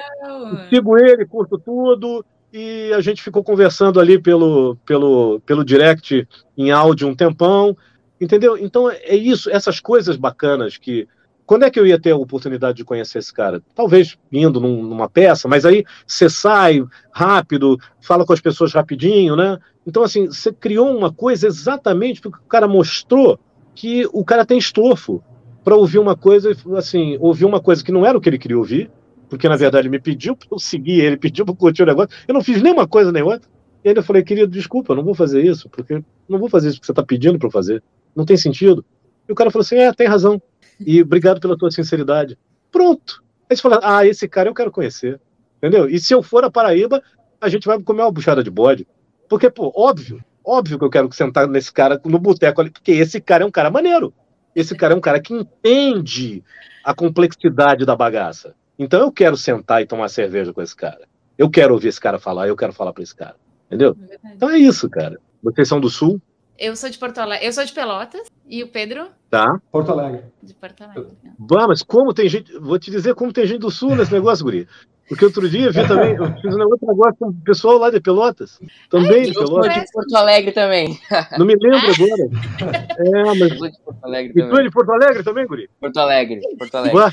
Sigo 0.68 0.98
ele, 0.98 1.26
curto 1.26 1.58
tudo, 1.58 2.24
e 2.56 2.90
a 2.94 3.02
gente 3.02 3.22
ficou 3.22 3.44
conversando 3.44 4.00
ali 4.00 4.18
pelo, 4.18 4.76
pelo, 4.86 5.40
pelo 5.40 5.62
direct 5.62 6.26
em 6.56 6.70
áudio 6.70 7.06
um 7.06 7.14
tempão, 7.14 7.76
entendeu? 8.18 8.56
Então 8.56 8.90
é 8.90 9.14
isso, 9.14 9.50
essas 9.50 9.78
coisas 9.78 10.16
bacanas 10.16 10.78
que. 10.78 11.06
Quando 11.44 11.64
é 11.64 11.70
que 11.70 11.78
eu 11.78 11.86
ia 11.86 12.00
ter 12.00 12.10
a 12.10 12.16
oportunidade 12.16 12.78
de 12.78 12.84
conhecer 12.84 13.18
esse 13.18 13.32
cara? 13.32 13.62
Talvez 13.72 14.18
indo 14.32 14.58
num, 14.58 14.82
numa 14.82 15.08
peça, 15.08 15.46
mas 15.46 15.64
aí 15.64 15.84
você 16.04 16.28
sai 16.28 16.82
rápido, 17.12 17.78
fala 18.00 18.24
com 18.24 18.32
as 18.32 18.40
pessoas 18.40 18.72
rapidinho, 18.72 19.36
né? 19.36 19.58
Então, 19.86 20.02
assim, 20.02 20.26
você 20.26 20.52
criou 20.52 20.96
uma 20.96 21.12
coisa 21.12 21.46
exatamente 21.46 22.20
porque 22.20 22.38
o 22.38 22.48
cara 22.48 22.66
mostrou 22.66 23.38
que 23.76 24.08
o 24.12 24.24
cara 24.24 24.44
tem 24.44 24.58
estofo 24.58 25.22
para 25.62 25.76
ouvir 25.76 26.00
uma 26.00 26.16
coisa, 26.16 26.50
assim, 26.76 27.16
ouvir 27.20 27.44
uma 27.44 27.60
coisa 27.60 27.84
que 27.84 27.92
não 27.92 28.04
era 28.04 28.18
o 28.18 28.20
que 28.20 28.28
ele 28.28 28.38
queria 28.38 28.58
ouvir, 28.58 28.90
porque 29.28 29.48
na 29.48 29.56
verdade 29.56 29.88
me 29.88 29.98
pediu 29.98 30.36
para 30.36 30.48
eu 30.50 30.58
seguir, 30.58 31.00
ele 31.00 31.16
pediu 31.18 31.44
para 31.44 31.54
curtir 31.54 31.82
o 31.82 31.86
negócio, 31.86 32.16
eu 32.26 32.34
não 32.34 32.42
fiz 32.42 32.60
nenhuma 32.62 32.86
coisa 32.86 33.12
nem 33.12 33.22
outra. 33.22 33.48
E 33.84 33.88
eu 33.88 34.02
falei, 34.02 34.24
querido, 34.24 34.50
desculpa, 34.50 34.92
eu 34.92 34.96
não 34.96 35.04
vou 35.04 35.14
fazer 35.14 35.44
isso, 35.44 35.68
porque 35.68 36.02
não 36.28 36.38
vou 36.38 36.48
fazer 36.48 36.68
isso 36.68 36.80
que 36.80 36.86
você 36.86 36.92
está 36.92 37.04
pedindo 37.04 37.38
para 37.38 37.46
eu 37.46 37.52
fazer, 37.52 37.82
não 38.16 38.24
tem 38.24 38.36
sentido. 38.36 38.84
E 39.28 39.32
o 39.32 39.34
cara 39.34 39.50
falou 39.50 39.62
assim, 39.62 39.76
é, 39.76 39.92
tem 39.92 40.08
razão, 40.08 40.42
e 40.80 41.00
obrigado 41.00 41.40
pela 41.40 41.56
tua 41.56 41.70
sinceridade. 41.70 42.36
Pronto. 42.70 43.22
Aí 43.48 43.56
você 43.56 43.62
fala, 43.62 43.80
ah, 43.82 44.04
esse 44.04 44.26
cara 44.28 44.48
eu 44.48 44.54
quero 44.54 44.72
conhecer, 44.72 45.20
entendeu? 45.58 45.88
E 45.88 46.00
se 46.00 46.12
eu 46.12 46.22
for 46.22 46.44
a 46.44 46.50
Paraíba, 46.50 47.00
a 47.40 47.48
gente 47.48 47.66
vai 47.66 47.80
comer 47.80 48.02
uma 48.02 48.10
buchada 48.10 48.42
de 48.42 48.50
bode. 48.50 48.86
Porque, 49.28 49.48
pô, 49.48 49.72
óbvio, 49.74 50.22
óbvio 50.44 50.78
que 50.78 50.84
eu 50.84 50.90
quero 50.90 51.12
sentar 51.12 51.46
nesse 51.48 51.72
cara 51.72 52.00
no 52.04 52.18
boteco 52.18 52.60
ali, 52.60 52.70
porque 52.70 52.92
esse 52.92 53.20
cara 53.20 53.44
é 53.44 53.46
um 53.46 53.50
cara 53.50 53.70
maneiro. 53.70 54.12
Esse 54.54 54.74
cara 54.74 54.94
é 54.94 54.96
um 54.96 55.00
cara 55.00 55.20
que 55.20 55.34
entende 55.34 56.42
a 56.82 56.94
complexidade 56.94 57.84
da 57.84 57.94
bagaça. 57.94 58.54
Então 58.78 59.00
eu 59.00 59.12
quero 59.12 59.36
sentar 59.36 59.82
e 59.82 59.86
tomar 59.86 60.08
cerveja 60.08 60.52
com 60.52 60.62
esse 60.62 60.74
cara. 60.74 61.06
Eu 61.38 61.50
quero 61.50 61.74
ouvir 61.74 61.88
esse 61.88 62.00
cara 62.00 62.18
falar, 62.18 62.48
eu 62.48 62.56
quero 62.56 62.72
falar 62.72 62.92
para 62.92 63.02
esse 63.02 63.14
cara. 63.14 63.36
Entendeu? 63.66 63.96
É 64.10 64.34
então 64.34 64.50
é 64.50 64.58
isso, 64.58 64.88
cara. 64.88 65.18
Vocês 65.42 65.68
são 65.68 65.80
do 65.80 65.90
Sul? 65.90 66.20
Eu 66.58 66.74
sou 66.74 66.88
de 66.88 66.98
Porto 66.98 67.18
Alegre. 67.18 67.46
Eu 67.46 67.52
sou 67.52 67.64
de 67.64 67.72
Pelotas. 67.72 68.26
E 68.48 68.62
o 68.62 68.68
Pedro? 68.68 69.08
Tá. 69.28 69.60
Porto 69.70 69.92
Alegre. 69.92 70.22
De 70.42 70.54
Porto 70.54 70.82
Alegre. 70.82 71.08
Bah, 71.38 71.66
mas 71.68 71.82
como 71.82 72.14
tem 72.14 72.28
gente. 72.28 72.52
Vou 72.58 72.78
te 72.78 72.90
dizer 72.90 73.14
como 73.14 73.32
tem 73.32 73.46
gente 73.46 73.60
do 73.60 73.70
Sul 73.70 73.94
nesse 73.94 74.12
negócio, 74.12 74.44
Guri. 74.44 74.66
Porque 75.08 75.24
outro 75.24 75.48
dia 75.48 75.66
eu 75.66 75.72
vi 75.72 75.86
também, 75.86 76.16
eu 76.16 76.26
fiz 76.40 76.56
um 76.56 76.62
outro 76.62 76.86
negócio 76.88 77.14
com 77.20 77.28
o 77.28 77.34
pessoal 77.44 77.78
lá 77.78 77.90
de 77.90 78.00
Pelotas. 78.00 78.58
Também 78.90 79.20
Ai, 79.20 79.26
de 79.26 79.34
Pelotas. 79.34 79.74
de 79.74 79.92
Porto 79.92 80.16
Alegre 80.16 80.52
também. 80.52 80.98
Não 81.38 81.46
me 81.46 81.54
lembro 81.54 81.78
agora. 81.78 82.86
É, 82.98 83.22
mas. 83.22 83.40
Eu 83.40 83.58
sou 83.58 83.70
de 83.70 83.78
Porto 83.84 84.04
Alegre 84.04 84.32
também. 84.32 84.48
E 84.48 84.50
tu 84.50 84.58
é 84.58 84.62
de 84.62 84.70
Porto 84.70 84.90
Alegre 84.90 85.22
também, 85.22 85.46
Guri? 85.46 85.70
Porto 85.78 85.96
Alegre. 85.98 86.40
Porto 86.58 86.74
Alegre. 86.74 86.98
Bah, 86.98 87.10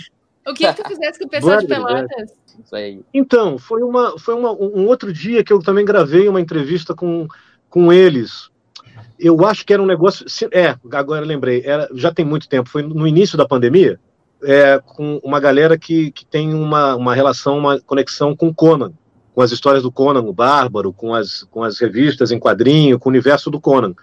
o 0.47 0.53
que, 0.53 0.65
que 0.67 0.83
tu 0.83 0.87
fizesse 0.89 1.19
com 1.19 1.25
o 1.25 1.29
pessoal 1.29 1.59
de 1.59 1.67
Pelotas? 1.67 2.31
Então, 3.13 3.57
foi, 3.57 3.81
uma, 3.81 4.17
foi 4.19 4.35
uma, 4.35 4.51
um 4.51 4.85
outro 4.87 5.11
dia 5.11 5.43
que 5.43 5.51
eu 5.51 5.59
também 5.59 5.85
gravei 5.85 6.27
uma 6.27 6.41
entrevista 6.41 6.93
com, 6.93 7.27
com 7.69 7.91
eles. 7.91 8.49
Eu 9.19 9.45
acho 9.45 9.65
que 9.65 9.73
era 9.73 9.81
um 9.81 9.85
negócio. 9.85 10.25
É, 10.51 10.75
agora 10.91 11.25
lembrei, 11.25 11.63
era, 11.65 11.89
já 11.93 12.13
tem 12.13 12.25
muito 12.25 12.47
tempo, 12.47 12.69
foi 12.69 12.83
no 12.83 13.07
início 13.07 13.37
da 13.37 13.47
pandemia, 13.47 13.99
é, 14.43 14.79
com 14.85 15.19
uma 15.23 15.39
galera 15.39 15.77
que, 15.77 16.11
que 16.11 16.25
tem 16.25 16.53
uma, 16.53 16.95
uma 16.95 17.15
relação, 17.15 17.57
uma 17.57 17.79
conexão 17.79 18.35
com 18.35 18.53
Conan, 18.53 18.91
com 19.33 19.41
as 19.41 19.51
histórias 19.51 19.83
do 19.83 19.91
Conan, 19.91 20.21
o 20.21 20.33
Bárbaro, 20.33 20.91
com 20.93 21.13
as, 21.13 21.43
com 21.43 21.63
as 21.63 21.79
revistas 21.79 22.31
em 22.31 22.39
quadrinho, 22.39 22.99
com 22.99 23.09
o 23.09 23.11
universo 23.11 23.49
do 23.49 23.59
Conan. 23.59 23.95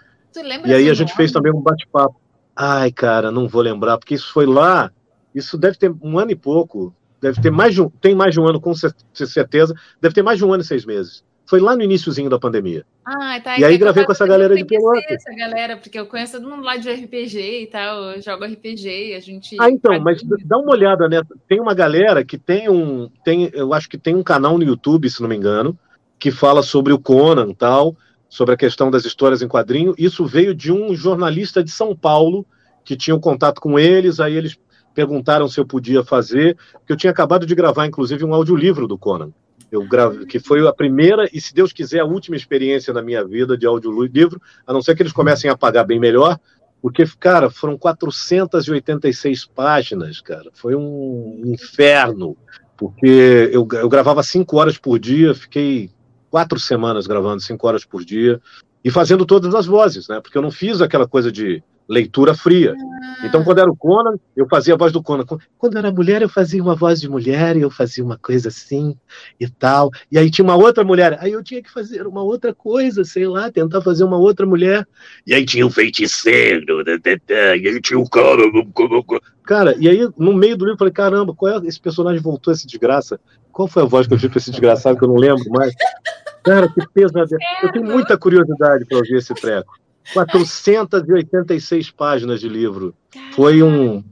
e 0.65 0.73
aí 0.73 0.89
a 0.89 0.93
gente 0.93 1.09
nome? 1.09 1.17
fez 1.17 1.31
também 1.31 1.53
um 1.53 1.61
bate-papo. 1.61 2.19
Ai, 2.55 2.91
cara, 2.91 3.31
não 3.31 3.47
vou 3.47 3.61
lembrar, 3.61 3.97
porque 3.97 4.15
isso 4.15 4.31
foi 4.31 4.45
lá 4.45 4.91
isso 5.33 5.57
deve 5.57 5.77
ter 5.77 5.93
um 6.01 6.17
ano 6.19 6.31
e 6.31 6.35
pouco, 6.35 6.93
deve 7.21 7.41
ter 7.41 7.51
mais 7.51 7.73
de 7.73 7.81
um, 7.81 7.89
tem 7.89 8.15
mais 8.15 8.33
de 8.33 8.39
um 8.39 8.47
ano 8.47 8.59
com 8.59 8.73
certeza, 8.73 9.75
deve 10.01 10.13
ter 10.13 10.23
mais 10.23 10.37
de 10.37 10.45
um 10.45 10.51
ano 10.51 10.63
e 10.63 10.65
seis 10.65 10.85
meses. 10.85 11.23
Foi 11.45 11.59
lá 11.59 11.75
no 11.75 11.83
iníciozinho 11.83 12.29
da 12.29 12.39
pandemia. 12.39 12.85
Ah, 13.05 13.39
tá. 13.43 13.59
E 13.59 13.65
aí 13.65 13.77
gravei 13.77 14.05
com 14.05 14.11
essa 14.13 14.25
galera 14.25 14.55
de 14.55 14.63
Pelotas. 14.63 15.03
Essa 15.09 15.35
galera, 15.35 15.75
porque 15.75 15.99
eu 15.99 16.05
conheço 16.05 16.39
todo 16.39 16.49
mundo 16.49 16.63
lá 16.63 16.77
de 16.77 16.89
RPG 16.89 17.63
e 17.63 17.67
tal, 17.67 18.11
eu 18.11 18.21
jogo 18.21 18.45
RPG, 18.45 19.15
a 19.15 19.19
gente. 19.19 19.57
Ah, 19.59 19.69
então, 19.69 19.99
mas 19.99 20.21
dá 20.45 20.57
uma 20.57 20.71
olhada 20.71 21.09
nessa. 21.09 21.35
Tem 21.49 21.59
uma 21.59 21.73
galera 21.73 22.23
que 22.23 22.37
tem 22.37 22.69
um, 22.69 23.09
tem, 23.25 23.49
eu 23.53 23.73
acho 23.73 23.89
que 23.89 23.97
tem 23.97 24.15
um 24.15 24.23
canal 24.23 24.57
no 24.57 24.63
YouTube, 24.63 25.09
se 25.09 25.21
não 25.21 25.27
me 25.27 25.35
engano, 25.35 25.77
que 26.17 26.31
fala 26.31 26.63
sobre 26.63 26.93
o 26.93 26.99
Conan 26.99 27.49
e 27.49 27.55
tal, 27.55 27.97
sobre 28.29 28.53
a 28.53 28.57
questão 28.57 28.89
das 28.89 29.03
histórias 29.03 29.41
em 29.41 29.47
quadrinho. 29.47 29.93
Isso 29.97 30.25
veio 30.25 30.55
de 30.55 30.71
um 30.71 30.95
jornalista 30.95 31.61
de 31.61 31.71
São 31.71 31.93
Paulo 31.93 32.45
que 32.85 32.95
tinha 32.95 33.15
um 33.15 33.19
contato 33.19 33.59
com 33.59 33.77
eles, 33.77 34.19
aí 34.21 34.37
eles 34.37 34.57
perguntaram 34.93 35.47
se 35.47 35.59
eu 35.59 35.65
podia 35.65 36.03
fazer, 36.03 36.57
porque 36.73 36.93
eu 36.93 36.97
tinha 36.97 37.11
acabado 37.11 37.45
de 37.45 37.55
gravar, 37.55 37.85
inclusive, 37.85 38.23
um 38.25 38.33
audiolivro 38.33 38.87
do 38.87 38.97
Conan. 38.97 39.31
Eu 39.71 39.87
gravei, 39.87 40.25
que 40.25 40.39
foi 40.39 40.67
a 40.67 40.73
primeira 40.73 41.29
e, 41.31 41.39
se 41.39 41.53
Deus 41.53 41.71
quiser, 41.71 42.01
a 42.01 42.05
última 42.05 42.35
experiência 42.35 42.93
na 42.93 43.01
minha 43.01 43.25
vida 43.25 43.57
de 43.57 43.65
audiolivro, 43.65 44.41
a 44.67 44.73
não 44.73 44.81
ser 44.81 44.95
que 44.95 45.01
eles 45.01 45.13
comecem 45.13 45.49
a 45.49 45.57
pagar 45.57 45.85
bem 45.85 45.99
melhor, 45.99 46.37
porque, 46.81 47.05
cara, 47.19 47.49
foram 47.49 47.77
486 47.77 49.45
páginas, 49.45 50.19
cara. 50.19 50.49
Foi 50.53 50.75
um 50.75 51.41
inferno, 51.45 52.35
porque 52.75 53.49
eu, 53.53 53.67
eu 53.73 53.87
gravava 53.87 54.23
cinco 54.23 54.57
horas 54.57 54.77
por 54.77 54.99
dia, 54.99 55.33
fiquei 55.35 55.91
quatro 56.29 56.59
semanas 56.59 57.05
gravando 57.05 57.41
cinco 57.41 57.67
horas 57.67 57.85
por 57.85 58.03
dia 58.03 58.41
e 58.83 58.89
fazendo 58.89 59.25
todas 59.25 59.53
as 59.53 59.67
vozes, 59.67 60.07
né? 60.07 60.19
Porque 60.19 60.37
eu 60.37 60.41
não 60.41 60.49
fiz 60.49 60.81
aquela 60.81 61.07
coisa 61.07 61.31
de 61.31 61.63
leitura 61.87 62.33
fria. 62.33 62.75
Ah. 62.75 63.25
Então, 63.25 63.43
quando 63.43 63.59
era 63.59 63.69
o 63.69 63.75
Conan, 63.75 64.17
eu 64.35 64.47
fazia 64.47 64.73
a 64.73 64.77
voz 64.77 64.91
do 64.91 65.03
Conan. 65.03 65.25
Quando 65.57 65.77
era 65.77 65.91
mulher, 65.91 66.21
eu 66.21 66.29
fazia 66.29 66.61
uma 66.61 66.75
voz 66.75 66.99
de 66.99 67.09
mulher 67.09 67.55
e 67.55 67.61
eu 67.61 67.69
fazia 67.69 68.03
uma 68.03 68.17
coisa 68.17 68.49
assim 68.49 68.95
e 69.39 69.47
tal. 69.49 69.91
E 70.11 70.17
aí 70.17 70.31
tinha 70.31 70.43
uma 70.43 70.55
outra 70.55 70.83
mulher, 70.83 71.17
aí 71.19 71.31
eu 71.31 71.43
tinha 71.43 71.61
que 71.61 71.71
fazer 71.71 72.07
uma 72.07 72.23
outra 72.23 72.53
coisa, 72.53 73.03
sei 73.03 73.27
lá, 73.27 73.51
tentar 73.51 73.81
fazer 73.81 74.03
uma 74.03 74.17
outra 74.17 74.45
mulher. 74.45 74.87
E 75.25 75.33
aí 75.33 75.45
tinha 75.45 75.65
o 75.65 75.69
feiticeiro, 75.69 76.83
e 76.87 77.67
aí 77.67 77.81
tinha 77.81 77.99
o 77.99 78.09
cara. 78.09 78.41
Cara, 79.43 79.75
e 79.77 79.89
aí 79.89 80.09
no 80.17 80.33
meio 80.33 80.55
do 80.55 80.65
livro 80.65 80.75
eu 80.75 80.77
falei: 80.77 80.93
caramba, 80.93 81.33
qual 81.35 81.61
é 81.61 81.67
esse 81.67 81.79
personagem 81.79 82.21
voltou 82.21 82.53
esse 82.53 82.65
desgraça? 82.65 83.19
Qual 83.51 83.67
foi 83.67 83.83
a 83.83 83.85
voz 83.85 84.07
que 84.07 84.13
eu 84.13 84.19
fiz 84.19 84.29
para 84.29 84.37
esse 84.37 84.51
desgraçado 84.51 84.97
que 84.97 85.03
eu 85.03 85.09
não 85.09 85.17
lembro 85.17 85.43
mais? 85.49 85.73
Cara, 86.43 86.67
que 86.67 86.81
pesadelo. 86.93 87.41
Eu 87.61 87.71
tenho 87.71 87.85
muita 87.85 88.17
curiosidade 88.17 88.85
para 88.85 88.97
ouvir 88.97 89.17
esse 89.17 89.33
treco. 89.33 89.80
486 90.13 91.91
páginas 91.91 92.39
de 92.39 92.49
livro. 92.49 92.93
Foi 93.33 93.61
um 93.61 94.03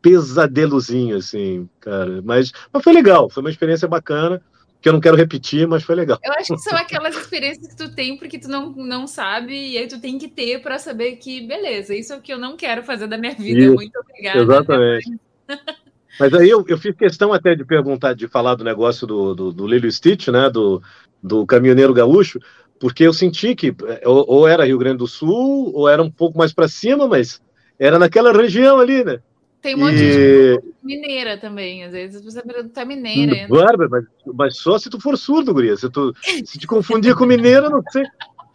pesadelozinho, 0.00 1.16
assim, 1.16 1.68
cara. 1.80 2.20
Mas, 2.22 2.52
mas 2.72 2.82
foi 2.82 2.92
legal, 2.92 3.30
foi 3.30 3.42
uma 3.42 3.50
experiência 3.50 3.88
bacana, 3.88 4.42
que 4.80 4.88
eu 4.88 4.92
não 4.92 5.00
quero 5.00 5.16
repetir, 5.16 5.66
mas 5.66 5.82
foi 5.82 5.94
legal. 5.94 6.18
Eu 6.22 6.32
acho 6.34 6.54
que 6.54 6.60
são 6.60 6.76
aquelas 6.76 7.16
experiências 7.16 7.68
que 7.68 7.76
tu 7.76 7.94
tem 7.94 8.18
porque 8.18 8.38
tu 8.38 8.48
não, 8.48 8.70
não 8.70 9.06
sabe, 9.06 9.54
e 9.54 9.78
aí 9.78 9.88
tu 9.88 9.98
tem 9.98 10.18
que 10.18 10.28
ter 10.28 10.60
para 10.60 10.78
saber 10.78 11.16
que, 11.16 11.46
beleza, 11.46 11.94
isso 11.94 12.12
é 12.12 12.16
o 12.16 12.20
que 12.20 12.32
eu 12.32 12.38
não 12.38 12.54
quero 12.54 12.82
fazer 12.82 13.06
da 13.06 13.16
minha 13.16 13.34
vida. 13.34 13.60
Isso, 13.60 13.74
Muito 13.74 13.98
obrigada. 13.98 14.40
Exatamente. 14.40 15.18
Mas 16.20 16.32
aí 16.34 16.48
eu, 16.48 16.64
eu 16.68 16.78
fiz 16.78 16.94
questão 16.94 17.32
até 17.32 17.54
de 17.54 17.64
perguntar, 17.64 18.14
de 18.14 18.28
falar 18.28 18.54
do 18.54 18.62
negócio 18.62 19.06
do, 19.06 19.34
do, 19.34 19.52
do 19.52 19.66
Lilo 19.66 19.90
Stitch, 19.90 20.28
né? 20.28 20.48
Do, 20.48 20.82
do 21.22 21.46
caminhoneiro 21.46 21.94
gaúcho, 21.94 22.38
porque 22.84 23.02
eu 23.02 23.14
senti 23.14 23.54
que 23.54 23.74
é, 23.86 24.06
ou, 24.06 24.26
ou 24.28 24.46
era 24.46 24.66
Rio 24.66 24.76
Grande 24.76 24.98
do 24.98 25.06
Sul, 25.06 25.72
ou 25.74 25.88
era 25.88 26.02
um 26.02 26.10
pouco 26.10 26.36
mais 26.36 26.52
para 26.52 26.68
cima, 26.68 27.08
mas 27.08 27.40
era 27.78 27.98
naquela 27.98 28.30
região 28.30 28.78
ali, 28.78 29.02
né? 29.02 29.20
Tem 29.62 29.74
um 29.74 29.78
monte 29.78 29.94
e... 29.94 30.58
de 30.58 30.60
mineira 30.82 31.38
também, 31.38 31.82
às 31.82 31.92
vezes 31.92 32.22
você 32.22 32.42
pergunta 32.42 32.84
mineira. 32.84 33.48
Bárbara, 33.48 33.88
mas, 33.88 34.04
mas 34.34 34.58
só 34.58 34.78
se 34.78 34.90
tu 34.90 35.00
for 35.00 35.16
surdo, 35.16 35.54
guria. 35.54 35.74
Se 35.78 35.88
tu 35.88 36.12
se 36.44 36.58
te 36.58 36.66
confundir 36.66 37.14
com 37.14 37.24
mineira, 37.24 37.70
não 37.70 37.82
sei. 37.90 38.04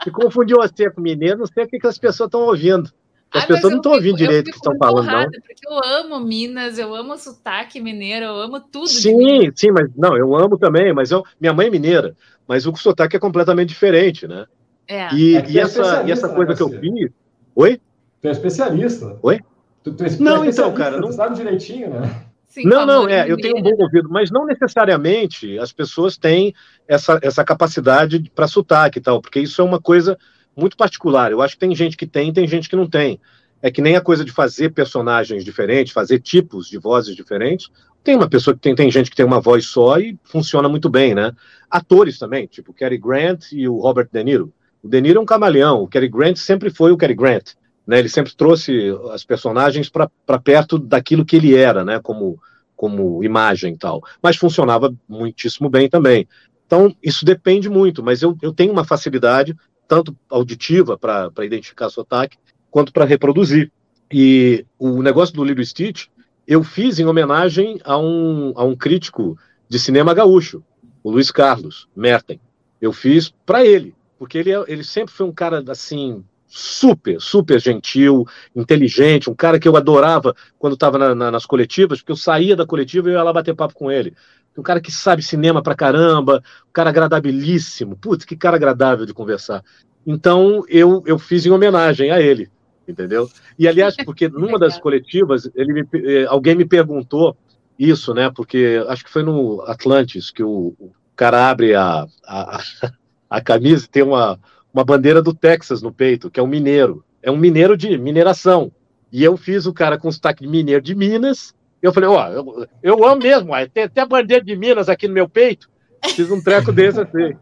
Se 0.03 0.11
confundiu 0.11 0.57
você 0.57 0.91
com 0.91 1.01
mineiro, 1.01 1.39
não 1.39 1.47
sei 1.47 1.63
o 1.63 1.67
que, 1.67 1.79
que 1.79 1.87
as 1.87 1.97
pessoas 1.97 2.27
estão 2.27 2.41
ouvindo. 2.41 2.93
As 3.31 3.41
Ai, 3.43 3.47
pessoas 3.47 3.71
não 3.71 3.77
estão 3.77 3.91
ouvindo 3.91 4.17
direito 4.17 4.47
o 4.47 4.51
que 4.51 4.57
estão 4.57 4.75
falando, 4.77 5.05
não. 5.05 5.29
Porque 5.29 5.67
eu 5.67 5.83
amo 5.83 6.19
Minas, 6.19 6.79
eu 6.79 6.95
amo 6.95 7.15
sotaque 7.15 7.79
mineiro, 7.79 8.25
eu 8.25 8.35
amo 8.41 8.59
tudo. 8.59 8.87
Sim, 8.87 9.51
sim, 9.55 9.71
mas 9.71 9.87
não, 9.95 10.17
eu 10.17 10.35
amo 10.35 10.57
também, 10.57 10.91
mas 10.93 11.11
eu, 11.11 11.23
minha 11.39 11.53
mãe 11.53 11.67
é 11.67 11.69
mineira, 11.69 12.15
mas 12.47 12.65
o 12.65 12.75
sotaque 12.75 13.15
é 13.15 13.19
completamente 13.19 13.69
diferente, 13.69 14.27
né? 14.27 14.47
É. 14.87 15.13
E, 15.13 15.37
é 15.37 15.45
e 15.47 15.59
é 15.59 15.61
essa, 15.61 16.03
e 16.03 16.11
essa 16.11 16.27
né, 16.27 16.33
coisa 16.33 16.55
que 16.55 16.63
eu 16.63 16.69
fiz. 16.69 17.11
Oi? 17.55 17.79
Tu 18.19 18.27
é 18.27 18.31
especialista. 18.31 19.19
Oi? 19.21 19.39
Tu, 19.83 19.93
tu 19.93 20.03
é 20.03 20.09
não, 20.19 20.43
então, 20.43 20.73
cara. 20.73 20.95
Tu 20.95 21.01
não 21.01 21.11
sabe 21.11 21.35
direitinho, 21.35 21.91
né? 21.91 22.25
Sim, 22.47 22.63
não, 22.63 22.83
não, 22.83 23.07
é, 23.07 23.29
eu 23.31 23.37
tenho 23.37 23.57
um 23.57 23.61
bom 23.61 23.75
ouvido, 23.77 24.09
mas 24.09 24.31
não 24.31 24.43
necessariamente 24.43 25.59
as 25.59 25.71
pessoas 25.71 26.17
têm 26.17 26.55
essa, 26.87 27.19
essa 27.21 27.43
capacidade 27.43 28.19
para 28.33 28.47
sotaque 28.47 28.97
e 28.97 29.01
tal, 29.01 29.21
porque 29.21 29.39
isso 29.39 29.61
é 29.61 29.63
uma 29.63 29.79
coisa 29.79 30.17
muito 30.59 30.77
particular. 30.77 31.31
Eu 31.31 31.41
acho 31.41 31.55
que 31.55 31.59
tem 31.59 31.73
gente 31.73 31.97
que 31.97 32.05
tem, 32.05 32.31
tem 32.33 32.47
gente 32.47 32.69
que 32.69 32.75
não 32.75 32.87
tem. 32.87 33.19
É 33.61 33.69
que 33.71 33.81
nem 33.81 33.95
a 33.95 34.01
coisa 34.01 34.23
de 34.23 34.31
fazer 34.31 34.69
personagens 34.69 35.43
diferentes, 35.43 35.93
fazer 35.93 36.19
tipos 36.19 36.67
de 36.67 36.77
vozes 36.77 37.15
diferentes. 37.15 37.69
Tem 38.03 38.15
uma 38.15 38.29
pessoa 38.29 38.53
que 38.53 38.61
tem, 38.61 38.75
tem 38.75 38.89
gente 38.89 39.09
que 39.09 39.15
tem 39.15 39.25
uma 39.25 39.41
voz 39.41 39.65
só 39.65 39.99
e 39.99 40.17
funciona 40.23 40.69
muito 40.69 40.89
bem, 40.89 41.13
né? 41.13 41.33
Atores 41.69 42.17
também, 42.17 42.47
tipo 42.47 42.73
Cary 42.73 42.97
Grant 42.97 43.51
e 43.51 43.67
o 43.67 43.77
Robert 43.77 44.07
De 44.11 44.23
Niro. 44.23 44.53
O 44.81 44.87
De 44.87 45.01
Niro 45.01 45.19
é 45.19 45.21
um 45.21 45.25
camaleão, 45.25 45.83
o 45.83 45.87
Cary 45.87 46.07
Grant 46.07 46.37
sempre 46.37 46.69
foi 46.69 46.91
o 46.91 46.97
Cary 46.97 47.13
Grant. 47.13 47.53
Né, 47.85 47.97
ele 47.97 48.09
sempre 48.09 48.35
trouxe 48.35 48.95
as 49.11 49.25
personagens 49.25 49.89
para 49.89 50.39
perto 50.39 50.77
daquilo 50.77 51.25
que 51.25 51.35
ele 51.35 51.55
era, 51.55 51.83
né, 51.83 51.99
como, 51.99 52.39
como 52.75 53.23
imagem 53.23 53.73
e 53.73 53.77
tal. 53.77 54.03
Mas 54.21 54.37
funcionava 54.37 54.93
muitíssimo 55.07 55.69
bem 55.69 55.89
também. 55.89 56.27
Então, 56.67 56.95
isso 57.01 57.25
depende 57.25 57.67
muito, 57.67 58.03
mas 58.03 58.21
eu, 58.21 58.37
eu 58.43 58.53
tenho 58.53 58.71
uma 58.71 58.85
facilidade, 58.85 59.57
tanto 59.89 60.15
auditiva 60.29 60.95
para 60.95 61.31
identificar 61.43 61.89
sotaque, 61.89 62.37
quanto 62.69 62.93
para 62.93 63.05
reproduzir. 63.05 63.71
E 64.13 64.63
o 64.77 65.01
negócio 65.01 65.33
do 65.33 65.43
Little 65.43 65.65
Stitch, 65.65 66.05
eu 66.47 66.63
fiz 66.63 66.99
em 66.99 67.05
homenagem 67.05 67.79
a 67.83 67.97
um, 67.97 68.53
a 68.55 68.63
um 68.63 68.75
crítico 68.75 69.35
de 69.67 69.79
cinema 69.79 70.13
gaúcho, 70.13 70.63
o 71.03 71.09
Luiz 71.09 71.31
Carlos 71.31 71.89
Merten. 71.95 72.39
Eu 72.79 72.93
fiz 72.93 73.33
para 73.45 73.65
ele, 73.65 73.95
porque 74.19 74.37
ele, 74.37 74.51
é, 74.51 74.63
ele 74.67 74.83
sempre 74.83 75.11
foi 75.11 75.25
um 75.25 75.33
cara 75.33 75.63
assim 75.67 76.23
super, 76.47 77.19
super 77.19 77.59
gentil, 77.59 78.27
inteligente, 78.55 79.29
um 79.29 79.35
cara 79.35 79.59
que 79.59 79.67
eu 79.67 79.75
adorava 79.75 80.35
quando 80.59 80.73
estava 80.73 80.97
na, 80.99 81.15
na, 81.15 81.31
nas 81.31 81.45
coletivas, 81.45 81.99
porque 81.99 82.11
eu 82.11 82.15
saía 82.15 82.55
da 82.55 82.65
coletiva 82.65 83.09
e 83.09 83.13
eu 83.13 83.17
ia 83.17 83.23
lá 83.23 83.33
bater 83.33 83.55
papo 83.55 83.73
com 83.73 83.91
ele. 83.91 84.15
Um 84.57 84.63
cara 84.63 84.81
que 84.81 84.91
sabe 84.91 85.21
cinema 85.21 85.61
pra 85.61 85.75
caramba, 85.75 86.43
um 86.67 86.73
cara 86.73 86.89
agradabilíssimo, 86.89 87.95
putz, 87.95 88.25
que 88.25 88.35
cara 88.35 88.57
agradável 88.57 89.05
de 89.05 89.13
conversar. 89.13 89.63
Então 90.05 90.63
eu, 90.67 91.03
eu 91.05 91.17
fiz 91.17 91.45
em 91.45 91.51
homenagem 91.51 92.11
a 92.11 92.21
ele, 92.21 92.49
entendeu? 92.87 93.29
E 93.57 93.67
aliás, 93.67 93.95
porque 94.05 94.27
numa 94.29 94.59
das 94.59 94.79
coletivas, 94.79 95.49
ele 95.55 95.73
me, 95.73 95.87
eh, 95.93 96.25
alguém 96.27 96.55
me 96.55 96.65
perguntou 96.65 97.37
isso, 97.77 98.13
né? 98.13 98.29
Porque 98.29 98.83
acho 98.89 99.05
que 99.05 99.11
foi 99.11 99.23
no 99.23 99.61
Atlantis 99.61 100.31
que 100.31 100.43
o, 100.43 100.75
o 100.79 100.91
cara 101.15 101.49
abre 101.49 101.75
a, 101.75 102.05
a, 102.25 102.61
a 103.29 103.41
camisa 103.41 103.85
e 103.85 103.89
tem 103.89 104.03
uma, 104.03 104.37
uma 104.73 104.83
bandeira 104.83 105.21
do 105.21 105.33
Texas 105.33 105.81
no 105.81 105.93
peito, 105.93 106.29
que 106.29 106.39
é 106.39 106.43
um 106.43 106.47
mineiro. 106.47 107.03
É 107.21 107.31
um 107.31 107.37
mineiro 107.37 107.77
de 107.77 107.97
mineração. 107.97 108.71
E 109.11 109.23
eu 109.23 109.35
fiz 109.35 109.65
o 109.65 109.73
cara 109.73 109.97
com 109.97 110.11
sotaque 110.11 110.43
de 110.43 110.49
mineiro 110.49 110.81
de 110.81 110.93
Minas. 110.95 111.53
Eu 111.81 111.93
falei, 111.93 112.09
ó, 112.09 112.27
eu, 112.29 112.67
eu 112.83 113.05
amo 113.05 113.21
mesmo, 113.21 113.51
tem 113.73 113.83
até 113.83 114.05
bandeira 114.05 114.43
de 114.43 114.55
Minas 114.55 114.89
aqui 114.89 115.07
no 115.07 115.13
meu 115.13 115.29
peito. 115.29 115.69
Fiz 116.15 116.31
um 116.31 116.41
treco 116.41 116.71
desse 116.71 117.01
assim. 117.01 117.35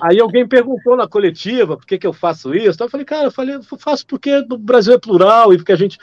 Aí 0.00 0.18
alguém 0.20 0.46
perguntou 0.46 0.96
na 0.96 1.06
coletiva 1.06 1.76
por 1.76 1.86
que, 1.86 1.98
que 1.98 2.06
eu 2.06 2.12
faço 2.12 2.54
isso. 2.54 2.70
Então 2.74 2.86
eu 2.86 2.90
falei, 2.90 3.04
cara, 3.04 3.26
eu 3.26 3.30
falei, 3.30 3.56
eu 3.56 3.62
faço 3.78 4.06
porque 4.06 4.44
o 4.50 4.58
Brasil 4.58 4.94
é 4.94 4.98
plural 4.98 5.52
e 5.52 5.56
porque 5.56 5.72
a 5.72 5.76
gente 5.76 5.98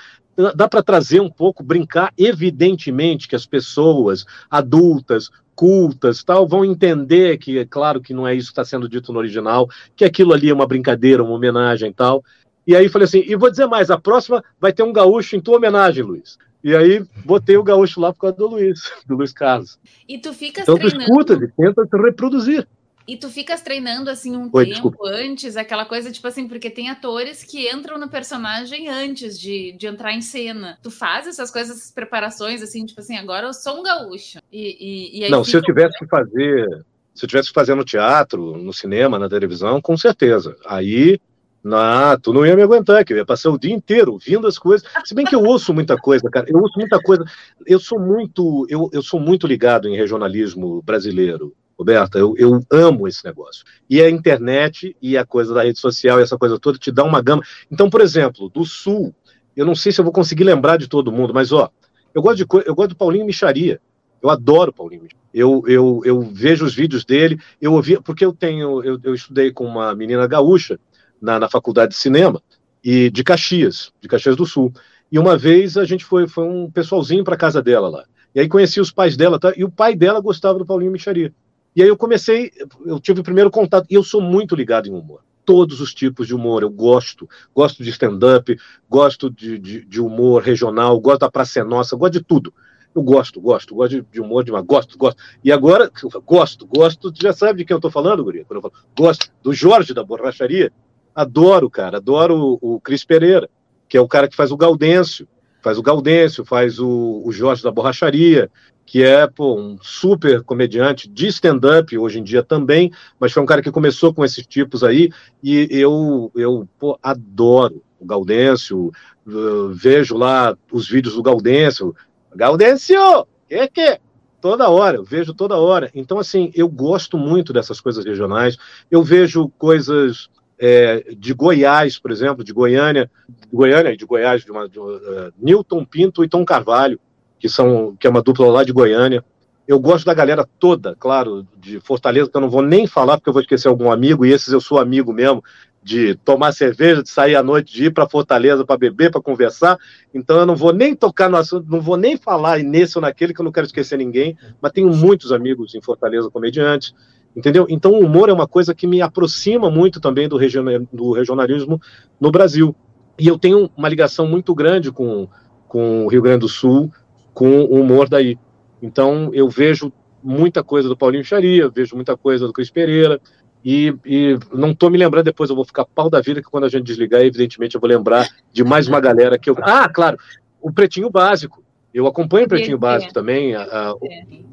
dá 0.55 0.67
para 0.67 0.83
trazer 0.83 1.19
um 1.19 1.29
pouco, 1.29 1.63
brincar. 1.63 2.11
Evidentemente 2.17 3.27
que 3.27 3.35
as 3.35 3.45
pessoas 3.45 4.25
adultas, 4.49 5.29
cultas, 5.55 6.23
tal, 6.23 6.47
vão 6.47 6.65
entender 6.65 7.37
que, 7.37 7.57
é 7.57 7.65
claro, 7.65 8.01
que 8.01 8.13
não 8.13 8.27
é 8.27 8.35
isso 8.35 8.47
que 8.47 8.51
está 8.51 8.65
sendo 8.65 8.89
dito 8.89 9.13
no 9.13 9.19
original, 9.19 9.67
que 9.95 10.03
aquilo 10.05 10.33
ali 10.33 10.49
é 10.49 10.53
uma 10.53 10.67
brincadeira, 10.67 11.23
uma 11.23 11.33
homenagem 11.33 11.91
tal. 11.91 12.23
E 12.67 12.75
aí 12.75 12.89
falei 12.89 13.05
assim, 13.05 13.23
e 13.25 13.35
vou 13.35 13.49
dizer 13.49 13.67
mais, 13.67 13.89
a 13.89 13.97
próxima 13.97 14.43
vai 14.59 14.73
ter 14.73 14.83
um 14.83 14.93
gaúcho 14.93 15.35
em 15.35 15.41
tua 15.41 15.57
homenagem, 15.57 16.03
Luiz. 16.03 16.37
E 16.65 16.75
aí 16.75 17.05
botei 17.23 17.55
o 17.57 17.63
gaúcho 17.63 18.01
lá 18.01 18.11
por 18.11 18.21
causa 18.21 18.37
do 18.37 18.47
Luiz, 18.47 18.91
do 19.05 19.15
Luiz 19.15 19.31
Carlos. 19.31 19.77
E 20.09 20.17
tu 20.17 20.33
fica 20.33 20.63
então, 20.63 20.75
treinando... 20.79 21.03
escuta 21.03 21.33
e 21.33 21.47
tenta 21.47 21.85
te 21.85 21.95
reproduzir. 21.95 22.67
E 23.07 23.15
tu 23.15 23.29
ficas 23.29 23.61
treinando 23.61 24.09
assim 24.09 24.35
um 24.35 24.49
Oi, 24.51 24.65
tempo 24.65 24.89
desculpa. 24.89 25.09
antes, 25.09 25.55
aquela 25.55 25.85
coisa, 25.85 26.11
tipo 26.11 26.27
assim, 26.27 26.47
porque 26.47 26.71
tem 26.71 26.89
atores 26.89 27.43
que 27.43 27.71
entram 27.71 27.99
no 27.99 28.09
personagem 28.09 28.89
antes 28.89 29.39
de, 29.39 29.73
de 29.73 29.85
entrar 29.85 30.11
em 30.13 30.21
cena. 30.21 30.79
Tu 30.81 30.89
faz 30.89 31.27
essas 31.27 31.51
coisas, 31.51 31.77
essas 31.77 31.91
preparações, 31.91 32.63
assim, 32.63 32.83
tipo 32.83 32.99
assim, 32.99 33.15
agora 33.15 33.45
eu 33.45 33.53
sou 33.53 33.79
um 33.79 33.83
gaúcho. 33.83 34.39
E, 34.51 35.19
e, 35.19 35.23
e 35.23 35.29
Não, 35.29 35.43
se 35.43 35.55
eu 35.55 35.61
tivesse 35.61 35.99
que 35.99 36.07
fazer. 36.07 36.67
Se 37.13 37.25
eu 37.25 37.29
tivesse 37.29 37.49
que 37.49 37.53
fazer 37.53 37.75
no 37.75 37.85
teatro, 37.85 38.57
no 38.57 38.73
cinema, 38.73 39.19
na 39.19 39.29
televisão, 39.29 39.79
com 39.79 39.95
certeza. 39.95 40.57
Aí 40.65 41.19
não, 41.65 42.19
tu 42.19 42.31
não 42.31 42.45
ia 42.45 42.55
me 42.55 42.61
aguentar, 42.61 43.03
que 43.03 43.11
eu 43.11 43.17
ia 43.17 43.25
passar 43.25 43.49
o 43.49 43.57
dia 43.57 43.73
inteiro 43.73 44.13
ouvindo 44.13 44.45
as 44.45 44.59
coisas. 44.59 44.87
Se 45.03 45.15
bem 45.15 45.25
que 45.25 45.33
eu 45.33 45.41
ouço 45.41 45.73
muita 45.73 45.97
coisa, 45.97 46.29
cara. 46.29 46.45
Eu 46.47 46.59
ouço 46.59 46.77
muita 46.77 47.01
coisa. 47.01 47.25
Eu 47.65 47.79
sou 47.79 47.99
muito, 47.99 48.67
eu, 48.69 48.87
eu 48.93 49.01
sou 49.01 49.19
muito 49.19 49.47
ligado 49.47 49.89
em 49.89 49.97
regionalismo 49.97 50.83
brasileiro. 50.83 51.55
Roberta, 51.75 52.19
eu, 52.19 52.35
eu 52.37 52.61
amo 52.71 53.07
esse 53.07 53.25
negócio. 53.25 53.65
E 53.89 53.99
a 53.99 54.07
internet 54.07 54.95
e 55.01 55.17
a 55.17 55.25
coisa 55.25 55.55
da 55.55 55.63
rede 55.63 55.79
social 55.79 56.19
e 56.19 56.23
essa 56.23 56.37
coisa 56.37 56.59
toda 56.59 56.77
te 56.77 56.91
dá 56.91 57.03
uma 57.03 57.19
gama. 57.19 57.41
Então, 57.71 57.89
por 57.89 57.99
exemplo, 57.99 58.47
do 58.47 58.63
Sul, 58.63 59.11
eu 59.57 59.65
não 59.65 59.73
sei 59.73 59.91
se 59.91 59.99
eu 59.99 60.05
vou 60.05 60.13
conseguir 60.13 60.43
lembrar 60.43 60.77
de 60.77 60.87
todo 60.87 61.11
mundo, 61.11 61.33
mas 61.33 61.51
ó, 61.51 61.71
eu 62.13 62.21
gosto, 62.21 62.37
de, 62.37 62.45
eu 62.67 62.75
gosto 62.75 62.89
do 62.89 62.95
Paulinho 62.95 63.25
Micharia. 63.25 63.81
Eu 64.21 64.29
adoro 64.29 64.71
Paulinho. 64.71 65.07
Eu, 65.33 65.63
eu, 65.65 66.01
eu 66.05 66.21
vejo 66.21 66.63
os 66.63 66.75
vídeos 66.75 67.03
dele, 67.03 67.39
eu 67.59 67.73
ouvi, 67.73 67.99
porque 67.99 68.23
eu 68.23 68.31
tenho, 68.31 68.83
eu, 68.83 68.99
eu 69.03 69.15
estudei 69.15 69.51
com 69.51 69.65
uma 69.65 69.95
menina 69.95 70.27
gaúcha 70.27 70.79
na, 71.21 71.39
na 71.39 71.49
faculdade 71.49 71.93
de 71.93 71.97
cinema, 71.97 72.41
e 72.83 73.09
de 73.09 73.23
Caxias, 73.23 73.91
de 73.99 74.07
Caxias 74.07 74.35
do 74.35 74.45
Sul. 74.45 74.71
E 75.11 75.17
uma 75.17 75.37
vez 75.37 75.77
a 75.77 75.85
gente 75.85 76.05
foi, 76.05 76.27
foi 76.27 76.45
um 76.45 76.69
pessoalzinho 76.69 77.23
para 77.23 77.35
casa 77.37 77.61
dela 77.61 77.89
lá. 77.89 78.05
E 78.33 78.39
aí 78.39 78.47
conheci 78.47 78.79
os 78.81 78.91
pais 78.91 79.15
dela, 79.15 79.39
tá? 79.39 79.53
E 79.55 79.63
o 79.63 79.71
pai 79.71 79.95
dela 79.95 80.19
gostava 80.19 80.59
do 80.59 80.65
Paulinho 80.65 80.91
Micharia. 80.91 81.33
E 81.75 81.81
aí 81.81 81.87
eu 81.87 81.97
comecei, 81.97 82.51
eu 82.85 82.99
tive 82.99 83.21
o 83.21 83.23
primeiro 83.23 83.49
contato, 83.49 83.87
e 83.89 83.95
eu 83.95 84.03
sou 84.03 84.21
muito 84.21 84.55
ligado 84.55 84.87
em 84.87 84.91
humor. 84.91 85.21
Todos 85.43 85.81
os 85.81 85.93
tipos 85.93 86.27
de 86.27 86.35
humor, 86.35 86.63
eu 86.63 86.69
gosto. 86.69 87.29
Gosto 87.53 87.83
de 87.83 87.89
stand-up, 87.89 88.57
gosto 88.89 89.29
de, 89.29 89.57
de, 89.57 89.85
de, 89.85 90.01
humor 90.01 90.41
regional, 90.41 90.99
gosto 90.99 91.21
da 91.21 91.31
Praça 91.31 91.59
é 91.59 91.63
Nossa, 91.63 91.95
gosto 91.95 92.13
de 92.13 92.23
tudo. 92.23 92.53
Eu 92.93 93.03
gosto, 93.03 93.41
gosto, 93.41 93.75
gosto 93.75 93.91
de, 93.91 94.01
de 94.11 94.21
humor, 94.21 94.43
de 94.43 94.51
uma, 94.51 94.61
gosto, 94.61 94.97
gosto. 94.97 95.21
E 95.43 95.51
agora, 95.51 95.91
gosto, 96.25 96.65
gosto, 96.65 97.13
já 97.13 97.33
sabe 97.33 97.59
de 97.59 97.65
quem 97.65 97.73
eu 97.73 97.79
estou 97.79 97.91
falando, 97.91 98.23
Guria? 98.23 98.45
Quando 98.45 98.57
eu 98.57 98.61
falo, 98.61 98.73
gosto 98.97 99.31
do 99.43 99.53
Jorge 99.53 99.93
da 99.93 100.03
Borracharia. 100.03 100.71
Adoro, 101.15 101.69
cara, 101.69 101.97
adoro 101.97 102.59
o, 102.61 102.75
o 102.75 102.81
Cris 102.81 103.05
Pereira, 103.05 103.49
que 103.87 103.97
é 103.97 104.01
o 104.01 104.07
cara 104.07 104.27
que 104.27 104.35
faz 104.35 104.51
o 104.51 104.57
Gaudêncio, 104.57 105.27
faz 105.61 105.77
o 105.77 105.81
Gaudêncio, 105.81 106.43
faz 106.43 106.77
o, 106.77 107.23
o 107.25 107.31
Jorge 107.31 107.63
da 107.63 107.71
Borracharia, 107.71 108.51
que 108.85 109.01
é 109.01 109.25
pô, 109.25 109.55
um 109.55 109.77
super 109.81 110.43
comediante 110.43 111.09
de 111.09 111.27
stand-up 111.27 111.97
hoje 111.97 112.19
em 112.19 112.23
dia 112.23 112.43
também, 112.43 112.91
mas 113.19 113.31
foi 113.31 113.41
um 113.41 113.45
cara 113.45 113.61
que 113.61 113.71
começou 113.71 114.13
com 114.13 114.23
esses 114.23 114.45
tipos 114.45 114.83
aí, 114.83 115.09
e 115.41 115.67
eu, 115.71 116.31
eu 116.35 116.67
pô, 116.77 116.99
adoro 117.01 117.81
o 117.99 118.05
Gaudêncio, 118.05 118.91
uh, 119.25 119.69
vejo 119.73 120.15
lá 120.15 120.55
os 120.71 120.87
vídeos 120.87 121.15
do 121.15 121.23
Gaudêncio, 121.23 121.95
Gaudêncio, 122.35 123.25
que 123.47 123.67
que? 123.69 123.99
Toda 124.41 124.69
hora, 124.69 124.97
eu 124.97 125.03
vejo 125.03 125.33
toda 125.33 125.57
hora. 125.57 125.89
Então, 125.95 126.19
assim, 126.19 126.51
eu 126.53 126.69
gosto 126.69 127.17
muito 127.17 127.51
dessas 127.51 127.81
coisas 127.81 128.05
regionais, 128.05 128.57
eu 128.91 129.01
vejo 129.01 129.49
coisas 129.57 130.29
é, 130.59 131.13
de 131.17 131.33
Goiás, 131.33 131.99
por 131.99 132.11
exemplo, 132.11 132.43
de 132.43 132.53
Goiânia, 132.53 133.09
de 133.27 133.55
Goiânia 133.55 133.91
e 133.91 133.97
de 133.97 134.05
Goiás, 134.05 134.43
de, 134.43 134.51
uma, 134.51 134.67
de 134.67 134.79
uh, 134.79 135.33
Newton 135.37 135.85
Pinto 135.85 136.23
e 136.23 136.29
Tom 136.29 136.45
Carvalho, 136.45 136.99
que 137.39 137.49
são 137.49 137.95
que 137.99 138.07
é 138.07 138.09
uma 138.09 138.21
dupla 138.21 138.47
lá 138.47 138.63
de 138.63 138.71
Goiânia. 138.71 139.23
Eu 139.67 139.79
gosto 139.79 140.05
da 140.05 140.13
galera 140.13 140.47
toda, 140.59 140.95
claro, 140.95 141.45
de 141.57 141.79
Fortaleza, 141.79 142.29
que 142.29 142.37
eu 142.37 142.41
não 142.41 142.49
vou 142.49 142.61
nem 142.61 142.85
falar 142.85 143.17
porque 143.17 143.29
eu 143.29 143.33
vou 143.33 143.41
esquecer 143.41 143.67
algum 143.67 143.91
amigo, 143.91 144.25
e 144.25 144.31
esses 144.31 144.53
eu 144.53 144.61
sou 144.61 144.79
amigo 144.79 145.11
mesmo, 145.11 145.43
de 145.83 146.15
tomar 146.15 146.51
cerveja, 146.51 147.03
de 147.03 147.09
sair 147.09 147.35
à 147.35 147.43
noite, 147.43 147.73
de 147.73 147.85
ir 147.85 147.93
para 147.93 148.09
Fortaleza 148.09 148.65
para 148.65 148.77
beber, 148.77 149.11
para 149.11 149.21
conversar. 149.21 149.77
Então 150.13 150.37
eu 150.39 150.45
não 150.45 150.55
vou 150.55 150.73
nem 150.73 150.95
tocar 150.95 151.29
no 151.29 151.37
assunto, 151.37 151.69
não 151.69 151.81
vou 151.81 151.97
nem 151.97 152.17
falar 152.17 152.59
nesse 152.59 152.97
ou 152.97 153.01
naquele, 153.01 153.33
que 153.33 153.41
eu 153.41 153.43
não 153.43 153.51
quero 153.51 153.67
esquecer 153.67 153.97
ninguém, 153.97 154.37
mas 154.61 154.71
tenho 154.71 154.89
muitos 154.89 155.31
amigos 155.31 155.75
em 155.75 155.81
Fortaleza 155.81 156.29
comediantes, 156.29 156.93
entendeu? 157.35 157.65
Então 157.69 157.91
o 157.91 158.05
humor 158.05 158.29
é 158.29 158.33
uma 158.33 158.47
coisa 158.47 158.73
que 158.73 158.87
me 158.87 159.01
aproxima 159.01 159.69
muito 159.69 159.99
também 159.99 160.27
do, 160.29 160.37
regionalismo 160.37 161.81
no 162.19 162.31
Brasil. 162.31 162.75
E 163.17 163.27
eu 163.27 163.37
tenho 163.37 163.69
uma 163.77 163.89
ligação 163.89 164.27
muito 164.27 164.53
grande 164.53 164.91
com 164.91 165.27
com 165.75 166.05
o 166.05 166.07
Rio 166.07 166.21
Grande 166.21 166.39
do 166.39 166.47
Sul, 166.47 166.89
com 167.33 167.63
o 167.63 167.81
humor 167.81 168.07
daí. 168.07 168.39
Então, 168.81 169.29
eu 169.33 169.49
vejo 169.49 169.91
muita 170.23 170.63
coisa 170.63 170.87
do 170.87 170.95
Paulinho 170.95 171.25
Charia, 171.25 171.67
vejo 171.67 171.97
muita 171.97 172.15
coisa 172.15 172.47
do 172.47 172.53
Cris 172.53 172.69
Pereira, 172.69 173.19
e, 173.63 173.93
e 174.05 174.39
não 174.53 174.71
estou 174.71 174.89
me 174.89 174.97
lembrando, 174.97 175.25
depois 175.25 175.49
eu 175.49 175.55
vou 175.55 175.65
ficar 175.65 175.83
pau 175.83 176.09
da 176.09 176.21
vida, 176.21 176.41
que 176.41 176.49
quando 176.49 176.63
a 176.63 176.69
gente 176.69 176.85
desligar, 176.85 177.19
evidentemente, 177.21 177.75
eu 177.75 177.81
vou 177.81 177.89
lembrar 177.89 178.25
de 178.53 178.63
mais 178.63 178.87
uma 178.87 179.01
galera 179.01 179.37
que 179.37 179.49
eu. 179.49 179.57
Ah, 179.63 179.89
claro, 179.89 180.17
o 180.61 180.71
Pretinho 180.71 181.09
Básico. 181.09 181.61
Eu 181.95 182.07
acompanho 182.07 182.45
o 182.45 182.49
Pretinho 182.49 182.77
Básico 182.77 183.13
também, 183.13 183.55
a, 183.55 183.61
a, 183.61 183.95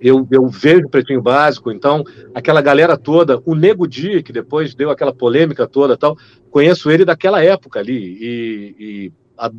eu, 0.01 0.29
eu 0.31 0.47
vejo 0.47 0.87
o 0.87 0.89
Pretinho 0.89 1.21
Básico, 1.21 1.73
então, 1.73 2.05
aquela 2.33 2.63
galera 2.63 2.97
toda, 2.97 3.43
o 3.45 3.57
Nego 3.57 3.85
Di, 3.89 4.23
que 4.23 4.33
depois 4.33 4.77
deu 4.77 4.91
aquela 4.91 5.13
polêmica 5.13 5.67
toda 5.67 5.97
tal, 5.97 6.17
conheço 6.53 6.89
ele 6.89 7.05
daquela 7.05 7.43
época 7.43 7.81
ali, 7.81 8.17
e, 8.21 8.77
e 8.79 9.13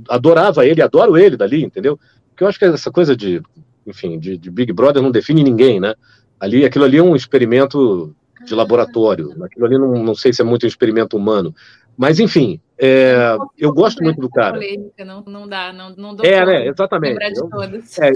adorava 0.08 0.66
ele, 0.66 0.82
adoro 0.82 1.18
ele 1.18 1.36
dali, 1.36 1.62
entendeu? 1.62 2.00
Porque 2.30 2.46
eu 2.46 2.48
acho 2.48 2.58
que 2.58 2.64
essa 2.64 2.90
coisa 2.90 3.18
de, 3.18 3.42
enfim, 3.86 4.18
de, 4.18 4.38
de 4.38 4.50
Big 4.50 4.72
Brother 4.72 5.04
não 5.04 5.12
define 5.12 5.44
ninguém, 5.44 5.82
né? 5.82 5.94
Ali, 6.40 6.64
aquilo 6.64 6.86
ali 6.86 7.00
é 7.00 7.04
um 7.04 7.18
experimento 7.18 8.16
de 8.46 8.56
laboratório. 8.56 9.36
Aquilo 9.44 9.66
ali 9.66 9.78
não, 9.78 10.02
não 10.02 10.16
sei 10.16 10.32
se 10.32 10.42
é 10.42 10.46
muito 10.46 10.64
um 10.64 10.68
experimento 10.68 11.18
humano. 11.18 11.54
Mas, 11.98 12.18
enfim, 12.18 12.62
é, 12.78 13.38
eu 13.58 13.72
gosto 13.72 14.04
muito 14.04 14.20
do 14.20 14.30
cara. 14.30 14.54
Polêmica, 14.54 15.06
não, 15.06 15.22
não 15.22 15.48
dá, 15.48 15.72
não, 15.72 15.90
não 15.96 16.16
dou 16.16 16.26
É, 16.26 16.46
né? 16.46 16.68
Exatamente. 16.68 17.20
Eu, 17.38 17.50
é, 18.04 18.12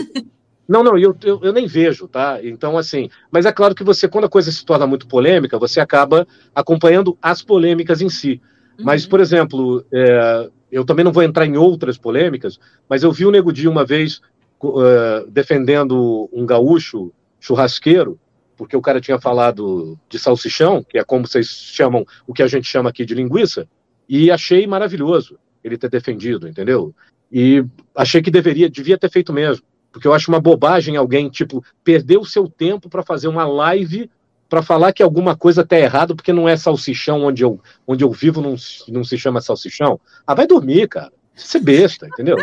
não, 0.68 0.84
não, 0.84 0.98
eu, 0.98 1.16
eu, 1.24 1.40
eu, 1.44 1.54
nem 1.54 1.66
vejo, 1.66 2.08
tá? 2.08 2.40
Então, 2.44 2.78
assim, 2.78 3.10
mas 3.32 3.46
é 3.46 3.52
claro 3.52 3.74
que 3.74 3.84
você, 3.84 4.08
quando 4.08 4.26
a 4.26 4.30
coisa 4.30 4.52
se 4.52 4.66
torna 4.66 4.86
muito 4.86 5.08
polêmica, 5.08 5.58
você 5.58 5.80
acaba 5.80 6.28
acompanhando 6.54 7.18
as 7.22 7.42
polêmicas 7.42 8.02
em 8.02 8.10
si. 8.10 8.42
Uhum. 8.78 8.86
Mas, 8.86 9.06
por 9.06 9.20
exemplo, 9.20 9.86
é, 9.94 10.50
eu 10.72 10.84
também 10.84 11.06
não 11.06 11.12
vou 11.12 11.24
entrar 11.24 11.46
em 11.46 11.58
outras 11.58 11.98
polêmicas, 11.98 12.60
mas 12.90 13.04
eu 13.04 13.12
vi 13.12 13.26
o 13.26 13.32
Nego 13.32 13.54
Di 13.54 13.68
uma 13.68 13.86
vez 13.86 14.22
uh, 14.62 15.30
defendendo 15.30 16.30
um 16.34 16.46
gaúcho 16.46 17.14
churrasqueiro, 17.40 18.20
porque 18.56 18.76
o 18.76 18.82
cara 18.82 19.00
tinha 19.00 19.20
falado 19.20 19.98
de 20.10 20.18
salsichão, 20.18 20.84
que 20.84 20.98
é 20.98 21.04
como 21.04 21.28
vocês 21.28 21.48
chamam, 21.48 22.06
o 22.26 22.34
que 22.34 22.42
a 22.44 22.48
gente 22.48 22.68
chama 22.68 22.90
aqui 22.90 23.06
de 23.06 23.14
linguiça, 23.14 23.68
e 24.08 24.32
achei 24.32 24.66
maravilhoso 24.66 25.38
ele 25.64 25.78
ter 25.78 25.90
defendido, 25.90 26.48
entendeu? 26.48 26.94
E 27.32 27.64
achei 27.96 28.22
que 28.22 28.32
deveria, 28.32 28.70
devia 28.70 28.98
ter 28.98 29.10
feito 29.10 29.34
mesmo, 29.34 29.66
porque 29.92 30.08
eu 30.08 30.14
acho 30.14 30.32
uma 30.32 30.40
bobagem 30.40 30.96
alguém, 30.96 31.30
tipo, 31.30 31.64
perder 31.84 32.18
o 32.18 32.26
seu 32.26 32.48
tempo 32.48 32.90
para 32.90 33.04
fazer 33.04 33.28
uma 33.28 33.46
live 33.46 34.10
para 34.50 34.62
falar 34.62 34.94
que 34.94 35.04
alguma 35.04 35.36
coisa 35.36 35.66
tá 35.66 35.78
errado 35.78 36.16
porque 36.16 36.32
não 36.32 36.48
é 36.48 36.56
salsichão 36.56 37.24
onde 37.24 37.44
eu, 37.44 37.60
onde 37.86 38.04
eu 38.04 38.12
vivo, 38.12 38.42
não, 38.42 38.56
não 38.88 39.04
se 39.04 39.18
chama 39.18 39.42
salsichão. 39.42 40.00
Ah, 40.26 40.34
vai 40.34 40.48
dormir, 40.48 40.88
cara. 40.88 41.12
Você 41.36 41.58
é 41.58 41.62
besta, 41.62 42.08
entendeu? 42.08 42.38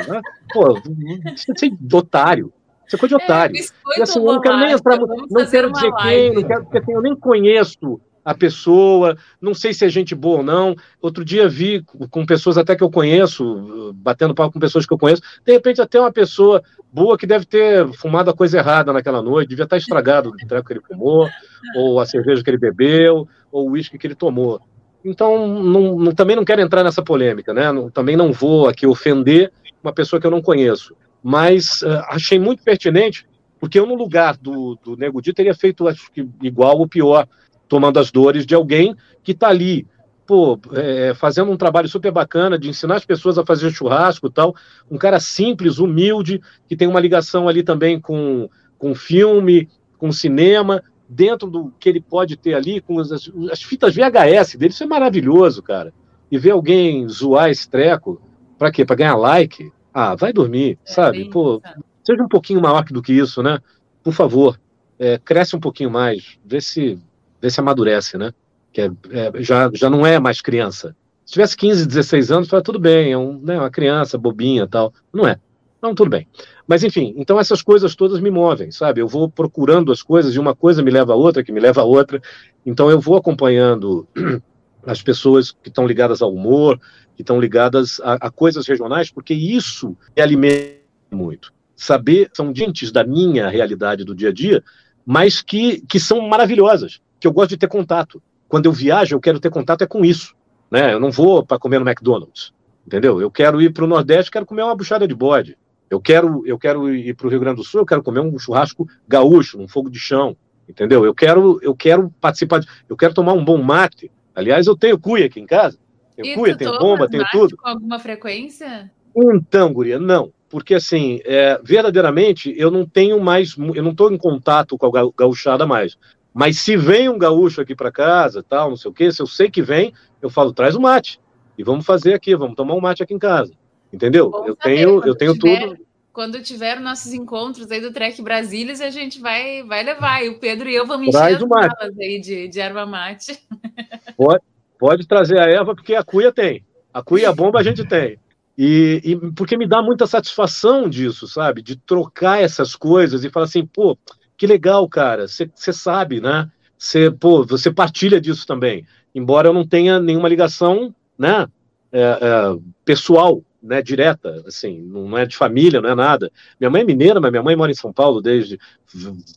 Pô, 0.52 0.74
você 0.74 1.66
é 1.66 1.96
otário. 1.96 2.52
Isso 2.86 2.96
é 2.96 2.98
coisa 2.98 3.16
de 3.16 3.22
é, 3.22 3.24
otário. 3.24 3.56
É, 3.56 3.98
e 3.98 4.02
assim, 4.02 4.18
eu 4.18 4.24
não 4.24 4.40
quero 4.40 4.58
nem 4.58 4.72
entrar, 4.72 4.98
não 4.98 5.46
quero 5.50 5.72
dizer 5.72 5.92
quem, 5.94 6.34
não 6.34 6.42
quero, 6.42 6.64
porque 6.64 6.78
assim, 6.78 6.92
eu 6.92 7.02
nem 7.02 7.16
conheço 7.16 8.00
a 8.24 8.34
pessoa, 8.34 9.16
não 9.40 9.52
sei 9.54 9.74
se 9.74 9.84
é 9.84 9.88
gente 9.88 10.14
boa 10.14 10.38
ou 10.38 10.42
não. 10.42 10.74
Outro 11.00 11.24
dia 11.24 11.48
vi 11.48 11.84
com 12.10 12.24
pessoas 12.24 12.56
até 12.56 12.74
que 12.74 12.82
eu 12.82 12.90
conheço, 12.90 13.92
batendo 13.94 14.34
papo 14.34 14.52
com 14.52 14.60
pessoas 14.60 14.86
que 14.86 14.92
eu 14.92 14.98
conheço, 14.98 15.22
de 15.44 15.52
repente 15.52 15.80
até 15.80 16.00
uma 16.00 16.12
pessoa 16.12 16.62
boa 16.92 17.18
que 17.18 17.26
deve 17.26 17.44
ter 17.44 17.86
fumado 17.94 18.30
a 18.30 18.34
coisa 18.34 18.58
errada 18.58 18.92
naquela 18.92 19.20
noite, 19.20 19.50
devia 19.50 19.64
estar 19.64 19.76
estragado 19.76 20.30
o 20.30 20.46
treco 20.46 20.66
que 20.66 20.72
ele 20.72 20.80
fumou, 20.80 21.28
ou 21.76 22.00
a 22.00 22.06
cerveja 22.06 22.42
que 22.42 22.50
ele 22.50 22.58
bebeu, 22.58 23.28
ou 23.50 23.68
o 23.68 23.72
uísque 23.72 23.98
que 23.98 24.06
ele 24.06 24.14
tomou. 24.14 24.60
Então, 25.04 25.46
não, 25.46 25.98
não, 25.98 26.12
também 26.12 26.34
não 26.34 26.44
quero 26.44 26.62
entrar 26.62 26.82
nessa 26.82 27.02
polêmica, 27.02 27.52
né? 27.52 27.70
Não, 27.70 27.90
também 27.90 28.16
não 28.16 28.32
vou 28.32 28.68
aqui 28.68 28.86
ofender 28.86 29.52
uma 29.82 29.92
pessoa 29.92 30.18
que 30.18 30.26
eu 30.26 30.30
não 30.30 30.40
conheço 30.40 30.96
mas 31.24 31.80
uh, 31.80 32.04
achei 32.10 32.38
muito 32.38 32.62
pertinente, 32.62 33.26
porque 33.58 33.80
eu, 33.80 33.86
no 33.86 33.94
lugar 33.94 34.36
do, 34.36 34.78
do 34.84 34.94
Nego 34.94 35.22
Di, 35.22 35.32
teria 35.32 35.54
feito, 35.54 35.88
acho 35.88 36.12
que, 36.12 36.28
igual 36.42 36.76
ou 36.76 36.86
pior, 36.86 37.26
tomando 37.68 37.98
as 37.98 38.10
dores 38.10 38.46
de 38.46 38.54
alguém 38.54 38.94
que 39.22 39.32
está 39.32 39.48
ali, 39.48 39.86
pô, 40.26 40.58
é, 40.72 41.14
fazendo 41.14 41.50
um 41.50 41.56
trabalho 41.56 41.88
super 41.88 42.12
bacana 42.12 42.58
de 42.58 42.68
ensinar 42.68 42.96
as 42.96 43.04
pessoas 43.04 43.38
a 43.38 43.44
fazer 43.44 43.70
churrasco 43.70 44.26
e 44.26 44.30
tal, 44.30 44.54
um 44.90 44.98
cara 44.98 45.20
simples, 45.20 45.78
humilde, 45.78 46.40
que 46.68 46.76
tem 46.76 46.88
uma 46.88 47.00
ligação 47.00 47.48
ali 47.48 47.62
também 47.62 48.00
com, 48.00 48.48
com 48.78 48.94
filme, 48.94 49.68
com 49.98 50.12
cinema, 50.12 50.82
dentro 51.08 51.48
do 51.48 51.72
que 51.78 51.88
ele 51.88 52.00
pode 52.00 52.36
ter 52.36 52.54
ali, 52.54 52.80
com 52.80 52.98
as, 52.98 53.10
as 53.50 53.62
fitas 53.62 53.94
VHS 53.94 54.56
dele, 54.56 54.72
isso 54.72 54.84
é 54.84 54.86
maravilhoso, 54.86 55.62
cara. 55.62 55.92
E 56.30 56.38
ver 56.38 56.50
alguém 56.50 57.08
zoar 57.08 57.50
esse 57.50 57.68
treco, 57.68 58.20
para 58.58 58.70
quê? 58.70 58.84
Para 58.84 58.96
ganhar 58.96 59.16
like? 59.16 59.72
Ah, 59.92 60.14
vai 60.14 60.32
dormir, 60.32 60.78
é, 60.84 60.92
sabe? 60.92 61.30
Pô, 61.30 61.62
seja 62.02 62.22
um 62.22 62.28
pouquinho 62.28 62.60
maior 62.60 62.84
do 62.84 63.02
que 63.02 63.12
isso, 63.12 63.42
né? 63.42 63.58
Por 64.02 64.12
favor, 64.12 64.58
é, 64.98 65.18
cresce 65.18 65.54
um 65.54 65.60
pouquinho 65.60 65.90
mais, 65.90 66.38
vê 66.44 66.60
se, 66.60 66.98
vê 67.44 67.50
se 67.50 67.60
amadurece, 67.60 68.16
né? 68.16 68.32
Que 68.72 68.80
é, 68.80 68.90
é, 69.10 69.42
já, 69.42 69.70
já 69.74 69.90
não 69.90 70.06
é 70.06 70.18
mais 70.18 70.40
criança. 70.40 70.96
Se 71.26 71.34
tivesse 71.34 71.54
15, 71.56 71.86
16 71.86 72.30
anos, 72.30 72.48
fala, 72.48 72.62
tudo 72.62 72.78
bem, 72.78 73.12
é 73.12 73.18
um, 73.18 73.38
né, 73.38 73.58
uma 73.58 73.70
criança 73.70 74.16
bobinha 74.16 74.66
tal. 74.66 74.94
Não 75.12 75.28
é. 75.28 75.38
Não, 75.80 75.94
tudo 75.94 76.08
bem. 76.08 76.26
Mas, 76.66 76.82
enfim, 76.82 77.12
então 77.18 77.38
essas 77.38 77.60
coisas 77.60 77.94
todas 77.94 78.18
me 78.18 78.30
movem, 78.30 78.70
sabe? 78.70 79.02
Eu 79.02 79.06
vou 79.06 79.28
procurando 79.28 79.92
as 79.92 80.02
coisas 80.02 80.34
e 80.34 80.38
uma 80.38 80.54
coisa 80.54 80.82
me 80.82 80.90
leva 80.90 81.12
a 81.12 81.16
outra, 81.16 81.44
que 81.44 81.52
me 81.52 81.60
leva 81.60 81.82
a 81.82 81.84
outra. 81.84 82.20
Então, 82.64 82.90
eu 82.90 82.98
vou 82.98 83.16
acompanhando 83.16 84.08
as 84.86 85.02
pessoas 85.02 85.50
que 85.50 85.68
estão 85.68 85.86
ligadas 85.86 86.22
ao 86.22 86.32
humor, 86.32 86.80
que 87.14 87.20
estão 87.20 87.38
ligadas 87.38 88.00
a, 88.02 88.14
a, 88.14 88.30
coisas 88.30 88.66
regionais, 88.66 89.10
porque 89.10 89.34
isso 89.34 89.94
me 90.16 90.22
alimenta 90.22 90.80
muito. 91.10 91.52
Saber, 91.76 92.30
são 92.32 92.50
dientes 92.50 92.90
da 92.90 93.04
minha 93.04 93.48
realidade 93.48 94.04
do 94.04 94.14
dia 94.14 94.30
a 94.30 94.32
dia, 94.32 94.64
mas 95.04 95.42
que, 95.42 95.82
que 95.86 96.00
são 96.00 96.26
maravilhosas, 96.26 97.00
que 97.24 97.28
eu 97.28 97.32
gosto 97.32 97.50
de 97.50 97.56
ter 97.56 97.68
contato. 97.68 98.22
Quando 98.46 98.66
eu 98.66 98.72
viajo, 98.72 99.16
eu 99.16 99.20
quero 99.20 99.40
ter 99.40 99.48
contato 99.48 99.82
é 99.82 99.86
com 99.86 100.04
isso. 100.04 100.34
Né? 100.70 100.92
Eu 100.92 101.00
não 101.00 101.10
vou 101.10 101.44
para 101.44 101.58
comer 101.58 101.78
no 101.78 101.88
McDonald's, 101.88 102.52
entendeu? 102.86 103.18
Eu 103.18 103.30
quero 103.30 103.62
ir 103.62 103.72
para 103.72 103.84
o 103.84 103.86
Nordeste, 103.86 104.30
quero 104.30 104.44
comer 104.44 104.62
uma 104.62 104.76
buchada 104.76 105.08
de 105.08 105.14
bode. 105.14 105.56
Eu 105.88 106.00
quero, 106.00 106.46
eu 106.46 106.58
quero 106.58 106.94
ir 106.94 107.14
para 107.14 107.26
o 107.26 107.30
Rio 107.30 107.40
Grande 107.40 107.56
do 107.56 107.64
Sul, 107.64 107.80
eu 107.80 107.86
quero 107.86 108.02
comer 108.02 108.20
um 108.20 108.38
churrasco 108.38 108.86
gaúcho, 109.08 109.58
um 109.58 109.66
fogo 109.66 109.88
de 109.88 109.98
chão, 109.98 110.36
entendeu? 110.68 111.02
Eu 111.02 111.14
quero, 111.14 111.58
eu 111.62 111.74
quero 111.74 112.12
participar, 112.20 112.60
de, 112.60 112.68
eu 112.90 112.96
quero 112.96 113.14
tomar 113.14 113.32
um 113.32 113.44
bom 113.44 113.56
mate. 113.62 114.10
Aliás, 114.34 114.66
eu 114.66 114.76
tenho 114.76 114.98
cuia 114.98 115.24
aqui 115.24 115.40
em 115.40 115.46
casa. 115.46 115.78
Tenho 116.14 116.36
cuia, 116.36 116.56
tenho 116.56 116.78
bomba, 116.78 117.08
tenho 117.08 117.24
tudo. 117.32 117.56
Com 117.56 117.68
alguma 117.68 117.98
frequência? 117.98 118.90
Então, 119.16 119.72
Guria, 119.72 119.98
não. 119.98 120.30
Porque, 120.50 120.74
assim, 120.74 121.20
é, 121.24 121.58
verdadeiramente, 121.64 122.52
eu 122.56 122.70
não 122.70 122.84
tenho 122.84 123.18
mais, 123.18 123.56
eu 123.56 123.82
não 123.82 123.92
estou 123.92 124.12
em 124.12 124.18
contato 124.18 124.76
com 124.76 124.86
a 124.86 125.10
gauchada 125.16 125.66
mais. 125.66 125.96
Mas 126.34 126.58
se 126.58 126.76
vem 126.76 127.08
um 127.08 127.16
gaúcho 127.16 127.60
aqui 127.60 127.74
para 127.74 127.92
casa, 127.92 128.42
tal, 128.42 128.70
não 128.70 128.76
sei 128.76 128.90
o 128.90 128.94
quê, 128.94 129.12
se 129.12 129.22
eu 129.22 129.26
sei 129.26 129.48
que 129.48 129.62
vem, 129.62 129.94
eu 130.20 130.28
falo, 130.28 130.52
traz 130.52 130.74
o 130.74 130.80
mate. 130.80 131.20
E 131.56 131.62
vamos 131.62 131.86
fazer 131.86 132.12
aqui, 132.12 132.34
vamos 132.34 132.56
tomar 132.56 132.74
um 132.74 132.80
mate 132.80 133.02
aqui 133.02 133.14
em 133.14 133.18
casa. 133.18 133.52
Entendeu? 133.92 134.30
Bom 134.30 134.44
eu 134.46 134.56
saber, 134.56 134.76
tenho, 134.76 135.06
eu 135.06 135.14
tenho 135.14 135.34
tiver, 135.34 135.60
tudo. 135.60 135.78
Quando 136.12 136.42
tiver 136.42 136.80
nossos 136.80 137.12
encontros 137.12 137.70
aí 137.70 137.80
do 137.80 137.92
Trek 137.92 138.20
Brasília, 138.20 138.74
a 138.74 138.90
gente 138.90 139.20
vai, 139.20 139.62
vai 139.62 139.84
levar. 139.84 140.24
E 140.24 140.28
o 140.28 140.38
Pedro 140.40 140.68
e 140.68 140.74
eu 140.74 140.84
vamos 140.84 141.08
encher 141.08 141.36
as 141.36 141.98
aí 141.98 142.20
de, 142.20 142.48
de 142.48 142.60
erva 142.60 142.84
mate. 142.84 143.38
Pode, 144.16 144.42
Pode 144.78 145.06
trazer 145.06 145.38
a 145.38 145.44
erva, 145.44 145.74
porque 145.74 145.94
a 145.94 146.02
cuia 146.02 146.32
tem. 146.32 146.64
A 146.92 147.02
cuia 147.02 147.32
bomba 147.32 147.60
a 147.60 147.62
gente 147.62 147.86
tem. 147.86 148.18
E, 148.56 149.00
e, 149.02 149.32
porque 149.32 149.56
me 149.56 149.66
dá 149.66 149.82
muita 149.82 150.06
satisfação 150.06 150.88
disso, 150.88 151.26
sabe? 151.26 151.62
De 151.62 151.76
trocar 151.76 152.42
essas 152.42 152.76
coisas 152.76 153.24
e 153.24 153.30
falar 153.30 153.46
assim, 153.46 153.64
pô, 153.64 153.98
que 154.44 154.46
legal, 154.46 154.86
cara. 154.86 155.26
Você 155.26 155.72
sabe, 155.72 156.20
né? 156.20 156.50
Você, 156.76 157.10
pô, 157.10 157.46
você 157.46 157.72
partilha 157.72 158.20
disso 158.20 158.46
também. 158.46 158.86
Embora 159.14 159.48
eu 159.48 159.54
não 159.54 159.66
tenha 159.66 159.98
nenhuma 159.98 160.28
ligação, 160.28 160.94
né? 161.18 161.46
É, 161.90 162.00
é, 162.02 162.58
pessoal 162.84 163.42
né, 163.62 163.80
direta, 163.80 164.42
assim, 164.46 164.82
não 164.82 165.16
é 165.16 165.24
de 165.24 165.34
família, 165.34 165.80
não 165.80 165.88
é 165.88 165.94
nada. 165.94 166.30
Minha 166.60 166.68
mãe 166.68 166.82
é 166.82 166.84
mineira, 166.84 167.20
mas 167.20 167.30
minha 167.30 167.42
mãe 167.42 167.56
mora 167.56 167.70
em 167.70 167.74
São 167.74 167.90
Paulo 167.90 168.20
desde 168.20 168.58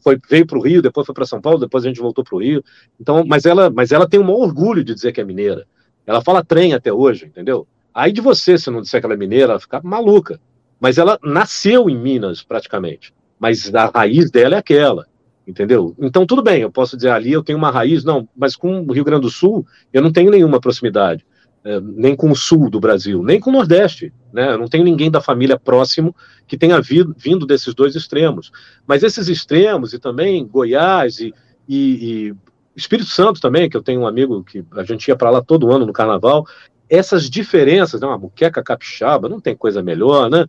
foi, 0.04 0.20
veio 0.30 0.46
para 0.46 0.58
o 0.58 0.62
Rio, 0.62 0.82
depois 0.82 1.06
foi 1.06 1.16
para 1.16 1.26
São 1.26 1.40
Paulo, 1.40 1.60
depois 1.60 1.86
a 1.86 1.88
gente 1.88 2.02
voltou 2.02 2.26
para 2.26 2.36
o 2.36 2.42
Rio. 2.42 2.62
Então, 3.00 3.24
mas 3.26 3.46
ela, 3.46 3.70
mas 3.70 3.94
ela 3.94 4.10
tem 4.10 4.20
um 4.20 4.30
orgulho 4.30 4.84
de 4.84 4.94
dizer 4.94 5.14
que 5.14 5.22
é 5.22 5.24
mineira. 5.24 5.66
Ela 6.06 6.22
fala 6.22 6.44
trem 6.44 6.74
até 6.74 6.92
hoje, 6.92 7.28
entendeu? 7.28 7.66
Aí 7.94 8.12
de 8.12 8.20
você, 8.20 8.58
se 8.58 8.70
não 8.70 8.82
disser 8.82 9.00
que 9.00 9.06
ela 9.06 9.14
é 9.14 9.18
mineira, 9.18 9.54
ela 9.54 9.60
fica 9.60 9.80
maluca. 9.82 10.38
Mas 10.80 10.98
ela 10.98 11.18
nasceu 11.24 11.90
em 11.90 11.98
Minas, 11.98 12.44
praticamente. 12.44 13.14
Mas 13.40 13.74
a 13.74 13.86
raiz 13.94 14.32
dela 14.32 14.56
é 14.56 14.58
aquela, 14.58 15.06
entendeu? 15.48 15.96
Então, 16.00 16.26
tudo 16.26 16.42
bem, 16.42 16.62
eu 16.62 16.72
posso 16.72 16.96
dizer 16.96 17.10
ali 17.10 17.32
eu 17.32 17.44
tenho 17.44 17.58
uma 17.58 17.72
raiz, 17.72 18.04
não, 18.04 18.28
mas 18.36 18.56
com 18.56 18.82
o 18.82 18.92
Rio 18.92 19.04
Grande 19.04 19.22
do 19.22 19.30
Sul 19.30 19.66
eu 19.94 20.02
não 20.02 20.12
tenho 20.12 20.32
nenhuma 20.32 20.60
proximidade. 20.60 21.26
É, 21.64 21.82
nem 21.82 22.16
com 22.16 22.32
o 22.32 22.36
sul 22.36 22.70
do 22.70 22.80
Brasil, 22.80 23.22
nem 23.22 23.42
com 23.42 23.50
o 23.50 23.54
Nordeste. 23.54 24.14
Né? 24.32 24.54
Eu 24.54 24.58
não 24.58 24.70
tenho 24.70 24.86
ninguém 24.86 25.12
da 25.12 25.20
família 25.20 25.60
próximo 25.60 26.16
que 26.48 26.58
tenha 26.58 26.80
vindo, 26.80 27.14
vindo 27.18 27.46
desses 27.46 27.74
dois 27.74 27.94
extremos. 27.94 28.54
Mas 28.88 29.04
esses 29.04 29.28
extremos, 29.28 29.92
e 29.92 30.00
também 30.00 30.48
Goiás 30.48 31.20
e, 31.20 31.34
e, 31.68 32.30
e 32.30 32.36
Espírito 32.74 33.10
Santo 33.10 33.42
também, 33.42 33.70
que 33.70 33.76
eu 33.76 33.84
tenho 33.84 34.00
um 34.00 34.08
amigo 34.08 34.46
que 34.46 34.64
a 34.72 34.84
gente 34.84 35.10
ia 35.10 35.16
para 35.18 35.30
lá 35.30 35.42
todo 35.42 35.70
ano 35.70 35.86
no 35.86 35.92
carnaval, 35.92 36.46
essas 36.90 37.30
diferenças, 37.30 38.00
né, 38.00 38.08
uma 38.08 38.18
muqueca 38.18 38.64
capixaba, 38.64 39.28
não 39.28 39.42
tem 39.42 39.56
coisa 39.56 39.84
melhor, 39.84 40.30
né? 40.30 40.46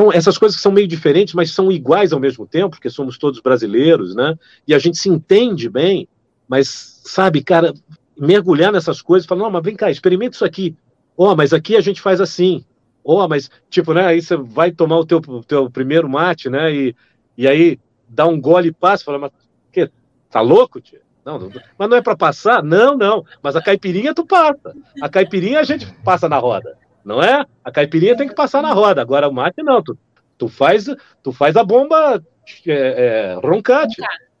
Então, 0.00 0.10
essas 0.10 0.38
coisas 0.38 0.56
que 0.56 0.62
são 0.62 0.72
meio 0.72 0.88
diferentes, 0.88 1.34
mas 1.34 1.52
são 1.52 1.70
iguais 1.70 2.10
ao 2.10 2.18
mesmo 2.18 2.46
tempo, 2.46 2.70
porque 2.70 2.88
somos 2.88 3.18
todos 3.18 3.38
brasileiros, 3.38 4.14
né? 4.14 4.34
E 4.66 4.74
a 4.74 4.78
gente 4.78 4.96
se 4.96 5.10
entende 5.10 5.68
bem, 5.68 6.08
mas, 6.48 7.02
sabe, 7.04 7.44
cara, 7.44 7.74
mergulhar 8.18 8.72
nessas 8.72 9.02
coisas, 9.02 9.28
falar, 9.28 9.42
não, 9.42 9.50
mas 9.50 9.62
vem 9.62 9.76
cá, 9.76 9.90
experimenta 9.90 10.36
isso 10.36 10.44
aqui. 10.44 10.74
Ó, 11.18 11.30
oh, 11.30 11.36
mas 11.36 11.52
aqui 11.52 11.76
a 11.76 11.82
gente 11.82 12.00
faz 12.00 12.18
assim. 12.18 12.64
Ó, 13.04 13.22
oh, 13.22 13.28
mas, 13.28 13.50
tipo, 13.68 13.92
né, 13.92 14.06
aí 14.06 14.22
você 14.22 14.38
vai 14.38 14.72
tomar 14.72 14.96
o 14.96 15.04
teu, 15.04 15.20
teu 15.46 15.70
primeiro 15.70 16.08
mate, 16.08 16.48
né, 16.48 16.74
e, 16.74 16.96
e 17.36 17.46
aí 17.46 17.78
dá 18.08 18.26
um 18.26 18.40
gole 18.40 18.68
e 18.68 18.72
passa, 18.72 19.04
fala, 19.04 19.18
mas, 19.18 19.32
que, 19.70 19.90
tá 20.30 20.40
louco, 20.40 20.80
tio? 20.80 21.00
Não, 21.22 21.38
não, 21.38 21.52
mas 21.78 21.90
não 21.90 21.96
é 21.98 22.00
para 22.00 22.16
passar? 22.16 22.62
Não, 22.62 22.96
não. 22.96 23.22
Mas 23.42 23.54
a 23.54 23.60
caipirinha 23.60 24.14
tu 24.14 24.24
passa. 24.24 24.74
A 25.02 25.10
caipirinha 25.10 25.60
a 25.60 25.62
gente 25.62 25.86
passa 26.02 26.26
na 26.26 26.38
roda, 26.38 26.78
não 27.04 27.22
é? 27.22 27.44
A 27.64 27.70
caipirinha 27.70 28.16
tem 28.16 28.28
que 28.28 28.34
passar 28.34 28.62
na 28.62 28.72
roda. 28.72 29.00
Agora 29.00 29.28
o 29.28 29.32
mate 29.32 29.62
não. 29.62 29.82
Tu, 29.82 29.96
tu 30.36 30.48
faz, 30.48 30.86
tu 31.22 31.32
faz 31.32 31.56
a 31.56 31.64
bomba 31.64 32.22
é, 32.66 32.72
é, 32.72 33.34
roncar. 33.42 33.86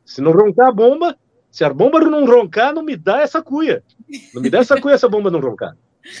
Se 0.04 0.20
não 0.20 0.32
roncar 0.32 0.68
a 0.68 0.72
bomba, 0.72 1.16
se 1.50 1.64
a 1.64 1.72
bomba 1.72 2.00
não 2.00 2.26
roncar, 2.26 2.74
não 2.74 2.82
me 2.82 2.96
dá 2.96 3.20
essa 3.20 3.42
cuia. 3.42 3.82
Não 4.34 4.42
me 4.42 4.50
dá 4.50 4.58
essa 4.58 4.80
cuia, 4.80 4.94
essa 4.94 5.08
bomba 5.08 5.30
não 5.30 5.40
roncar. 5.40 5.76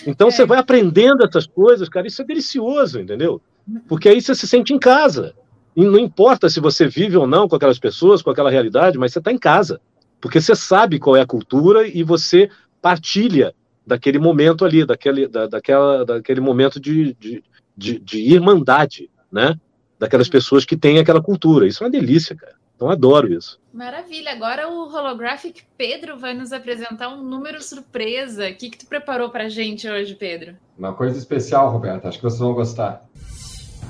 Então 0.06 0.28
é. 0.28 0.30
você 0.30 0.44
vai 0.44 0.58
aprendendo 0.58 1.24
essas 1.24 1.46
coisas, 1.46 1.88
cara. 1.88 2.06
Isso 2.06 2.22
é 2.22 2.24
delicioso, 2.24 3.00
entendeu? 3.00 3.40
Porque 3.88 4.08
aí 4.08 4.20
você 4.20 4.34
se 4.34 4.46
sente 4.46 4.72
em 4.72 4.78
casa. 4.78 5.34
E 5.74 5.84
não 5.84 5.98
importa 5.98 6.48
se 6.48 6.60
você 6.60 6.88
vive 6.88 7.16
ou 7.16 7.26
não 7.26 7.48
com 7.48 7.56
aquelas 7.56 7.78
pessoas, 7.78 8.22
com 8.22 8.30
aquela 8.30 8.50
realidade, 8.50 8.98
mas 8.98 9.12
você 9.12 9.18
está 9.18 9.30
em 9.30 9.38
casa. 9.38 9.80
Porque 10.20 10.40
você 10.40 10.54
sabe 10.54 10.98
qual 10.98 11.16
é 11.16 11.20
a 11.20 11.26
cultura 11.26 11.86
e 11.86 12.02
você 12.02 12.50
partilha 12.82 13.54
daquele 13.90 14.20
momento 14.20 14.64
ali, 14.64 14.84
daquele, 14.86 15.26
da, 15.26 15.48
daquela, 15.48 16.04
daquele 16.04 16.40
momento 16.40 16.78
de, 16.78 17.12
de, 17.14 17.42
de, 17.76 17.98
de 17.98 18.18
irmandade, 18.20 19.10
né? 19.32 19.58
Daquelas 19.98 20.28
uhum. 20.28 20.32
pessoas 20.32 20.64
que 20.64 20.76
têm 20.76 21.00
aquela 21.00 21.20
cultura. 21.20 21.66
Isso 21.66 21.82
é 21.82 21.86
uma 21.86 21.90
delícia, 21.90 22.36
cara. 22.36 22.54
Então 22.76 22.88
adoro 22.88 23.30
isso. 23.32 23.60
Maravilha. 23.74 24.30
Agora 24.30 24.68
o 24.68 24.88
Holographic 24.94 25.64
Pedro 25.76 26.16
vai 26.16 26.34
nos 26.34 26.52
apresentar 26.52 27.08
um 27.08 27.22
número 27.22 27.60
surpresa. 27.60 28.48
O 28.48 28.54
que, 28.54 28.70
que 28.70 28.78
tu 28.78 28.86
preparou 28.86 29.28
para 29.28 29.48
gente 29.48 29.88
hoje, 29.88 30.14
Pedro? 30.14 30.54
Uma 30.78 30.94
coisa 30.94 31.18
especial, 31.18 31.70
Roberto. 31.70 32.06
Acho 32.06 32.18
que 32.18 32.24
vocês 32.24 32.40
vão 32.40 32.54
gostar. 32.54 33.04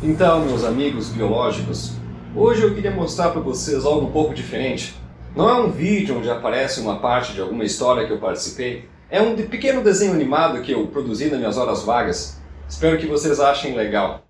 Então, 0.03 0.47
meus 0.47 0.65
amigos 0.65 1.11
biológicos, 1.11 1.93
hoje 2.35 2.63
eu 2.63 2.75
queria 2.75 2.91
mostrar 2.91 3.29
para 3.31 3.41
vocês 3.41 3.85
algo 3.85 4.07
um 4.07 4.11
pouco 4.11 4.35
diferente. 4.35 4.95
Não 5.37 5.49
é 5.49 5.55
um 5.61 5.71
vídeo 5.71 6.19
onde 6.19 6.31
aparece 6.31 6.81
uma 6.81 6.99
parte 6.99 7.35
de 7.35 7.41
alguma 7.41 7.65
história 7.65 8.07
que 8.07 8.13
eu 8.13 8.19
participei. 8.19 8.89
É 9.13 9.21
um 9.21 9.35
pequeno 9.35 9.83
desenho 9.83 10.13
animado 10.13 10.63
que 10.63 10.71
eu 10.71 10.87
produzi 10.87 11.29
nas 11.29 11.41
minhas 11.41 11.59
horas 11.59 11.83
vagas. 11.83 12.41
Espero 12.69 12.97
que 12.97 13.09
vocês 13.09 13.41
achem 13.41 13.75
legal. 13.75 14.25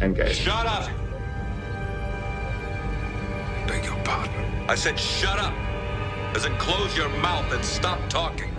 Engage. 0.00 0.36
Shut 0.36 0.66
up! 0.66 0.90
Beg 3.66 3.84
your 3.84 3.98
pardon. 4.02 4.32
I 4.66 4.74
said 4.74 4.98
shut 4.98 5.38
up! 5.38 5.52
As 6.34 6.46
in 6.46 6.56
close 6.56 6.96
your 6.96 7.10
mouth 7.20 7.44
and 7.52 7.62
stop 7.62 7.98
talking. 8.08 8.50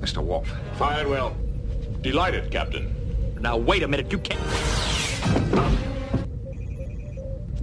Mr. 0.00 0.24
Wolf. 0.24 0.48
Fired 0.78 1.06
well. 1.06 1.36
Delighted, 2.00 2.50
Captain. 2.50 2.88
Now 3.38 3.58
wait 3.58 3.82
a 3.82 3.88
minute, 3.88 4.10
you 4.10 4.18
can't... 4.18 4.40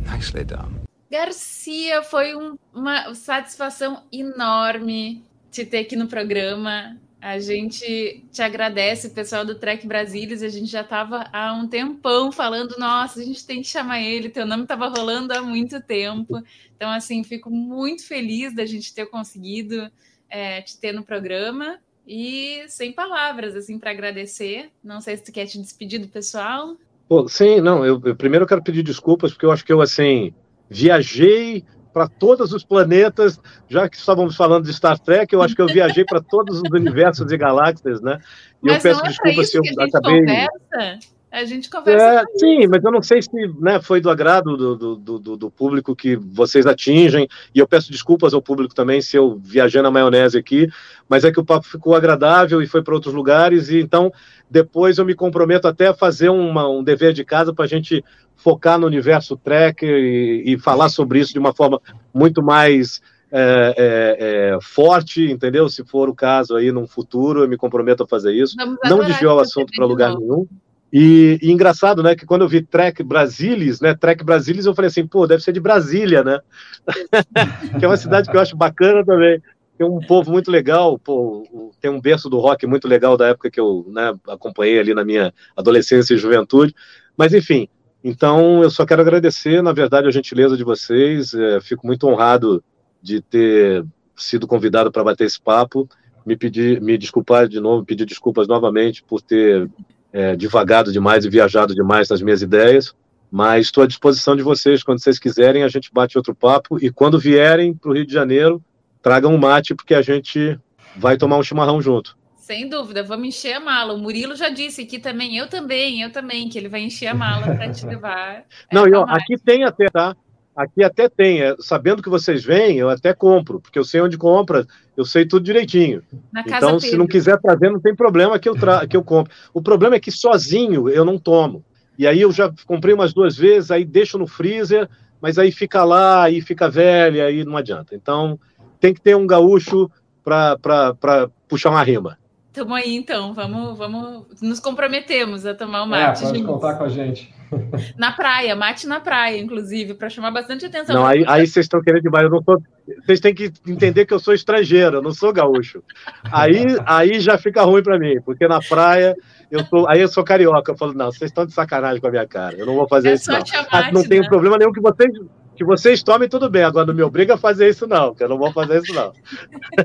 Nicely 0.06 0.44
done. 0.44 0.82
Garcia, 1.10 2.04
foi 2.04 2.36
um, 2.36 2.60
uma 2.74 3.16
satisfação 3.16 4.04
enorme 4.12 5.27
te 5.58 5.66
ter 5.66 5.80
aqui 5.80 5.96
no 5.96 6.08
programa. 6.08 6.98
A 7.20 7.40
gente 7.40 8.24
te 8.32 8.42
agradece, 8.44 9.10
pessoal 9.10 9.44
do 9.44 9.56
Trek 9.56 9.88
Brasilis. 9.88 10.44
A 10.44 10.50
gente 10.50 10.68
já 10.68 10.82
estava 10.82 11.28
há 11.34 11.52
um 11.54 11.68
tempão 11.68 12.32
falando, 12.32 12.76
nossa, 12.78 13.20
a 13.20 13.24
gente 13.24 13.46
tem 13.46 13.62
que 13.62 13.68
chamar 13.68 14.02
ele, 14.02 14.30
teu 14.30 14.46
nome 14.46 14.64
estava 14.64 14.88
rolando 14.88 15.34
há 15.34 15.42
muito 15.42 15.82
tempo. 15.82 16.42
Então, 16.76 16.92
assim, 16.92 17.24
fico 17.24 17.50
muito 17.50 18.06
feliz 18.06 18.54
da 18.54 18.66
gente 18.66 18.94
ter 18.94 19.08
conseguido 19.08 19.90
é, 20.30 20.62
te 20.62 20.78
ter 20.78 20.92
no 20.92 21.04
programa. 21.04 21.80
E 22.08 22.64
sem 22.70 22.94
palavras, 22.94 23.56
assim, 23.56 23.80
para 23.80 23.92
agradecer. 23.92 24.70
Não 24.84 25.02
sei 25.02 25.18
se 25.18 25.24
tu 25.24 25.32
quer 25.32 25.48
te 25.48 25.60
despedir 25.60 26.00
do 26.00 26.08
pessoal. 26.08 26.78
Pô, 27.10 27.28
sim, 27.28 27.60
não, 27.60 27.84
eu, 27.84 28.00
eu 28.06 28.16
primeiro 28.16 28.46
quero 28.46 28.64
pedir 28.64 28.84
desculpas, 28.84 29.32
porque 29.32 29.46
eu 29.46 29.52
acho 29.52 29.66
que 29.66 29.74
eu, 29.74 29.82
assim, 29.82 30.34
viajei 30.70 31.66
para 31.98 32.08
todos 32.08 32.54
os 32.54 32.64
planetas, 32.64 33.42
já 33.68 33.90
que 33.90 33.98
estávamos 33.98 34.36
falando 34.36 34.66
de 34.66 34.72
Star 34.72 35.00
Trek, 35.00 35.34
eu 35.34 35.42
acho 35.42 35.56
que 35.56 35.62
eu 35.64 35.66
viajei 35.66 36.06
para 36.06 36.22
todos 36.22 36.62
os 36.62 36.70
universos 36.70 37.32
e 37.32 37.38
galáxias, 37.38 38.02
né? 38.02 38.20
E 38.64 38.68
mas 38.68 38.86
eu 38.86 38.92
peço 38.92 39.04
é 39.04 39.08
desculpas 39.10 39.50
se 39.50 39.58
eu 39.58 39.64
acabei. 39.84 40.20
Conversa? 40.20 41.17
A 41.30 41.44
gente 41.44 41.70
conversa. 41.70 42.22
É, 42.22 42.38
sim, 42.38 42.68
mas 42.68 42.82
eu 42.84 42.92
não 42.92 43.02
sei 43.02 43.22
se 43.22 43.30
né, 43.60 43.82
foi 43.82 44.00
do 44.00 44.10
agrado 44.10 44.56
do, 44.56 44.76
do, 44.96 45.20
do, 45.20 45.38
do, 45.38 45.52
público 45.52 45.94
que 45.94 46.16
vocês 46.16 46.66
atingem, 46.66 47.28
e 47.54 47.60
eu 47.60 47.68
peço 47.68 47.92
desculpas 47.92 48.34
ao 48.34 48.42
público 48.42 48.74
também 48.74 49.02
se 49.02 49.18
eu 49.18 49.38
viajei 49.44 49.82
na 49.82 49.92
maionese 49.92 50.38
aqui, 50.38 50.70
mas 51.08 51.26
é 51.26 51.32
que 51.32 51.40
o 51.40 51.46
papo 51.46 51.68
ficou 51.68 51.96
agradável 51.96 52.62
e 52.62 52.68
foi 52.68 52.82
para 52.82 52.94
outros 52.94 53.14
lugares, 53.14 53.70
e 53.70 53.80
então 53.80 54.12
depois 54.50 54.98
eu 54.98 55.06
me 55.06 55.14
comprometo 55.14 55.68
até 55.68 55.88
a 55.88 55.94
fazer 55.94 56.30
uma, 56.30 56.68
um 56.70 56.82
dever 56.82 57.12
de 57.12 57.26
casa 57.26 57.54
para 57.54 57.66
a 57.66 57.68
gente 57.68 58.04
focar 58.38 58.80
no 58.80 58.88
universo 58.88 59.36
Trek 59.36 59.86
e, 59.86 60.44
e, 60.46 60.58
falar 60.58 60.88
sobre 60.88 61.20
isso 61.20 61.34
de 61.34 61.40
uma 61.40 61.54
forma 61.54 61.82
muito 62.14 62.42
mais 62.42 63.02
é, 63.30 63.76
é, 63.78 64.54
é, 64.56 64.60
forte, 64.62 65.30
entendeu? 65.30 65.68
Se 65.68 65.84
for 65.84 66.08
o 66.08 66.16
caso 66.16 66.56
aí 66.56 66.72
num 66.72 66.88
futuro, 66.88 67.44
eu 67.44 67.50
me 67.50 67.58
comprometo 67.58 68.04
a 68.04 68.08
fazer 68.08 68.34
isso. 68.34 68.56
Não 68.86 69.04
desviar 69.04 69.36
o 69.36 69.40
assunto 69.40 69.74
para 69.76 69.86
lugar 69.86 70.16
nenhum. 70.16 70.48
E, 70.92 71.38
e, 71.42 71.52
engraçado, 71.52 72.02
né, 72.02 72.16
que 72.16 72.26
quando 72.26 72.44
eu 72.44 72.48
vi 72.48 72.62
Trek 72.62 73.04
Brasilis, 73.04 73.82
né, 73.82 73.94
Trek 73.94 74.24
Brasilis, 74.24 74.66
eu 74.66 74.74
falei 74.74 74.88
assim, 74.88 75.06
pô, 75.06 75.28
deve 75.28 75.44
ser 75.44 75.52
de 75.52 75.60
Brasília, 75.60 76.24
né? 76.24 76.40
que 77.78 77.84
é 77.84 77.88
uma 77.88 77.98
cidade 77.98 78.30
que 78.30 78.36
eu 78.36 78.42
acho 78.42 78.56
bacana 78.56 79.06
também. 79.06 79.42
Tem 79.78 79.86
um 79.86 80.00
povo 80.00 80.32
muito 80.32 80.50
legal, 80.50 80.98
pô, 80.98 81.72
tem 81.80 81.92
um 81.92 82.02
berço 82.02 82.30
do 82.30 82.40
rock 82.40 82.66
muito 82.66 82.88
legal 82.88 83.16
da 83.18 83.28
época 83.28 83.52
que 83.52 83.60
eu 83.60 83.86
né, 83.90 84.14
acompanhei 84.28 84.80
ali 84.80 84.94
na 84.94 85.04
minha 85.04 85.34
adolescência 85.56 86.14
e 86.14 86.18
juventude. 86.18 86.74
Mas, 87.16 87.34
enfim, 87.34 87.68
então 88.04 88.64
eu 88.64 88.72
só 88.72 88.86
quero 88.86 89.02
agradecer, 89.02 89.62
na 89.62 89.74
verdade, 89.74 90.08
a 90.08 90.12
gentileza 90.12 90.56
de 90.56 90.64
vocês. 90.64 91.34
É, 91.34 91.60
fico 91.60 91.86
muito 91.86 92.08
honrado 92.08 92.64
de 93.02 93.22
ter 93.22 93.86
sido 94.16 94.48
convidado 94.48 94.92
para 94.92 95.04
bater 95.04 95.26
esse 95.26 95.40
papo. 95.40 95.88
Me 96.26 96.36
pedir, 96.36 96.82
me 96.82 96.98
desculpar 96.98 97.48
de 97.48 97.60
novo, 97.60 97.86
pedir 97.86 98.06
desculpas 98.06 98.48
novamente 98.48 99.04
por 99.04 99.22
ter 99.22 99.70
é, 100.12 100.36
divagado 100.36 100.92
demais 100.92 101.26
e 101.26 101.30
viajado 101.30 101.74
demais 101.74 102.10
nas 102.10 102.22
minhas 102.22 102.42
ideias, 102.42 102.96
mas 103.32 103.66
estou 103.66 103.84
à 103.84 103.88
disposição 103.88 104.36
de 104.36 104.42
vocês, 104.42 104.84
quando 104.84 105.02
vocês 105.02 105.20
quiserem, 105.20 105.64
a 105.64 105.68
gente 105.68 105.92
bate 105.94 106.18
outro 106.18 106.34
papo, 106.34 106.78
e 106.84 106.90
quando 106.90 107.20
vierem 107.20 107.74
para 107.74 107.92
o 107.92 107.94
Rio 107.94 108.06
de 108.06 108.14
Janeiro, 108.14 108.64
tragam 109.02 109.34
um 109.34 109.38
mate, 109.38 109.76
porque 109.76 109.94
a 109.94 110.02
gente 110.02 110.58
vai 110.96 111.18
tomar 111.18 111.38
um 111.38 111.44
chimarrão 111.44 111.82
junto. 111.82 112.18
Sem 112.36 112.70
dúvida, 112.70 113.04
vamos 113.04 113.28
encher 113.28 113.54
a 113.54 113.60
mala. 113.60 113.94
O 113.94 113.98
Murilo 113.98 114.34
já 114.34 114.48
disse 114.48 114.84
aqui 114.84 115.00
também, 115.00 115.38
eu 115.38 115.48
também, 115.48 116.02
eu 116.02 116.10
também, 116.10 116.48
que 116.48 116.58
ele 116.58 116.70
vai 116.70 116.80
encher 116.80 117.08
a 117.08 117.14
mala 117.14 117.54
para 117.56 117.70
te 117.70 117.84
levar. 117.86 118.46
Não, 118.72 118.86
é, 118.86 118.90
e 118.90 118.94
ó, 118.94 119.04
aqui 119.04 119.38
tem 119.38 119.66
até, 119.66 119.88
tá? 119.88 120.16
Aqui 120.58 120.84
até 120.84 121.08
tem, 121.08 121.44
é, 121.44 121.56
sabendo 121.60 122.02
que 122.02 122.10
vocês 122.10 122.44
vêm, 122.44 122.80
eu 122.80 122.90
até 122.90 123.14
compro, 123.14 123.60
porque 123.60 123.78
eu 123.78 123.84
sei 123.84 124.02
onde 124.02 124.18
compra, 124.18 124.66
eu 124.98 125.06
sei 125.06 125.24
tudo 125.24 125.46
direitinho. 125.46 126.02
então, 126.48 126.80
se 126.80 126.98
não 126.98 127.06
quiser 127.06 127.40
trazer, 127.40 127.70
não 127.70 127.80
tem 127.80 127.96
problema 127.96 128.40
que 128.40 128.50
eu, 128.50 128.56
tra 128.56 128.88
que 128.88 128.98
eu 128.98 129.04
compro. 129.04 129.32
O 129.54 129.62
problema 129.62 129.96
é 129.96 130.00
que 130.00 130.12
sozinho 130.12 130.90
eu 130.90 131.06
não 131.06 131.20
tomo. 131.20 131.64
E 131.96 132.08
aí 132.08 132.20
eu 132.22 132.32
já 132.32 132.52
comprei 132.66 132.92
umas 132.92 133.14
duas 133.14 133.38
vezes, 133.38 133.70
aí 133.70 133.86
deixo 133.86 134.18
no 134.18 134.26
freezer, 134.26 134.90
mas 135.22 135.38
aí 135.38 135.52
fica 135.52 135.84
lá, 135.84 136.24
aí 136.24 136.42
fica 136.42 136.68
velha, 136.68 137.26
aí 137.26 137.46
não 137.46 137.56
adianta. 137.56 137.96
Então, 137.96 138.40
tem 138.80 138.96
que 138.96 139.02
ter 139.02 139.16
um 139.16 139.28
gaúcho 139.28 139.92
para 140.24 141.30
puxar 141.48 141.70
uma 141.70 141.84
rima. 141.84 142.18
Tamo 142.58 142.74
aí 142.74 142.96
então, 142.96 143.36
vamos, 143.36 143.78
vamos, 143.78 144.26
nos 144.42 144.60
comprometemos 144.60 145.46
a 145.46 145.54
tomar 145.54 145.84
o 145.84 145.86
é, 145.86 145.90
mate. 145.90 146.24
É, 146.24 146.28
pode 146.28 146.44
contar 146.44 146.74
com 146.74 146.86
a 146.86 146.90
gente. 146.90 147.32
Na 147.96 148.12
praia, 148.12 148.56
mate 148.56 148.88
na 148.88 149.00
praia, 149.00 149.40
inclusive, 149.40 149.94
para 149.94 150.10
chamar 150.10 150.32
bastante 150.32 150.66
atenção. 150.66 150.96
Não, 150.96 151.06
aí, 151.06 151.24
aí 151.28 151.46
vocês 151.46 151.66
estão 151.66 151.80
querendo 151.82 152.02
demais. 152.02 152.24
Eu 152.24 152.32
não 152.32 152.42
sou, 152.42 152.60
vocês 153.06 153.20
têm 153.20 153.36
que 153.36 153.54
entender 153.68 154.08
que 154.08 154.14
eu 154.14 154.20
sou 154.20 154.34
estrangeiro, 154.34 154.98
eu 154.98 155.02
não 155.04 155.12
sou 155.12 155.32
gaúcho. 155.32 155.84
Aí, 156.32 156.66
aí 156.86 157.20
já 157.20 157.38
fica 157.38 157.62
ruim 157.62 157.84
para 157.84 158.00
mim, 158.00 158.20
porque 158.26 158.48
na 158.48 158.60
praia 158.60 159.16
eu 159.52 159.64
sou, 159.66 159.88
aí 159.88 160.02
eu 160.02 160.08
sou 160.08 160.24
carioca. 160.24 160.72
Eu 160.72 160.78
falo, 160.78 160.94
não, 160.94 161.12
vocês 161.12 161.30
estão 161.30 161.46
de 161.46 161.54
sacanagem 161.54 162.02
com 162.02 162.08
a 162.08 162.12
minha 162.12 162.28
cara. 162.28 162.58
Eu 162.58 162.66
não 162.66 162.74
vou 162.76 162.88
fazer 162.88 163.10
é 163.10 163.14
isso 163.14 163.32
não. 163.32 163.38
Mate, 163.38 163.94
não 163.94 164.04
tenho 164.04 164.24
né? 164.24 164.28
problema 164.28 164.58
nenhum 164.58 164.72
que 164.74 164.82
vocês 164.82 165.12
que 165.56 165.64
vocês 165.64 166.02
tomem 166.02 166.28
tudo 166.28 166.50
bem. 166.50 166.64
Agora 166.64 166.88
não 166.88 166.94
me 166.94 167.04
obriga 167.04 167.36
a 167.36 167.38
fazer 167.38 167.70
isso 167.70 167.88
não, 167.88 168.16
que 168.16 168.24
eu 168.24 168.30
não 168.30 168.38
vou 168.38 168.52
fazer 168.52 168.82
isso 168.82 168.94
não. 168.94 169.14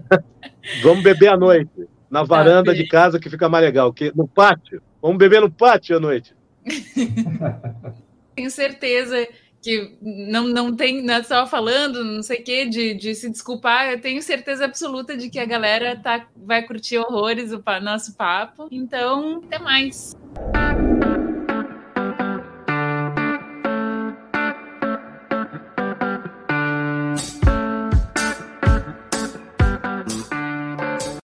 Vamos 0.82 1.02
beber 1.02 1.28
à 1.28 1.36
noite 1.36 1.70
na 2.12 2.22
varanda 2.22 2.74
de 2.74 2.86
casa 2.86 3.18
que 3.18 3.30
fica 3.30 3.48
mais 3.48 3.64
legal. 3.64 3.90
Que 3.90 4.12
no 4.14 4.28
pátio. 4.28 4.82
Vamos 5.00 5.16
beber 5.16 5.40
no 5.40 5.50
pátio 5.50 5.96
à 5.96 6.00
noite. 6.00 6.36
Tenho 8.36 8.50
certeza 8.50 9.26
que 9.62 9.96
não, 10.02 10.46
não 10.48 10.76
tem, 10.76 11.02
não 11.02 11.14
é 11.14 11.22
só 11.22 11.46
falando, 11.46 12.04
não 12.04 12.22
sei 12.22 12.40
o 12.40 12.44
que, 12.44 12.66
de, 12.66 12.94
de 12.94 13.14
se 13.14 13.30
desculpar, 13.30 13.92
eu 13.92 14.00
tenho 14.00 14.20
certeza 14.20 14.64
absoluta 14.64 15.16
de 15.16 15.30
que 15.30 15.38
a 15.38 15.44
galera 15.44 15.94
tá, 15.94 16.26
vai 16.34 16.66
curtir 16.66 16.98
horrores 16.98 17.52
o 17.52 17.62
nosso 17.80 18.16
papo. 18.16 18.66
Então, 18.72 19.40
até 19.44 19.60
mais. 19.60 20.16